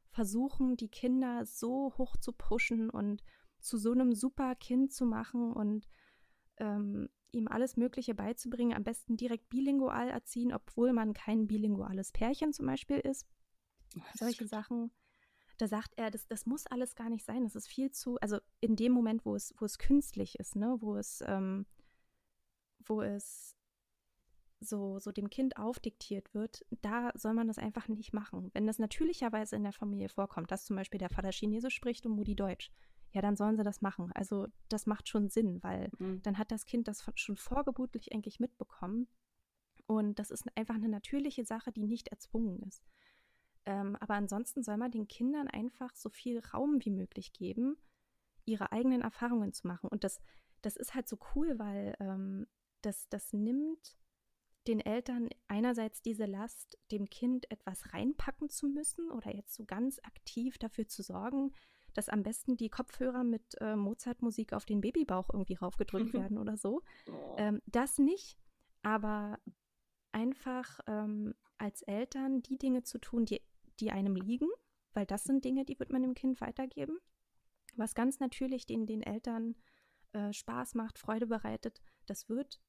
versuchen, 0.09 0.78
die 0.78 0.89
Kinder 0.89 1.45
so 1.45 1.93
hoch 1.97 2.18
zu 2.18 2.32
pushen 2.34 2.89
und 2.89 3.24
zu 3.59 3.78
so 3.78 3.91
einem 3.91 4.13
super 4.13 4.55
Kind 4.55 4.91
zu 4.91 5.05
machen 5.05 5.53
und 5.53 5.88
ähm, 6.57 7.09
ihm 7.32 7.47
alles 7.47 7.78
Mögliche 7.78 8.15
beizubringen, 8.15 8.76
am 8.76 8.84
besten 8.84 9.18
direkt 9.18 9.49
bilingual 9.49 10.09
erziehen, 10.09 10.53
obwohl 10.53 10.93
man 10.93 11.13
kein 11.13 11.47
bilinguales 11.47 12.11
Pärchen 12.11 12.53
zum 12.53 12.65
Beispiel 12.65 12.99
ist. 12.99 13.28
Solche 14.15 14.47
Sachen 14.47 14.91
da 15.58 15.68
sagt 15.68 15.93
er, 15.97 16.12
das, 16.12 16.28
das 16.28 16.45
muss 16.45 16.68
alles 16.68 16.95
gar 16.95 17.10
nicht 17.10 17.26
sein. 17.26 17.43
Das 17.43 17.55
ist 17.55 17.68
viel 17.68 17.91
zu, 17.91 18.18
also 18.20 18.39
in 18.60 18.76
dem 18.76 18.91
Moment, 18.91 19.26
wo 19.26 19.36
es, 19.36 19.53
wo 19.58 19.66
es 19.66 19.78
künstlich 19.78 20.39
ist, 20.39 20.55
ne, 20.55 20.78
wo 20.80 20.95
es, 20.95 21.24
ähm, 21.26 21.66
wo 22.86 23.01
es 23.01 23.55
so, 24.60 24.99
so 24.99 25.12
dem 25.12 25.30
Kind 25.30 25.58
aufdiktiert 25.58 26.34
wird, 26.34 26.66
da 26.82 27.12
soll 27.16 27.34
man 27.34 27.47
das 27.47 27.58
einfach 27.58 27.88
nicht 27.88 28.14
machen. 28.14 28.49
Wenn 28.53 28.66
das 28.66 28.80
natürlicherweise 28.80 29.55
in 29.55 29.64
der 29.64 29.74
Familie 29.74 30.10
vorkommt, 30.10 30.51
dass 30.51 30.66
zum 30.66 30.76
Beispiel 30.76 30.99
der 30.99 31.10
Vater 31.10 31.32
Chinesisch 31.32 31.76
spricht 31.76 32.05
und 32.05 32.14
Mutti 32.14 32.36
Deutsch, 32.36 32.72
ja, 33.14 33.22
dann 33.22 33.36
sollen 33.36 33.58
sie 33.58 33.64
das 33.64 33.82
machen. 33.82 34.12
Also 34.14 34.47
das 34.70 34.86
macht 34.86 35.08
schon 35.08 35.30
Sinn, 35.30 35.62
weil 35.64 35.89
mhm. 35.99 36.22
dann 36.24 36.38
hat 36.38 36.51
das 36.51 36.66
Kind 36.66 36.88
das 36.88 37.05
schon 37.16 37.38
vorgebotlich 37.38 38.14
eigentlich 38.14 38.39
mitbekommen. 38.39 39.08
Und 39.86 40.20
das 40.20 40.32
ist 40.32 40.45
einfach 40.55 40.76
eine 40.76 40.89
natürliche 40.89 41.45
Sache, 41.45 41.72
die 41.72 41.86
nicht 41.86 42.10
erzwungen 42.10 42.62
ist. 42.64 42.84
Ähm, 43.68 43.97
aber 43.99 44.13
ansonsten 44.13 44.63
soll 44.63 44.78
man 44.78 44.91
den 44.91 45.09
Kindern 45.09 45.49
einfach 45.49 45.93
so 45.93 46.09
viel 46.09 46.39
Raum 46.39 46.80
wie 46.86 46.89
möglich 46.89 47.34
geben, 47.34 47.76
ihre 48.45 48.72
eigenen 48.72 49.01
Erfahrungen 49.01 49.51
zu 49.51 49.68
machen. 49.68 49.89
Und 49.89 50.05
das, 50.05 50.22
das 50.61 50.78
ist 50.78 50.95
halt 50.95 51.09
so 51.09 51.20
cool, 51.36 51.59
weil 51.59 51.93
ähm, 51.99 52.47
das, 52.82 53.09
das 53.09 53.34
nimmt 53.34 53.97
den 54.68 54.80
Eltern 54.80 55.30
einerseits 55.49 56.01
diese 56.01 56.26
Last, 56.26 56.78
dem 56.91 57.09
Kind 57.09 57.51
etwas 57.51 57.93
reinpacken 57.93 58.49
zu 58.49 58.68
müssen 58.68 59.11
oder 59.11 59.36
jetzt 59.36 59.53
so 59.53 59.65
ganz 59.65 59.99
aktiv 59.99 60.57
dafür 60.57 60.88
zu 60.88 61.03
sorgen, 61.03 61.51
dass 61.93 62.07
am 62.07 62.24
besten 62.24 62.55
die 62.55 62.70
Kopfhörer 62.70 63.26
mit 63.26 63.59
äh, 63.59 63.76
Mozart-Musik 63.76 64.53
auf 64.53 64.63
den 64.63 64.80
Babybauch 64.80 65.30
irgendwie 65.34 65.55
raufgedrückt 65.55 66.13
werden 66.13 66.38
oder 66.38 66.55
so. 66.55 66.84
Ähm, 67.36 67.61
das 67.65 67.97
nicht, 67.97 68.38
aber 68.82 69.39
einfach 70.13 70.80
ähm, 70.88 71.34
als 71.57 71.82
Eltern 71.82 72.41
die 72.43 72.57
Dinge 72.57 72.84
zu 72.84 72.97
tun, 72.97 73.26
die 73.26 73.41
die 73.80 73.91
einem 73.91 74.15
liegen, 74.15 74.49
weil 74.93 75.05
das 75.05 75.23
sind 75.23 75.45
Dinge, 75.45 75.65
die 75.65 75.80
wird 75.80 75.91
man 75.91 76.01
dem 76.01 76.13
Kind 76.13 76.41
weitergeben. 76.41 76.99
Was 77.75 77.93
ganz 77.95 78.19
natürlich 78.19 78.65
den, 78.65 78.88
den 78.88 79.03
Eltern 79.03 79.55
äh, 80.13 80.34
Spaß 80.34 80.75
macht, 80.75 80.97
Freude 80.97 81.28
bereitet, 81.28 81.82
das 82.05 82.30
wird, 82.30 82.59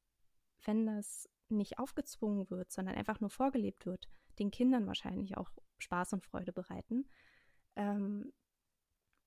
wenn 0.64 0.86
das 0.86 1.28
nicht 1.48 1.78
aufgezwungen 1.78 2.50
wird, 2.50 2.70
sondern 2.70 2.96
einfach 2.96 3.20
nur 3.20 3.30
vorgelebt 3.30 3.86
wird, 3.86 4.09
den 4.38 4.50
Kindern 4.50 4.86
wahrscheinlich 4.86 5.36
auch 5.36 5.50
Spaß 5.78 6.12
und 6.12 6.24
Freude 6.24 6.52
bereiten. 6.52 7.09
Ähm, 7.76 8.32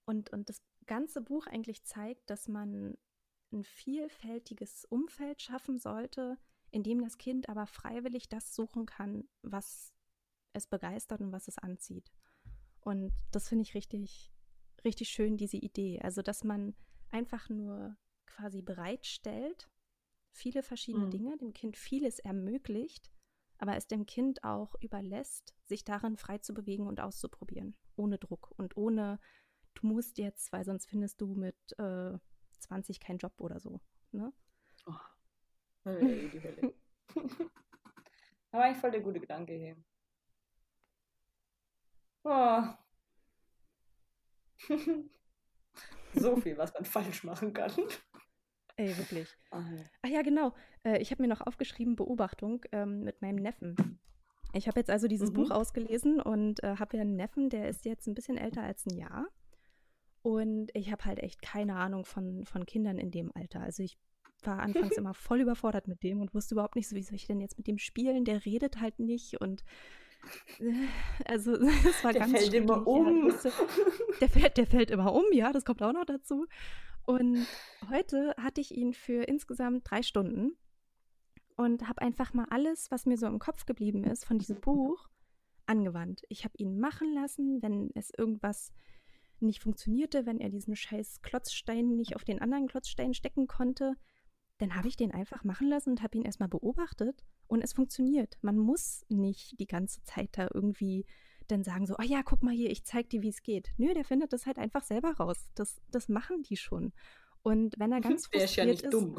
und, 0.06 0.30
und 0.32 0.50
das 0.50 0.62
ganze 0.86 1.22
Buch 1.22 1.48
eigentlich 1.48 1.84
zeigt, 1.84 2.30
dass 2.30 2.48
man 2.48 2.98
ein 3.52 3.64
vielfältiges 3.64 4.86
Umfeld 4.86 5.42
schaffen 5.42 5.78
sollte, 5.78 6.38
in 6.72 6.84
dem 6.84 7.02
das 7.02 7.18
Kind 7.18 7.50
aber 7.50 7.68
freiwillig 7.68 8.30
das 8.30 8.56
suchen 8.56 8.86
kann, 8.86 9.28
was 9.42 9.94
es 10.54 10.68
begeistert 10.68 11.22
und 11.22 11.32
was 11.32 11.48
es 11.48 11.58
anzieht. 11.58 12.12
Und 12.82 13.14
das 13.32 13.50
finde 13.50 13.64
ich 13.64 13.76
richtig, 13.76 14.32
richtig 14.84 15.10
schön, 15.10 15.38
diese 15.38 15.58
Idee. 15.58 16.00
Also, 16.02 16.22
dass 16.22 16.44
man 16.44 16.76
einfach 17.10 17.50
nur 17.50 17.96
quasi 18.26 18.62
bereitstellt, 18.62 19.70
viele 20.32 20.64
verschiedene 20.64 21.06
mhm. 21.06 21.12
Dinge, 21.12 21.38
dem 21.38 21.54
Kind 21.54 21.78
vieles 21.78 22.20
ermöglicht, 22.20 23.12
aber 23.58 23.76
es 23.76 23.88
dem 23.88 24.06
Kind 24.06 24.44
auch 24.44 24.76
überlässt, 24.82 25.56
sich 25.66 25.84
darin 25.84 26.18
frei 26.18 26.40
zu 26.40 26.54
bewegen 26.54 26.88
und 26.88 27.00
auszuprobieren, 27.00 27.76
ohne 27.96 28.18
Druck 28.18 28.52
und 28.58 28.76
ohne, 28.76 29.20
du 29.76 29.88
musst 29.88 30.18
jetzt, 30.18 30.52
weil 30.52 30.66
sonst 30.66 30.88
findest 30.88 31.22
du 31.22 31.36
mit 31.36 31.56
äh, 31.78 32.18
20 32.60 33.00
keinen 33.00 33.20
Job 33.20 33.40
oder 33.40 33.60
so. 33.60 33.82
Ne? 34.12 34.34
Oh. 34.88 34.94
Hey, 35.84 36.30
die 36.30 36.42
Hölle. 36.42 36.74
aber 38.52 38.64
eigentlich 38.64 38.78
voll 38.78 38.92
der 38.92 39.02
gute 39.02 39.20
Gedanke 39.20 39.54
hier. 39.54 39.76
Oh. 42.24 42.64
so 46.14 46.36
viel, 46.38 46.58
was 46.58 46.74
man 46.74 46.86
falsch 46.86 47.24
machen 47.24 47.54
kann. 47.54 47.72
Ey, 48.78 48.98
wirklich. 48.98 49.28
Ach 49.52 49.66
ja, 50.08 50.22
genau. 50.22 50.54
Äh, 50.84 51.02
ich 51.02 51.12
habe 51.12 51.22
mir 51.22 51.28
noch 51.28 51.42
aufgeschrieben, 51.42 51.96
Beobachtung 51.96 52.64
ähm, 52.72 53.04
mit 53.04 53.22
meinem 53.22 53.36
Neffen. 53.36 54.00
Ich 54.54 54.68
habe 54.68 54.80
jetzt 54.80 54.90
also 54.90 55.08
dieses 55.08 55.30
mhm. 55.30 55.36
Buch 55.36 55.52
ausgelesen 55.52 56.20
und 56.20 56.64
äh, 56.64 56.76
habe 56.78 56.98
ja 56.98 57.02
einen 57.02 57.16
Neffen, 57.16 57.50
der 57.50 57.70
ist 57.70 57.86
jetzt 57.86 58.08
ein 58.08 58.16
bisschen 58.16 58.38
älter 58.38 58.64
als 58.64 58.86
ein 58.86 58.98
Jahr. 58.98 59.28
Und 60.24 60.70
ich 60.76 60.92
habe 60.92 61.06
halt 61.06 61.20
echt 61.20 61.42
keine 61.42 61.76
Ahnung 61.76 62.06
von, 62.06 62.46
von 62.46 62.66
Kindern 62.66 62.98
in 62.98 63.12
dem 63.12 63.32
Alter. 63.34 63.62
Also 63.62 63.84
ich 63.84 63.98
war 64.44 64.60
anfangs 64.60 64.98
immer 64.98 65.14
voll 65.14 65.42
überfordert 65.42 65.88
mit 65.88 66.04
dem 66.04 66.22
und 66.22 66.34
wusste 66.34 66.56
überhaupt 66.56 66.76
nicht 66.76 66.90
so, 66.90 66.96
wie 66.96 67.04
soll 67.04 67.16
ich 67.16 67.28
denn 67.28 67.42
jetzt 67.42 67.58
mit 67.58 67.68
dem 67.68 67.78
spielen? 67.78 68.26
Der 68.26 68.46
redet 68.46 68.80
halt 68.80 69.00
nicht 69.00 69.40
und 69.42 69.64
also 71.26 71.58
das 71.84 72.04
war 72.04 72.14
der 72.14 72.22
ganz 72.22 72.32
fällt 72.32 72.48
schwierig. 72.48 72.64
immer 72.64 72.88
um. 72.88 73.30
Ja, 73.30 73.52
der, 74.20 74.30
fällt, 74.30 74.58
der 74.58 74.68
fällt 74.68 74.92
immer 74.92 75.14
um, 75.14 75.26
ja, 75.32 75.52
das 75.52 75.66
kommt 75.66 75.82
auch 75.82 75.94
noch 75.94 76.06
dazu. 76.06 76.46
Und 77.04 77.46
heute 77.90 78.36
hatte 78.38 78.62
ich 78.62 78.76
ihn 78.76 78.94
für 78.94 79.24
insgesamt 79.24 79.90
drei 79.90 80.04
Stunden 80.04 80.56
und 81.58 81.88
habe 81.88 82.02
einfach 82.02 82.34
mal 82.34 82.46
alles, 82.50 82.92
was 82.92 83.06
mir 83.06 83.18
so 83.18 83.26
im 83.26 83.40
Kopf 83.40 83.66
geblieben 83.66 84.04
ist 84.04 84.26
von 84.26 84.38
diesem 84.38 84.62
Buch, 84.62 85.10
angewandt. 85.66 86.22
Ich 86.30 86.44
habe 86.44 86.54
ihn 86.58 86.80
machen 86.80 87.14
lassen, 87.14 87.62
wenn 87.62 87.92
es 87.96 88.12
irgendwas 88.18 88.72
nicht 89.40 89.62
funktionierte, 89.62 90.26
wenn 90.26 90.40
er 90.40 90.50
diesen 90.50 90.76
scheiß 90.76 91.22
Klotzstein 91.22 91.96
nicht 91.96 92.16
auf 92.16 92.24
den 92.24 92.42
anderen 92.42 92.68
Klotzstein 92.68 93.14
stecken 93.14 93.48
konnte, 93.48 93.96
dann 94.60 94.76
habe 94.76 94.88
ich 94.88 94.98
den 94.98 95.12
einfach 95.12 95.44
machen 95.44 95.68
lassen 95.68 95.92
und 95.92 96.04
habe 96.04 96.18
ihn 96.18 96.26
erstmal 96.26 96.50
beobachtet 96.50 97.24
und 97.52 97.62
es 97.62 97.74
funktioniert. 97.74 98.38
Man 98.42 98.58
muss 98.58 99.04
nicht 99.10 99.60
die 99.60 99.68
ganze 99.68 100.02
Zeit 100.04 100.30
da 100.38 100.48
irgendwie 100.54 101.06
dann 101.48 101.66
sagen 101.66 101.86
so, 101.86 101.96
oh 102.00 102.04
ja, 102.04 102.24
guck 102.24 102.44
mal 102.44 102.54
hier, 102.54 102.70
ich 102.70 102.86
zeig 102.86 103.10
dir, 103.10 103.22
wie 103.22 103.28
es 103.28 103.44
geht. 103.44 103.72
Nö, 103.76 103.94
der 103.94 104.06
findet 104.06 104.32
das 104.32 104.46
halt 104.46 104.58
einfach 104.58 104.84
selber 104.84 105.12
raus. 105.12 105.50
Das, 105.54 105.82
das 105.92 106.08
machen 106.08 106.44
die 106.44 106.56
schon. 106.56 106.94
Und 107.44 107.76
wenn 107.78 107.92
er 107.92 108.00
ganz 108.02 108.30
der 108.30 108.40
frustriert 108.40 108.46
ist, 108.50 108.56
ja 108.56 108.66
nicht 108.66 108.84
ist, 108.84 108.94
dumm. 108.94 109.16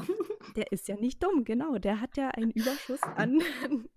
der 0.57 0.73
ist 0.73 0.89
ja 0.89 0.97
nicht 0.97 1.23
dumm, 1.23 1.45
genau. 1.45 1.77
Der 1.77 2.01
hat 2.01 2.17
ja 2.17 2.29
einen 2.31 2.51
Überschuss 2.53 3.03
an 3.03 3.43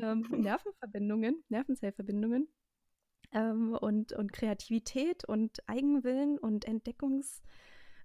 ähm, 0.00 0.28
Nervenverbindungen, 0.30 1.42
Nervenzellverbindungen 1.48 2.46
ähm, 3.32 3.74
und, 3.74 4.12
und 4.12 4.32
Kreativität 4.32 5.24
und 5.24 5.58
Eigenwillen 5.68 6.38
und 6.38 6.68
Entdeckungs- 6.68 7.40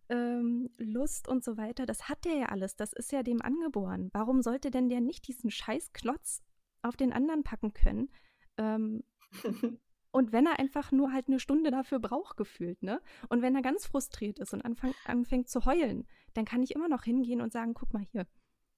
ähm, 0.10 0.70
Lust 0.78 1.28
und 1.28 1.44
so 1.44 1.58
weiter, 1.58 1.86
das 1.86 2.10
hat 2.10 2.26
der 2.26 2.36
ja 2.36 2.46
alles, 2.48 2.76
das 2.76 2.94
ist 2.94 3.12
ja 3.12 3.24
dem 3.24 3.42
angeboren. 3.42 4.10
Warum 4.14 4.42
sollte 4.42 4.72
denn 4.72 4.90
der 4.90 5.02
nicht 5.02 5.28
diesen 5.28 5.52
scheiß 5.52 5.94
Klotz 5.94 6.44
auf 6.82 6.96
den 6.96 7.14
anderen 7.14 7.44
packen 7.44 7.74
können? 7.74 8.10
Ähm, 8.58 9.04
und 10.12 10.32
wenn 10.32 10.46
er 10.46 10.60
einfach 10.60 10.92
nur 10.92 11.12
halt 11.12 11.28
eine 11.28 11.40
Stunde 11.40 11.72
dafür 11.72 12.00
braucht, 12.00 12.38
gefühlt, 12.38 12.82
ne? 12.82 13.02
Und 13.30 13.42
wenn 13.42 13.56
er 13.56 13.62
ganz 13.62 13.86
frustriert 13.86 14.40
ist 14.40 14.54
und 14.54 14.64
anfang, 14.64 14.94
anfängt 15.06 15.50
zu 15.50 15.66
heulen, 15.66 16.08
dann 16.34 16.46
kann 16.46 16.64
ich 16.64 16.76
immer 16.76 16.88
noch 16.88 17.04
hingehen 17.04 17.42
und 17.42 17.52
sagen, 17.52 17.74
guck 17.74 17.94
mal 17.94 18.06
hier, 18.12 18.28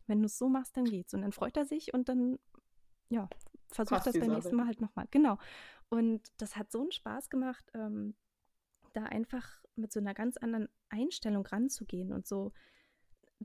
wenn 0.08 0.20
du 0.20 0.26
es 0.26 0.38
so 0.38 0.50
machst, 0.50 0.76
dann 0.76 0.86
geht's. 0.86 1.14
Und 1.14 1.22
dann 1.22 1.32
freut 1.32 1.56
er 1.56 1.66
sich 1.66 1.94
und 1.94 2.10
dann, 2.10 2.40
ja, 3.10 3.30
versucht 3.72 4.08
das 4.08 4.18
beim 4.18 4.32
nächsten 4.32 4.56
Mal 4.56 4.66
halt 4.66 4.82
nochmal. 4.82 5.06
Genau. 5.12 5.38
Und 5.90 6.22
das 6.38 6.56
hat 6.56 6.72
so 6.72 6.82
einen 6.82 6.92
Spaß 6.92 7.30
gemacht, 7.30 7.66
ähm, 7.74 8.16
da 8.94 9.04
einfach 9.04 9.62
mit 9.76 9.92
so 9.92 10.00
einer 10.00 10.14
ganz 10.14 10.38
anderen 10.38 10.70
Einstellung 10.90 11.46
ranzugehen 11.46 12.12
und 12.12 12.28
so 12.28 12.52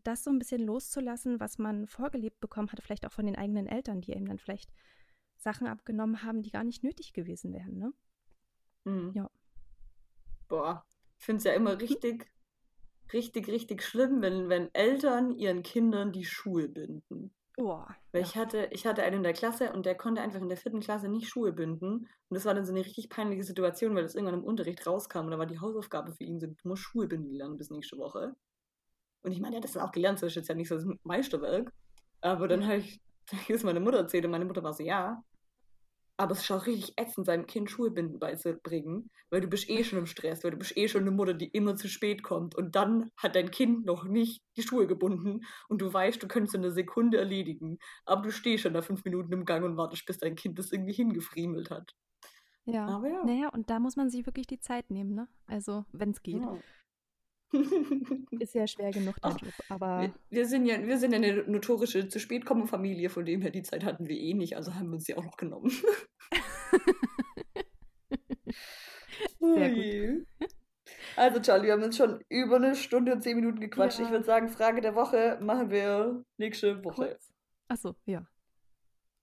das 0.02 0.24
so 0.24 0.30
ein 0.30 0.38
bisschen 0.38 0.62
loszulassen, 0.62 1.38
was 1.38 1.58
man 1.58 1.86
vorgelebt 1.86 2.40
bekommen 2.40 2.70
hat, 2.72 2.82
vielleicht 2.82 3.06
auch 3.06 3.12
von 3.12 3.26
den 3.26 3.36
eigenen 3.36 3.66
Eltern, 3.66 4.00
die 4.00 4.12
eben 4.12 4.26
dann 4.26 4.38
vielleicht 4.38 4.72
Sachen 5.36 5.66
abgenommen 5.66 6.22
haben, 6.22 6.42
die 6.42 6.50
gar 6.50 6.64
nicht 6.64 6.82
nötig 6.82 7.12
gewesen 7.12 7.52
wären, 7.52 7.78
ne? 7.78 7.92
Mhm. 8.84 9.12
Ja. 9.14 9.30
Boah, 10.48 10.84
ich 11.18 11.24
finde 11.24 11.38
es 11.38 11.44
ja 11.44 11.52
immer 11.52 11.80
richtig, 11.80 12.30
richtig, 13.12 13.48
richtig 13.48 13.82
schlimm, 13.82 14.20
wenn, 14.20 14.48
wenn 14.48 14.74
Eltern 14.74 15.30
ihren 15.30 15.62
Kindern 15.62 16.12
die 16.12 16.24
Schuhe 16.24 16.68
binden. 16.68 17.32
Oh, 17.56 17.84
Weil 18.10 18.20
ja. 18.22 18.26
ich 18.26 18.36
hatte, 18.36 18.68
ich 18.72 18.84
hatte 18.84 19.04
einen 19.04 19.18
in 19.18 19.22
der 19.22 19.32
Klasse 19.32 19.72
und 19.72 19.86
der 19.86 19.94
konnte 19.94 20.20
einfach 20.20 20.40
in 20.40 20.48
der 20.48 20.58
vierten 20.58 20.80
Klasse 20.80 21.08
nicht 21.08 21.28
Schuhe 21.28 21.52
binden. 21.52 21.98
Und 21.98 22.08
das 22.30 22.44
war 22.44 22.54
dann 22.54 22.64
so 22.64 22.72
eine 22.72 22.84
richtig 22.84 23.08
peinliche 23.08 23.44
Situation, 23.44 23.94
weil 23.94 24.02
das 24.02 24.16
irgendwann 24.16 24.40
im 24.40 24.44
Unterricht 24.44 24.84
rauskam 24.86 25.20
und 25.20 25.30
da 25.30 25.38
war 25.38 25.46
die 25.46 25.60
Hausaufgabe 25.60 26.12
für 26.12 26.24
ihn 26.24 26.40
so, 26.40 26.48
du 26.48 26.54
musst 26.64 26.82
Schuhe 26.82 27.06
binden 27.06 27.32
lernen 27.32 27.56
bis 27.56 27.70
nächste 27.70 27.96
Woche. 27.96 28.34
Und 29.22 29.32
ich 29.32 29.40
meine, 29.40 29.54
er 29.54 29.58
hat 29.58 29.64
das 29.64 29.72
dann 29.72 29.84
auch 29.84 29.92
gelernt, 29.92 30.20
das 30.20 30.32
ist 30.32 30.36
jetzt 30.36 30.48
ja 30.48 30.54
nicht 30.54 30.68
so 30.68 30.74
das 30.74 30.86
Meisterwerk. 31.04 31.72
Aber 32.20 32.48
dann 32.48 32.64
habe 32.64 32.78
ich, 32.78 33.00
das 33.48 33.62
meiner 33.62 33.80
Mutter 33.80 33.98
erzählt 33.98 34.24
und 34.24 34.32
meine 34.32 34.44
Mutter 34.44 34.62
war 34.62 34.74
so, 34.74 34.82
ja. 34.82 35.22
Aber 36.16 36.32
es 36.32 36.42
ist 36.42 36.50
auch 36.52 36.66
richtig 36.66 36.94
ätzend, 36.96 37.26
seinem 37.26 37.46
Kind 37.46 37.70
Schuhe 37.70 37.90
binden 37.90 38.18
beizubringen, 38.20 39.10
weil 39.30 39.40
du 39.40 39.48
bist 39.48 39.68
eh 39.68 39.82
schon 39.82 39.98
im 39.98 40.06
Stress, 40.06 40.44
weil 40.44 40.52
du 40.52 40.58
bist 40.58 40.76
eh 40.76 40.86
schon 40.86 41.02
eine 41.02 41.10
Mutter, 41.10 41.34
die 41.34 41.48
immer 41.48 41.74
zu 41.76 41.88
spät 41.88 42.22
kommt. 42.22 42.54
Und 42.54 42.76
dann 42.76 43.10
hat 43.16 43.34
dein 43.34 43.50
Kind 43.50 43.84
noch 43.84 44.04
nicht 44.04 44.42
die 44.56 44.62
Schuhe 44.62 44.86
gebunden 44.86 45.40
und 45.68 45.82
du 45.82 45.92
weißt, 45.92 46.22
du 46.22 46.28
könntest 46.28 46.54
in 46.54 46.62
einer 46.64 46.72
Sekunde 46.72 47.18
erledigen. 47.18 47.78
Aber 48.04 48.22
du 48.22 48.30
stehst 48.30 48.62
schon 48.62 48.74
nach 48.74 48.84
fünf 48.84 49.04
Minuten 49.04 49.32
im 49.32 49.44
Gang 49.44 49.64
und 49.64 49.76
wartest, 49.76 50.06
bis 50.06 50.18
dein 50.18 50.36
Kind 50.36 50.58
das 50.58 50.70
irgendwie 50.72 50.92
hingefriemelt 50.94 51.70
hat. 51.70 51.94
Ja. 52.64 53.02
Ja. 53.06 53.24
Naja, 53.24 53.48
und 53.48 53.68
da 53.68 53.78
muss 53.78 53.96
man 53.96 54.08
sich 54.08 54.24
wirklich 54.26 54.46
die 54.46 54.60
Zeit 54.60 54.90
nehmen, 54.90 55.14
ne? 55.14 55.28
Also, 55.46 55.84
wenn 55.92 56.10
es 56.10 56.22
geht. 56.22 56.40
Ja. 56.40 56.58
Ist 58.38 58.54
ja 58.54 58.66
schwer 58.66 58.90
genug 58.90 59.14
der 59.20 59.30
Ach, 59.30 59.40
Job, 59.40 59.52
aber 59.68 60.00
Wir, 60.02 60.14
wir 60.30 60.46
sind 60.46 60.66
ja, 60.66 60.82
wir 60.82 60.98
sind 60.98 61.12
ja 61.12 61.18
eine 61.18 61.44
notorische 61.44 62.08
zu 62.08 62.18
spät 62.18 62.44
kommen 62.44 62.66
Familie, 62.66 63.10
von 63.10 63.24
dem 63.24 63.42
her 63.42 63.50
die 63.50 63.62
Zeit 63.62 63.84
hatten 63.84 64.08
wir 64.08 64.18
eh 64.18 64.34
nicht, 64.34 64.56
also 64.56 64.74
haben 64.74 64.88
wir 64.88 64.94
uns 64.94 65.04
die 65.04 65.16
auch 65.16 65.24
noch 65.24 65.36
genommen. 65.36 65.70
Sehr 69.40 69.70
gut. 69.70 70.26
Also 71.16 71.40
Charlie, 71.40 71.66
wir 71.66 71.72
haben 71.74 71.82
jetzt 71.82 71.96
schon 71.96 72.22
über 72.28 72.56
eine 72.56 72.74
Stunde 72.74 73.12
und 73.12 73.22
zehn 73.22 73.36
Minuten 73.36 73.60
gequatscht. 73.60 73.98
Ja. 73.98 74.06
Ich 74.06 74.10
würde 74.10 74.24
sagen, 74.24 74.48
Frage 74.48 74.80
der 74.80 74.94
Woche 74.94 75.38
machen 75.40 75.70
wir 75.70 76.24
nächste 76.38 76.82
Woche. 76.84 77.18
Achso, 77.68 77.94
ja. 78.06 78.26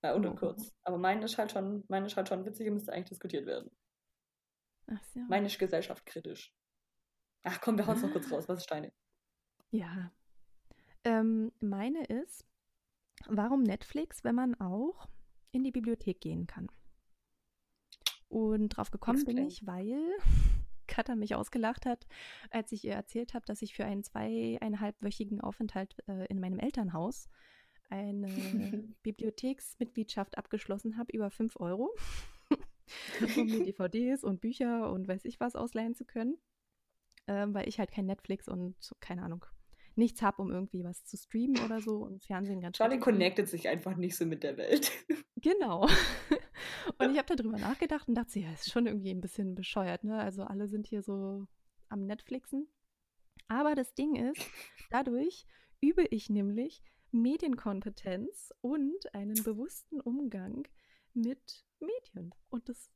Ja, 0.02 0.14
und 0.14 0.26
Oh. 0.26 0.34
kurz. 0.34 0.72
Aber 0.84 0.98
meine 0.98 1.24
ist 1.24 1.38
halt 1.38 1.52
schon, 1.52 1.84
meine 1.88 2.06
ist 2.06 2.16
halt 2.16 2.28
schon 2.28 2.44
witzig 2.44 2.66
und 2.68 2.74
müsste 2.74 2.92
eigentlich 2.92 3.10
diskutiert 3.10 3.46
werden. 3.46 3.70
Ach 4.88 5.02
so. 5.14 5.20
Meine 5.28 5.46
ist 5.46 5.58
gesellschaftskritisch. 5.58 6.52
Ach 7.44 7.60
komm, 7.60 7.76
wir 7.76 7.86
hauen 7.86 7.96
es 7.96 8.02
noch 8.02 8.12
kurz 8.12 8.30
raus. 8.30 8.48
Was 8.48 8.58
ist 8.60 8.70
deine? 8.70 8.92
Ja. 9.70 10.12
Ähm, 11.04 11.52
meine 11.60 12.04
ist, 12.04 12.46
warum 13.26 13.62
Netflix, 13.62 14.22
wenn 14.24 14.34
man 14.34 14.54
auch 14.54 15.08
in 15.50 15.64
die 15.64 15.72
Bibliothek 15.72 16.20
gehen 16.20 16.46
kann? 16.46 16.68
Und 18.28 18.70
drauf 18.70 18.90
gekommen 18.90 19.24
bin 19.24 19.38
Explain. 19.38 19.48
ich, 19.48 19.66
weil 19.66 20.16
Katha 20.86 21.14
mich 21.16 21.34
ausgelacht 21.34 21.86
hat, 21.86 22.06
als 22.50 22.72
ich 22.72 22.84
ihr 22.84 22.94
erzählt 22.94 23.34
habe, 23.34 23.44
dass 23.46 23.62
ich 23.62 23.74
für 23.74 23.84
einen 23.84 24.04
zweieinhalbwöchigen 24.04 25.40
Aufenthalt 25.40 25.96
äh, 26.06 26.26
in 26.26 26.40
meinem 26.40 26.58
Elternhaus 26.58 27.28
eine 27.90 28.26
Bibliotheksmitgliedschaft 29.02 30.38
abgeschlossen 30.38 30.96
habe 30.96 31.12
über 31.12 31.30
5 31.30 31.56
Euro, 31.60 31.94
um 33.36 33.46
mir 33.46 33.64
DVDs 33.64 34.24
und 34.24 34.40
Bücher 34.40 34.90
und 34.90 35.08
weiß 35.08 35.24
ich 35.24 35.40
was 35.40 35.56
ausleihen 35.56 35.94
zu 35.94 36.04
können, 36.04 36.38
ähm, 37.26 37.54
weil 37.54 37.68
ich 37.68 37.78
halt 37.78 37.92
kein 37.92 38.06
Netflix 38.06 38.48
und 38.48 38.76
keine 39.00 39.22
Ahnung, 39.22 39.44
nichts 39.96 40.22
habe, 40.22 40.40
um 40.40 40.50
irgendwie 40.50 40.84
was 40.84 41.04
zu 41.04 41.16
streamen 41.16 41.62
oder 41.64 41.80
so 41.80 41.96
und 41.96 42.24
Fernsehen 42.24 42.60
ganz 42.60 42.76
Charlie 42.76 42.98
connectet 42.98 43.48
sich 43.48 43.68
einfach 43.68 43.96
nicht 43.96 44.16
so 44.16 44.24
mit 44.26 44.42
der 44.42 44.56
Welt. 44.56 44.90
Genau. 45.44 45.88
Und 46.98 47.10
ich 47.10 47.18
habe 47.18 47.34
darüber 47.34 47.58
nachgedacht 47.58 48.06
und 48.06 48.14
dachte, 48.14 48.38
ja, 48.38 48.52
ist 48.52 48.70
schon 48.70 48.86
irgendwie 48.86 49.10
ein 49.10 49.20
bisschen 49.20 49.56
bescheuert, 49.56 50.04
ne? 50.04 50.20
Also 50.20 50.44
alle 50.44 50.68
sind 50.68 50.86
hier 50.86 51.02
so 51.02 51.48
am 51.88 52.06
Netflixen. 52.06 52.68
Aber 53.48 53.74
das 53.74 53.92
Ding 53.94 54.14
ist, 54.14 54.40
dadurch 54.90 55.44
übe 55.80 56.04
ich 56.10 56.30
nämlich 56.30 56.80
Medienkompetenz 57.10 58.52
und 58.60 59.12
einen 59.14 59.42
bewussten 59.42 60.00
Umgang 60.00 60.68
mit 61.12 61.64
Medien. 61.80 62.32
Und 62.48 62.68
das 62.68 62.90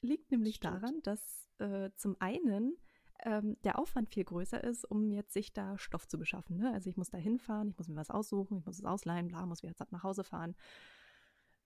liegt 0.00 0.32
nämlich 0.32 0.56
Stimmt. 0.56 0.74
daran, 0.74 1.02
dass 1.02 1.48
äh, 1.58 1.90
zum 1.94 2.16
einen 2.18 2.76
ähm, 3.22 3.56
der 3.64 3.78
Aufwand 3.78 4.08
viel 4.10 4.24
größer 4.24 4.62
ist, 4.62 4.84
um 4.84 5.10
jetzt 5.10 5.32
sich 5.32 5.52
da 5.52 5.78
Stoff 5.78 6.06
zu 6.08 6.18
beschaffen. 6.18 6.56
Ne? 6.56 6.72
Also 6.72 6.90
ich 6.90 6.96
muss 6.96 7.10
da 7.10 7.18
hinfahren, 7.18 7.68
ich 7.70 7.78
muss 7.78 7.88
mir 7.88 7.96
was 7.96 8.10
aussuchen, 8.10 8.58
ich 8.58 8.66
muss 8.66 8.78
es 8.78 8.84
ausleihen, 8.84 9.28
bla, 9.28 9.46
muss 9.46 9.62
wieder 9.62 9.74
nach 9.90 10.02
Hause 10.02 10.24
fahren. 10.24 10.54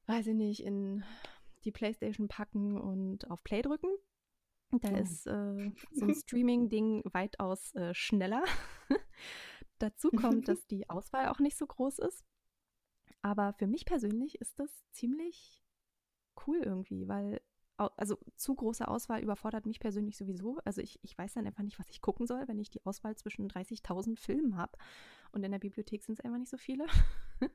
Weiß 0.07 0.27
ich 0.29 0.35
nicht, 0.35 0.63
in 0.65 1.03
die 1.65 1.73
Playstation 1.73 2.29
packen 2.29 2.81
und 2.81 3.31
auf 3.31 3.43
Play 3.43 3.63
drücken. 3.63 3.89
Da 4.71 4.91
Oh. 4.93 4.97
ist 4.97 5.27
äh, 5.27 5.71
so 5.93 6.07
ein 6.07 6.15
Streaming-Ding 6.15 7.03
weitaus 7.13 7.75
äh, 7.75 7.95
schneller. 7.95 8.45
Dazu 9.79 10.11
kommt, 10.11 10.49
dass 10.49 10.67
die 10.67 10.89
Auswahl 10.89 11.29
auch 11.29 11.39
nicht 11.39 11.57
so 11.57 11.67
groß 11.67 11.99
ist. 12.01 12.25
Aber 13.23 13.53
für 13.55 13.67
mich 13.67 13.85
persönlich 13.85 14.41
ist 14.41 14.59
das 14.59 14.71
ziemlich 14.93 15.63
cool 16.47 16.59
irgendwie, 16.59 17.09
weil 17.09 17.41
also 17.77 18.19
zu 18.37 18.55
große 18.55 18.87
Auswahl 18.89 19.23
überfordert 19.23 19.67
mich 19.67 19.81
persönlich 19.81 20.17
sowieso. 20.17 20.59
Also 20.65 20.81
ich, 20.81 20.99
ich 21.03 21.17
weiß 21.17 21.35
dann 21.35 21.47
einfach 21.47 21.63
nicht, 21.63 21.79
was 21.79 21.91
ich 21.91 22.01
gucken 22.01 22.27
soll, 22.27 22.49
wenn 22.49 22.59
ich 22.59 22.71
die 22.71 22.85
Auswahl 22.85 23.17
zwischen 23.17 23.49
30.000 23.51 24.19
Filmen 24.19 24.57
habe. 24.57 24.77
Und 25.33 25.45
in 25.45 25.53
der 25.53 25.59
Bibliothek 25.59 26.03
sind 26.03 26.19
es 26.19 26.25
einfach 26.25 26.39
nicht 26.39 26.51
so 26.51 26.57
viele. 26.57 26.87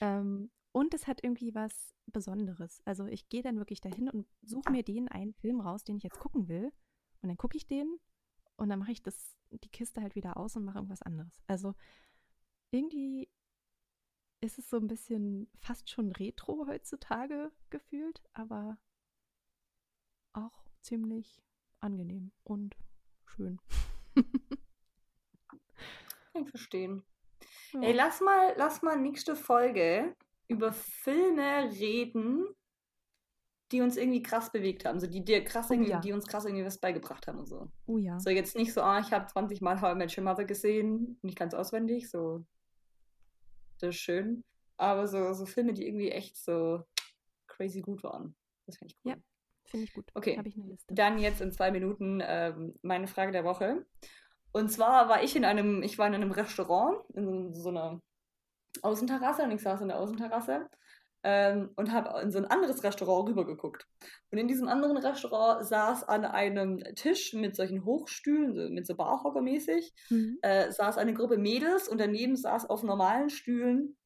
ähm, 0.00 0.50
und 0.72 0.94
es 0.94 1.06
hat 1.06 1.22
irgendwie 1.22 1.54
was 1.54 1.94
Besonderes. 2.06 2.80
Also 2.84 3.06
ich 3.06 3.28
gehe 3.28 3.42
dann 3.42 3.58
wirklich 3.58 3.80
dahin 3.80 4.08
und 4.08 4.26
suche 4.42 4.70
mir 4.70 4.82
den 4.82 5.08
einen 5.08 5.32
Film 5.32 5.60
raus, 5.60 5.84
den 5.84 5.96
ich 5.96 6.02
jetzt 6.02 6.18
gucken 6.20 6.48
will. 6.48 6.72
Und 7.22 7.28
dann 7.28 7.36
gucke 7.36 7.56
ich 7.56 7.66
den 7.66 7.98
und 8.56 8.68
dann 8.68 8.78
mache 8.78 8.92
ich 8.92 9.02
das, 9.02 9.36
die 9.50 9.70
Kiste 9.70 10.02
halt 10.02 10.14
wieder 10.14 10.36
aus 10.36 10.56
und 10.56 10.64
mache 10.64 10.78
irgendwas 10.78 11.02
anderes. 11.02 11.42
Also 11.46 11.74
irgendwie 12.70 13.28
ist 14.40 14.58
es 14.58 14.68
so 14.68 14.76
ein 14.76 14.86
bisschen 14.86 15.48
fast 15.58 15.90
schon 15.90 16.12
retro 16.12 16.66
heutzutage 16.66 17.50
gefühlt, 17.70 18.22
aber 18.32 18.78
auch 20.34 20.64
ziemlich 20.82 21.42
angenehm 21.80 22.32
und 22.42 22.76
schön. 23.26 23.58
Kann 26.32 26.42
ich 26.42 26.48
verstehen. 26.50 27.02
Ja. 27.72 27.82
Ey, 27.82 27.92
lass 27.92 28.20
mal, 28.20 28.54
lass 28.56 28.82
mal 28.82 28.98
nächste 28.98 29.36
Folge 29.36 30.14
über 30.48 30.72
Filme 30.72 31.70
reden, 31.72 32.46
die 33.72 33.80
uns 33.80 33.96
irgendwie 33.96 34.22
krass 34.22 34.52
bewegt 34.52 34.84
haben. 34.84 35.00
So 35.00 35.06
die 35.06 35.24
dir 35.24 35.42
krass 35.42 35.70
Oh 35.70 35.72
irgendwie, 35.74 35.90
ja. 35.90 36.00
die 36.00 36.12
uns 36.12 36.26
krass 36.26 36.44
irgendwie 36.44 36.64
was 36.64 36.78
beigebracht 36.78 37.26
haben 37.26 37.38
und 37.40 37.46
so. 37.46 37.70
oh 37.86 37.98
ja. 37.98 38.18
So 38.20 38.30
jetzt 38.30 38.56
nicht 38.56 38.72
so, 38.72 38.82
ah, 38.82 39.00
ich 39.00 39.12
habe 39.12 39.26
20 39.26 39.60
Mal 39.60 39.80
How 39.80 39.94
I 39.94 39.96
Met 39.96 40.16
Your 40.16 40.24
Mother 40.24 40.44
gesehen 40.44 41.18
kann 41.34 41.48
es 41.48 41.54
auswendig, 41.54 42.10
so. 42.10 42.44
Das 43.80 43.90
ist 43.90 44.00
schön. 44.00 44.44
Aber 44.76 45.06
so, 45.08 45.32
so 45.32 45.46
Filme, 45.46 45.72
die 45.72 45.86
irgendwie 45.86 46.10
echt 46.10 46.36
so 46.36 46.84
crazy 47.46 47.80
gut 47.80 48.02
waren. 48.02 48.34
Das 48.66 48.76
finde 48.76 48.92
ich 48.92 49.04
cool. 49.04 49.12
Ja. 49.12 49.18
Finde 49.66 49.84
ich 49.86 49.92
gut. 49.92 50.10
Okay. 50.14 50.36
Habe 50.36 50.48
ich 50.48 50.56
eine 50.56 50.66
Liste. 50.66 50.94
Dann 50.94 51.18
jetzt 51.18 51.40
in 51.40 51.52
zwei 51.52 51.70
Minuten 51.70 52.22
ähm, 52.24 52.74
meine 52.82 53.06
Frage 53.06 53.32
der 53.32 53.44
Woche. 53.44 53.84
Und 54.52 54.70
zwar 54.70 55.08
war 55.08 55.22
ich 55.22 55.34
in 55.34 55.44
einem, 55.44 55.82
ich 55.82 55.98
war 55.98 56.06
in 56.06 56.14
einem 56.14 56.30
Restaurant, 56.30 56.98
in 57.14 57.24
so, 57.52 57.60
so 57.60 57.68
einer 57.70 58.00
Außenterrasse 58.82 59.42
und 59.42 59.50
ich 59.50 59.62
saß 59.62 59.80
in 59.80 59.88
der 59.88 59.98
Außenterrasse 59.98 60.68
ähm, 61.24 61.70
und 61.76 61.90
habe 61.92 62.20
in 62.20 62.30
so 62.30 62.38
ein 62.38 62.44
anderes 62.44 62.84
Restaurant 62.84 63.28
rübergeguckt. 63.28 63.86
Und 64.30 64.38
in 64.38 64.46
diesem 64.46 64.68
anderen 64.68 64.96
Restaurant 64.96 65.66
saß 65.66 66.04
an 66.04 66.24
einem 66.24 66.78
Tisch 66.94 67.32
mit 67.32 67.56
solchen 67.56 67.84
Hochstühlen, 67.84 68.54
so, 68.54 68.68
mit 68.68 68.86
so 68.86 68.94
Barhocker 68.94 69.40
mäßig, 69.40 69.92
Mhm. 70.10 70.38
äh, 70.42 70.70
saß 70.70 70.98
eine 70.98 71.14
Gruppe 71.14 71.38
Mädels 71.38 71.88
und 71.88 71.98
daneben 71.98 72.36
saß 72.36 72.68
auf 72.68 72.82
normalen 72.82 73.30
Stühlen 73.30 73.96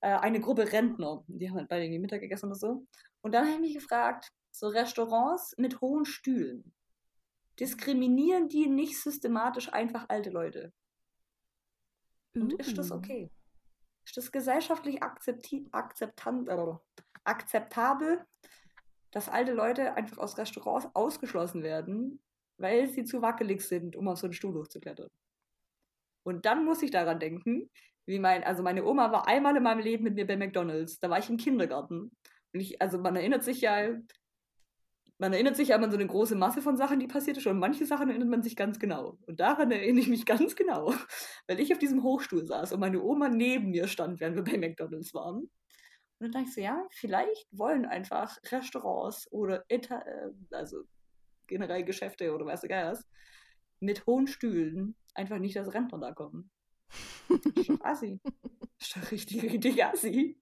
äh, 0.00 0.08
eine 0.18 0.40
Gruppe 0.40 0.70
Rentner. 0.72 1.24
Die 1.28 1.48
haben 1.48 1.56
halt 1.56 1.68
beide 1.68 1.84
irgendwie 1.84 2.00
Mittag 2.00 2.20
gegessen 2.20 2.46
oder 2.46 2.56
so. 2.56 2.86
Und 3.22 3.32
dann 3.32 3.44
habe 3.44 3.54
ich 3.54 3.60
mich 3.60 3.74
gefragt, 3.74 4.30
so 4.54 4.68
Restaurants 4.68 5.56
mit 5.58 5.80
hohen 5.80 6.04
Stühlen, 6.04 6.72
diskriminieren 7.58 8.48
die 8.48 8.68
nicht 8.68 9.00
systematisch 9.00 9.72
einfach 9.72 10.08
alte 10.08 10.30
Leute? 10.30 10.72
Und 12.34 12.52
ist 12.54 12.78
das 12.78 12.92
Uh. 12.92 12.94
okay? 12.94 13.30
Ist 14.04 14.16
das 14.16 14.30
gesellschaftlich 14.30 15.02
akzepti 15.02 15.66
akzeptant, 15.72 16.48
äh, 16.48 16.72
akzeptabel, 17.24 18.24
dass 19.10 19.28
alte 19.28 19.52
Leute 19.52 19.94
einfach 19.94 20.18
aus 20.18 20.38
Restaurants 20.38 20.88
ausgeschlossen 20.94 21.64
werden, 21.64 22.22
weil 22.56 22.88
sie 22.88 23.04
zu 23.04 23.22
wackelig 23.22 23.62
sind, 23.62 23.96
um 23.96 24.06
auf 24.06 24.18
so 24.18 24.26
einen 24.26 24.34
Stuhl 24.34 24.54
hochzuklettern? 24.54 25.10
Und 26.22 26.46
dann 26.46 26.64
muss 26.64 26.82
ich 26.82 26.92
daran 26.92 27.18
denken, 27.18 27.70
wie 28.06 28.20
mein, 28.20 28.44
also 28.44 28.62
meine 28.62 28.84
Oma 28.84 29.10
war 29.10 29.26
einmal 29.26 29.56
in 29.56 29.62
meinem 29.64 29.80
Leben 29.80 30.04
mit 30.04 30.14
mir 30.14 30.26
bei 30.26 30.36
McDonalds. 30.36 31.00
Da 31.00 31.10
war 31.10 31.18
ich 31.18 31.28
im 31.28 31.38
Kindergarten. 31.38 32.16
Und 32.52 32.60
ich, 32.60 32.80
also 32.80 32.98
man 32.98 33.16
erinnert 33.16 33.42
sich 33.42 33.60
ja, 33.60 33.94
man 35.18 35.32
erinnert 35.32 35.56
sich 35.56 35.68
ja 35.68 35.76
an 35.76 35.90
so 35.90 35.96
eine 35.96 36.06
große 36.06 36.34
Masse 36.34 36.60
von 36.60 36.76
Sachen, 36.76 36.98
die 36.98 37.06
passiert 37.06 37.36
ist. 37.36 37.46
Und 37.46 37.58
manche 37.58 37.86
Sachen 37.86 38.08
erinnert 38.08 38.28
man 38.28 38.42
sich 38.42 38.56
ganz 38.56 38.78
genau. 38.78 39.18
Und 39.26 39.40
daran 39.40 39.70
erinnere 39.70 40.00
ich 40.00 40.08
mich 40.08 40.26
ganz 40.26 40.56
genau. 40.56 40.92
Weil 41.46 41.60
ich 41.60 41.72
auf 41.72 41.78
diesem 41.78 42.02
Hochstuhl 42.02 42.44
saß 42.44 42.72
und 42.72 42.80
meine 42.80 43.02
Oma 43.02 43.28
neben 43.28 43.70
mir 43.70 43.86
stand, 43.86 44.20
während 44.20 44.36
wir 44.36 44.44
bei 44.44 44.58
McDonalds 44.58 45.14
waren. 45.14 45.36
Und 45.38 45.50
dann 46.20 46.32
dachte 46.32 46.46
ich 46.48 46.54
so, 46.54 46.60
ja, 46.60 46.84
vielleicht 46.90 47.46
wollen 47.52 47.86
einfach 47.86 48.36
Restaurants 48.50 49.30
oder 49.30 49.64
Inter 49.68 50.04
äh, 50.06 50.30
also 50.54 50.84
generell 51.46 51.84
Geschäfte 51.84 52.34
oder 52.34 52.46
was 52.46 52.64
egal 52.64 52.92
ist, 52.92 53.06
mit 53.80 54.06
hohen 54.06 54.26
Stühlen 54.26 54.96
einfach 55.14 55.38
nicht, 55.38 55.56
dass 55.56 55.74
Rentner 55.74 55.98
da 55.98 56.12
kommen. 56.12 56.50
Das 57.28 57.38
ist 57.56 57.68
doch 57.68 57.80
assi. 57.82 58.20
Das 58.78 58.88
ist 58.88 58.96
doch 58.96 59.10
richtig, 59.10 59.42
richtig 59.42 59.84
assi. 59.84 60.40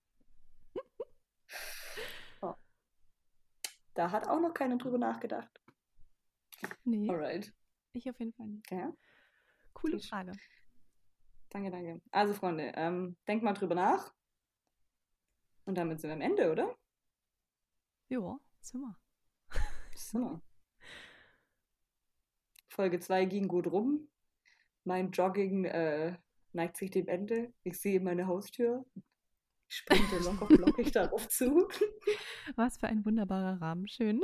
Da 3.94 4.10
hat 4.10 4.28
auch 4.28 4.40
noch 4.40 4.54
keiner 4.54 4.76
drüber 4.78 4.98
nachgedacht. 4.98 5.60
Nee, 6.84 7.08
Alright. 7.10 7.52
ich 7.92 8.08
auf 8.08 8.18
jeden 8.18 8.32
Fall 8.32 8.46
nicht. 8.46 8.70
Ja. 8.70 8.92
Coole 9.72 9.94
Gut. 9.96 10.06
Frage. 10.06 10.32
Danke, 11.50 11.70
danke. 11.70 12.00
Also, 12.10 12.32
Freunde, 12.32 12.72
ähm, 12.76 13.16
denkt 13.28 13.44
mal 13.44 13.52
drüber 13.52 13.74
nach. 13.74 14.14
Und 15.64 15.76
damit 15.76 16.00
sind 16.00 16.08
wir 16.08 16.14
am 16.14 16.20
Ende, 16.20 16.50
oder? 16.50 16.76
Ja, 18.08 18.38
sind 18.60 18.80
wir. 18.80 18.96
So. 19.94 20.40
Folge 22.68 23.00
2 23.00 23.26
ging 23.26 23.48
gut 23.48 23.66
rum. 23.66 24.08
Mein 24.84 25.10
Jogging 25.12 25.64
äh, 25.66 26.16
neigt 26.52 26.76
sich 26.76 26.90
dem 26.90 27.06
Ende. 27.08 27.52
Ich 27.62 27.80
sehe 27.80 28.00
meine 28.00 28.26
Haustür. 28.26 28.84
Ich 29.72 29.78
sprinte 29.78 30.18
locker 30.18 30.46
flockig 30.48 30.92
darauf 30.92 31.26
zu. 31.30 31.66
Was 32.56 32.76
für 32.76 32.88
ein 32.88 33.06
wunderbarer 33.06 33.58
Rahmen. 33.62 33.88
Schön. 33.88 34.20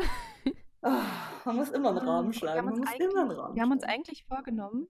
Ah, 0.83 1.41
man 1.47 1.57
muss 1.57 1.71
immer 1.71 1.89
einen 1.89 2.07
Rahmen 2.07 2.29
Wir 2.29 2.39
schlagen. 2.39 2.67
Man 2.67 2.79
muss 2.79 2.91
immer 3.01 3.23
einen 3.23 3.31
Rahmen 3.31 3.57
Wir 3.57 3.63
haben 3.63 3.73
uns 3.73 3.83
eigentlich 3.83 4.27
vorgenommen, 4.27 4.89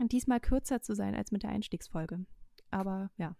diesmal 0.00 0.40
kürzer 0.40 0.80
zu 0.80 0.94
sein 0.94 1.14
als 1.14 1.30
mit 1.30 1.42
der 1.42 1.50
Einstiegsfolge. 1.50 2.24
Aber 2.70 3.10
ja, 3.18 3.36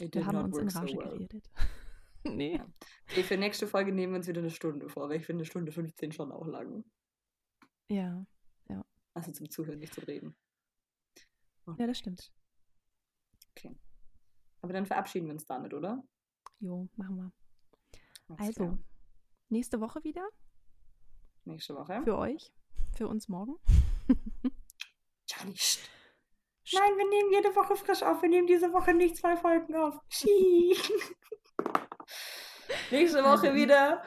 It 0.00 0.14
wir 0.14 0.26
haben 0.26 0.36
uns 0.36 0.58
in 0.58 0.64
work 0.64 0.70
so 0.70 0.78
Rage 0.80 0.96
well. 0.98 1.08
geredet. 1.12 1.50
nee. 2.24 2.56
Ja. 2.58 2.66
Okay, 3.10 3.22
für 3.22 3.38
nächste 3.38 3.66
Folge 3.66 3.90
nehmen 3.90 4.12
wir 4.12 4.18
uns 4.18 4.28
wieder 4.28 4.42
eine 4.42 4.50
Stunde 4.50 4.90
vor, 4.90 5.08
weil 5.08 5.16
ich 5.16 5.24
finde 5.24 5.40
eine 5.44 5.46
Stunde 5.46 5.72
15 5.72 6.12
schon 6.12 6.30
auch 6.30 6.46
lang. 6.46 6.84
Ja, 7.88 8.26
Also 9.14 9.32
zum 9.32 9.48
Zuhören, 9.48 9.78
nicht 9.78 9.94
zum 9.94 10.04
Reden. 10.04 10.36
ja, 11.78 11.86
das 11.86 11.98
stimmt. 11.98 12.30
Aber 14.62 14.72
dann 14.72 14.86
verabschieden 14.86 15.26
wir 15.26 15.34
uns 15.34 15.44
damit, 15.44 15.74
oder? 15.74 16.02
Jo, 16.60 16.88
machen 16.96 17.16
wir. 17.16 17.32
Alles 18.28 18.40
Also, 18.48 18.64
klar. 18.64 18.78
nächste 19.48 19.80
Woche 19.80 20.02
wieder 20.04 20.26
Nächste 21.44 21.74
Woche. 21.74 22.00
für 22.04 22.16
euch, 22.16 22.52
für 22.96 23.08
uns 23.08 23.28
morgen. 23.28 23.56
Charlie, 25.26 25.54
pst. 25.54 25.80
Nein, 26.72 26.96
wir 26.96 27.08
nehmen 27.08 27.32
jede 27.32 27.54
Woche 27.56 27.74
frisch 27.76 28.02
auf. 28.04 28.22
Wir 28.22 28.28
nehmen 28.28 28.46
diese 28.46 28.72
Woche 28.72 28.94
nicht 28.94 29.16
zwei 29.16 29.36
Folgen 29.36 29.74
auf. 29.74 29.98
Nächste 32.90 33.18
Woche 33.22 33.48
Also- 33.48 33.54
wieder 33.54 34.04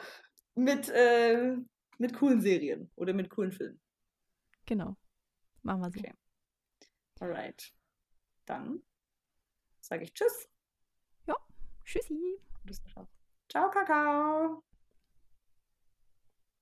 mit, 0.54 0.88
äh, 0.88 1.56
mit 1.98 2.14
coolen 2.14 2.40
Serien 2.40 2.90
oder 2.96 3.12
mit 3.12 3.28
coolen 3.30 3.52
Filmen. 3.52 3.80
Genau. 4.64 4.96
Machen 5.62 5.82
wir 5.82 5.90
so. 5.90 5.98
Okay. 6.00 6.14
Alright. 7.20 7.72
Dann 8.46 8.82
sage 9.86 10.04
ich 10.04 10.14
Tschüss. 10.14 10.48
Tschüssi. 11.86 12.40
Ciao, 13.48 13.70
Kakao. 13.70 14.62